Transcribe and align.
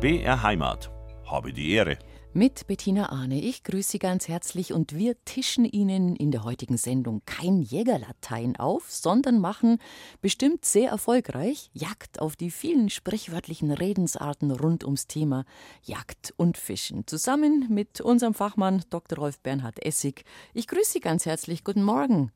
BR 0.00 0.42
Heimat. 0.42 0.90
Habe 1.26 1.52
die 1.52 1.72
Ehre. 1.72 1.98
Mit 2.32 2.66
Bettina 2.66 3.10
Ahne. 3.10 3.38
Ich 3.42 3.64
grüße 3.64 3.90
Sie 3.90 3.98
ganz 3.98 4.28
herzlich 4.28 4.72
und 4.72 4.96
wir 4.96 5.22
tischen 5.26 5.66
Ihnen 5.66 6.16
in 6.16 6.30
der 6.30 6.42
heutigen 6.42 6.78
Sendung 6.78 7.20
kein 7.26 7.60
Jägerlatein 7.60 8.56
auf, 8.56 8.90
sondern 8.90 9.40
machen 9.40 9.76
bestimmt 10.22 10.64
sehr 10.64 10.88
erfolgreich 10.88 11.68
Jagd 11.74 12.18
auf 12.18 12.34
die 12.34 12.50
vielen 12.50 12.88
sprichwörtlichen 12.88 13.72
Redensarten 13.72 14.50
rund 14.52 14.84
ums 14.84 15.06
Thema 15.06 15.44
Jagd 15.82 16.32
und 16.38 16.56
Fischen. 16.56 17.06
Zusammen 17.06 17.66
mit 17.68 18.00
unserem 18.00 18.32
Fachmann 18.32 18.82
Dr. 18.88 19.18
Rolf 19.18 19.38
Bernhard 19.40 19.84
Essig. 19.84 20.24
Ich 20.54 20.66
grüße 20.66 20.92
Sie 20.92 21.00
ganz 21.00 21.26
herzlich. 21.26 21.62
Guten 21.62 21.82
Morgen. 21.82 22.32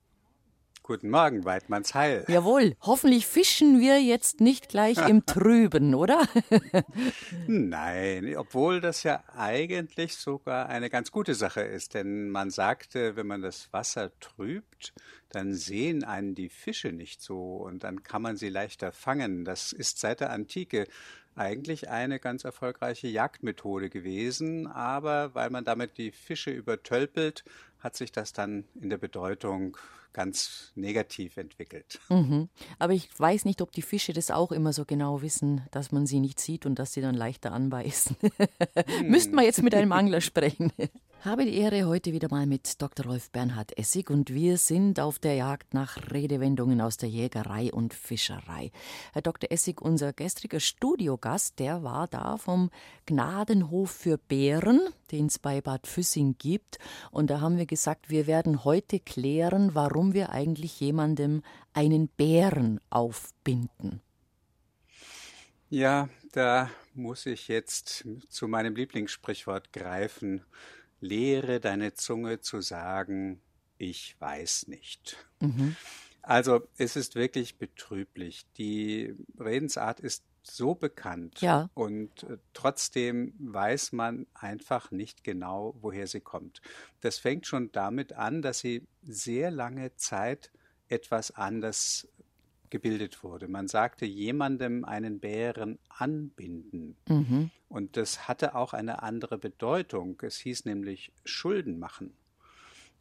Guten 0.87 1.09
Morgen, 1.09 1.47
Weidmanns 1.47 1.95
Heil. 1.95 2.27
Jawohl, 2.29 2.77
hoffentlich 2.83 3.27
fischen 3.27 3.81
wir 3.81 4.03
jetzt 4.03 4.43
nicht 4.43 4.69
gleich 4.69 4.99
im 5.09 5.25
Trüben, 5.27 5.95
oder? 5.95 6.29
Nein, 7.47 8.37
obwohl 8.37 8.83
das 8.83 9.03
ja 9.03 9.25
eigentlich 9.35 10.15
sogar 10.15 10.69
eine 10.69 10.91
ganz 10.91 11.11
gute 11.11 11.35
Sache 11.35 11.63
ist, 11.63 11.95
denn 11.95 12.29
man 12.29 12.51
sagte, 12.51 13.17
wenn 13.17 13.27
man 13.27 13.41
das 13.41 13.73
Wasser 13.73 14.11
trübt, 14.21 14.93
dann 15.31 15.55
sehen 15.55 16.05
einen 16.05 16.35
die 16.35 16.51
Fische 16.51 16.93
nicht 16.93 17.23
so 17.23 17.57
und 17.57 17.83
dann 17.83 18.03
kann 18.03 18.21
man 18.21 18.37
sie 18.37 18.51
leichter 18.51 18.93
fangen. 18.93 19.47
Das 19.47 19.73
ist 19.73 19.99
seit 19.99 20.21
der 20.21 20.33
Antike 20.33 20.87
eigentlich 21.35 21.89
eine 21.89 22.21
ganz 22.21 22.45
erfolgreiche 22.45 23.09
Jagdmethode 23.09 23.89
gewesen, 23.89 24.67
aber 24.67 25.35
weil 25.35 25.49
man 25.49 25.65
damit 25.65 25.97
die 25.97 26.13
Fische 26.13 26.51
übertölpelt, 26.51 27.43
hat 27.79 27.97
sich 27.97 28.13
das 28.13 28.35
dann 28.35 28.65
in 28.79 28.91
der 28.91 28.99
Bedeutung 28.99 29.79
ganz 30.15 30.73
negativ 30.75 31.37
entwickelt. 31.37 32.01
Mhm. 32.09 32.49
Aber 32.79 32.95
ich 32.95 33.09
weiß 33.19 33.45
nicht, 33.45 33.61
ob 33.61 33.73
die 33.73 33.83
Fische 33.83 34.15
das 34.15 34.31
auch 34.31 34.53
immer 34.53 34.73
so 34.73 34.87
genau 34.87 35.21
wissen, 35.21 35.63
dass 35.71 35.93
man 35.93 36.07
sie 36.07 36.21
nicht 36.21 36.41
sieht 36.41 36.65
und 36.65 36.79
dass 36.79 36.95
sie 36.95 37.03
dann 37.03 37.15
leichter 37.15 37.53
anbeißen. 37.53 38.17
hm. 38.21 39.09
Müssten 39.09 39.35
wir 39.35 39.43
jetzt 39.43 39.63
mit 39.63 39.75
einem 39.75 39.93
Angler 39.93 40.23
sprechen. 40.23 40.73
Habe 41.25 41.47
die 41.47 41.57
Ehre 41.57 41.87
heute 41.87 42.13
wieder 42.13 42.29
mal 42.31 42.45
mit 42.47 42.83
Dr. 42.83 43.07
Rolf 43.07 43.31
Bernhard 43.31 43.79
Essig 43.79 44.11
und 44.11 44.35
wir 44.35 44.59
sind 44.59 45.01
auf 45.01 45.19
der 45.19 45.37
Jagd 45.37 45.73
nach 45.73 45.97
Redewendungen 46.13 46.83
aus 46.83 46.99
der 46.99 47.09
Jägerei 47.09 47.73
und 47.73 47.95
Fischerei. 47.95 48.71
Herr 49.15 49.23
Dr. 49.23 49.51
Essig, 49.51 49.81
unser 49.81 50.13
gestriger 50.13 50.61
Studiogast, 50.61 51.59
der 51.59 51.83
war 51.83 52.09
da 52.09 52.37
vom 52.37 52.69
Gnadenhof 53.07 53.91
für 53.91 54.19
Bären, 54.19 54.81
den 55.13 55.27
es 55.27 55.39
bei 55.39 55.63
Bad 55.63 55.87
Füssing 55.87 56.37
gibt. 56.39 56.79
Und 57.11 57.31
da 57.31 57.41
haben 57.41 57.57
wir 57.57 57.65
gesagt, 57.65 58.11
wir 58.11 58.27
werden 58.27 58.65
heute 58.65 59.01
klären, 59.01 59.75
warum 59.75 60.04
wir 60.13 60.31
eigentlich 60.31 60.79
jemandem 60.81 61.43
einen 61.73 62.09
Bären 62.09 62.81
aufbinden. 62.91 64.01
Ja, 65.71 66.09
da 66.33 66.71
muss 66.93 67.27
ich 67.27 67.49
jetzt 67.49 68.05
zu 68.29 68.49
meinem 68.49 68.77
Lieblingssprichwort 68.77 69.73
greifen 69.73 70.43
lehre 71.05 71.61
deine 71.61 71.95
Zunge 71.95 72.41
zu 72.41 72.61
sagen, 72.61 73.41
ich 73.79 74.17
weiß 74.19 74.69
nicht. 74.69 75.17
Mhm. 75.41 75.77
Also 76.23 76.67
es 76.79 76.97
ist 76.97 77.15
wirklich 77.15 77.59
betrüblich. 77.59 78.47
Die 78.57 79.15
Redensart 79.39 80.01
ist 80.01 80.25
so 80.47 80.75
bekannt 80.75 81.41
ja. 81.41 81.71
und 81.75 82.23
äh, 82.25 82.39
trotzdem 82.53 83.35
weiß 83.39 83.93
man 83.93 84.27
einfach 84.35 84.91
nicht 84.91 85.25
genau, 85.25 85.75
woher 85.81 86.07
sie 86.07 86.21
kommt. 86.21 86.61
Das 87.01 87.19
fängt 87.19 87.47
schon 87.47 87.73
damit 87.73 88.13
an, 88.13 88.43
dass 88.43 88.59
sie 88.59 88.87
sehr 89.03 89.51
lange 89.51 89.95
Zeit 89.97 90.51
etwas 90.89 91.31
anders 91.31 92.09
gebildet 92.71 93.23
wurde. 93.23 93.47
Man 93.47 93.69
sagte 93.69 94.05
jemandem 94.05 94.85
einen 94.85 95.21
Bären 95.21 95.79
anbinden. 95.89 96.97
Mhm. 97.09 97.51
Und 97.69 97.97
das 97.97 98.27
hatte 98.27 98.55
auch 98.55 98.73
eine 98.73 99.03
andere 99.03 99.39
Bedeutung. 99.39 100.21
Es 100.23 100.39
hieß 100.39 100.65
nämlich 100.65 101.13
Schulden 101.25 101.79
machen. 101.79 102.15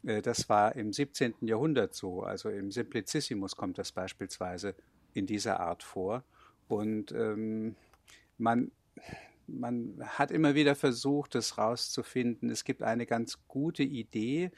Äh, 0.03 0.21
das 0.21 0.47
war 0.49 0.75
im 0.75 0.93
17. 0.93 1.35
Jahrhundert 1.41 1.95
so. 1.95 2.21
Also 2.21 2.49
im 2.49 2.71
Simplicissimus 2.71 3.55
kommt 3.55 3.77
das 3.77 3.91
beispielsweise 3.91 4.75
in 5.13 5.25
dieser 5.25 5.59
Art 5.59 5.83
vor. 5.83 6.23
Und 6.67 7.11
ähm, 7.11 7.75
man, 8.37 8.71
man 9.47 10.01
hat 10.05 10.31
immer 10.31 10.55
wieder 10.55 10.75
versucht, 10.75 11.35
es 11.35 11.57
rauszufinden. 11.57 12.49
Es 12.49 12.63
gibt 12.63 12.83
eine 12.83 13.05
ganz 13.05 13.39
gute 13.47 13.83
Idee, 13.83 14.51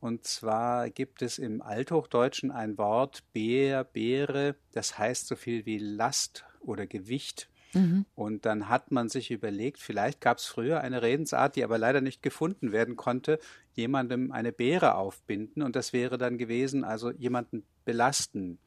und 0.00 0.24
zwar 0.24 0.90
gibt 0.90 1.22
es 1.22 1.38
im 1.38 1.60
Althochdeutschen 1.60 2.50
ein 2.52 2.78
Wort 2.78 3.24
Bär, 3.32 3.82
Beere, 3.84 4.54
das 4.72 4.96
heißt 4.98 5.26
so 5.26 5.34
viel 5.34 5.66
wie 5.66 5.78
Last 5.78 6.44
oder 6.60 6.86
Gewicht. 6.86 7.50
Mhm. 7.74 8.06
Und 8.14 8.46
dann 8.46 8.68
hat 8.68 8.92
man 8.92 9.08
sich 9.08 9.30
überlegt, 9.30 9.80
vielleicht 9.80 10.20
gab 10.20 10.38
es 10.38 10.46
früher 10.46 10.80
eine 10.80 11.02
Redensart, 11.02 11.56
die 11.56 11.64
aber 11.64 11.78
leider 11.78 12.00
nicht 12.00 12.22
gefunden 12.22 12.72
werden 12.72 12.96
konnte, 12.96 13.40
jemandem 13.74 14.30
eine 14.30 14.52
Beere 14.52 14.94
aufbinden. 14.94 15.62
Und 15.62 15.74
das 15.74 15.92
wäre 15.92 16.16
dann 16.16 16.38
gewesen, 16.38 16.84
also 16.84 17.10
jemanden 17.10 17.64
belasten. 17.84 18.58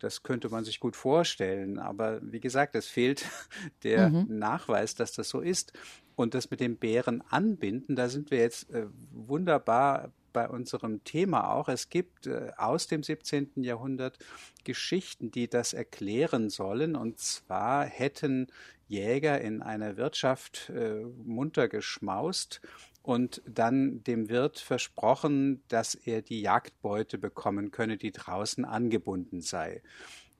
Das 0.00 0.22
könnte 0.22 0.48
man 0.48 0.64
sich 0.64 0.80
gut 0.80 0.96
vorstellen. 0.96 1.78
Aber 1.78 2.20
wie 2.22 2.40
gesagt, 2.40 2.74
es 2.74 2.86
fehlt 2.86 3.24
der 3.84 4.10
mhm. 4.10 4.26
Nachweis, 4.38 4.94
dass 4.94 5.12
das 5.12 5.28
so 5.28 5.40
ist. 5.40 5.72
Und 6.16 6.34
das 6.34 6.50
mit 6.50 6.60
dem 6.60 6.76
Bären 6.76 7.22
anbinden, 7.30 7.96
da 7.96 8.08
sind 8.08 8.30
wir 8.30 8.38
jetzt 8.38 8.70
äh, 8.70 8.86
wunderbar 9.12 10.12
bei 10.32 10.48
unserem 10.48 11.04
Thema 11.04 11.52
auch. 11.52 11.68
Es 11.68 11.88
gibt 11.88 12.26
äh, 12.26 12.50
aus 12.56 12.86
dem 12.86 13.02
17. 13.02 13.52
Jahrhundert 13.56 14.18
Geschichten, 14.64 15.30
die 15.30 15.48
das 15.48 15.72
erklären 15.72 16.50
sollen. 16.50 16.96
Und 16.96 17.18
zwar 17.18 17.84
hätten 17.84 18.48
Jäger 18.88 19.40
in 19.40 19.62
einer 19.62 19.96
Wirtschaft 19.96 20.70
äh, 20.70 21.04
munter 21.24 21.68
geschmaust 21.68 22.60
und 23.02 23.40
dann 23.46 24.02
dem 24.04 24.28
Wirt 24.28 24.58
versprochen, 24.58 25.62
dass 25.68 25.94
er 25.94 26.22
die 26.22 26.40
Jagdbeute 26.40 27.18
bekommen 27.18 27.70
könne, 27.70 27.96
die 27.96 28.12
draußen 28.12 28.64
angebunden 28.64 29.40
sei. 29.40 29.82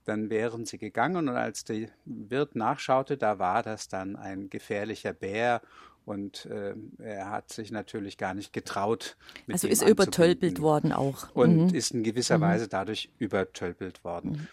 Dann 0.05 0.29
wären 0.29 0.65
sie 0.65 0.77
gegangen 0.77 1.29
und 1.29 1.35
als 1.35 1.63
der 1.63 1.89
Wirt 2.05 2.55
nachschaute, 2.55 3.17
da 3.17 3.39
war 3.39 3.63
das 3.63 3.87
dann 3.87 4.15
ein 4.15 4.49
gefährlicher 4.49 5.13
Bär 5.13 5.61
und 6.05 6.45
äh, 6.47 6.73
er 6.99 7.29
hat 7.29 7.51
sich 7.51 7.71
natürlich 7.71 8.17
gar 8.17 8.33
nicht 8.33 8.53
getraut. 8.53 9.17
also 9.51 9.67
ist 9.67 9.83
er 9.83 9.89
übertölpelt 9.89 10.59
worden 10.59 10.91
auch. 10.91 11.33
Und 11.33 11.67
mhm. 11.67 11.75
ist 11.75 11.91
in 11.91 12.03
gewisser 12.03 12.37
mhm. 12.37 12.43
Weise 12.43 12.67
dadurch 12.67 13.09
übertölpelt 13.19 14.03
worden. 14.03 14.31
Mhm. 14.31 14.47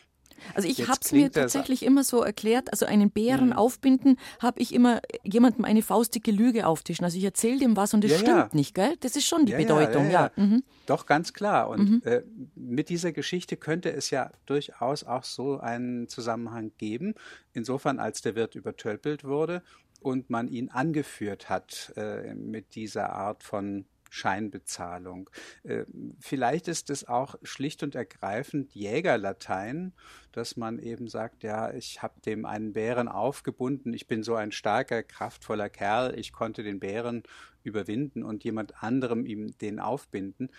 Also 0.55 0.69
ich 0.69 0.89
habe 0.89 0.99
es 1.03 1.13
mir 1.13 1.31
tatsächlich 1.31 1.83
immer 1.85 2.05
so 2.05 2.23
erklärt, 2.23 2.71
also 2.73 2.87
einen 2.87 3.11
Bären 3.11 3.49
mhm. 3.49 3.53
aufbinden, 3.55 4.17
habe 4.41 4.61
ich 4.61 4.75
immer 4.75 5.01
jemandem 5.25 5.65
eine 5.65 5.83
faustdicke 5.83 6.31
Lüge 6.31 6.67
auftischen. 6.67 7.05
Also 7.05 7.19
ich 7.19 7.25
erzähle 7.25 7.59
dem 7.59 7.77
was 7.77 7.95
und 7.95 8.05
es 8.05 8.13
ja, 8.13 8.19
stimmt 8.19 8.37
ja. 8.37 8.51
nicht, 8.53 8.75
gell? 8.75 8.95
Das 9.01 9.17
ist 9.17 9.27
schon 9.27 9.47
die 9.47 9.53
ja, 9.53 9.59
Bedeutung, 9.59 10.11
ja. 10.11 10.31
Mhm. 10.37 10.63
Doch, 10.87 11.07
ganz 11.07 11.33
klar. 11.33 11.69
Und 11.69 11.91
mhm. 11.91 12.03
äh, 12.05 12.23
mit 12.55 12.89
dieser 12.89 13.13
Geschichte 13.13 13.57
könnte 13.57 13.93
es 13.93 14.11
ja 14.11 14.31
durchaus 14.47 15.05
auch 15.05 15.25
so 15.25 15.59
einen 15.59 16.09
Zusammenhang 16.09 16.73
geben. 16.79 17.15
Insofern, 17.53 17.99
als 17.99 18.23
der 18.23 18.35
Wirt 18.35 18.55
übertölpelt 18.55 19.25
wurde 19.25 19.63
und 20.01 20.31
man 20.31 20.49
ihn 20.49 20.71
angeführt 20.71 21.49
hat 21.49 21.93
äh, 21.97 22.35
mit 22.35 22.75
dieser 22.75 23.13
Art 23.13 23.43
von 23.43 23.85
Scheinbezahlung. 24.11 25.29
Äh, 25.65 25.85
vielleicht 26.21 26.69
ist 26.69 26.91
es 26.91 27.07
auch 27.07 27.37
schlicht 27.43 27.83
und 27.83 27.95
ergreifend 27.95 28.75
Jägerlatein, 28.75 29.93
dass 30.33 30.57
man 30.57 30.79
eben 30.79 31.09
sagt, 31.09 31.43
ja, 31.43 31.73
ich 31.73 32.03
habe 32.03 32.21
dem 32.21 32.45
einen 32.45 32.73
Bären 32.73 33.09
aufgebunden, 33.09 33.93
ich 33.93 34.07
bin 34.07 34.23
so 34.23 34.35
ein 34.35 34.53
starker, 34.53 35.03
kraftvoller 35.03 35.69
Kerl, 35.69 36.19
ich 36.19 36.33
konnte 36.33 36.63
den 36.63 36.81
Bären 36.81 37.23
überwinden 37.63 38.23
und 38.23 38.45
jemand 38.45 38.83
anderem 38.83 39.27
ihm 39.27 39.57
den 39.59 39.81
aufbinden. 39.81 40.51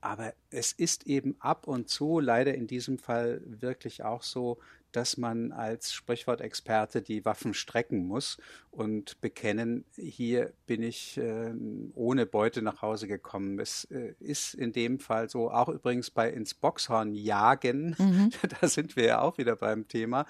Aber 0.00 0.34
es 0.50 0.72
ist 0.72 1.06
eben 1.06 1.36
ab 1.38 1.68
und 1.68 1.88
zu 1.88 2.18
leider 2.18 2.54
in 2.54 2.66
diesem 2.66 2.98
Fall 2.98 3.40
wirklich 3.44 4.02
auch 4.02 4.22
so, 4.22 4.58
dass 4.92 5.16
man 5.16 5.52
als 5.52 5.92
Sprichwortexperte 5.92 7.02
die 7.02 7.24
Waffen 7.24 7.54
strecken 7.54 8.06
muss 8.06 8.38
und 8.70 9.20
bekennen, 9.20 9.84
hier 9.96 10.52
bin 10.66 10.82
ich 10.82 11.18
äh, 11.18 11.52
ohne 11.94 12.26
Beute 12.26 12.62
nach 12.62 12.82
Hause 12.82 13.08
gekommen. 13.08 13.58
Es 13.58 13.84
äh, 13.90 14.14
ist 14.20 14.54
in 14.54 14.72
dem 14.72 14.98
Fall 14.98 15.28
so, 15.28 15.50
auch 15.50 15.68
übrigens 15.68 16.10
bei 16.10 16.30
ins 16.30 16.54
Boxhorn 16.54 17.14
jagen, 17.14 17.96
mhm. 17.98 18.30
da 18.60 18.68
sind 18.68 18.96
wir 18.96 19.04
ja 19.04 19.20
auch 19.20 19.38
wieder 19.38 19.56
beim 19.56 19.88
Thema, 19.88 20.26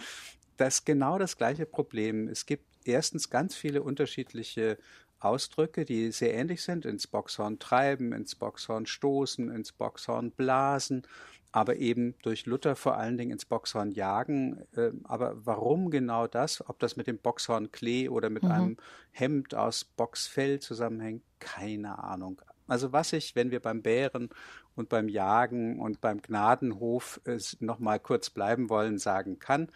das 0.57 0.77
ist 0.77 0.87
genau 0.87 1.19
das 1.19 1.37
gleiche 1.37 1.67
Problem. 1.67 2.29
Es 2.29 2.47
gibt 2.47 2.65
erstens 2.85 3.31
ganz 3.31 3.55
viele 3.55 3.83
unterschiedliche 3.83 4.79
Ausdrücke, 5.19 5.85
die 5.85 6.11
sehr 6.11 6.35
ähnlich 6.35 6.63
sind, 6.63 6.85
ins 6.85 7.07
Boxhorn 7.07 7.59
treiben, 7.59 8.13
ins 8.13 8.35
Boxhorn 8.35 8.87
stoßen, 8.87 9.51
ins 9.51 9.73
Boxhorn 9.73 10.31
blasen 10.33 11.07
aber 11.53 11.77
eben 11.77 12.15
durch 12.23 12.47
Luther 12.47 12.75
vor 12.77 12.97
allen 12.97 13.19
Dingen 13.19 13.31
ins 13.31 13.45
Boxhorn 13.45 13.91
jagen. 13.91 14.65
Äh, 14.75 14.91
aber 15.05 15.35
warum 15.45 15.91
genau 15.91 16.27
das? 16.27 16.67
Ob 16.69 16.79
das 16.79 16.97
mit 16.97 17.07
dem 17.07 17.19
Boxhorn 17.19 17.71
Klee 17.71 18.09
oder 18.09 18.31
mit 18.31 18.43
mhm. 18.43 18.51
einem 18.51 18.77
Hemd 19.11 19.55
aus 19.55 19.85
Boxfell 19.85 20.61
zusammenhängt, 20.61 21.23
keine 21.39 22.03
Ahnung. 22.03 22.41
Also 22.67 22.93
was 22.93 23.13
ich, 23.13 23.37
wenn 23.37 23.51
wir 23.51 23.61
beim 23.61 23.83
Bären 23.83 24.31
und 24.75 24.89
beim 24.89 25.09
Jagen 25.09 25.79
und 25.79 26.01
beim 26.01 26.23
Gnadenhof 26.23 27.21
äh, 27.25 27.39
noch 27.61 27.79
mal 27.79 28.01
kurz 28.01 28.31
bleiben 28.31 28.71
wollen, 28.71 28.99
sagen 28.99 29.39
kann, 29.39 29.69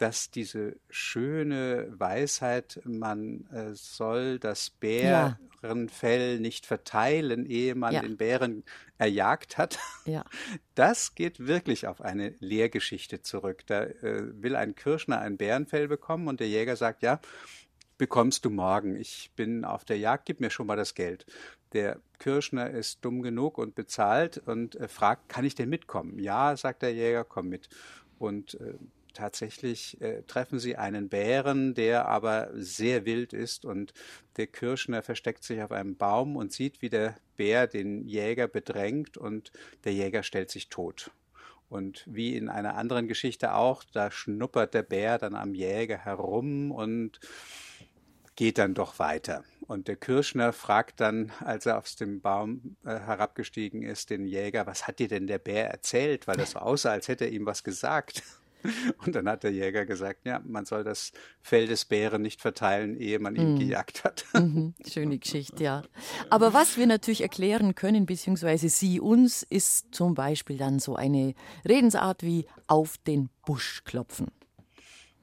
dass 0.00 0.30
diese 0.30 0.76
schöne 0.88 1.88
Weisheit, 1.90 2.80
man 2.84 3.46
äh, 3.52 3.74
soll 3.74 4.38
das 4.38 4.70
Bärenfell 4.70 6.34
ja. 6.34 6.40
nicht 6.40 6.64
verteilen, 6.64 7.44
ehe 7.44 7.74
man 7.74 7.92
ja. 7.92 8.00
den 8.00 8.16
Bären 8.16 8.64
erjagt 8.96 9.58
hat, 9.58 9.78
ja. 10.06 10.24
das 10.74 11.14
geht 11.14 11.46
wirklich 11.46 11.86
auf 11.86 12.00
eine 12.00 12.34
Lehrgeschichte 12.38 13.20
zurück. 13.20 13.66
Da 13.66 13.82
äh, 13.82 14.42
will 14.42 14.56
ein 14.56 14.74
Kirschner 14.74 15.20
ein 15.20 15.36
Bärenfell 15.36 15.86
bekommen 15.86 16.28
und 16.28 16.40
der 16.40 16.48
Jäger 16.48 16.76
sagt, 16.76 17.02
ja, 17.02 17.20
bekommst 17.98 18.46
du 18.46 18.50
morgen. 18.50 18.96
Ich 18.96 19.30
bin 19.36 19.66
auf 19.66 19.84
der 19.84 19.98
Jagd, 19.98 20.24
gib 20.24 20.40
mir 20.40 20.48
schon 20.48 20.66
mal 20.66 20.76
das 20.76 20.94
Geld. 20.94 21.26
Der 21.74 22.00
Kirschner 22.18 22.70
ist 22.70 23.04
dumm 23.04 23.20
genug 23.20 23.58
und 23.58 23.74
bezahlt 23.74 24.38
und 24.38 24.76
äh, 24.76 24.88
fragt, 24.88 25.28
kann 25.28 25.44
ich 25.44 25.56
denn 25.56 25.68
mitkommen? 25.68 26.18
Ja, 26.18 26.56
sagt 26.56 26.80
der 26.80 26.94
Jäger, 26.94 27.24
komm 27.24 27.50
mit. 27.50 27.68
Und 28.18 28.54
äh, 28.54 28.78
tatsächlich 29.12 30.00
äh, 30.00 30.22
treffen 30.22 30.58
sie 30.58 30.76
einen 30.76 31.08
Bären, 31.08 31.74
der 31.74 32.06
aber 32.06 32.50
sehr 32.54 33.04
wild 33.04 33.32
ist 33.32 33.64
und 33.64 33.92
der 34.36 34.46
Kirschner 34.46 35.02
versteckt 35.02 35.44
sich 35.44 35.62
auf 35.62 35.72
einem 35.72 35.96
Baum 35.96 36.36
und 36.36 36.52
sieht, 36.52 36.82
wie 36.82 36.90
der 36.90 37.16
Bär 37.36 37.66
den 37.66 38.06
Jäger 38.06 38.48
bedrängt 38.48 39.16
und 39.16 39.52
der 39.84 39.92
Jäger 39.92 40.22
stellt 40.22 40.50
sich 40.50 40.68
tot. 40.68 41.10
Und 41.68 42.04
wie 42.06 42.36
in 42.36 42.48
einer 42.48 42.74
anderen 42.74 43.06
Geschichte 43.06 43.54
auch, 43.54 43.84
da 43.92 44.10
schnuppert 44.10 44.74
der 44.74 44.82
Bär 44.82 45.18
dann 45.18 45.36
am 45.36 45.54
Jäger 45.54 45.98
herum 45.98 46.72
und 46.72 47.20
geht 48.34 48.58
dann 48.58 48.74
doch 48.74 48.98
weiter. 48.98 49.44
Und 49.66 49.86
der 49.86 49.96
Kirschner 49.96 50.52
fragt 50.52 50.98
dann, 51.00 51.30
als 51.40 51.66
er 51.66 51.78
aus 51.78 51.94
dem 51.94 52.20
Baum 52.20 52.76
äh, 52.84 52.88
herabgestiegen 52.88 53.82
ist, 53.82 54.10
den 54.10 54.26
Jäger, 54.26 54.66
was 54.66 54.88
hat 54.88 54.98
dir 54.98 55.08
denn 55.08 55.26
der 55.26 55.38
Bär 55.38 55.70
erzählt? 55.70 56.26
Weil 56.26 56.38
das 56.38 56.52
so 56.52 56.58
aussah, 56.58 56.90
als 56.90 57.06
hätte 57.06 57.26
er 57.26 57.30
ihm 57.30 57.46
was 57.46 57.62
gesagt. 57.62 58.22
Und 59.04 59.14
dann 59.14 59.28
hat 59.28 59.42
der 59.42 59.52
Jäger 59.52 59.86
gesagt, 59.86 60.20
ja, 60.24 60.40
man 60.44 60.64
soll 60.64 60.84
das 60.84 61.12
Fell 61.40 61.66
des 61.66 61.84
Bären 61.84 62.22
nicht 62.22 62.40
verteilen, 62.40 62.96
ehe 62.96 63.18
man 63.18 63.36
ihn 63.36 63.54
mhm. 63.54 63.58
gejagt 63.58 64.04
hat. 64.04 64.24
Mhm. 64.40 64.74
Schöne 64.88 65.18
Geschichte, 65.18 65.62
ja. 65.62 65.82
Aber 66.30 66.54
was 66.54 66.76
wir 66.78 66.86
natürlich 66.86 67.20
erklären 67.20 67.74
können, 67.74 68.06
beziehungsweise 68.06 68.68
Sie 68.68 68.98
uns, 68.98 69.42
ist 69.42 69.94
zum 69.94 70.14
Beispiel 70.14 70.56
dann 70.56 70.78
so 70.78 70.96
eine 70.96 71.34
Redensart 71.68 72.22
wie 72.22 72.46
auf 72.66 72.96
den 72.98 73.28
Busch 73.44 73.84
klopfen. 73.84 74.28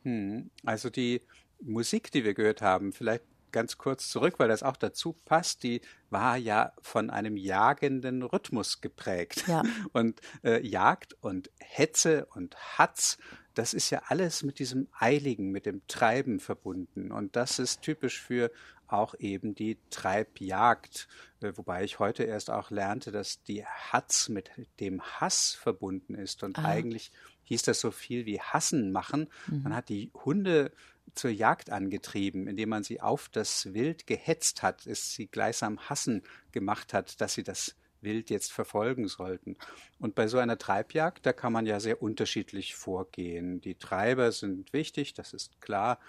Hm. 0.04 0.52
Also 0.64 0.90
die 0.90 1.22
Musik, 1.62 2.12
die 2.12 2.24
wir 2.24 2.34
gehört 2.34 2.62
haben, 2.62 2.94
vielleicht 2.94 3.24
ganz 3.52 3.78
kurz 3.78 4.10
zurück, 4.10 4.36
weil 4.38 4.48
das 4.48 4.64
auch 4.64 4.78
dazu 4.78 5.14
passt, 5.26 5.64
die 5.64 5.82
war 6.10 6.38
ja 6.38 6.74
von 6.82 7.10
einem 7.10 7.38
jagenden 7.38 8.24
Rhythmus 8.24 8.82
geprägt. 8.82 9.46
Ja. 9.48 9.64
Und 9.94 10.22
äh, 10.44 10.66
Jagd 10.66 11.16
und 11.22 11.50
Hetze 11.60 12.26
und 12.34 12.56
Hatz, 12.78 13.18
das 13.54 13.74
ist 13.74 13.90
ja 13.90 14.02
alles 14.08 14.44
mit 14.44 14.60
diesem 14.60 14.88
Eiligen, 14.98 15.52
mit 15.52 15.66
dem 15.66 15.82
Treiben 15.88 16.40
verbunden. 16.40 17.12
Und 17.12 17.36
das 17.36 17.60
ist 17.60 17.82
typisch 17.82 18.22
für 18.22 18.52
auch 18.88 19.16
eben 19.20 19.56
die 19.56 19.78
Treibjagd, 19.90 21.08
äh, 21.42 21.52
wobei 21.56 21.84
ich 21.84 22.00
heute 22.00 22.24
erst 22.24 22.50
auch 22.50 22.72
lernte, 22.72 23.12
dass 23.12 23.44
die 23.44 23.66
Hatz 23.66 24.30
mit 24.30 24.52
dem 24.80 25.02
Hass 25.02 25.54
verbunden 25.54 26.16
ist. 26.16 26.44
Und 26.44 26.58
Aha. 26.58 26.68
eigentlich 26.68 27.12
hieß 27.44 27.64
das 27.64 27.80
so 27.80 27.92
viel 27.92 28.26
wie 28.26 28.40
Hassen 28.40 28.92
machen. 28.92 29.30
Mhm. 29.48 29.64
Man 29.64 29.76
hat 29.76 29.90
die 29.90 30.12
Hunde 30.26 30.72
zur 31.18 31.32
Jagd 31.32 31.70
angetrieben, 31.72 32.48
indem 32.48 32.70
man 32.70 32.84
sie 32.84 33.02
auf 33.02 33.30
das 33.30 33.74
Wild 33.74 34.08
gehetzt 34.08 34.64
hat, 34.64 34.88
es 34.88 35.14
sie 35.14 35.28
gleichsam 35.28 35.80
hassen 35.90 36.24
gemacht 36.52 36.94
hat, 36.94 37.20
dass 37.22 37.34
sie 37.34 37.44
das 37.44 37.76
Wild 38.02 38.30
jetzt 38.30 38.52
verfolgen 38.52 39.08
sollten. 39.08 39.58
Und 40.00 40.16
bei 40.16 40.28
so 40.28 40.38
einer 40.38 40.58
Treibjagd, 40.58 41.26
da 41.26 41.34
kann 41.34 41.54
man 41.54 41.66
ja 41.66 41.80
sehr 41.80 42.02
unterschiedlich 42.02 42.76
vorgehen. 42.76 43.62
Die 43.62 43.76
Treiber 43.76 44.32
sind 44.32 44.72
wichtig, 44.74 45.14
das 45.14 45.34
ist 45.34 45.60
klar. 45.62 46.00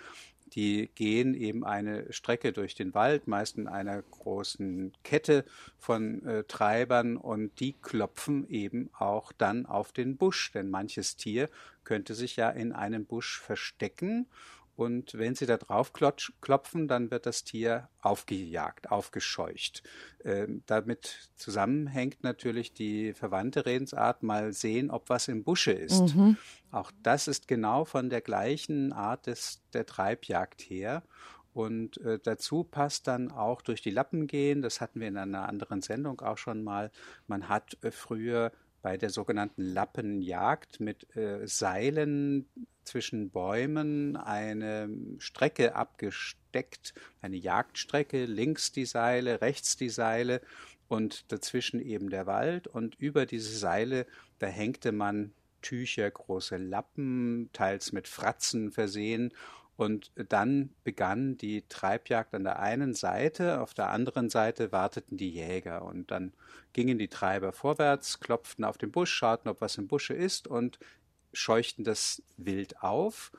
Die 0.54 0.90
gehen 0.94 1.34
eben 1.34 1.62
eine 1.62 2.10
Strecke 2.10 2.52
durch 2.52 2.74
den 2.74 2.94
Wald, 2.94 3.28
meist 3.28 3.58
in 3.58 3.68
einer 3.68 4.00
großen 4.00 4.92
Kette 5.04 5.44
von 5.78 6.24
äh, 6.24 6.44
Treibern 6.44 7.18
und 7.18 7.60
die 7.60 7.74
klopfen 7.74 8.48
eben 8.48 8.88
auch 8.98 9.32
dann 9.32 9.66
auf 9.66 9.92
den 9.92 10.16
Busch, 10.16 10.50
denn 10.52 10.70
manches 10.70 11.16
Tier 11.16 11.50
könnte 11.84 12.14
sich 12.14 12.36
ja 12.36 12.48
in 12.48 12.72
einem 12.72 13.04
Busch 13.04 13.38
verstecken 13.40 14.26
und 14.78 15.18
wenn 15.18 15.34
sie 15.34 15.46
da 15.46 15.56
drauf 15.56 15.92
klopfen, 15.92 16.86
dann 16.86 17.10
wird 17.10 17.26
das 17.26 17.42
Tier 17.42 17.88
aufgejagt, 18.00 18.92
aufgescheucht. 18.92 19.82
Ähm, 20.24 20.62
damit 20.66 21.30
zusammenhängt 21.34 22.22
natürlich 22.22 22.74
die 22.74 23.12
verwandte 23.12 23.66
Redensart, 23.66 24.22
mal 24.22 24.52
sehen, 24.52 24.92
ob 24.92 25.10
was 25.10 25.26
im 25.26 25.42
Busche 25.42 25.72
ist. 25.72 26.14
Mhm. 26.14 26.36
Auch 26.70 26.92
das 27.02 27.26
ist 27.26 27.48
genau 27.48 27.86
von 27.86 28.08
der 28.08 28.20
gleichen 28.20 28.92
Art 28.92 29.26
des, 29.26 29.64
der 29.72 29.84
Treibjagd 29.84 30.60
her. 30.60 31.02
Und 31.52 31.98
äh, 32.02 32.20
dazu 32.22 32.62
passt 32.62 33.08
dann 33.08 33.32
auch 33.32 33.62
durch 33.62 33.82
die 33.82 33.90
Lappen 33.90 34.28
gehen. 34.28 34.62
Das 34.62 34.80
hatten 34.80 35.00
wir 35.00 35.08
in 35.08 35.16
einer 35.16 35.48
anderen 35.48 35.82
Sendung 35.82 36.20
auch 36.20 36.38
schon 36.38 36.62
mal. 36.62 36.92
Man 37.26 37.48
hat 37.48 37.78
äh, 37.82 37.90
früher 37.90 38.52
bei 38.82 38.96
der 38.96 39.10
sogenannten 39.10 39.62
Lappenjagd 39.62 40.80
mit 40.80 41.14
äh, 41.16 41.46
Seilen 41.46 42.46
zwischen 42.84 43.30
Bäumen 43.30 44.16
eine 44.16 44.88
Strecke 45.18 45.74
abgesteckt, 45.74 46.94
eine 47.20 47.36
Jagdstrecke, 47.36 48.24
links 48.24 48.72
die 48.72 48.86
Seile, 48.86 49.40
rechts 49.40 49.76
die 49.76 49.90
Seile 49.90 50.40
und 50.88 51.30
dazwischen 51.30 51.80
eben 51.80 52.08
der 52.08 52.26
Wald. 52.26 52.66
Und 52.66 52.94
über 52.94 53.26
diese 53.26 53.56
Seile, 53.56 54.06
da 54.38 54.46
hängte 54.46 54.92
man 54.92 55.32
Tücher, 55.60 56.10
große 56.10 56.56
Lappen, 56.56 57.50
teils 57.52 57.92
mit 57.92 58.08
Fratzen 58.08 58.70
versehen 58.70 59.32
und 59.78 60.10
dann 60.16 60.70
begann 60.82 61.36
die 61.38 61.62
Treibjagd 61.68 62.34
an 62.34 62.42
der 62.42 62.58
einen 62.58 62.94
Seite, 62.94 63.60
auf 63.60 63.74
der 63.74 63.90
anderen 63.90 64.28
Seite 64.28 64.72
warteten 64.72 65.16
die 65.16 65.30
Jäger 65.30 65.84
und 65.84 66.10
dann 66.10 66.32
gingen 66.72 66.98
die 66.98 67.06
Treiber 67.06 67.52
vorwärts, 67.52 68.18
klopften 68.18 68.64
auf 68.64 68.76
den 68.76 68.90
Busch, 68.90 69.12
schauten, 69.12 69.48
ob 69.48 69.60
was 69.60 69.78
im 69.78 69.86
Busche 69.86 70.14
ist 70.14 70.48
und 70.48 70.80
scheuchten 71.32 71.84
das 71.84 72.24
Wild 72.36 72.82
auf. 72.82 73.30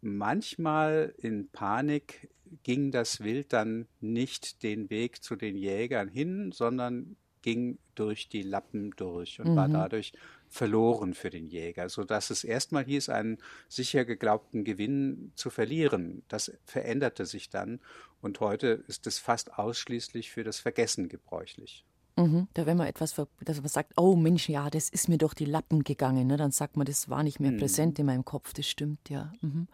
Manchmal 0.00 1.14
in 1.18 1.50
Panik 1.50 2.30
ging 2.62 2.90
das 2.90 3.22
Wild 3.22 3.52
dann 3.52 3.86
nicht 4.00 4.62
den 4.62 4.88
Weg 4.88 5.22
zu 5.22 5.36
den 5.36 5.58
Jägern 5.58 6.08
hin, 6.08 6.52
sondern 6.52 7.16
ging 7.42 7.76
durch 7.94 8.30
die 8.30 8.42
Lappen 8.42 8.92
durch 8.96 9.40
und 9.40 9.50
mhm. 9.50 9.56
war 9.56 9.68
dadurch 9.68 10.14
verloren 10.56 11.14
für 11.14 11.30
den 11.30 11.46
Jäger, 11.46 11.88
sodass 11.88 12.30
es 12.30 12.42
erstmal 12.42 12.84
hieß, 12.84 13.08
einen 13.10 13.38
sicher 13.68 14.04
geglaubten 14.04 14.64
Gewinn 14.64 15.32
zu 15.36 15.50
verlieren. 15.50 16.22
Das 16.28 16.52
veränderte 16.64 17.26
sich 17.26 17.50
dann 17.50 17.80
und 18.20 18.40
heute 18.40 18.84
ist 18.88 19.06
es 19.06 19.18
fast 19.18 19.58
ausschließlich 19.58 20.30
für 20.30 20.42
das 20.42 20.58
Vergessen 20.58 21.08
gebräuchlich. 21.08 21.84
Mhm. 22.16 22.48
Da, 22.54 22.64
wenn 22.64 22.78
man 22.78 22.86
etwas, 22.86 23.14
dass 23.44 23.58
man 23.58 23.68
sagt, 23.68 23.92
oh 23.96 24.16
Mensch, 24.16 24.48
ja, 24.48 24.70
das 24.70 24.88
ist 24.88 25.08
mir 25.08 25.18
durch 25.18 25.34
die 25.34 25.44
Lappen 25.44 25.84
gegangen, 25.84 26.26
ne? 26.26 26.38
dann 26.38 26.50
sagt 26.50 26.76
man, 26.76 26.86
das 26.86 27.10
war 27.10 27.22
nicht 27.22 27.40
mehr 27.40 27.52
mhm. 27.52 27.58
präsent 27.58 27.98
in 27.98 28.06
meinem 28.06 28.24
Kopf, 28.24 28.54
das 28.54 28.66
stimmt, 28.66 29.10
ja. 29.10 29.32
Mhm. 29.42 29.68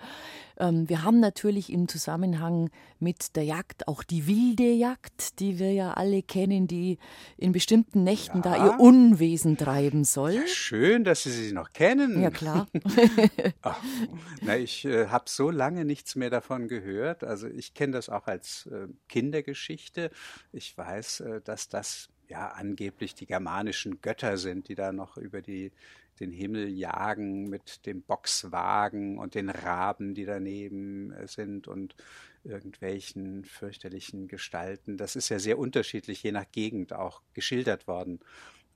Ähm, 0.58 0.88
wir 0.88 1.04
haben 1.04 1.20
natürlich 1.20 1.72
im 1.72 1.86
Zusammenhang 1.86 2.70
mit 2.98 3.36
der 3.36 3.44
Jagd 3.44 3.86
auch 3.86 4.02
die 4.02 4.26
wilde 4.26 4.72
Jagd, 4.72 5.38
die 5.38 5.58
wir 5.60 5.72
ja 5.72 5.94
alle 5.94 6.22
kennen, 6.22 6.66
die 6.66 6.98
in 7.36 7.52
bestimmten 7.52 8.02
Nächten 8.02 8.38
ja. 8.38 8.42
da 8.42 8.66
ihr 8.66 8.80
Unwesen 8.80 9.56
treiben 9.56 10.04
soll. 10.04 10.32
Ja, 10.32 10.46
schön, 10.46 11.04
dass 11.04 11.22
Sie 11.22 11.30
sie 11.30 11.52
noch 11.52 11.72
kennen. 11.72 12.20
Ja, 12.20 12.30
klar. 12.30 12.66
Ach, 13.62 13.80
na, 14.40 14.56
ich 14.56 14.84
äh, 14.84 15.06
habe 15.06 15.24
so 15.28 15.50
lange 15.50 15.84
nichts 15.84 16.16
mehr 16.16 16.30
davon 16.30 16.66
gehört. 16.66 17.22
Also 17.22 17.46
ich 17.46 17.74
kenne 17.74 17.92
das 17.92 18.08
auch 18.08 18.26
als 18.26 18.66
äh, 18.66 18.88
Kindergeschichte. 19.08 20.10
Ich 20.52 20.76
weiß, 20.76 21.20
äh, 21.20 21.40
dass 21.40 21.68
das 21.68 22.08
ja 22.32 22.48
angeblich 22.48 23.14
die 23.14 23.26
germanischen 23.26 24.00
Götter 24.00 24.38
sind, 24.38 24.68
die 24.68 24.74
da 24.74 24.92
noch 24.92 25.18
über 25.18 25.42
die, 25.42 25.70
den 26.18 26.32
Himmel 26.32 26.68
jagen 26.68 27.44
mit 27.48 27.84
dem 27.84 28.02
Boxwagen 28.02 29.18
und 29.18 29.34
den 29.34 29.50
Raben, 29.50 30.14
die 30.14 30.24
daneben 30.24 31.12
äh, 31.12 31.28
sind 31.28 31.68
und 31.68 31.94
irgendwelchen 32.42 33.44
fürchterlichen 33.44 34.28
Gestalten. 34.28 34.96
Das 34.96 35.14
ist 35.14 35.28
ja 35.28 35.38
sehr 35.38 35.58
unterschiedlich, 35.58 36.22
je 36.22 36.32
nach 36.32 36.50
Gegend 36.50 36.92
auch 36.92 37.20
geschildert 37.34 37.86
worden. 37.86 38.18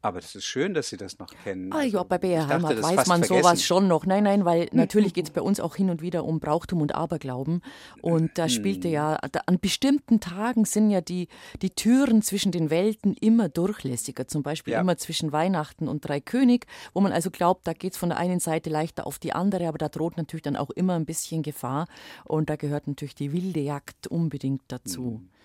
Aber 0.06 0.20
das 0.20 0.36
ist 0.36 0.44
schön, 0.44 0.72
dass 0.72 0.88
Sie 0.88 0.96
das 0.96 1.18
noch 1.18 1.26
kennen. 1.42 1.72
Ah 1.72 1.78
ja, 1.78 1.98
also, 1.98 2.04
bei 2.04 2.18
BR 2.18 2.46
Heimat 2.46 2.80
weiß 2.80 3.08
man 3.08 3.24
vergessen. 3.24 3.42
sowas 3.42 3.64
schon 3.64 3.88
noch. 3.88 4.06
Nein, 4.06 4.22
nein, 4.22 4.44
weil 4.44 4.68
natürlich 4.72 5.14
geht 5.14 5.24
es 5.24 5.30
bei 5.32 5.40
uns 5.40 5.58
auch 5.58 5.74
hin 5.74 5.90
und 5.90 6.00
wieder 6.00 6.24
um 6.24 6.38
Brauchtum 6.38 6.80
und 6.80 6.94
Aberglauben. 6.94 7.60
Und 8.02 8.38
da 8.38 8.48
spielte 8.48 8.86
ja, 8.86 9.18
da, 9.32 9.40
an 9.46 9.58
bestimmten 9.58 10.20
Tagen 10.20 10.64
sind 10.64 10.90
ja 10.90 11.00
die, 11.00 11.26
die 11.60 11.70
Türen 11.70 12.22
zwischen 12.22 12.52
den 12.52 12.70
Welten 12.70 13.14
immer 13.14 13.48
durchlässiger. 13.48 14.28
Zum 14.28 14.44
Beispiel 14.44 14.74
ja. 14.74 14.80
immer 14.80 14.96
zwischen 14.96 15.32
Weihnachten 15.32 15.88
und 15.88 16.06
Dreikönig, 16.06 16.66
wo 16.94 17.00
man 17.00 17.10
also 17.10 17.32
glaubt, 17.32 17.66
da 17.66 17.72
geht 17.72 17.94
es 17.94 17.98
von 17.98 18.10
der 18.10 18.18
einen 18.18 18.38
Seite 18.38 18.70
leichter 18.70 19.08
auf 19.08 19.18
die 19.18 19.32
andere, 19.32 19.66
aber 19.66 19.78
da 19.78 19.88
droht 19.88 20.16
natürlich 20.18 20.42
dann 20.42 20.54
auch 20.54 20.70
immer 20.70 20.94
ein 20.94 21.04
bisschen 21.04 21.42
Gefahr. 21.42 21.88
Und 22.24 22.48
da 22.48 22.54
gehört 22.54 22.86
natürlich 22.86 23.16
die 23.16 23.32
wilde 23.32 23.58
Jagd 23.58 24.06
unbedingt 24.06 24.62
dazu. 24.68 25.20
Mhm. 25.20 25.35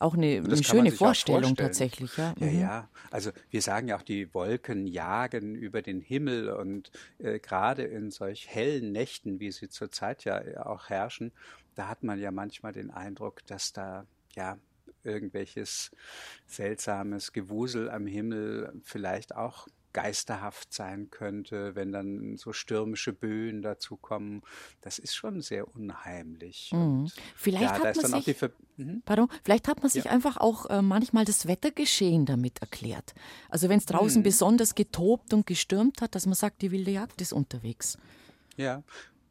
Auch 0.00 0.14
eine, 0.14 0.38
eine 0.38 0.64
schöne 0.64 0.92
Vorstellung 0.92 1.54
tatsächlich, 1.54 2.16
ja. 2.16 2.34
Ja, 2.40 2.46
mhm. 2.46 2.60
ja. 2.60 2.88
Also 3.10 3.32
wir 3.50 3.60
sagen 3.60 3.88
ja 3.88 3.98
auch, 3.98 4.02
die 4.02 4.32
Wolken 4.32 4.86
jagen 4.86 5.54
über 5.54 5.82
den 5.82 6.00
Himmel 6.00 6.48
und 6.48 6.90
äh, 7.18 7.38
gerade 7.38 7.82
in 7.82 8.10
solch 8.10 8.48
hellen 8.48 8.92
Nächten, 8.92 9.40
wie 9.40 9.52
sie 9.52 9.68
zurzeit 9.68 10.24
ja 10.24 10.64
auch 10.64 10.88
herrschen, 10.88 11.32
da 11.74 11.86
hat 11.88 12.02
man 12.02 12.18
ja 12.18 12.30
manchmal 12.30 12.72
den 12.72 12.90
Eindruck, 12.90 13.44
dass 13.46 13.74
da 13.74 14.06
ja 14.34 14.56
irgendwelches 15.04 15.90
seltsames 16.46 17.32
Gewusel 17.32 17.90
am 17.90 18.06
Himmel 18.06 18.72
vielleicht 18.82 19.36
auch 19.36 19.68
geisterhaft 19.92 20.72
sein 20.72 21.10
könnte, 21.10 21.74
wenn 21.74 21.92
dann 21.92 22.36
so 22.36 22.52
stürmische 22.52 23.12
Böen 23.12 23.62
dazu 23.62 23.96
kommen. 23.96 24.42
Das 24.80 24.98
ist 24.98 25.14
schon 25.14 25.40
sehr 25.40 25.74
unheimlich. 25.74 26.70
Mhm. 26.72 27.10
Vielleicht, 27.36 27.62
ja, 27.62 27.84
hat 27.84 28.10
man 28.10 28.22
sich, 28.22 28.36
mhm. 28.76 29.02
pardon, 29.04 29.28
vielleicht 29.42 29.68
hat 29.68 29.82
man 29.82 29.90
sich 29.90 30.04
ja. 30.04 30.10
einfach 30.10 30.36
auch 30.36 30.66
äh, 30.66 30.82
manchmal 30.82 31.24
das 31.24 31.46
Wettergeschehen 31.46 32.26
damit 32.26 32.60
erklärt. 32.60 33.14
Also 33.48 33.68
wenn 33.68 33.78
es 33.78 33.86
draußen 33.86 34.20
mhm. 34.20 34.24
besonders 34.24 34.74
getobt 34.74 35.34
und 35.34 35.46
gestürmt 35.46 36.00
hat, 36.02 36.14
dass 36.14 36.26
man 36.26 36.34
sagt, 36.34 36.62
die 36.62 36.70
wilde 36.70 36.90
Jagd 36.90 37.20
ist 37.20 37.32
unterwegs. 37.32 37.98
Ja, 38.56 38.82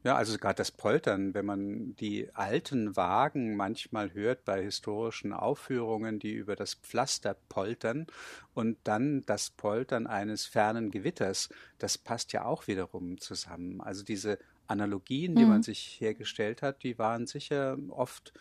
ja, 0.02 0.16
also 0.16 0.38
gerade 0.38 0.56
das 0.56 0.70
Poltern, 0.70 1.34
wenn 1.34 1.44
man 1.44 1.94
die 1.96 2.34
alten 2.34 2.96
Wagen 2.96 3.54
manchmal 3.54 4.14
hört 4.14 4.46
bei 4.46 4.62
historischen 4.62 5.34
Aufführungen, 5.34 6.18
die 6.18 6.32
über 6.32 6.56
das 6.56 6.74
Pflaster 6.74 7.36
poltern 7.50 8.06
und 8.54 8.78
dann 8.84 9.26
das 9.26 9.50
Poltern 9.50 10.06
eines 10.06 10.46
fernen 10.46 10.90
Gewitters, 10.90 11.50
das 11.78 11.98
passt 11.98 12.32
ja 12.32 12.46
auch 12.46 12.66
wiederum 12.66 13.18
zusammen. 13.18 13.82
Also 13.82 14.02
diese 14.02 14.38
Analogien, 14.66 15.34
die 15.34 15.42
mhm. 15.42 15.50
man 15.50 15.62
sich 15.62 16.00
hergestellt 16.00 16.62
hat, 16.62 16.82
die 16.82 16.98
waren 16.98 17.26
sicher 17.26 17.76
oft 17.90 18.32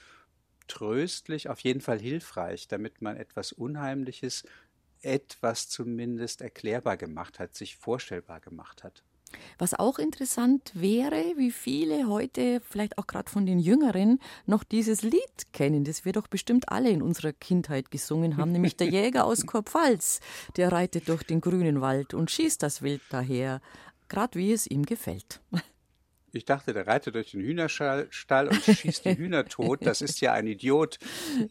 tröstlich, 0.68 1.50
auf 1.50 1.60
jeden 1.60 1.82
Fall 1.82 2.00
hilfreich, 2.00 2.70
damit 2.70 3.02
man 3.02 3.18
etwas 3.18 3.52
Unheimliches, 3.52 4.44
etwas 5.02 5.68
zumindest 5.68 6.42
erklärbar 6.42 6.96
gemacht 6.96 7.40
hat, 7.40 7.56
sich 7.56 7.76
vorstellbar 7.76 8.40
gemacht 8.40 8.84
hat. 8.84 9.04
Was 9.58 9.74
auch 9.74 10.00
interessant 10.00 10.72
wäre, 10.74 11.34
wie 11.36 11.52
viele 11.52 12.08
heute, 12.08 12.62
vielleicht 12.62 12.98
auch 12.98 13.08
gerade 13.08 13.30
von 13.30 13.46
den 13.46 13.60
Jüngeren, 13.60 14.20
noch 14.46 14.64
dieses 14.64 15.02
Lied 15.02 15.54
kennen, 15.54 15.84
das 15.84 16.06
wir 16.06 16.14
doch 16.14 16.28
bestimmt 16.28 16.70
alle 16.70 16.90
in 16.90 17.02
unserer 17.02 17.34
Kindheit 17.34 17.92
gesungen 17.92 18.38
haben, 18.38 18.52
nämlich 18.52 18.78
der 18.78 18.88
Jäger 18.90 19.26
aus 19.26 19.46
Kurpfalz, 19.46 20.20
der 20.56 20.72
reitet 20.72 21.10
durch 21.10 21.24
den 21.24 21.42
grünen 21.42 21.82
Wald 21.82 22.14
und 22.14 22.32
schießt 22.32 22.64
das 22.64 22.82
Wild 22.82 23.02
daher, 23.10 23.62
gerade 24.08 24.38
wie 24.40 24.52
es 24.52 24.68
ihm 24.68 24.86
gefällt. 24.86 25.42
Ich 26.34 26.46
dachte, 26.46 26.74
der 26.74 26.88
reitet 26.88 27.16
durch 27.16 27.32
den 27.32 27.42
Hühnerstall 27.42 28.48
und 28.48 28.64
schießt 28.64 29.06
die 29.06 29.18
Hühner 29.18 29.46
tot. 29.46 29.86
Das 29.86 30.02
ist 30.02 30.22
ja 30.22 30.34
ein 30.34 30.48
Idiot. 30.48 31.00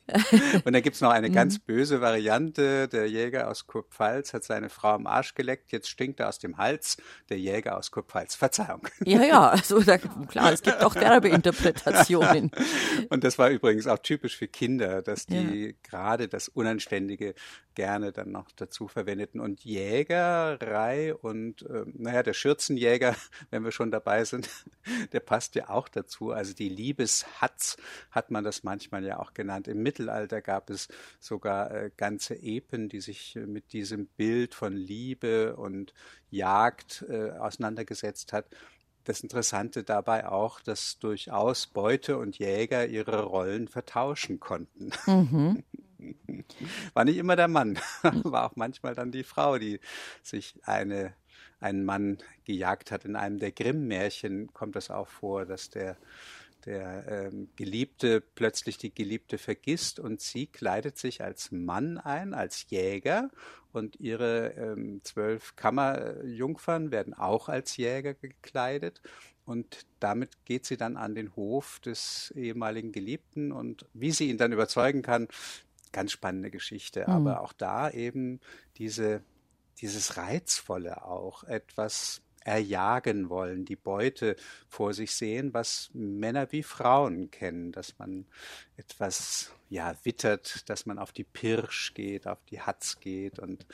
Und 0.64 0.73
dann 0.73 0.82
gibt 0.82 0.97
es 0.97 1.02
noch 1.02 1.11
eine 1.11 1.30
ganz 1.30 1.58
mhm. 1.58 1.62
böse 1.66 2.00
Variante. 2.00 2.88
Der 2.88 3.08
Jäger 3.08 3.49
aus 3.49 3.66
Kurpfalz 3.66 4.35
hat 4.35 4.44
seine 4.44 4.68
Frau 4.68 4.90
am 4.90 5.06
Arsch 5.06 5.35
geleckt. 5.35 5.73
Jetzt 5.73 5.88
stinkt 5.88 6.20
er 6.20 6.28
aus 6.28 6.38
dem 6.38 6.58
Hals. 6.58 6.97
Der 7.28 7.38
Jäger 7.38 7.76
aus 7.76 7.90
Kurpfalz. 7.90 8.35
Verzeihung. 8.35 8.87
Ja, 9.04 9.23
ja, 9.23 9.49
also 9.49 9.80
da, 9.80 9.99
klar, 9.99 10.52
es 10.52 10.62
gibt 10.62 10.82
auch 10.82 10.94
derbe 10.94 11.28
Interpretationen. 11.28 12.50
Und 13.08 13.25
das 13.25 13.38
war 13.38 13.50
übrigens 13.50 13.87
auch 13.87 13.99
typisch 13.99 14.37
für 14.37 14.49
Kinder, 14.49 15.02
dass 15.02 15.26
die 15.26 15.66
ja. 15.66 15.73
gerade 15.82 16.28
das 16.28 16.49
Unanständige 16.49 17.35
gerne 17.75 18.11
dann 18.11 18.32
noch 18.32 18.50
dazu 18.56 18.88
verwendeten. 18.88 19.40
Und 19.40 19.64
Jägerei 19.64 21.14
und, 21.14 21.62
äh, 21.62 21.85
naja, 21.94 22.25
der 22.25 22.32
Schürzenjäger, 22.32 23.14
wenn 23.50 23.62
wir 23.62 23.70
schon 23.70 23.92
dabei 23.92 24.25
sind, 24.25 24.49
der 25.13 25.21
passt 25.21 25.55
ja 25.55 25.71
auch 25.71 25.89
dazu. 25.89 26.33
Also 26.33 26.55
die 26.55 26.69
Liebeshatz 26.69 27.77
hat 28.11 28.31
man 28.31 28.45
das 28.45 28.63
manchmal 28.63 29.05
ja 29.05 29.19
auch 29.19 29.35
genannt. 29.35 29.69
Im 29.69 29.83
Mittelalter 29.83 30.41
gab 30.41 30.71
es 30.71 30.89
sogar 31.21 31.71
äh, 31.71 31.91
ganze 31.97 32.35
Epen, 32.35 32.89
die 32.89 33.01
sich 33.01 33.37
äh, 33.37 33.47
mit 33.47 33.73
diesem 33.73 34.07
Bild 34.07 34.55
von 34.55 34.75
Liebe 34.75 35.57
und 35.57 35.95
Jagd 36.31 37.05
äh, 37.09 37.31
auseinandergesetzt 37.33 38.33
hat. 38.33 38.47
Das 39.05 39.21
Interessante 39.21 39.85
dabei 39.85 40.29
auch, 40.29 40.61
dass 40.61 40.99
durchaus 40.99 41.67
Beute 41.67 42.19
und 42.19 42.39
Jäger 42.39 42.87
ihre 42.87 43.23
Rollen 43.23 43.67
vertauschen 43.67 44.39
konnten. 44.39 44.91
Mhm. 45.07 45.65
War 46.95 47.05
nicht 47.05 47.17
immer 47.17 47.37
der 47.37 47.49
Mann, 47.49 47.79
war 48.03 48.45
auch 48.45 48.57
manchmal 48.57 48.95
dann 48.95 49.11
die 49.11 49.25
Frau, 49.25 49.59
die 49.59 49.81
sich 50.23 50.55
eine, 50.63 51.15
einen 51.61 51.85
Mann 51.85 52.19
gejagt 52.45 52.91
hat. 52.91 53.05
In 53.05 53.17
einem 53.17 53.38
der 53.38 53.53
Grimm-Märchen 53.53 54.53
kommt 54.53 54.77
es 54.77 54.91
auch 54.91 55.09
vor, 55.09 55.47
dass 55.47 55.71
der, 55.71 55.97
der 56.65 57.31
ähm, 57.33 57.49
Geliebte 57.57 58.21
plötzlich 58.21 58.79
die 58.79 58.95
Geliebte 58.95 59.38
vergisst 59.38 59.99
und 59.99 60.21
sie 60.21 60.47
kleidet 60.47 60.99
sich 60.99 61.23
als 61.23 61.50
Mann 61.50 61.99
ein, 61.99 62.35
als 62.35 62.67
Jäger 62.69 63.31
und 63.73 64.00
ihre 64.00 64.55
ähm, 64.57 65.00
zwölf 65.05 65.57
Kammerjungfern 65.57 66.91
werden 66.91 67.15
auch 67.15 67.49
als 67.49 67.77
Jäger 67.77 68.15
gekleidet 68.15 69.00
und 69.49 69.87
damit 69.99 70.45
geht 70.45 70.67
sie 70.67 70.77
dann 70.77 70.99
an 70.99 71.15
den 71.15 71.35
Hof 71.35 71.81
des 71.81 72.33
ehemaligen 72.37 72.93
Geliebten 72.93 73.50
und 73.50 73.87
wie 73.95 74.11
sie 74.11 74.29
ihn 74.29 74.37
dann 74.37 74.53
überzeugen 74.53 75.00
kann, 75.00 75.27
ganz 75.91 76.12
spannende 76.12 76.50
Geschichte. 76.50 77.05
Mhm. 77.07 77.15
Aber 77.15 77.41
auch 77.41 77.55
da 77.55 77.91
eben 77.91 78.41
diese, 78.77 79.23
dieses 79.80 80.16
Reizvolle 80.16 81.04
auch, 81.04 81.44
etwas 81.44 82.23
erjagen 82.49 83.28
wollen, 83.28 83.64
die 83.64 83.76
Beute 83.76 84.37
vor 84.68 84.94
sich 84.94 85.14
sehen, 85.14 85.52
was 85.52 85.90
Männer 85.92 86.50
wie 86.50 86.62
Frauen 86.62 87.30
kennen, 87.30 87.73
dass 87.73 87.99
man 87.99 88.26
etwas 88.76 89.52
ja 89.68 89.94
wittert, 90.04 90.68
dass 90.68 90.87
man 90.87 90.99
auf 90.99 91.12
die 91.12 91.25
Pirsch 91.25 91.92
geht, 91.94 92.26
auf 92.26 92.42
die 92.50 92.61
Hatz 92.61 93.00
geht 93.00 93.38
und 93.38 93.66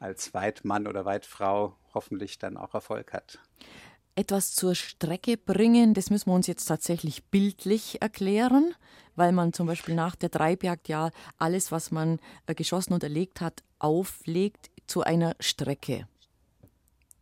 als 0.00 0.34
Weidmann 0.34 0.88
oder 0.88 1.04
Weidfrau 1.04 1.76
hoffentlich 1.94 2.38
dann 2.38 2.56
auch 2.56 2.74
Erfolg 2.74 3.12
hat. 3.12 3.38
Etwas 4.16 4.54
zur 4.54 4.74
Strecke 4.74 5.36
bringen, 5.36 5.92
das 5.92 6.10
müssen 6.10 6.30
wir 6.30 6.34
uns 6.34 6.46
jetzt 6.46 6.64
tatsächlich 6.64 7.24
bildlich 7.26 8.00
erklären, 8.00 8.74
weil 9.14 9.30
man 9.30 9.52
zum 9.52 9.66
Beispiel 9.66 9.94
nach 9.94 10.16
der 10.16 10.30
Treibjagd 10.30 10.88
ja 10.88 11.10
alles, 11.38 11.70
was 11.70 11.90
man 11.90 12.18
äh, 12.46 12.54
geschossen 12.54 12.94
und 12.94 13.02
erlegt 13.02 13.40
hat, 13.42 13.62
auflegt 13.78 14.70
zu 14.86 15.02
einer 15.02 15.36
Strecke. 15.40 16.08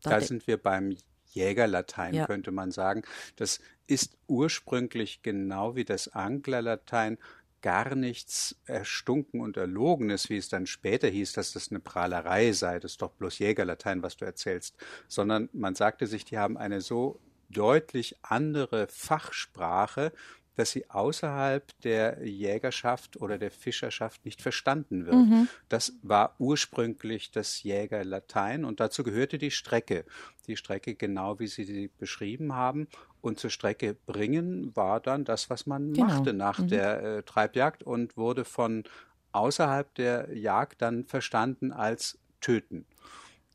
Da, 0.02 0.10
da 0.10 0.20
sind 0.20 0.46
wir 0.46 0.56
beim 0.56 0.96
Jägerlatein, 1.30 2.14
ja. 2.14 2.26
könnte 2.26 2.50
man 2.50 2.70
sagen. 2.70 3.02
Das 3.36 3.60
ist 3.86 4.16
ursprünglich 4.26 5.22
genau 5.22 5.74
wie 5.76 5.84
das 5.84 6.08
Anglerlatein 6.08 7.18
gar 7.64 7.94
nichts 7.94 8.56
erstunken 8.66 9.40
und 9.40 9.56
erlogenes, 9.56 10.28
wie 10.28 10.36
es 10.36 10.50
dann 10.50 10.66
später 10.66 11.08
hieß, 11.08 11.32
dass 11.32 11.52
das 11.52 11.70
eine 11.70 11.80
Prahlerei 11.80 12.52
sei, 12.52 12.78
das 12.78 12.92
ist 12.92 13.02
doch 13.02 13.12
bloß 13.12 13.38
Jägerlatein, 13.38 14.02
was 14.02 14.18
du 14.18 14.26
erzählst, 14.26 14.76
sondern 15.08 15.48
man 15.54 15.74
sagte 15.74 16.06
sich, 16.06 16.26
die 16.26 16.36
haben 16.36 16.58
eine 16.58 16.82
so 16.82 17.20
deutlich 17.48 18.16
andere 18.20 18.86
Fachsprache 18.88 20.12
dass 20.56 20.70
sie 20.70 20.88
außerhalb 20.88 21.68
der 21.82 22.26
Jägerschaft 22.26 23.16
oder 23.20 23.38
der 23.38 23.50
Fischerschaft 23.50 24.24
nicht 24.24 24.40
verstanden 24.40 25.06
wird. 25.06 25.16
Mhm. 25.16 25.48
Das 25.68 25.94
war 26.02 26.36
ursprünglich 26.38 27.30
das 27.30 27.62
Jägerlatein 27.62 28.64
und 28.64 28.80
dazu 28.80 29.02
gehörte 29.02 29.38
die 29.38 29.50
Strecke. 29.50 30.04
Die 30.46 30.56
Strecke 30.56 30.94
genau 30.94 31.38
wie 31.38 31.46
Sie 31.46 31.64
sie 31.64 31.90
beschrieben 31.98 32.54
haben. 32.54 32.88
Und 33.20 33.40
zur 33.40 33.50
Strecke 33.50 33.94
bringen 33.94 34.76
war 34.76 35.00
dann 35.00 35.24
das, 35.24 35.48
was 35.48 35.66
man 35.66 35.94
genau. 35.94 36.06
machte 36.06 36.32
nach 36.34 36.58
mhm. 36.58 36.68
der 36.68 37.02
äh, 37.02 37.22
Treibjagd 37.22 37.82
und 37.82 38.16
wurde 38.16 38.44
von 38.44 38.84
außerhalb 39.32 39.92
der 39.94 40.36
Jagd 40.36 40.82
dann 40.82 41.06
verstanden 41.06 41.72
als 41.72 42.18
Töten. 42.40 42.86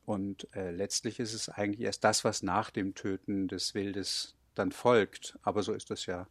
Und 0.04 0.48
äh, 0.56 0.72
letztlich 0.72 1.20
ist 1.20 1.34
es 1.34 1.48
eigentlich 1.48 1.82
erst 1.82 2.02
das, 2.02 2.24
was 2.24 2.42
nach 2.42 2.70
dem 2.70 2.94
Töten 2.94 3.46
des 3.46 3.74
Wildes 3.74 4.34
dann 4.56 4.72
folgt. 4.72 5.38
Aber 5.42 5.62
so 5.62 5.72
ist 5.72 5.90
es 5.92 6.06
ja 6.06 6.26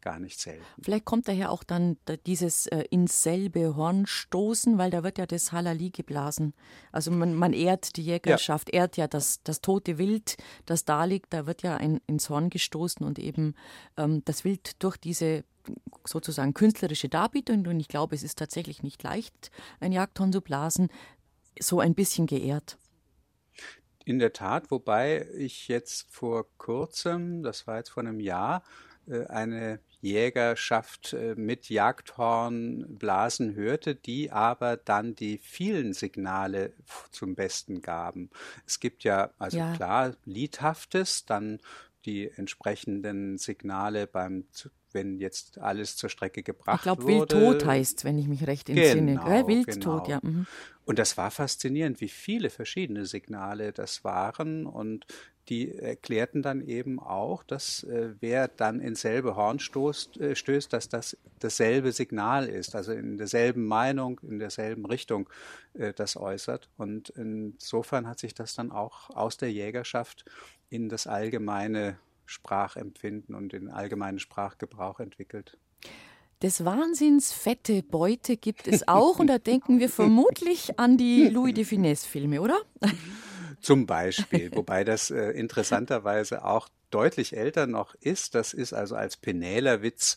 gar 0.00 0.18
nicht 0.18 0.40
selten. 0.40 0.64
Vielleicht 0.80 1.04
kommt 1.04 1.28
daher 1.28 1.50
auch 1.50 1.64
dann 1.64 1.96
dieses 2.26 2.66
äh, 2.66 2.84
ins 2.90 3.22
selbe 3.22 3.76
Horn 3.76 4.06
stoßen, 4.06 4.78
weil 4.78 4.90
da 4.90 5.02
wird 5.02 5.18
ja 5.18 5.26
das 5.26 5.52
Halali 5.52 5.90
geblasen. 5.90 6.54
Also 6.92 7.10
man, 7.10 7.34
man 7.34 7.52
ehrt 7.52 7.96
die 7.96 8.04
Jägerschaft, 8.04 8.72
ja. 8.72 8.80
ehrt 8.80 8.96
ja 8.96 9.08
das, 9.08 9.42
das 9.42 9.60
tote 9.60 9.98
Wild, 9.98 10.36
das 10.66 10.84
da 10.84 11.04
liegt, 11.04 11.32
da 11.32 11.46
wird 11.46 11.62
ja 11.62 11.76
ein, 11.76 12.00
ins 12.06 12.30
Horn 12.30 12.50
gestoßen 12.50 13.04
und 13.04 13.18
eben 13.18 13.54
ähm, 13.96 14.22
das 14.24 14.44
Wild 14.44 14.82
durch 14.82 14.96
diese 14.96 15.44
sozusagen 16.06 16.54
künstlerische 16.54 17.08
Darbietung, 17.08 17.66
und 17.66 17.80
ich 17.80 17.88
glaube, 17.88 18.14
es 18.14 18.22
ist 18.22 18.38
tatsächlich 18.38 18.82
nicht 18.82 19.02
leicht, 19.02 19.50
ein 19.80 19.92
Jagdhorn 19.92 20.32
zu 20.32 20.40
blasen, 20.40 20.88
so 21.60 21.80
ein 21.80 21.94
bisschen 21.94 22.26
geehrt. 22.26 22.78
In 24.04 24.18
der 24.18 24.32
Tat, 24.32 24.70
wobei 24.70 25.28
ich 25.36 25.68
jetzt 25.68 26.06
vor 26.08 26.46
kurzem, 26.56 27.42
das 27.42 27.66
war 27.66 27.76
jetzt 27.76 27.90
vor 27.90 28.02
einem 28.02 28.20
Jahr, 28.20 28.62
eine 29.28 29.80
Jägerschaft 30.00 31.12
äh, 31.12 31.34
mit 31.34 31.68
Jagdhornblasen 31.68 33.54
hörte, 33.54 33.94
die 33.94 34.30
aber 34.30 34.76
dann 34.76 35.14
die 35.14 35.38
vielen 35.38 35.92
Signale 35.92 36.72
zum 37.10 37.34
Besten 37.34 37.82
gaben. 37.82 38.30
Es 38.66 38.80
gibt 38.80 39.04
ja, 39.04 39.30
also 39.38 39.58
ja. 39.58 39.74
klar, 39.74 40.14
Liedhaftes, 40.24 41.24
dann 41.24 41.58
die 42.04 42.30
entsprechenden 42.30 43.38
Signale 43.38 44.06
beim 44.06 44.44
wenn 44.92 45.18
jetzt 45.18 45.58
alles 45.58 45.96
zur 45.96 46.08
Strecke 46.08 46.42
gebracht 46.42 46.86
wurde. 46.86 47.00
Ich 47.00 47.28
glaube, 47.28 47.34
Wildtot 47.34 47.66
heißt, 47.66 48.04
wenn 48.04 48.18
ich 48.18 48.26
mich 48.26 48.46
recht 48.46 48.68
entsinne. 48.68 49.12
Genau, 49.12 49.24
Gell? 49.26 49.46
Wildtot, 49.46 50.04
genau. 50.04 50.08
ja. 50.08 50.20
Mhm. 50.22 50.46
Und 50.84 50.98
das 50.98 51.16
war 51.16 51.30
faszinierend, 51.30 52.00
wie 52.00 52.08
viele 52.08 52.48
verschiedene 52.50 53.04
Signale 53.04 53.72
das 53.72 54.04
waren. 54.04 54.64
Und 54.64 55.06
die 55.48 55.74
erklärten 55.74 56.42
dann 56.42 56.60
eben 56.60 57.00
auch, 57.00 57.42
dass 57.42 57.82
äh, 57.84 58.14
wer 58.20 58.48
dann 58.48 58.80
ins 58.80 59.00
selbe 59.00 59.34
Horn 59.34 59.58
stoßt, 59.58 60.20
äh, 60.20 60.36
stößt, 60.36 60.72
dass 60.72 60.88
das 60.88 61.16
dasselbe 61.38 61.92
Signal 61.92 62.46
ist, 62.46 62.74
also 62.74 62.92
in 62.92 63.16
derselben 63.16 63.66
Meinung, 63.66 64.20
in 64.22 64.38
derselben 64.38 64.84
Richtung 64.84 65.28
äh, 65.74 65.94
das 65.94 66.16
äußert. 66.16 66.68
Und 66.76 67.10
insofern 67.10 68.06
hat 68.06 68.18
sich 68.18 68.34
das 68.34 68.54
dann 68.54 68.70
auch 68.72 69.10
aus 69.10 69.38
der 69.38 69.50
Jägerschaft 69.50 70.24
in 70.68 70.88
das 70.88 71.06
allgemeine 71.06 71.98
Sprachempfinden 72.26 73.34
und 73.34 73.52
den 73.52 73.70
allgemeinen 73.70 74.18
Sprachgebrauch 74.18 75.00
entwickelt. 75.00 75.56
Des 76.42 76.64
Wahnsinns 76.64 77.32
fette 77.32 77.82
Beute 77.82 78.36
gibt 78.36 78.68
es 78.68 78.86
auch 78.86 79.18
und 79.18 79.26
da 79.28 79.38
denken 79.38 79.80
wir 79.80 79.88
vermutlich 79.88 80.78
an 80.78 80.96
die 80.96 81.28
Louis 81.28 81.54
de 81.54 81.64
Finesse-Filme, 81.64 82.40
oder? 82.40 82.60
Zum 83.60 83.86
Beispiel, 83.86 84.50
wobei 84.54 84.84
das 84.84 85.10
äh, 85.10 85.30
interessanterweise 85.30 86.44
auch 86.44 86.68
deutlich 86.90 87.36
älter 87.36 87.66
noch 87.66 87.94
ist. 87.96 88.34
Das 88.34 88.54
ist 88.54 88.72
also 88.72 88.96
als 88.96 89.16
Penälerwitz 89.16 90.16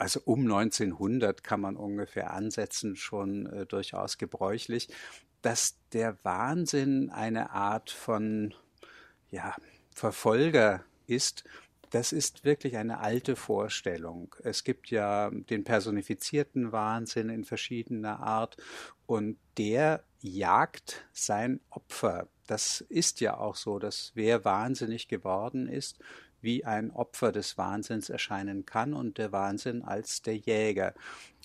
also 0.00 0.22
um 0.24 0.40
1900 0.40 1.44
kann 1.44 1.60
man 1.60 1.76
ungefähr 1.76 2.32
ansetzen, 2.32 2.96
schon 2.96 3.44
äh, 3.44 3.66
durchaus 3.66 4.16
gebräuchlich, 4.16 4.88
dass 5.42 5.76
der 5.92 6.16
Wahnsinn 6.22 7.10
eine 7.10 7.50
Art 7.50 7.90
von 7.90 8.54
ja, 9.30 9.54
Verfolger 9.94 10.82
ist, 11.06 11.44
das 11.90 12.12
ist 12.12 12.44
wirklich 12.44 12.76
eine 12.78 13.00
alte 13.00 13.36
Vorstellung. 13.36 14.34
Es 14.42 14.64
gibt 14.64 14.90
ja 14.90 15.30
den 15.30 15.64
personifizierten 15.64 16.72
Wahnsinn 16.72 17.28
in 17.28 17.44
verschiedener 17.44 18.20
Art 18.20 18.56
und 19.06 19.36
der 19.58 20.02
jagt 20.20 21.04
sein 21.12 21.60
Opfer. 21.70 22.28
Das 22.46 22.80
ist 22.80 23.20
ja 23.20 23.38
auch 23.38 23.56
so, 23.56 23.78
dass 23.78 24.12
wer 24.14 24.44
wahnsinnig 24.44 25.08
geworden 25.08 25.68
ist, 25.68 25.98
wie 26.40 26.64
ein 26.64 26.90
Opfer 26.90 27.32
des 27.32 27.58
Wahnsinns 27.58 28.08
erscheinen 28.08 28.64
kann 28.66 28.94
und 28.94 29.18
der 29.18 29.32
Wahnsinn 29.32 29.82
als 29.82 30.22
der 30.22 30.36
Jäger. 30.36 30.94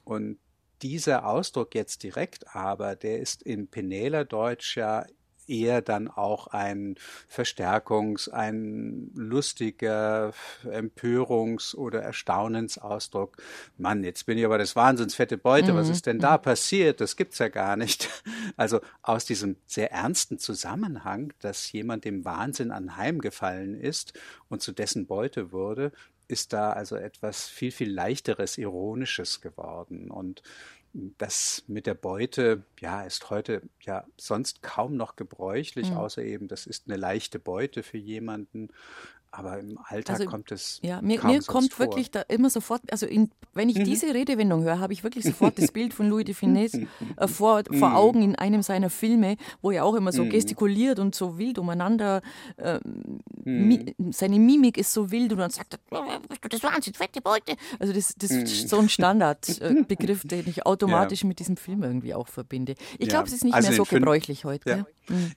Und 0.04 0.40
dieser 0.82 1.26
Ausdruck 1.26 1.76
jetzt 1.76 2.04
direkt 2.04 2.56
aber, 2.56 2.96
der 2.96 3.20
ist 3.20 3.44
in 3.44 3.68
Penela-Deutsch 3.68 4.78
ja 4.78 5.06
eher 5.48 5.82
dann 5.82 6.08
auch 6.08 6.48
ein 6.48 6.96
Verstärkungs-, 7.28 8.30
ein 8.30 9.12
lustiger 9.16 10.34
Empörungs- 10.64 11.76
oder 11.76 12.02
Erstaunensausdruck. 12.02 13.38
Mann, 13.78 14.04
jetzt 14.04 14.26
bin 14.26 14.38
ich 14.38 14.46
aber 14.46 14.58
das 14.58 14.76
Wahnsinns 14.76 15.16
fette 15.16 15.38
Beute. 15.38 15.74
Mhm. 15.74 15.78
Was 15.78 15.90
ist 15.90 16.06
denn 16.06 16.20
da 16.20 16.38
passiert? 16.38 17.02
Das 17.02 17.16
gibt's 17.16 17.40
ja 17.40 17.50
gar 17.50 17.76
nicht. 17.76 18.10
Also 18.58 18.80
aus 19.02 19.26
diesem 19.26 19.58
sehr 19.66 19.92
ernsten 19.92 20.38
Zusammenhang, 20.40 21.34
dass 21.40 21.72
jemand 21.72 22.06
dem 22.06 22.24
Wahnsinn 22.26 22.72
anheimgefallen 22.72 23.76
ist 23.76 24.14
und 24.50 24.62
zu 24.62 24.72
dessen 24.72 25.08
Beute 25.08 25.52
wurde, 25.52 25.92
ist 26.28 26.54
da 26.54 26.72
also 26.72 26.96
etwas 26.96 27.48
viel, 27.48 27.72
viel 27.72 27.92
leichteres, 27.92 28.58
ironisches 28.58 29.42
geworden. 29.42 30.10
Und 30.10 30.42
das 31.18 31.64
mit 31.68 31.88
der 31.88 31.94
Beute, 31.94 32.64
ja, 32.80 33.04
ist 33.04 33.30
heute 33.30 33.62
ja 33.82 34.06
sonst 34.18 34.62
kaum 34.62 34.96
noch 34.96 35.16
gebräuchlich, 35.16 35.92
mhm. 35.92 35.98
außer 35.98 36.24
eben, 36.24 36.48
das 36.48 36.66
ist 36.66 36.88
eine 36.88 36.98
leichte 36.98 37.40
Beute 37.40 37.84
für 37.84 37.98
jemanden. 37.98 38.70
Aber 39.38 39.60
im 39.60 39.78
Alltag 39.84 40.16
also, 40.16 40.30
kommt 40.30 40.52
es. 40.54 40.80
Ja, 40.82 41.02
mir, 41.02 41.22
mir 41.26 41.42
kommt 41.42 41.74
vor. 41.74 41.86
wirklich 41.86 42.10
da 42.10 42.22
immer 42.22 42.50
sofort, 42.50 42.82
also 42.90 43.06
in, 43.06 43.30
wenn 43.54 43.68
ich 43.68 43.78
mhm. 43.78 43.84
diese 43.84 44.14
Redewendung 44.14 44.64
höre, 44.64 44.80
habe 44.80 44.94
ich 44.94 45.04
wirklich 45.04 45.26
sofort 45.26 45.60
das 45.60 45.72
Bild 45.74 45.94
von 45.94 46.08
Louis 46.10 46.24
de 46.24 46.34
Finesse 46.34 46.88
äh, 47.18 47.28
vor, 47.28 47.64
vor 47.70 47.90
mhm. 47.90 47.96
Augen 47.96 48.22
in 48.22 48.36
einem 48.36 48.62
seiner 48.62 48.90
Filme, 48.90 49.36
wo 49.62 49.72
er 49.72 49.84
auch 49.84 49.96
immer 49.96 50.14
so 50.14 50.24
mhm. 50.24 50.30
gestikuliert 50.30 51.00
und 51.00 51.16
so 51.16 51.38
wild 51.38 51.60
umeinander. 51.60 52.22
Äh, 52.56 52.80
mi, 53.44 53.94
seine 54.12 54.40
Mimik 54.40 54.78
ist 54.78 54.94
so 54.94 55.12
wild 55.12 55.34
und 55.34 55.40
dann 55.40 55.52
sagt 55.52 55.74
er, 55.92 56.50
das 56.50 56.64
Wahnsinn, 56.64 56.94
fette 56.94 57.20
Beute. 57.20 57.58
Also 57.80 57.92
das, 57.92 58.16
das 58.16 58.32
ist 58.32 58.70
so 58.70 58.80
ein 58.80 58.88
Standardbegriff, 58.88 60.24
äh, 60.24 60.28
den 60.30 60.48
ich 60.48 60.66
automatisch 60.66 61.24
ja. 61.24 61.28
mit 61.28 61.40
diesem 61.40 61.58
Film 61.58 61.84
irgendwie 61.84 62.14
auch 62.14 62.30
verbinde. 62.30 62.76
Ich 63.00 63.10
glaube, 63.10 63.28
ja. 63.28 63.28
es 63.28 63.34
ist 63.34 63.44
nicht 63.44 63.54
also 63.54 63.68
mehr 63.68 63.76
so 63.76 63.84
gebräuchlich 63.84 64.46
heute. 64.46 64.70
Ja. 64.70 64.86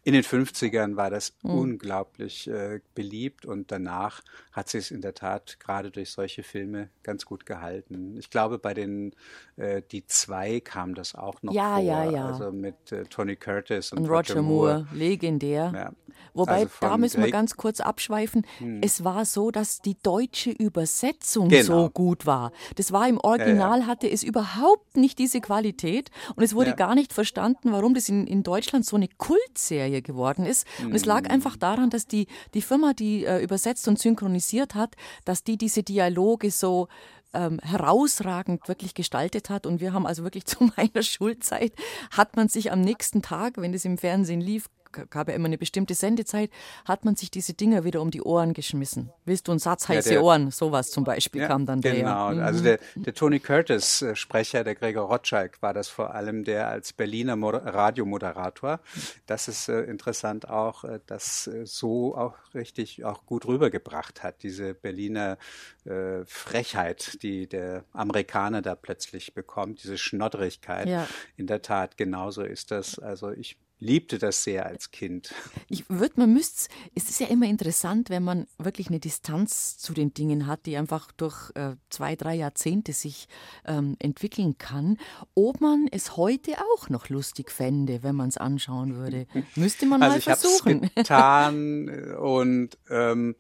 In 0.04 0.14
den 0.14 0.22
50ern 0.22 0.96
war 0.96 1.11
das 1.11 1.34
unglaublich 1.42 2.48
äh, 2.48 2.80
beliebt 2.94 3.44
und 3.44 3.70
danach 3.70 3.88
danach 3.88 4.22
hat 4.53 4.68
sie 4.68 4.79
es 4.79 4.90
in 4.90 5.01
der 5.01 5.14
Tat 5.14 5.59
gerade 5.61 5.90
durch 5.90 6.11
solche 6.11 6.42
Filme 6.42 6.90
ganz 7.03 7.24
gut 7.24 7.46
gehalten. 7.46 8.16
Ich 8.18 8.31
glaube, 8.31 8.59
bei 8.59 8.74
den 8.74 9.14
äh, 9.57 9.83
Die 9.90 10.07
Zwei 10.07 10.61
kam 10.61 10.94
das 10.94 11.14
auch 11.14 11.42
noch 11.42 11.53
ja, 11.53 11.77
vor. 11.77 11.85
Ja, 11.85 12.11
ja, 12.11 12.27
Also 12.27 12.53
mit 12.53 12.92
äh, 12.92 13.05
Tony 13.05 13.37
Curtis 13.37 13.92
und, 13.92 14.01
und 14.01 14.05
Roger, 14.07 14.35
Roger 14.35 14.42
Moore. 14.42 14.74
Moore. 14.74 14.87
Legendär. 14.92 15.72
Ja. 15.74 15.92
Wobei, 16.35 16.62
also 16.62 16.70
da 16.81 16.96
müssen 16.96 17.22
wir 17.22 17.31
ganz 17.31 17.57
kurz 17.57 17.81
abschweifen. 17.81 18.46
Hm. 18.59 18.81
Es 18.83 19.05
war 19.05 19.24
so, 19.24 19.51
dass 19.51 19.81
die 19.81 19.96
deutsche 20.03 20.51
Übersetzung 20.51 21.48
genau. 21.48 21.64
so 21.64 21.90
gut 21.90 22.27
war. 22.27 22.53
Das 22.77 22.92
war 22.92 23.09
im 23.09 23.18
Original, 23.18 23.79
ja, 23.79 23.85
ja. 23.85 23.87
hatte 23.87 24.11
es 24.11 24.22
überhaupt 24.22 24.96
nicht 24.96 25.18
diese 25.18 25.40
Qualität 25.40 26.11
und 26.37 26.42
es 26.42 26.55
wurde 26.55 26.74
gar 26.74 26.94
nicht 26.94 27.12
verstanden, 27.12 27.72
warum 27.72 27.94
das 27.94 28.09
in, 28.09 28.27
in 28.27 28.42
Deutschland 28.42 28.85
so 28.85 28.96
eine 28.96 29.09
Kultserie 29.09 30.03
geworden 30.03 30.44
ist. 30.44 30.66
Und 30.83 30.94
es 30.94 31.05
lag 31.05 31.24
hm. 31.24 31.31
einfach 31.31 31.57
daran, 31.57 31.90
dass 31.90 32.07
die, 32.07 32.27
die 32.55 32.62
Firma, 32.62 32.92
die 32.92 33.24
äh, 33.24 33.42
übersetzt 33.42 33.77
und 33.86 33.98
synchronisiert 33.98 34.74
hat, 34.74 34.96
dass 35.24 35.44
die 35.44 35.56
diese 35.56 35.82
Dialoge 35.82 36.50
so 36.50 36.88
ähm, 37.34 37.58
herausragend 37.62 38.68
wirklich 38.68 38.94
gestaltet 38.94 39.50
hat. 39.50 39.66
Und 39.66 39.80
wir 39.80 39.92
haben 39.92 40.06
also 40.06 40.24
wirklich 40.24 40.46
zu 40.46 40.70
meiner 40.76 41.02
Schulzeit, 41.02 41.72
hat 42.10 42.36
man 42.36 42.48
sich 42.48 42.72
am 42.72 42.80
nächsten 42.80 43.22
Tag, 43.22 43.54
wenn 43.56 43.74
es 43.74 43.84
im 43.84 43.98
Fernsehen 43.98 44.40
lief, 44.40 44.68
gab 44.92 45.29
ja 45.29 45.35
immer 45.35 45.46
eine 45.46 45.59
bestimmte 45.59 45.94
Sendezeit, 45.94 46.51
hat 46.85 47.05
man 47.05 47.16
sich 47.16 47.31
diese 47.31 47.55
Dinger 47.55 47.85
wieder 47.85 48.01
um 48.01 48.11
die 48.11 48.22
Ohren 48.22 48.55
geschmissen. 48.55 49.11
Willst 49.24 49.48
du 49.48 49.53
einen 49.53 49.59
Satz 49.59 49.88
heiße 49.88 50.11
ja, 50.11 50.14
der, 50.16 50.24
Ohren? 50.24 50.51
Sowas 50.51 50.90
zum 50.90 51.05
Beispiel 51.05 51.42
ja, 51.42 51.48
kam 51.48 51.66
dann 51.66 51.81
genau. 51.81 52.03
daher. 52.03 52.31
Genau, 52.31 52.44
also 52.44 52.62
der, 52.62 52.79
der 52.94 53.14
Tony 53.14 53.40
Curtis 53.40 54.03
äh, 54.03 54.16
Sprecher, 54.16 54.64
der 54.64 54.74
Gregor 54.74 55.09
Rotschalk, 55.09 55.61
war 55.62 55.74
das 55.74 55.88
vor 55.88 56.14
allem 56.14 56.44
der 56.44 56.68
als 56.68 56.92
Berliner 56.92 57.37
Radiomoderator. 57.38 58.81
Das 59.27 59.48
ist 59.48 59.68
äh, 59.68 59.83
interessant 59.83 60.48
auch, 60.48 60.85
äh, 60.85 61.01
das 61.07 61.46
äh, 61.46 61.66
so 61.66 62.16
auch 62.16 62.35
richtig 62.55 63.05
auch 63.05 63.27
gut 63.27 63.46
rübergebracht 63.46 64.22
hat, 64.22 64.42
diese 64.42 64.74
Berliner 64.74 65.38
äh, 65.85 66.24
Frechheit, 66.27 67.22
die 67.22 67.46
der 67.46 67.85
Amerikaner 67.92 68.62
da 68.62 68.74
plötzlich 68.74 69.35
bekommt, 69.35 69.83
diese 69.83 69.98
Schnodderigkeit. 69.98 70.88
Ja. 70.88 71.07
In 71.37 71.46
der 71.46 71.62
Tat, 71.62 71.96
genauso 71.96 72.42
ist 72.42 72.70
das. 72.70 72.98
Also 72.98 73.31
ich 73.31 73.57
liebte 73.80 74.18
das 74.18 74.42
sehr 74.42 74.66
als 74.66 74.90
Kind. 74.90 75.32
Ich 75.68 75.88
würde, 75.88 76.14
man 76.16 76.32
müsste, 76.32 76.68
es 76.94 77.08
ist 77.08 77.20
ja 77.20 77.28
immer 77.28 77.46
interessant, 77.46 78.10
wenn 78.10 78.24
man 78.24 78.46
wirklich 78.58 78.88
eine 78.88 78.98
Distanz 78.98 79.78
zu 79.78 79.94
den 79.94 80.12
Dingen 80.14 80.46
hat, 80.46 80.66
die 80.66 80.76
einfach 80.76 81.12
durch 81.12 81.50
äh, 81.54 81.76
zwei, 81.88 82.16
drei 82.16 82.34
Jahrzehnte 82.34 82.92
sich 82.92 83.28
ähm, 83.64 83.96
entwickeln 84.00 84.58
kann, 84.58 84.98
ob 85.34 85.60
man 85.60 85.88
es 85.90 86.16
heute 86.16 86.56
auch 86.74 86.88
noch 86.88 87.08
lustig 87.08 87.50
fände, 87.50 88.02
wenn 88.02 88.16
man 88.16 88.28
es 88.28 88.36
anschauen 88.36 88.96
würde. 88.96 89.26
Müsste 89.54 89.86
man 89.86 90.02
also 90.02 90.14
mal 90.14 90.18
ich 90.18 90.24
versuchen. 90.24 90.84
Ich 90.84 90.94
getan 90.94 91.88
und 92.18 92.78
ähm, 92.90 93.36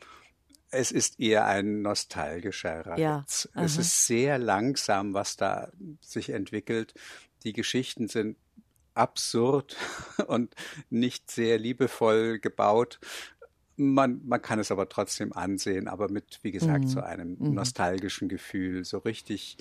es 0.70 0.92
ist 0.92 1.18
eher 1.18 1.46
ein 1.46 1.82
nostalgischer 1.82 2.86
Reiz. 2.86 3.00
Ja, 3.00 3.24
es 3.54 3.78
ist 3.78 4.06
sehr 4.06 4.38
langsam, 4.38 5.14
was 5.14 5.36
da 5.36 5.72
sich 6.02 6.28
entwickelt. 6.28 6.92
Die 7.44 7.54
Geschichten 7.54 8.08
sind 8.08 8.36
absurd 8.98 9.76
und 10.26 10.54
nicht 10.90 11.30
sehr 11.30 11.58
liebevoll 11.58 12.38
gebaut. 12.38 12.98
Man, 13.76 14.20
man 14.26 14.42
kann 14.42 14.58
es 14.58 14.72
aber 14.72 14.88
trotzdem 14.88 15.32
ansehen, 15.32 15.86
aber 15.86 16.10
mit, 16.10 16.40
wie 16.42 16.50
gesagt, 16.50 16.84
mhm. 16.84 16.88
so 16.88 17.00
einem 17.00 17.36
mhm. 17.38 17.54
nostalgischen 17.54 18.28
Gefühl. 18.28 18.84
So 18.84 18.98
richtig 18.98 19.56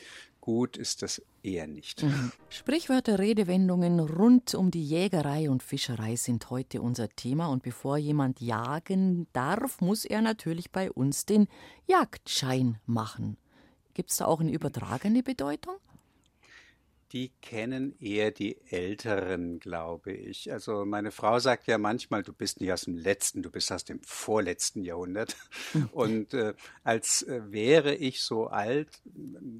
gut 0.47 0.78
ist 0.78 1.02
das 1.02 1.21
eher 1.43 1.67
nicht. 1.67 2.04
Mhm. 2.04 2.32
Sprichwörter, 2.50 3.19
Redewendungen 3.19 4.00
rund 4.00 4.56
um 4.56 4.71
die 4.71 4.84
Jägerei 4.84 5.50
und 5.50 5.62
Fischerei 5.62 6.15
sind 6.15 6.50
heute 6.50 6.82
unser 6.82 7.10
Thema. 7.10 7.47
Und 7.47 7.63
bevor 7.63 7.97
jemand 7.97 8.39
jagen 8.39 9.28
darf, 9.34 9.82
muss 9.82 10.06
er 10.06 10.21
natürlich 10.21 10.71
bei 10.71 10.89
uns 10.89 11.26
den 11.26 11.47
Jagdschein 11.86 12.80
machen. 12.86 13.38
Gibt 13.93 14.12
es 14.12 14.17
da 14.17 14.26
auch 14.26 14.39
eine 14.39 14.52
übertragene 14.52 15.21
Bedeutung? 15.21 15.76
Die 17.13 17.32
kennen 17.41 17.96
eher 18.00 18.32
die 18.32 18.58
Älteren, 18.70 19.60
glaube 19.60 20.12
ich. 20.12 20.52
Also 20.52 20.86
meine 20.86 21.12
Frau 21.12 21.39
sagt 21.39 21.67
ja 21.67 21.78
manchmal, 21.78 22.24
du 22.24 22.34
bist 22.34 22.60
nicht 22.60 22.72
aus 22.74 22.82
dem 22.82 22.98
letzten, 22.98 23.41
du 23.41 23.50
bist 23.50 23.72
aus 23.72 23.86
dem 23.86 24.02
vorletzten 24.04 24.84
Jahrhundert. 24.84 25.36
Und 25.91 26.34
äh, 26.34 26.54
als 26.84 27.22
äh, 27.24 27.41
wäre 27.52 27.96
ich 27.96 28.22
so 28.22 28.48
alt, 28.48 28.89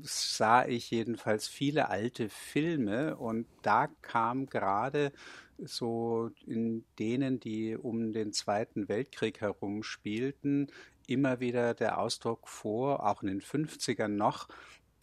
sah 0.02 0.66
ich 0.66 0.92
jedenfalls 0.92 1.48
viele 1.48 1.90
alte 1.90 2.30
Filme 2.30 3.16
und 3.18 3.48
da 3.62 3.88
kam 4.02 4.48
gerade 4.48 5.12
so 5.58 6.32
in 6.46 6.86
denen, 7.00 7.40
die 7.40 7.76
um 7.76 8.14
den 8.14 8.34
Zweiten 8.34 8.88
Weltkrieg 8.90 9.42
herum 9.42 9.84
spielten, 9.84 10.68
immer 11.08 11.40
wieder 11.40 11.74
der 11.74 11.98
Ausdruck 11.98 12.48
vor, 12.48 13.06
auch 13.06 13.24
in 13.24 13.30
den 13.30 13.42
50ern 13.42 14.10
noch, 14.10 14.48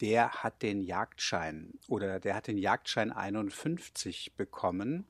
der 0.01 0.43
hat 0.43 0.61
den 0.61 0.81
Jagdschein 0.81 1.73
oder 1.87 2.19
der 2.19 2.35
hat 2.35 2.47
den 2.47 2.57
Jagdschein 2.57 3.11
51 3.11 4.33
bekommen 4.35 5.05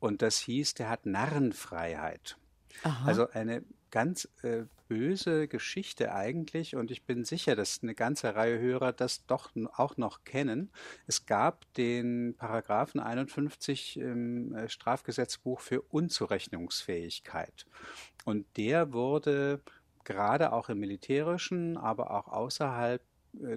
und 0.00 0.22
das 0.22 0.38
hieß, 0.38 0.74
der 0.74 0.88
hat 0.88 1.06
Narrenfreiheit. 1.06 2.36
Aha. 2.82 3.06
Also 3.06 3.28
eine 3.30 3.62
ganz 3.90 4.28
äh, 4.42 4.64
böse 4.88 5.48
Geschichte 5.48 6.12
eigentlich 6.14 6.74
und 6.76 6.90
ich 6.90 7.04
bin 7.04 7.24
sicher, 7.24 7.54
dass 7.54 7.82
eine 7.82 7.94
ganze 7.94 8.34
Reihe 8.34 8.58
Hörer 8.58 8.92
das 8.92 9.26
doch 9.26 9.50
auch 9.74 9.96
noch 9.96 10.24
kennen. 10.24 10.70
Es 11.06 11.26
gab 11.26 11.72
den 11.74 12.34
Paragraphen 12.36 13.00
51 13.00 13.98
im 13.98 14.54
äh, 14.54 14.68
Strafgesetzbuch 14.68 15.60
für 15.60 15.82
Unzurechnungsfähigkeit 15.82 17.66
und 18.24 18.46
der 18.56 18.92
wurde 18.92 19.60
gerade 20.04 20.52
auch 20.52 20.68
im 20.68 20.80
militärischen, 20.80 21.76
aber 21.76 22.10
auch 22.10 22.28
außerhalb 22.28 23.02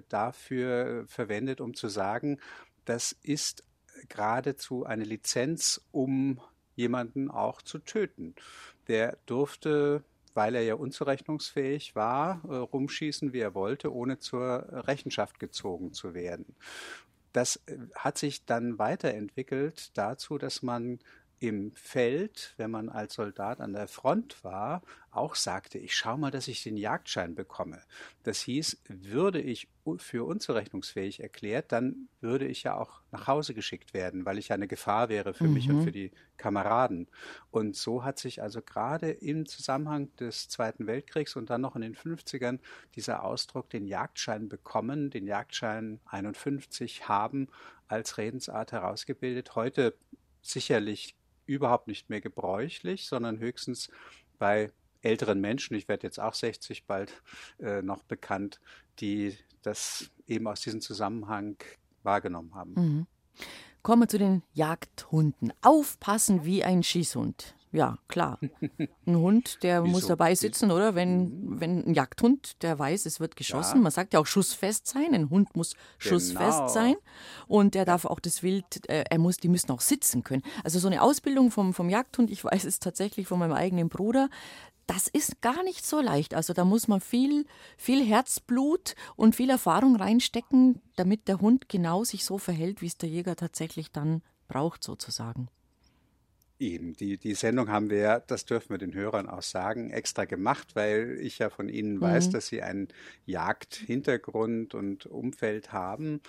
dafür 0.10 1.06
verwendet, 1.08 1.62
um 1.62 1.74
zu 1.74 1.88
sagen, 1.88 2.40
das 2.86 3.12
ist 3.24 3.64
geradezu 4.10 4.86
eine 4.86 5.04
Lizenz, 5.04 5.82
um 5.92 6.40
jemanden 6.76 7.32
auch 7.32 7.62
zu 7.62 7.80
töten. 7.80 8.36
Der 8.88 9.18
durfte, 9.26 10.04
weil 10.34 10.56
er 10.56 10.64
ja 10.64 10.76
unzurechnungsfähig 10.76 11.96
war, 11.96 12.42
äh, 12.46 12.56
rumschießen, 12.56 13.34
wie 13.34 13.40
er 13.40 13.56
wollte, 13.56 13.94
ohne 13.94 14.20
zur 14.20 14.68
Rechenschaft 14.88 15.40
gezogen 15.40 15.94
zu 15.94 16.14
werden. 16.14 16.56
Das 17.34 17.58
äh, 17.68 17.78
hat 17.96 18.18
sich 18.18 18.46
dann 18.46 18.78
weiterentwickelt 18.78 19.98
dazu, 19.98 20.38
dass 20.38 20.62
man 20.62 21.00
im 21.40 21.74
Feld, 21.76 22.54
wenn 22.58 22.72
man 22.72 22.90
als 22.90 23.16
Soldat 23.16 23.60
an 23.60 23.74
der 23.74 23.88
Front 23.88 24.44
war, 24.44 24.82
auch 25.12 25.36
sagte, 25.36 25.78
ich 25.78 25.96
schau 25.96 26.18
mal, 26.18 26.32
dass 26.32 26.48
ich 26.48 26.64
den 26.64 26.78
Jagdschein 26.78 27.36
bekomme. 27.36 27.82
Das 28.24 28.42
hieß, 28.42 28.82
würde 28.88 29.42
ich 29.42 29.70
für 29.98 30.26
unzurechnungsfähig 30.26 31.22
erklärt, 31.22 31.72
dann 31.72 32.10
würde 32.20 32.48
ich 32.48 32.64
ja 32.64 32.76
auch 32.76 33.02
nach 33.12 33.28
Hause 33.28 33.54
geschickt 33.54 33.94
werden, 33.94 34.26
weil 34.26 34.38
ich 34.38 34.52
eine 34.52 34.68
Gefahr 34.68 35.10
wäre 35.10 35.34
für 35.34 35.46
mhm. 35.46 35.54
mich 35.54 35.70
und 35.70 35.78
mhm. 35.78 35.84
für 35.84 35.92
die 35.92 36.12
Kameraden. 36.38 37.08
Und 37.52 37.76
so 37.76 38.04
hat 38.04 38.20
sich 38.20 38.42
also 38.42 38.62
gerade 38.62 39.12
im 39.12 39.46
Zusammenhang 39.46 40.14
des 40.18 40.50
Zweiten 40.50 40.88
Weltkriegs 40.88 41.36
und 41.36 41.50
dann 41.50 41.62
noch 41.62 41.76
in 41.76 41.82
den 41.82 41.96
50ern 41.96 42.60
dieser 42.96 43.24
Ausdruck 43.24 43.70
den 43.70 43.88
Jagdschein 43.88 44.50
bekommen, 44.50 45.12
den 45.12 45.28
Jagdschein 45.28 46.00
51 46.06 47.08
haben 47.08 47.48
als 47.88 48.18
Redensart 48.18 48.72
herausgebildet. 48.72 49.56
Heute 49.56 49.96
sicherlich 50.42 51.16
überhaupt 51.46 51.88
nicht 51.88 52.10
mehr 52.10 52.22
gebräuchlich, 52.22 53.08
sondern 53.08 53.40
höchstens 53.40 53.90
bei 54.38 54.72
älteren 55.02 55.40
Menschen, 55.40 55.76
ich 55.76 55.88
werde 55.88 56.08
jetzt 56.08 56.20
auch 56.20 56.34
60 56.34 56.86
bald 56.86 57.22
äh, 57.60 57.82
noch 57.82 58.04
bekannt, 58.04 58.60
die 59.00 59.38
das 59.62 60.10
eben 60.28 60.48
aus 60.48 60.62
diesem 60.62 60.82
Zusammenhang 60.82 61.58
wahrgenommen 62.04 62.56
haben. 62.56 62.74
Mhm. 62.74 63.08
Kommen 63.82 64.04
wir 64.04 64.08
zu 64.08 64.18
den 64.18 64.42
Jagdhunden. 64.54 65.54
Aufpassen 65.62 66.44
wie 66.44 66.64
ein 66.64 66.82
Schießhund. 66.82 67.55
Ja, 67.76 67.98
klar. 68.08 68.40
Ein 69.06 69.18
Hund, 69.18 69.62
der 69.62 69.84
Wieso? 69.84 69.92
muss 69.92 70.08
dabei 70.08 70.34
sitzen, 70.34 70.72
oder? 70.72 70.96
Wenn, 70.96 71.60
wenn 71.60 71.86
ein 71.86 71.94
Jagdhund, 71.94 72.64
der 72.64 72.80
weiß, 72.80 73.06
es 73.06 73.20
wird 73.20 73.36
geschossen. 73.36 73.78
Ja. 73.78 73.82
Man 73.82 73.92
sagt 73.92 74.14
ja 74.14 74.22
auch 74.22 74.26
schussfest 74.26 74.88
sein. 74.88 75.14
Ein 75.14 75.30
Hund 75.30 75.56
muss 75.58 75.74
genau. 75.74 75.84
schussfest 76.00 76.70
sein. 76.70 76.96
Und 77.48 77.76
der 77.76 77.84
darf 77.84 78.06
auch 78.06 78.22
das 78.22 78.44
Wild, 78.44 78.90
äh, 78.90 79.04
er 79.10 79.20
muss, 79.20 79.38
die 79.38 79.50
müssen 79.50 79.72
auch 79.72 79.82
sitzen 79.82 80.24
können. 80.24 80.42
Also 80.64 80.80
so 80.80 80.88
eine 80.88 81.02
Ausbildung 81.02 81.52
vom, 81.52 81.74
vom 81.74 81.90
Jagdhund, 81.90 82.32
ich 82.32 82.46
weiß 82.46 82.64
es 82.64 82.80
tatsächlich 82.80 83.28
von 83.28 83.40
meinem 83.40 83.54
eigenen 83.54 83.90
Bruder, 83.90 84.30
das 84.88 85.08
ist 85.08 85.42
gar 85.42 85.64
nicht 85.64 85.86
so 85.86 86.00
leicht. 86.00 86.34
Also 86.34 86.54
da 86.54 86.64
muss 86.64 86.88
man 86.88 87.02
viel, 87.02 87.46
viel 87.76 88.06
Herzblut 88.06 88.96
und 89.18 89.36
viel 89.36 89.50
Erfahrung 89.50 89.98
reinstecken, 89.98 90.82
damit 90.96 91.28
der 91.28 91.42
Hund 91.42 91.68
genau 91.68 92.06
sich 92.06 92.24
so 92.24 92.38
verhält, 92.38 92.82
wie 92.82 92.88
es 92.88 92.98
der 92.98 93.10
Jäger 93.10 93.36
tatsächlich 93.36 93.92
dann 93.92 94.22
braucht, 94.48 94.84
sozusagen. 94.84 95.50
Eben, 96.58 96.94
die, 96.94 97.18
die 97.18 97.34
Sendung 97.34 97.70
haben 97.70 97.90
wir, 97.90 97.98
ja, 97.98 98.20
das 98.20 98.46
dürfen 98.46 98.70
wir 98.70 98.78
den 98.78 98.94
Hörern 98.94 99.28
auch 99.28 99.42
sagen, 99.42 99.90
extra 99.90 100.24
gemacht, 100.24 100.70
weil 100.76 101.18
ich 101.20 101.40
ja 101.40 101.50
von 101.50 101.68
Ihnen 101.68 101.96
mhm. 101.96 102.02
weiß, 102.02 102.30
dass 102.30 102.48
Sie 102.48 102.62
einen 102.62 102.88
Jagdhintergrund 103.26 104.74
und 104.74 105.06
Umfeld 105.06 105.74
haben. 105.74 106.22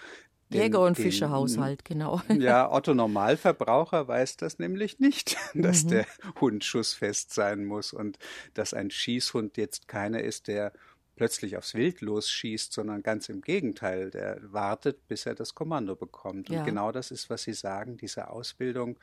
Jäger- 0.50 0.84
und 0.84 0.96
den, 0.96 1.02
Fischerhaushalt, 1.04 1.84
genau. 1.84 2.20
Ja, 2.28 2.70
Otto 2.70 2.94
Normalverbraucher 2.94 4.06
weiß 4.06 4.36
das 4.36 4.58
nämlich 4.58 4.98
nicht, 4.98 5.36
dass 5.54 5.84
mhm. 5.84 5.88
der 5.88 6.06
Hund 6.40 6.64
schussfest 6.64 7.32
sein 7.32 7.64
muss 7.64 7.92
und 7.92 8.18
dass 8.54 8.74
ein 8.74 8.90
Schießhund 8.90 9.56
jetzt 9.56 9.88
keiner 9.88 10.20
ist, 10.20 10.48
der 10.48 10.72
plötzlich 11.16 11.56
aufs 11.56 11.74
Wild 11.74 12.02
losschießt, 12.02 12.72
sondern 12.72 13.02
ganz 13.02 13.28
im 13.28 13.40
Gegenteil, 13.40 14.10
der 14.10 14.38
wartet, 14.42 15.08
bis 15.08 15.26
er 15.26 15.34
das 15.34 15.54
Kommando 15.54 15.96
bekommt. 15.96 16.50
Und 16.50 16.56
ja. 16.56 16.64
genau 16.64 16.92
das 16.92 17.10
ist, 17.10 17.30
was 17.30 17.42
Sie 17.42 17.54
sagen, 17.54 17.96
diese 17.96 18.30
Ausbildung, 18.30 18.98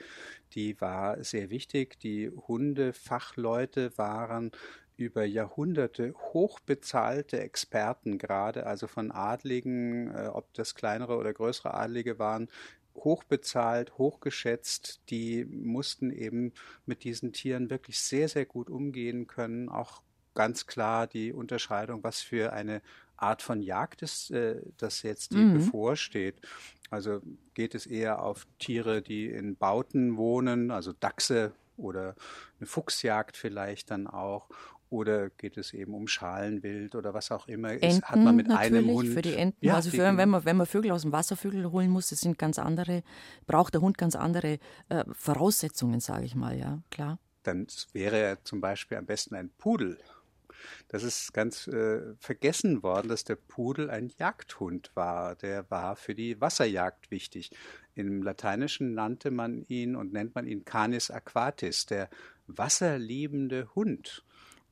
die 0.54 0.80
war 0.80 1.22
sehr 1.24 1.50
wichtig. 1.50 2.00
Die 2.00 2.30
Hundefachleute 2.30 3.98
waren 3.98 4.52
über 4.96 5.26
Jahrhunderte 5.26 6.14
hochbezahlte 6.34 7.40
Experten 7.40 8.20
gerade, 8.20 8.68
also 8.68 8.88
von 8.88 9.12
Adligen, 9.12 10.14
äh, 10.14 10.28
ob 10.28 10.54
das 10.54 10.76
kleinere 10.76 11.18
oder 11.18 11.34
größere 11.34 11.74
Adlige 11.74 12.20
waren, 12.20 12.48
hochbezahlt, 12.96 13.98
hochgeschätzt, 13.98 15.02
die 15.10 15.46
mussten 15.46 16.12
eben 16.12 16.54
mit 16.86 17.04
diesen 17.04 17.34
Tieren 17.34 17.72
wirklich 17.72 18.00
sehr, 18.00 18.30
sehr 18.30 18.46
gut 18.46 18.70
umgehen 18.70 19.26
können, 19.26 19.68
auch 19.68 20.04
ganz 20.34 20.68
klar 20.68 21.08
die 21.08 21.34
Unterscheidung, 21.34 22.04
was 22.04 22.22
für 22.22 22.54
eine 22.54 22.82
Art 23.18 23.42
von 23.42 23.62
Jagd 23.62 24.02
ist, 24.02 24.32
äh, 24.32 24.62
das 24.78 25.02
jetzt 25.02 25.34
die 25.34 25.38
mhm. 25.38 25.54
bevorsteht. 25.54 26.36
Also 26.90 27.22
geht 27.54 27.74
es 27.74 27.86
eher 27.86 28.22
auf 28.22 28.46
Tiere, 28.60 29.02
die 29.02 29.28
in 29.28 29.56
Bauten 29.56 30.18
wohnen, 30.18 30.70
also 30.70 30.94
Dachse 30.94 31.54
oder 31.76 32.16
eine 32.60 32.68
Fuchsjagd 32.68 33.36
vielleicht 33.36 33.90
dann 33.90 34.06
auch, 34.06 34.50
oder 34.90 35.32
geht 35.32 35.58
es 35.58 35.74
eben 35.74 35.96
um 35.96 36.08
Schalenwild 36.08 36.94
oder 36.94 37.16
was 37.16 37.32
auch 37.32 37.48
immer? 37.48 37.72
Enten, 37.72 37.86
ist, 37.86 38.04
hat 38.04 38.20
man 38.20 38.36
mit 38.36 38.52
einem 38.52 38.86
Hund. 38.86 39.10
für 39.10 39.24
die 39.24 39.34
Enten. 39.34 39.66
Ja, 39.66 39.74
also 39.74 39.90
für, 39.90 40.16
wenn, 40.16 40.30
man, 40.30 40.46
wenn 40.46 40.56
man 40.56 40.68
Vögel 40.68 40.92
aus 40.92 41.02
dem 41.02 41.12
Wasservögel 41.12 41.72
holen 41.72 41.90
muss, 41.90 42.10
das 42.10 42.20
sind 42.20 42.38
ganz 42.38 42.60
andere, 42.60 43.02
braucht 43.48 43.74
der 43.74 43.82
Hund 43.82 43.98
ganz 43.98 44.16
andere 44.16 44.60
äh, 44.90 45.04
Voraussetzungen, 45.14 46.00
sage 46.00 46.26
ich 46.26 46.36
mal, 46.36 46.56
ja, 46.56 46.80
klar. 46.92 47.18
Dann 47.42 47.66
wäre 47.92 48.18
er 48.18 48.44
zum 48.44 48.62
Beispiel 48.62 49.00
am 49.00 49.08
besten 49.08 49.34
ein 49.34 49.50
Pudel 49.58 49.98
das 50.88 51.04
ist 51.04 51.34
ganz 51.34 51.68
äh, 51.68 52.16
vergessen 52.18 52.84
worden, 52.84 53.10
dass 53.10 53.24
der 53.24 53.36
Pudel 53.36 53.90
ein 53.90 54.12
Jagdhund 54.18 54.92
war. 54.96 55.36
Der 55.36 55.70
war 55.70 55.96
für 55.96 56.16
die 56.16 56.40
Wasserjagd 56.40 57.12
wichtig. 57.12 57.52
Im 57.96 58.24
Lateinischen 58.24 58.94
nannte 58.94 59.32
man 59.32 59.64
ihn 59.68 59.96
und 59.96 60.14
nennt 60.14 60.36
man 60.36 60.48
ihn 60.48 60.66
Canis 60.66 61.12
aquatis, 61.12 61.86
der 61.86 62.10
wasserliebende 62.48 63.70
Hund. 63.76 64.24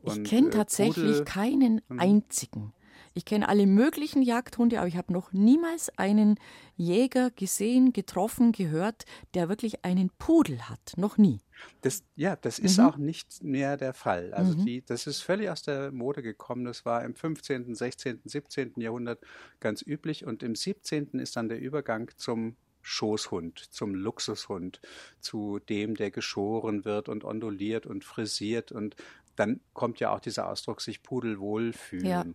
Und, 0.02 0.24
ich 0.24 0.30
kenne 0.30 0.48
äh, 0.48 0.52
tatsächlich 0.52 1.18
Pudel, 1.18 1.26
keinen 1.26 1.82
hm. 1.88 2.00
einzigen. 2.00 2.74
Ich 3.14 3.26
kenne 3.26 3.50
alle 3.50 3.68
möglichen 3.68 4.22
Jagdhunde, 4.22 4.80
aber 4.80 4.88
ich 4.88 4.96
habe 4.96 5.12
noch 5.12 5.34
niemals 5.34 5.90
einen 5.98 6.40
Jäger 6.78 7.30
gesehen, 7.32 7.92
getroffen, 7.92 8.54
gehört, 8.54 9.04
der 9.34 9.50
wirklich 9.50 9.84
einen 9.84 10.10
Pudel 10.18 10.70
hat. 10.70 10.94
Noch 10.96 11.18
nie. 11.18 11.42
Das, 11.82 12.04
ja, 12.16 12.36
das 12.36 12.60
ist 12.60 12.78
mhm. 12.78 12.86
auch 12.86 12.98
nicht 12.98 13.44
mehr 13.44 13.78
der 13.78 13.94
Fall. 13.94 14.34
Also 14.34 14.58
mhm. 14.58 14.66
die, 14.66 14.86
das 14.86 15.08
ist 15.08 15.22
völlig 15.22 15.50
aus 15.50 15.62
der 15.62 15.92
Mode 15.92 16.22
gekommen. 16.22 16.66
Das 16.66 16.86
war 16.86 17.04
im 17.04 17.16
15., 17.16 17.76
16., 17.76 18.22
17. 18.26 18.74
Jahrhundert 18.78 19.20
ganz 19.60 19.82
üblich. 19.82 20.26
Und 20.26 20.44
im 20.44 20.56
17. 20.56 21.20
ist 21.20 21.36
dann 21.36 21.50
der 21.50 21.60
Übergang 21.60 22.12
zum 22.18 22.56
Schoßhund, 22.82 23.60
zum 23.60 23.94
Luxushund, 23.96 24.82
zu 25.20 25.60
dem, 25.60 25.96
der 25.96 26.12
geschoren 26.12 26.86
wird 26.86 27.10
und 27.10 27.24
onduliert 27.24 27.86
und 27.86 28.04
frisiert. 28.04 28.72
Und 28.72 28.96
dann 29.36 29.60
kommt 29.74 30.00
ja 30.00 30.14
auch 30.14 30.20
dieser 30.20 30.48
Ausdruck, 30.48 30.82
sich 30.82 31.04
pudelwohl 31.04 31.74
fühlen. 31.74 32.06
Ja. 32.06 32.26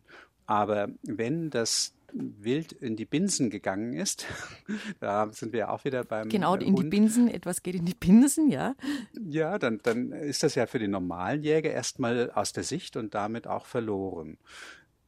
Aber 0.46 0.88
wenn 1.02 1.50
das 1.50 1.95
wild 2.12 2.72
in 2.72 2.96
die 2.96 3.04
Binsen 3.04 3.50
gegangen 3.50 3.94
ist, 3.94 4.26
da 5.00 5.30
sind 5.32 5.52
wir 5.52 5.70
auch 5.70 5.84
wieder 5.84 6.04
beim. 6.04 6.28
Genau, 6.28 6.54
in 6.54 6.74
Hund. 6.74 6.78
die 6.78 6.88
Binsen, 6.88 7.28
etwas 7.28 7.62
geht 7.62 7.74
in 7.74 7.84
die 7.84 7.94
Binsen, 7.94 8.50
ja. 8.50 8.74
Ja, 9.20 9.58
dann, 9.58 9.80
dann 9.82 10.12
ist 10.12 10.42
das 10.42 10.54
ja 10.54 10.66
für 10.66 10.78
den 10.78 10.90
normalen 10.90 11.42
Jäger 11.42 11.70
erstmal 11.70 12.30
aus 12.30 12.52
der 12.52 12.64
Sicht 12.64 12.96
und 12.96 13.14
damit 13.14 13.46
auch 13.46 13.66
verloren. 13.66 14.38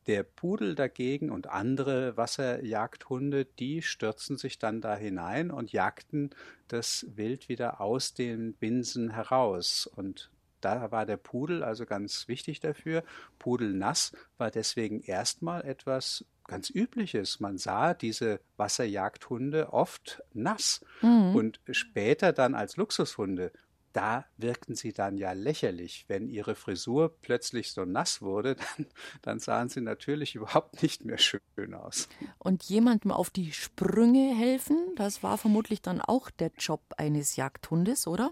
Der 0.07 0.23
Pudel 0.23 0.75
dagegen 0.75 1.31
und 1.31 1.49
andere 1.49 2.17
Wasserjagdhunde, 2.17 3.45
die 3.45 3.83
stürzen 3.83 4.39
sich 4.39 4.59
dann 4.59 4.81
da 4.81 4.97
hinein 4.97 5.51
und 5.51 5.71
jagten 5.71 6.31
das 6.67 7.07
Wild 7.15 7.51
wieder 7.51 7.83
aus 7.83 8.15
den 8.15 8.55
Binsen 8.55 9.11
heraus. 9.11 9.87
Und 9.87 10.31
da 10.63 10.91
war 10.91 11.05
der 11.05 11.19
Pudel 11.19 11.63
also 11.63 11.85
ganz 11.85 12.27
wichtig 12.27 12.61
dafür. 12.61 13.05
Pudelnass 13.39 14.13
war 14.39 14.51
deswegen 14.51 15.03
erstmal 15.03 15.63
etwas 15.67 16.25
ganz 16.49 16.71
Übliches. 16.71 17.39
Man 17.39 17.59
sah 17.59 17.95
diese 17.95 18.41
Wasserjagdhunde 18.57 19.73
oft 19.73 20.23
nass 20.35 20.85
mhm. 21.03 21.37
und 21.37 21.61
später 21.71 22.33
dann 22.33 22.57
als 22.57 22.77
Luxushunde 22.77 23.53
da 23.93 24.27
wirkten 24.37 24.77
sie 24.77 24.93
dann 24.93 25.17
ja 25.17 25.33
lächerlich. 25.33 26.05
Wenn 26.09 26.29
ihre 26.29 26.55
Frisur 26.55 27.17
plötzlich 27.21 27.73
so 27.73 27.85
nass 27.85 28.23
wurde, 28.23 28.55
dann, 28.77 28.87
dann, 29.23 29.39
sahen 29.41 29.69
sie 29.69 29.81
natürlich 29.81 30.35
überhaupt 30.37 30.83
nicht 30.83 31.05
mehr 31.05 31.19
schön 31.19 31.75
aus. 31.75 32.09
Und 32.39 32.63
jemandem 32.65 33.11
auf 33.11 33.31
die 33.31 33.53
Sprünge 33.53 34.37
helfen, 34.37 34.77
das 34.97 35.23
war 35.23 35.39
vermutlich 35.39 35.83
dann 35.83 36.01
auch 36.01 36.31
der 36.31 36.53
Job 36.59 36.83
eines 36.97 37.37
Jagdhundes, 37.37 38.07
oder? 38.07 38.31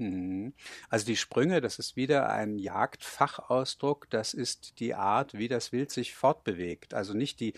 Mhm. 0.00 0.54
Also 0.88 1.04
die 1.04 1.16
Sprünge, 1.16 1.60
das 1.60 1.78
ist 1.78 1.94
wieder 1.94 2.30
ein 2.30 2.58
Jagdfachausdruck, 2.58 4.08
das 4.08 4.32
ist 4.32 4.80
die 4.80 4.94
Art, 4.94 5.34
wie 5.34 5.48
das 5.48 5.72
Wild 5.72 5.90
sich 5.90 6.14
fortbewegt. 6.14 6.94
Also 6.94 7.12
nicht 7.12 7.38
die, 7.38 7.52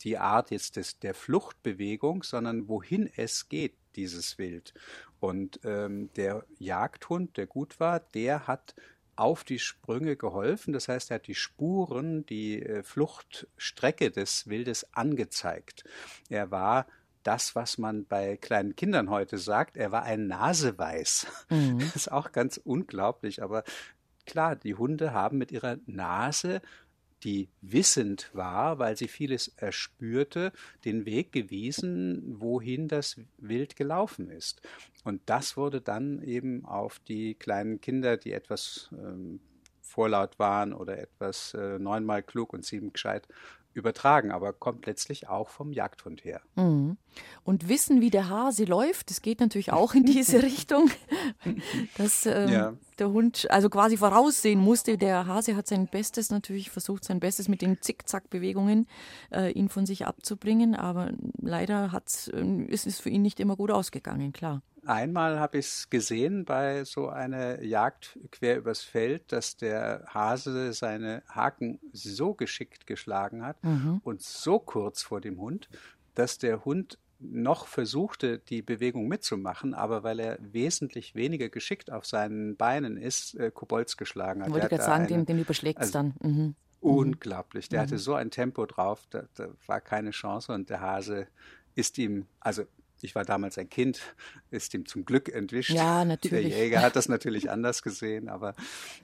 die 0.00 0.16
Art 0.16 0.50
jetzt 0.50 0.76
des, 0.76 0.98
der 0.98 1.14
Fluchtbewegung, 1.14 2.22
sondern 2.22 2.68
wohin 2.68 3.10
es 3.16 3.50
geht, 3.50 3.74
dieses 3.96 4.38
Wild. 4.38 4.72
Und 5.20 5.60
ähm, 5.64 6.10
der 6.16 6.46
Jagdhund, 6.58 7.36
der 7.36 7.46
gut 7.46 7.78
war, 7.80 8.00
der 8.00 8.46
hat 8.46 8.74
auf 9.14 9.44
die 9.44 9.58
Sprünge 9.58 10.16
geholfen. 10.16 10.72
Das 10.72 10.88
heißt, 10.88 11.10
er 11.10 11.16
hat 11.16 11.26
die 11.26 11.34
Spuren, 11.34 12.24
die 12.24 12.62
äh, 12.62 12.82
Fluchtstrecke 12.82 14.10
des 14.10 14.48
Wildes 14.48 14.92
angezeigt. 14.94 15.84
Er 16.30 16.50
war 16.50 16.86
das, 17.24 17.56
was 17.56 17.78
man 17.78 18.06
bei 18.06 18.36
kleinen 18.36 18.76
Kindern 18.76 19.10
heute 19.10 19.38
sagt. 19.38 19.76
Er 19.76 19.90
war 19.92 20.04
ein 20.04 20.26
Naseweiß. 20.28 21.26
Mhm. 21.50 21.80
Das 21.80 21.96
ist 21.96 22.12
auch 22.12 22.32
ganz 22.32 22.58
unglaublich, 22.58 23.42
aber 23.42 23.64
klar, 24.26 24.56
die 24.56 24.74
Hunde 24.74 25.12
haben 25.12 25.38
mit 25.38 25.50
ihrer 25.50 25.78
Nase 25.86 26.60
die 27.24 27.48
wissend 27.62 28.30
war, 28.34 28.78
weil 28.78 28.96
sie 28.96 29.08
vieles 29.08 29.48
erspürte, 29.56 30.52
den 30.84 31.06
Weg 31.06 31.32
gewiesen, 31.32 32.38
wohin 32.38 32.86
das 32.86 33.18
Wild 33.38 33.76
gelaufen 33.76 34.28
ist. 34.30 34.60
Und 35.04 35.22
das 35.26 35.56
wurde 35.56 35.80
dann 35.80 36.22
eben 36.22 36.64
auf 36.66 36.98
die 37.00 37.34
kleinen 37.34 37.80
Kinder, 37.80 38.18
die 38.18 38.32
etwas 38.32 38.90
ähm, 38.92 39.40
vorlaut 39.80 40.38
waren 40.38 40.74
oder 40.74 40.98
etwas 40.98 41.54
äh, 41.54 41.78
neunmal 41.78 42.22
klug 42.22 42.52
und 42.52 42.64
sieben 42.64 42.92
gescheit 42.92 43.26
übertragen, 43.74 44.30
aber 44.30 44.52
kommt 44.52 44.86
letztlich 44.86 45.28
auch 45.28 45.48
vom 45.48 45.72
Jagdhund 45.72 46.24
her. 46.24 46.40
Mhm. 46.54 46.96
Und 47.44 47.68
wissen, 47.68 48.00
wie 48.00 48.10
der 48.10 48.28
Hase 48.28 48.64
läuft, 48.64 49.10
das 49.10 49.22
geht 49.22 49.40
natürlich 49.40 49.72
auch 49.72 49.94
in 49.94 50.04
diese 50.04 50.42
Richtung, 50.42 50.90
dass 51.96 52.26
ähm, 52.26 52.48
ja. 52.48 52.72
der 52.98 53.10
Hund 53.10 53.46
also 53.50 53.68
quasi 53.68 53.96
voraussehen 53.96 54.60
musste. 54.60 54.96
Der 54.96 55.26
Hase 55.26 55.56
hat 55.56 55.66
sein 55.66 55.86
Bestes 55.86 56.30
natürlich 56.30 56.70
versucht, 56.70 57.04
sein 57.04 57.20
Bestes 57.20 57.48
mit 57.48 57.62
den 57.62 57.80
Zickzack-Bewegungen 57.80 58.86
äh, 59.32 59.52
ihn 59.52 59.68
von 59.68 59.86
sich 59.86 60.06
abzubringen, 60.06 60.74
aber 60.74 61.10
leider 61.40 61.92
hat's, 61.92 62.28
äh, 62.28 62.44
ist 62.68 62.86
es 62.86 63.00
für 63.00 63.10
ihn 63.10 63.22
nicht 63.22 63.40
immer 63.40 63.56
gut 63.56 63.70
ausgegangen, 63.70 64.32
klar. 64.32 64.62
Einmal 64.86 65.40
habe 65.40 65.58
ich 65.58 65.66
es 65.66 65.90
gesehen 65.90 66.44
bei 66.44 66.84
so 66.84 67.08
einer 67.08 67.62
Jagd 67.62 68.18
quer 68.30 68.58
übers 68.58 68.82
Feld, 68.82 69.32
dass 69.32 69.56
der 69.56 70.04
Hase 70.08 70.72
seine 70.72 71.22
Haken 71.28 71.80
so 71.92 72.34
geschickt 72.34 72.86
geschlagen 72.86 73.44
hat 73.44 73.62
mhm. 73.62 74.00
und 74.04 74.22
so 74.22 74.58
kurz 74.58 75.02
vor 75.02 75.20
dem 75.20 75.40
Hund, 75.40 75.68
dass 76.14 76.38
der 76.38 76.64
Hund 76.64 76.98
noch 77.20 77.66
versuchte, 77.66 78.38
die 78.38 78.62
Bewegung 78.62 79.08
mitzumachen, 79.08 79.74
aber 79.74 80.02
weil 80.02 80.20
er 80.20 80.38
wesentlich 80.40 81.14
weniger 81.14 81.48
geschickt 81.48 81.90
auf 81.90 82.04
seinen 82.04 82.56
Beinen 82.56 82.96
ist, 82.96 83.34
äh, 83.34 83.50
Kobolds 83.50 83.96
geschlagen 83.96 84.42
hat. 84.42 84.50
Wollte 84.50 84.68
gerade 84.68 84.82
sagen, 84.82 85.06
dem, 85.06 85.26
dem 85.26 85.38
überschlägt 85.38 85.80
es 85.80 85.94
also 85.94 85.98
dann. 85.98 86.14
Mhm. 86.20 86.42
mhm. 86.42 86.54
Unglaublich. 86.80 87.70
Der 87.70 87.80
mhm. 87.80 87.82
hatte 87.86 87.98
so 87.98 88.12
ein 88.12 88.30
Tempo 88.30 88.66
drauf, 88.66 89.06
da, 89.08 89.24
da 89.36 89.48
war 89.66 89.80
keine 89.80 90.10
Chance 90.10 90.52
und 90.52 90.68
der 90.68 90.82
Hase 90.82 91.28
ist 91.74 91.96
ihm, 91.96 92.26
also 92.40 92.64
ich 93.04 93.14
war 93.14 93.24
damals 93.24 93.58
ein 93.58 93.68
Kind, 93.68 94.00
ist 94.50 94.72
ihm 94.74 94.86
zum 94.86 95.04
Glück 95.04 95.28
entwischt. 95.28 95.70
Ja, 95.70 96.04
natürlich. 96.04 96.54
Der 96.54 96.64
Jäger 96.64 96.82
hat 96.82 96.96
das 96.96 97.08
natürlich 97.10 97.50
anders 97.50 97.82
gesehen, 97.82 98.28
aber 98.28 98.54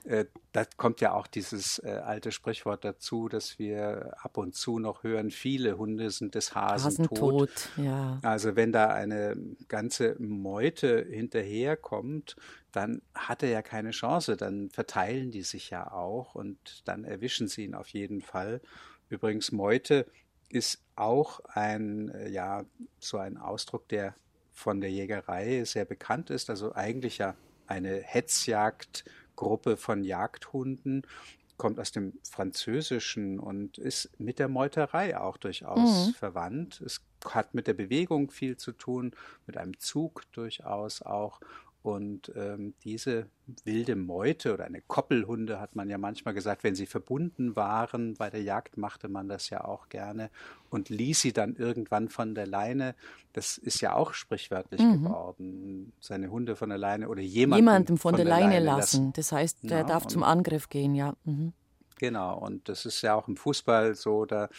äh, 0.03 0.25
da 0.51 0.65
kommt 0.77 1.01
ja 1.01 1.13
auch 1.13 1.27
dieses 1.27 1.79
äh, 1.79 2.01
alte 2.03 2.31
Sprichwort 2.31 2.83
dazu, 2.83 3.29
dass 3.29 3.59
wir 3.59 4.13
ab 4.17 4.37
und 4.37 4.55
zu 4.55 4.79
noch 4.79 5.03
hören, 5.03 5.29
viele 5.29 5.77
Hunde 5.77 6.09
sind 6.09 6.35
des 6.35 6.55
Hasen, 6.55 6.85
Hasen 6.85 7.07
tot. 7.07 7.17
tot. 7.17 7.69
Ja. 7.77 8.19
Also 8.23 8.55
wenn 8.55 8.71
da 8.71 8.87
eine 8.87 9.37
ganze 9.67 10.15
Meute 10.19 11.05
hinterherkommt, 11.07 12.35
dann 12.71 13.01
hat 13.13 13.43
er 13.43 13.49
ja 13.49 13.61
keine 13.61 13.91
Chance, 13.91 14.35
dann 14.35 14.69
verteilen 14.69 15.29
die 15.29 15.43
sich 15.43 15.69
ja 15.69 15.91
auch 15.91 16.35
und 16.35 16.81
dann 16.85 17.03
erwischen 17.03 17.47
sie 17.47 17.65
ihn 17.65 17.75
auf 17.75 17.89
jeden 17.89 18.21
Fall. 18.21 18.61
Übrigens, 19.09 19.51
Meute 19.51 20.07
ist 20.53 20.83
auch 20.95 21.39
ein, 21.45 22.09
äh, 22.09 22.29
ja, 22.29 22.63
so 22.99 23.17
ein 23.17 23.37
Ausdruck, 23.37 23.87
der 23.89 24.15
von 24.53 24.81
der 24.81 24.91
Jägerei 24.91 25.63
sehr 25.63 25.85
bekannt 25.85 26.29
ist. 26.29 26.49
Also 26.49 26.75
eigentlich 26.75 27.17
ja 27.17 27.35
eine 27.67 28.01
Hetzjagdgruppe 28.01 29.77
von 29.77 30.03
Jagdhunden, 30.03 31.03
kommt 31.61 31.79
aus 31.79 31.91
dem 31.91 32.13
Französischen 32.23 33.39
und 33.39 33.77
ist 33.77 34.09
mit 34.19 34.39
der 34.39 34.47
Meuterei 34.47 35.19
auch 35.19 35.37
durchaus 35.37 36.07
mhm. 36.07 36.13
verwandt. 36.13 36.81
Es 36.81 37.01
hat 37.23 37.53
mit 37.53 37.67
der 37.67 37.75
Bewegung 37.75 38.31
viel 38.31 38.57
zu 38.57 38.71
tun, 38.71 39.11
mit 39.45 39.57
einem 39.57 39.77
Zug 39.77 40.23
durchaus 40.31 41.03
auch. 41.03 41.39
Und 41.83 42.31
ähm, 42.35 42.75
diese 42.83 43.25
wilde 43.63 43.95
Meute 43.95 44.53
oder 44.53 44.65
eine 44.65 44.81
Koppelhunde 44.81 45.59
hat 45.59 45.75
man 45.75 45.89
ja 45.89 45.97
manchmal 45.97 46.35
gesagt, 46.35 46.63
wenn 46.63 46.75
sie 46.75 46.85
verbunden 46.85 47.55
waren, 47.55 48.13
bei 48.13 48.29
der 48.29 48.43
Jagd 48.43 48.77
machte 48.77 49.07
man 49.07 49.27
das 49.27 49.49
ja 49.49 49.65
auch 49.65 49.89
gerne 49.89 50.29
und 50.69 50.89
ließ 50.89 51.21
sie 51.21 51.33
dann 51.33 51.55
irgendwann 51.55 52.09
von 52.09 52.35
der 52.35 52.45
Leine. 52.45 52.93
Das 53.33 53.57
ist 53.57 53.81
ja 53.81 53.95
auch 53.95 54.13
sprichwörtlich 54.13 54.79
mhm. 54.79 55.03
geworden. 55.05 55.93
Seine 55.99 56.29
Hunde 56.29 56.55
von 56.55 56.69
der 56.69 56.77
Leine 56.77 57.09
oder 57.09 57.21
jemanden, 57.21 57.65
jemandem 57.65 57.97
von, 57.97 58.11
von 58.11 58.15
der, 58.15 58.25
der, 58.25 58.35
Leine, 58.35 58.53
Leine 58.53 58.65
lassen. 58.65 58.77
lassen. 58.77 59.13
Das 59.13 59.31
heißt, 59.31 59.63
der 59.63 59.79
ja, 59.79 59.83
darf 59.83 60.05
zum 60.05 60.21
Angriff 60.21 60.69
gehen, 60.69 60.93
ja. 60.93 61.15
Mhm. 61.23 61.53
Genau, 61.97 62.37
und 62.37 62.67
das 62.67 62.85
ist 62.85 63.01
ja 63.01 63.15
auch 63.15 63.27
im 63.27 63.37
Fußball 63.37 63.95
so, 63.95 64.25
da 64.25 64.49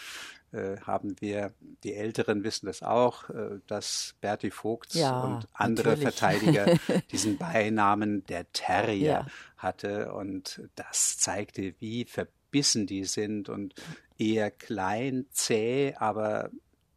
haben 0.85 1.17
wir, 1.21 1.55
die 1.83 1.95
Älteren 1.95 2.45
wissen 2.45 2.67
das 2.67 2.83
auch, 2.83 3.31
äh, 3.31 3.61
dass 3.67 4.15
Berti 4.21 4.51
Vogts 4.51 4.95
ja, 4.95 5.21
und 5.23 5.47
andere 5.53 5.91
natürlich. 5.91 6.15
Verteidiger 6.15 6.79
diesen 7.12 7.38
Beinamen 7.38 8.25
der 8.27 8.51
Terrier 8.53 9.11
ja. 9.11 9.27
hatte. 9.57 10.12
Und 10.12 10.62
das 10.75 11.19
zeigte, 11.19 11.75
wie 11.79 12.05
verbissen 12.05 12.87
die 12.87 13.05
sind 13.05 13.49
und 13.49 13.75
eher 14.19 14.51
klein, 14.51 15.27
zäh, 15.31 15.95
aber 15.97 16.51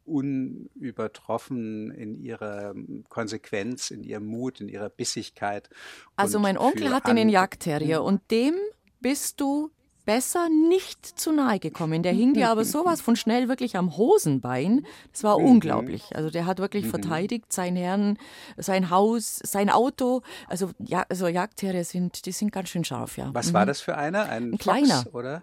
unübertroffen 0.04 1.90
in 1.90 2.14
ihrer 2.14 2.74
Konsequenz, 3.08 3.90
in 3.90 4.04
ihrem 4.04 4.26
Mut, 4.26 4.60
in 4.60 4.68
ihrer 4.68 4.88
Bissigkeit. 4.88 5.68
Also 6.14 6.38
mein 6.38 6.58
Onkel 6.58 6.94
hat 6.94 7.06
einen 7.06 7.28
Jagdterrier 7.28 8.02
und 8.02 8.30
dem 8.30 8.54
bist 9.00 9.40
du 9.40 9.70
besser 10.06 10.48
nicht 10.48 11.04
zu 11.04 11.32
nahe 11.32 11.58
gekommen. 11.58 12.02
Der 12.02 12.12
hing 12.12 12.32
dir 12.32 12.48
aber 12.48 12.64
sowas 12.64 13.02
von 13.02 13.16
schnell 13.16 13.48
wirklich 13.48 13.76
am 13.76 13.96
Hosenbein. 13.96 14.86
Das 15.12 15.24
war 15.24 15.38
mhm. 15.38 15.46
unglaublich. 15.46 16.04
Also 16.14 16.30
der 16.30 16.46
hat 16.46 16.58
wirklich 16.58 16.86
mhm. 16.86 16.90
verteidigt 16.90 17.52
sein 17.52 17.76
Herrn, 17.76 18.16
sein 18.56 18.88
Haus, 18.88 19.40
sein 19.42 19.68
Auto. 19.68 20.22
Also, 20.48 20.70
ja, 20.78 21.04
also 21.10 21.28
Jagdtiere 21.28 21.84
sind, 21.84 22.24
die 22.24 22.32
sind 22.32 22.52
ganz 22.52 22.70
schön 22.70 22.84
scharf, 22.84 23.18
ja. 23.18 23.28
Was 23.34 23.48
mhm. 23.48 23.54
war 23.54 23.66
das 23.66 23.82
für 23.82 23.98
einer? 23.98 24.30
Ein, 24.30 24.52
Ein 24.52 24.58
kleiner, 24.58 25.04
oder? 25.12 25.42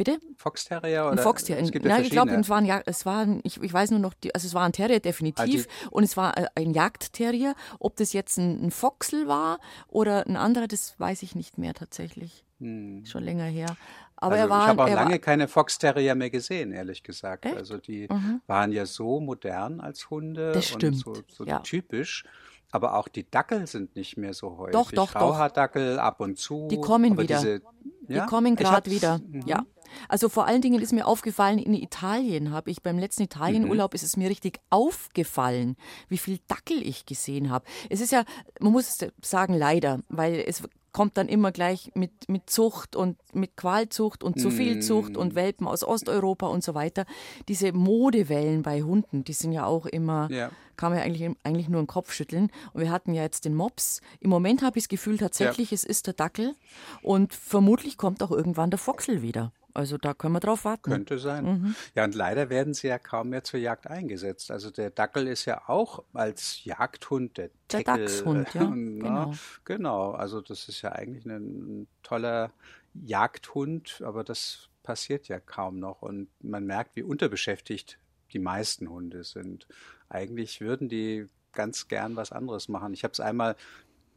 Bitte? 0.00 0.18
Fox-Terrier 0.38 1.02
oder? 1.02 1.10
Ein 1.10 1.18
Fox-Terrier. 1.18 1.62
Es 1.62 1.72
gibt 1.72 1.84
ja 1.84 1.92
Nein, 1.92 2.04
ich 2.04 2.08
glaube, 2.08 2.30
es 2.30 2.48
waren, 2.48 2.64
ja, 2.64 2.80
es 2.86 3.04
waren 3.04 3.42
ich, 3.44 3.62
ich 3.62 3.70
weiß 3.70 3.90
nur 3.90 4.00
noch, 4.00 4.14
die, 4.14 4.34
also 4.34 4.46
es 4.46 4.54
war 4.54 4.62
ein 4.62 4.72
Terrier 4.72 4.98
definitiv 4.98 5.66
also, 5.66 5.90
und 5.90 6.04
es 6.04 6.16
war 6.16 6.38
äh, 6.38 6.46
ein 6.54 6.72
Jagdterrier. 6.72 7.54
Ob 7.80 7.96
das 7.96 8.14
jetzt 8.14 8.38
ein, 8.38 8.64
ein 8.64 8.70
Foxel 8.70 9.28
war 9.28 9.58
oder 9.88 10.26
ein 10.26 10.36
anderer, 10.36 10.68
das 10.68 10.98
weiß 10.98 11.22
ich 11.22 11.34
nicht 11.34 11.58
mehr 11.58 11.74
tatsächlich. 11.74 12.46
Hm. 12.60 13.04
Schon 13.04 13.24
länger 13.24 13.44
her. 13.44 13.76
Aber 14.16 14.36
also 14.36 14.44
er 14.46 14.48
war, 14.48 14.62
ich 14.62 14.68
habe 14.68 14.84
auch 14.84 14.88
lange 14.88 15.10
war, 15.10 15.18
keine 15.18 15.48
Fox 15.48 15.76
Terrier 15.76 16.14
mehr 16.14 16.30
gesehen, 16.30 16.72
ehrlich 16.72 17.02
gesagt. 17.02 17.44
Echt? 17.44 17.58
Also 17.58 17.76
die 17.76 18.08
mhm. 18.10 18.40
waren 18.46 18.72
ja 18.72 18.86
so 18.86 19.20
modern 19.20 19.80
als 19.80 20.08
Hunde 20.08 20.52
das 20.52 20.64
stimmt. 20.64 21.06
und 21.06 21.16
so, 21.16 21.22
so 21.28 21.44
ja. 21.44 21.58
typisch. 21.58 22.24
Aber 22.72 22.94
auch 22.94 23.08
die 23.08 23.28
Dackel 23.28 23.66
sind 23.66 23.96
nicht 23.96 24.16
mehr 24.16 24.32
so 24.32 24.56
häufig. 24.56 24.72
Doch, 24.72 24.92
doch, 24.92 25.14
Rauhaardackel 25.14 25.98
ab 25.98 26.20
und 26.20 26.38
zu. 26.38 26.68
Die 26.70 26.80
kommen 26.80 27.18
wieder. 27.18 27.36
Diese, 27.36 27.62
ja? 28.08 28.24
Die 28.24 28.30
kommen 28.30 28.56
gerade 28.56 28.90
wieder. 28.90 29.18
Mhm. 29.18 29.42
Ja. 29.44 29.66
Also 30.08 30.28
vor 30.28 30.46
allen 30.46 30.62
Dingen 30.62 30.80
ist 30.80 30.92
mir 30.92 31.06
aufgefallen, 31.06 31.58
in 31.58 31.74
Italien 31.74 32.52
habe 32.52 32.70
ich 32.70 32.82
beim 32.82 32.98
letzten 32.98 33.22
Italienurlaub 33.22 33.92
mhm. 33.92 33.96
ist 33.96 34.02
es 34.02 34.16
mir 34.16 34.30
richtig 34.30 34.60
aufgefallen, 34.70 35.76
wie 36.08 36.18
viel 36.18 36.38
Dackel 36.48 36.86
ich 36.86 37.06
gesehen 37.06 37.50
habe. 37.50 37.64
Es 37.88 38.00
ist 38.00 38.12
ja, 38.12 38.24
man 38.60 38.72
muss 38.72 38.98
sagen, 39.22 39.54
leider, 39.54 40.00
weil 40.08 40.44
es 40.46 40.62
kommt 40.92 41.16
dann 41.16 41.28
immer 41.28 41.52
gleich 41.52 41.90
mit, 41.94 42.28
mit 42.28 42.50
Zucht 42.50 42.96
und 42.96 43.16
mit 43.32 43.56
Qualzucht 43.56 44.24
und 44.24 44.40
zu 44.40 44.50
viel 44.50 44.80
Zucht 44.80 45.16
und. 45.16 45.30
Welpen 45.34 45.68
aus 45.68 45.84
Osteuropa 45.84 46.48
und 46.48 46.64
so 46.64 46.74
weiter. 46.74 47.04
Diese 47.46 47.72
Modewellen 47.72 48.62
bei 48.62 48.82
Hunden, 48.82 49.22
die 49.22 49.32
sind 49.32 49.52
ja 49.52 49.64
auch 49.64 49.86
immer, 49.86 50.28
ja. 50.30 50.50
kann 50.76 50.90
man 50.90 50.98
ja 50.98 51.04
eigentlich, 51.04 51.30
eigentlich 51.44 51.68
nur 51.68 51.80
den 51.80 51.86
Kopf 51.86 52.12
schütteln. 52.12 52.50
Und 52.72 52.80
wir 52.80 52.90
hatten 52.90 53.14
ja 53.14 53.22
jetzt 53.22 53.44
den 53.44 53.54
Mops. 53.54 54.00
Im 54.18 54.28
Moment 54.28 54.62
habe 54.62 54.78
ich 54.78 54.84
das 54.84 54.88
Gefühl 54.88 55.18
tatsächlich, 55.18 55.70
ja. 55.70 55.76
es 55.76 55.84
ist 55.84 56.08
der 56.08 56.14
Dackel 56.14 56.56
und 57.02 57.32
vermutlich 57.32 57.96
kommt 57.96 58.22
auch 58.22 58.32
irgendwann 58.32 58.70
der 58.70 58.78
Foxel 58.78 59.22
wieder. 59.22 59.52
Also 59.74 59.98
da 59.98 60.14
können 60.14 60.34
wir 60.34 60.40
drauf 60.40 60.64
warten. 60.64 60.90
Könnte 60.90 61.18
sein. 61.18 61.44
Mhm. 61.44 61.74
Ja, 61.94 62.04
und 62.04 62.14
leider 62.14 62.50
werden 62.50 62.74
sie 62.74 62.88
ja 62.88 62.98
kaum 62.98 63.30
mehr 63.30 63.44
zur 63.44 63.60
Jagd 63.60 63.86
eingesetzt. 63.86 64.50
Also 64.50 64.70
der 64.70 64.90
Dackel 64.90 65.26
ist 65.26 65.44
ja 65.44 65.68
auch 65.68 66.04
als 66.12 66.64
Jagdhund 66.64 67.36
der 67.38 67.50
Der 67.70 67.84
Dachshund, 67.84 68.52
ja. 68.54 68.64
genau. 68.64 69.34
genau. 69.64 70.10
Also 70.12 70.40
das 70.40 70.68
ist 70.68 70.82
ja 70.82 70.92
eigentlich 70.92 71.24
ein, 71.26 71.82
ein 71.82 71.88
toller 72.02 72.52
Jagdhund, 72.94 74.02
aber 74.04 74.24
das 74.24 74.68
passiert 74.82 75.28
ja 75.28 75.38
kaum 75.40 75.78
noch. 75.78 76.02
Und 76.02 76.28
man 76.40 76.66
merkt, 76.66 76.96
wie 76.96 77.02
unterbeschäftigt 77.02 77.98
die 78.32 78.38
meisten 78.38 78.88
Hunde 78.88 79.24
sind. 79.24 79.66
Eigentlich 80.08 80.60
würden 80.60 80.88
die 80.88 81.28
ganz 81.52 81.88
gern 81.88 82.16
was 82.16 82.32
anderes 82.32 82.68
machen. 82.68 82.92
Ich 82.94 83.04
habe 83.04 83.12
es 83.12 83.20
einmal 83.20 83.56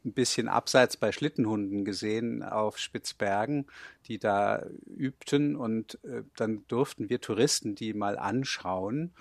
ein 0.06 0.14
bisschen 0.14 0.48
abseits 0.48 0.98
bei 0.98 1.12
Schlittenhunden 1.12 1.86
gesehen 1.86 2.44
auf 2.44 2.78
Spitzbergen, 2.78 3.68
die 4.08 4.20
da 4.20 4.66
übten 4.86 5.56
und 5.56 6.00
äh, 6.04 6.24
dann 6.36 6.66
durften 6.68 7.10
wir 7.10 7.22
Touristen 7.22 7.76
die 7.76 7.94
mal 7.94 8.18
anschauen. 8.18 9.14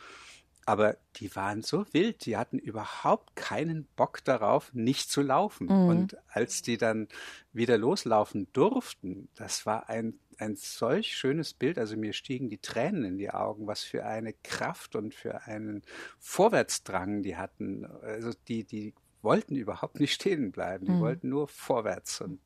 Aber 0.65 0.97
die 1.17 1.35
waren 1.35 1.63
so 1.63 1.85
wild, 1.93 2.25
die 2.25 2.37
hatten 2.37 2.59
überhaupt 2.59 3.35
keinen 3.35 3.87
Bock 3.97 4.23
darauf, 4.25 4.73
nicht 4.73 5.11
zu 5.11 5.21
laufen. 5.21 5.67
Mhm. 5.67 5.89
Und 5.89 6.17
als 6.29 6.63
die 6.63 6.77
dann 6.77 7.09
wieder 7.53 7.79
loslaufen 7.79 8.47
durften, 8.53 9.29
das 9.35 9.67
war 9.67 9.89
ein, 9.89 10.21
ein 10.39 10.55
solch 10.55 11.17
schönes 11.17 11.53
Bild. 11.53 11.79
Also 11.79 11.97
mir 11.97 12.13
stiegen 12.13 12.49
die 12.49 12.59
Tränen 12.59 13.05
in 13.05 13.19
die 13.19 13.31
Augen, 13.31 13.67
was 13.67 13.83
für 13.83 14.07
eine 14.07 14.35
Kraft 14.45 14.95
und 14.95 15.15
für 15.15 15.43
einen 15.47 15.83
Vorwärtsdrang 16.21 17.23
die 17.25 17.37
hatten. 17.37 17.85
Also 18.03 18.31
die, 18.47 18.63
die 18.63 18.95
wollten 19.23 19.57
überhaupt 19.57 20.01
nicht 20.01 20.13
stehen 20.13 20.53
bleiben, 20.53 20.87
die 20.87 20.93
mhm. 20.93 21.01
wollten 21.01 21.29
nur 21.29 21.49
vorwärts. 21.49 22.21
Und 22.21 22.41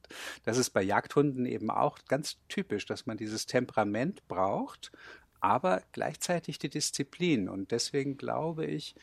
das 0.44 0.58
ist 0.58 0.70
bei 0.70 0.82
Jagdhunden 0.82 1.46
eben 1.46 1.70
auch 1.70 1.98
ganz 2.08 2.38
typisch, 2.48 2.86
dass 2.86 3.06
man 3.06 3.16
dieses 3.16 3.46
Temperament 3.46 4.26
braucht, 4.28 4.92
aber 5.40 5.82
gleichzeitig 5.92 6.58
die 6.58 6.70
Disziplin. 6.70 7.48
Und 7.48 7.70
deswegen 7.70 8.16
glaube 8.16 8.66
ich, 8.66 8.94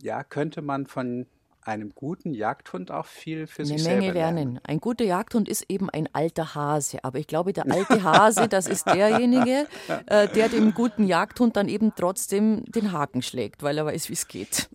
ja, 0.00 0.24
könnte 0.24 0.62
man 0.62 0.86
von 0.86 1.26
einem 1.64 1.94
guten 1.94 2.34
Jagdhund 2.34 2.90
auch 2.90 3.06
viel 3.06 3.46
für 3.46 3.62
Eine 3.62 3.78
sich 3.78 3.84
Menge 3.84 4.02
selber 4.02 4.14
lernen. 4.14 4.36
lernen. 4.36 4.60
Ein 4.64 4.80
guter 4.80 5.04
Jagdhund 5.04 5.48
ist 5.48 5.64
eben 5.68 5.90
ein 5.90 6.08
alter 6.12 6.54
Hase. 6.54 7.04
Aber 7.04 7.18
ich 7.18 7.26
glaube, 7.26 7.52
der 7.52 7.70
alte 7.70 8.02
Hase, 8.02 8.48
das 8.48 8.66
ist 8.66 8.86
derjenige, 8.86 9.66
äh, 10.06 10.28
der 10.28 10.48
dem 10.48 10.74
guten 10.74 11.04
Jagdhund 11.04 11.56
dann 11.56 11.68
eben 11.68 11.92
trotzdem 11.94 12.64
den 12.64 12.92
Haken 12.92 13.22
schlägt, 13.22 13.62
weil 13.62 13.78
er 13.78 13.86
weiß, 13.86 14.08
wie 14.08 14.14
es 14.14 14.26
geht. 14.26 14.68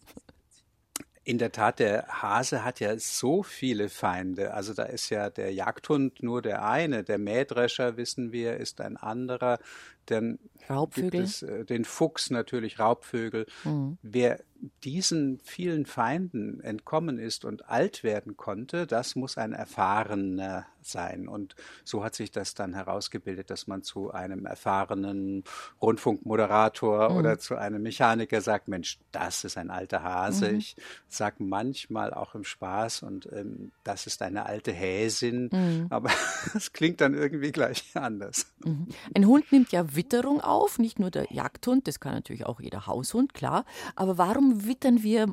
In 1.28 1.40
der 1.40 1.52
Tat, 1.52 1.80
der 1.80 2.08
Hase 2.08 2.64
hat 2.64 2.80
ja 2.80 2.98
so 2.98 3.44
viele 3.44 3.90
Feinde. 3.90 4.54
Also 4.54 4.74
da 4.74 4.84
ist 4.84 5.10
ja 5.10 5.30
der 5.30 5.54
Jagdhund 5.54 6.24
nur 6.24 6.42
der 6.42 6.64
eine. 6.64 7.04
Der 7.04 7.18
Mähdrescher, 7.18 7.98
wissen 7.98 8.32
wir, 8.32 8.56
ist 8.56 8.80
ein 8.80 8.96
anderer. 8.96 9.60
Dann 10.08 10.40
Raubvögel. 10.70 11.12
gibt 11.12 11.24
es 11.24 11.44
äh, 11.44 11.66
den 11.66 11.86
Fuchs 11.86 12.30
natürlich, 12.30 12.80
Raubvögel. 12.80 13.46
Mhm. 13.64 13.98
Wer 14.02 14.40
diesen 14.84 15.40
vielen 15.44 15.86
Feinden 15.86 16.60
entkommen 16.62 17.20
ist 17.20 17.46
und 17.46 17.70
alt 17.70 18.04
werden 18.04 18.38
konnte, 18.38 18.88
das 18.88 19.16
muss 19.16 19.38
ein 19.38 19.54
erfahrener 19.54 20.66
sein. 20.82 21.28
Und 21.28 21.56
so 21.84 22.04
hat 22.04 22.16
sich 22.16 22.32
das 22.32 22.54
dann 22.54 22.74
herausgebildet, 22.74 23.50
dass 23.50 23.68
man 23.68 23.84
zu 23.84 24.12
einem 24.12 24.46
erfahrenen 24.46 25.44
Rundfunkmoderator 25.82 27.10
mhm. 27.10 27.18
oder 27.18 27.40
zu 27.40 27.56
einem 27.56 27.84
Mechaniker 27.84 28.42
sagt, 28.42 28.68
Mensch, 28.68 29.00
das 29.12 29.44
ist 29.44 29.58
ein 29.58 29.70
alter 29.70 30.02
Hase. 30.04 30.52
Mhm. 30.52 30.58
Ich 30.58 30.76
sage 31.10 31.44
manchmal 31.44 32.14
auch 32.14 32.36
im 32.36 32.44
Spaß 32.44 33.04
und 33.04 33.30
ähm, 33.34 33.72
das 33.84 34.08
ist 34.08 34.22
eine 34.22 34.46
alte 34.46 34.72
Häsin, 34.72 35.50
mhm. 35.52 35.88
aber 35.90 36.10
es 36.56 36.72
klingt 36.74 37.02
dann 37.02 37.14
irgendwie 37.14 37.52
gleich 37.52 37.84
anders. 37.96 38.52
Mhm. 38.64 38.88
Ein 39.14 39.28
Hund 39.28 39.52
nimmt 39.52 39.72
ja 39.72 39.94
Witterung 39.98 40.40
auf, 40.40 40.80
nicht 40.80 41.00
nur 41.00 41.12
der 41.12 41.28
Jagdhund, 41.32 41.88
das 41.88 42.00
kann 42.00 42.14
natürlich 42.14 42.46
auch 42.46 42.62
jeder 42.62 42.88
Haushund, 42.88 43.34
klar. 43.34 43.66
Aber 43.96 44.18
warum 44.18 44.66
wittern 44.66 45.04
wir 45.04 45.28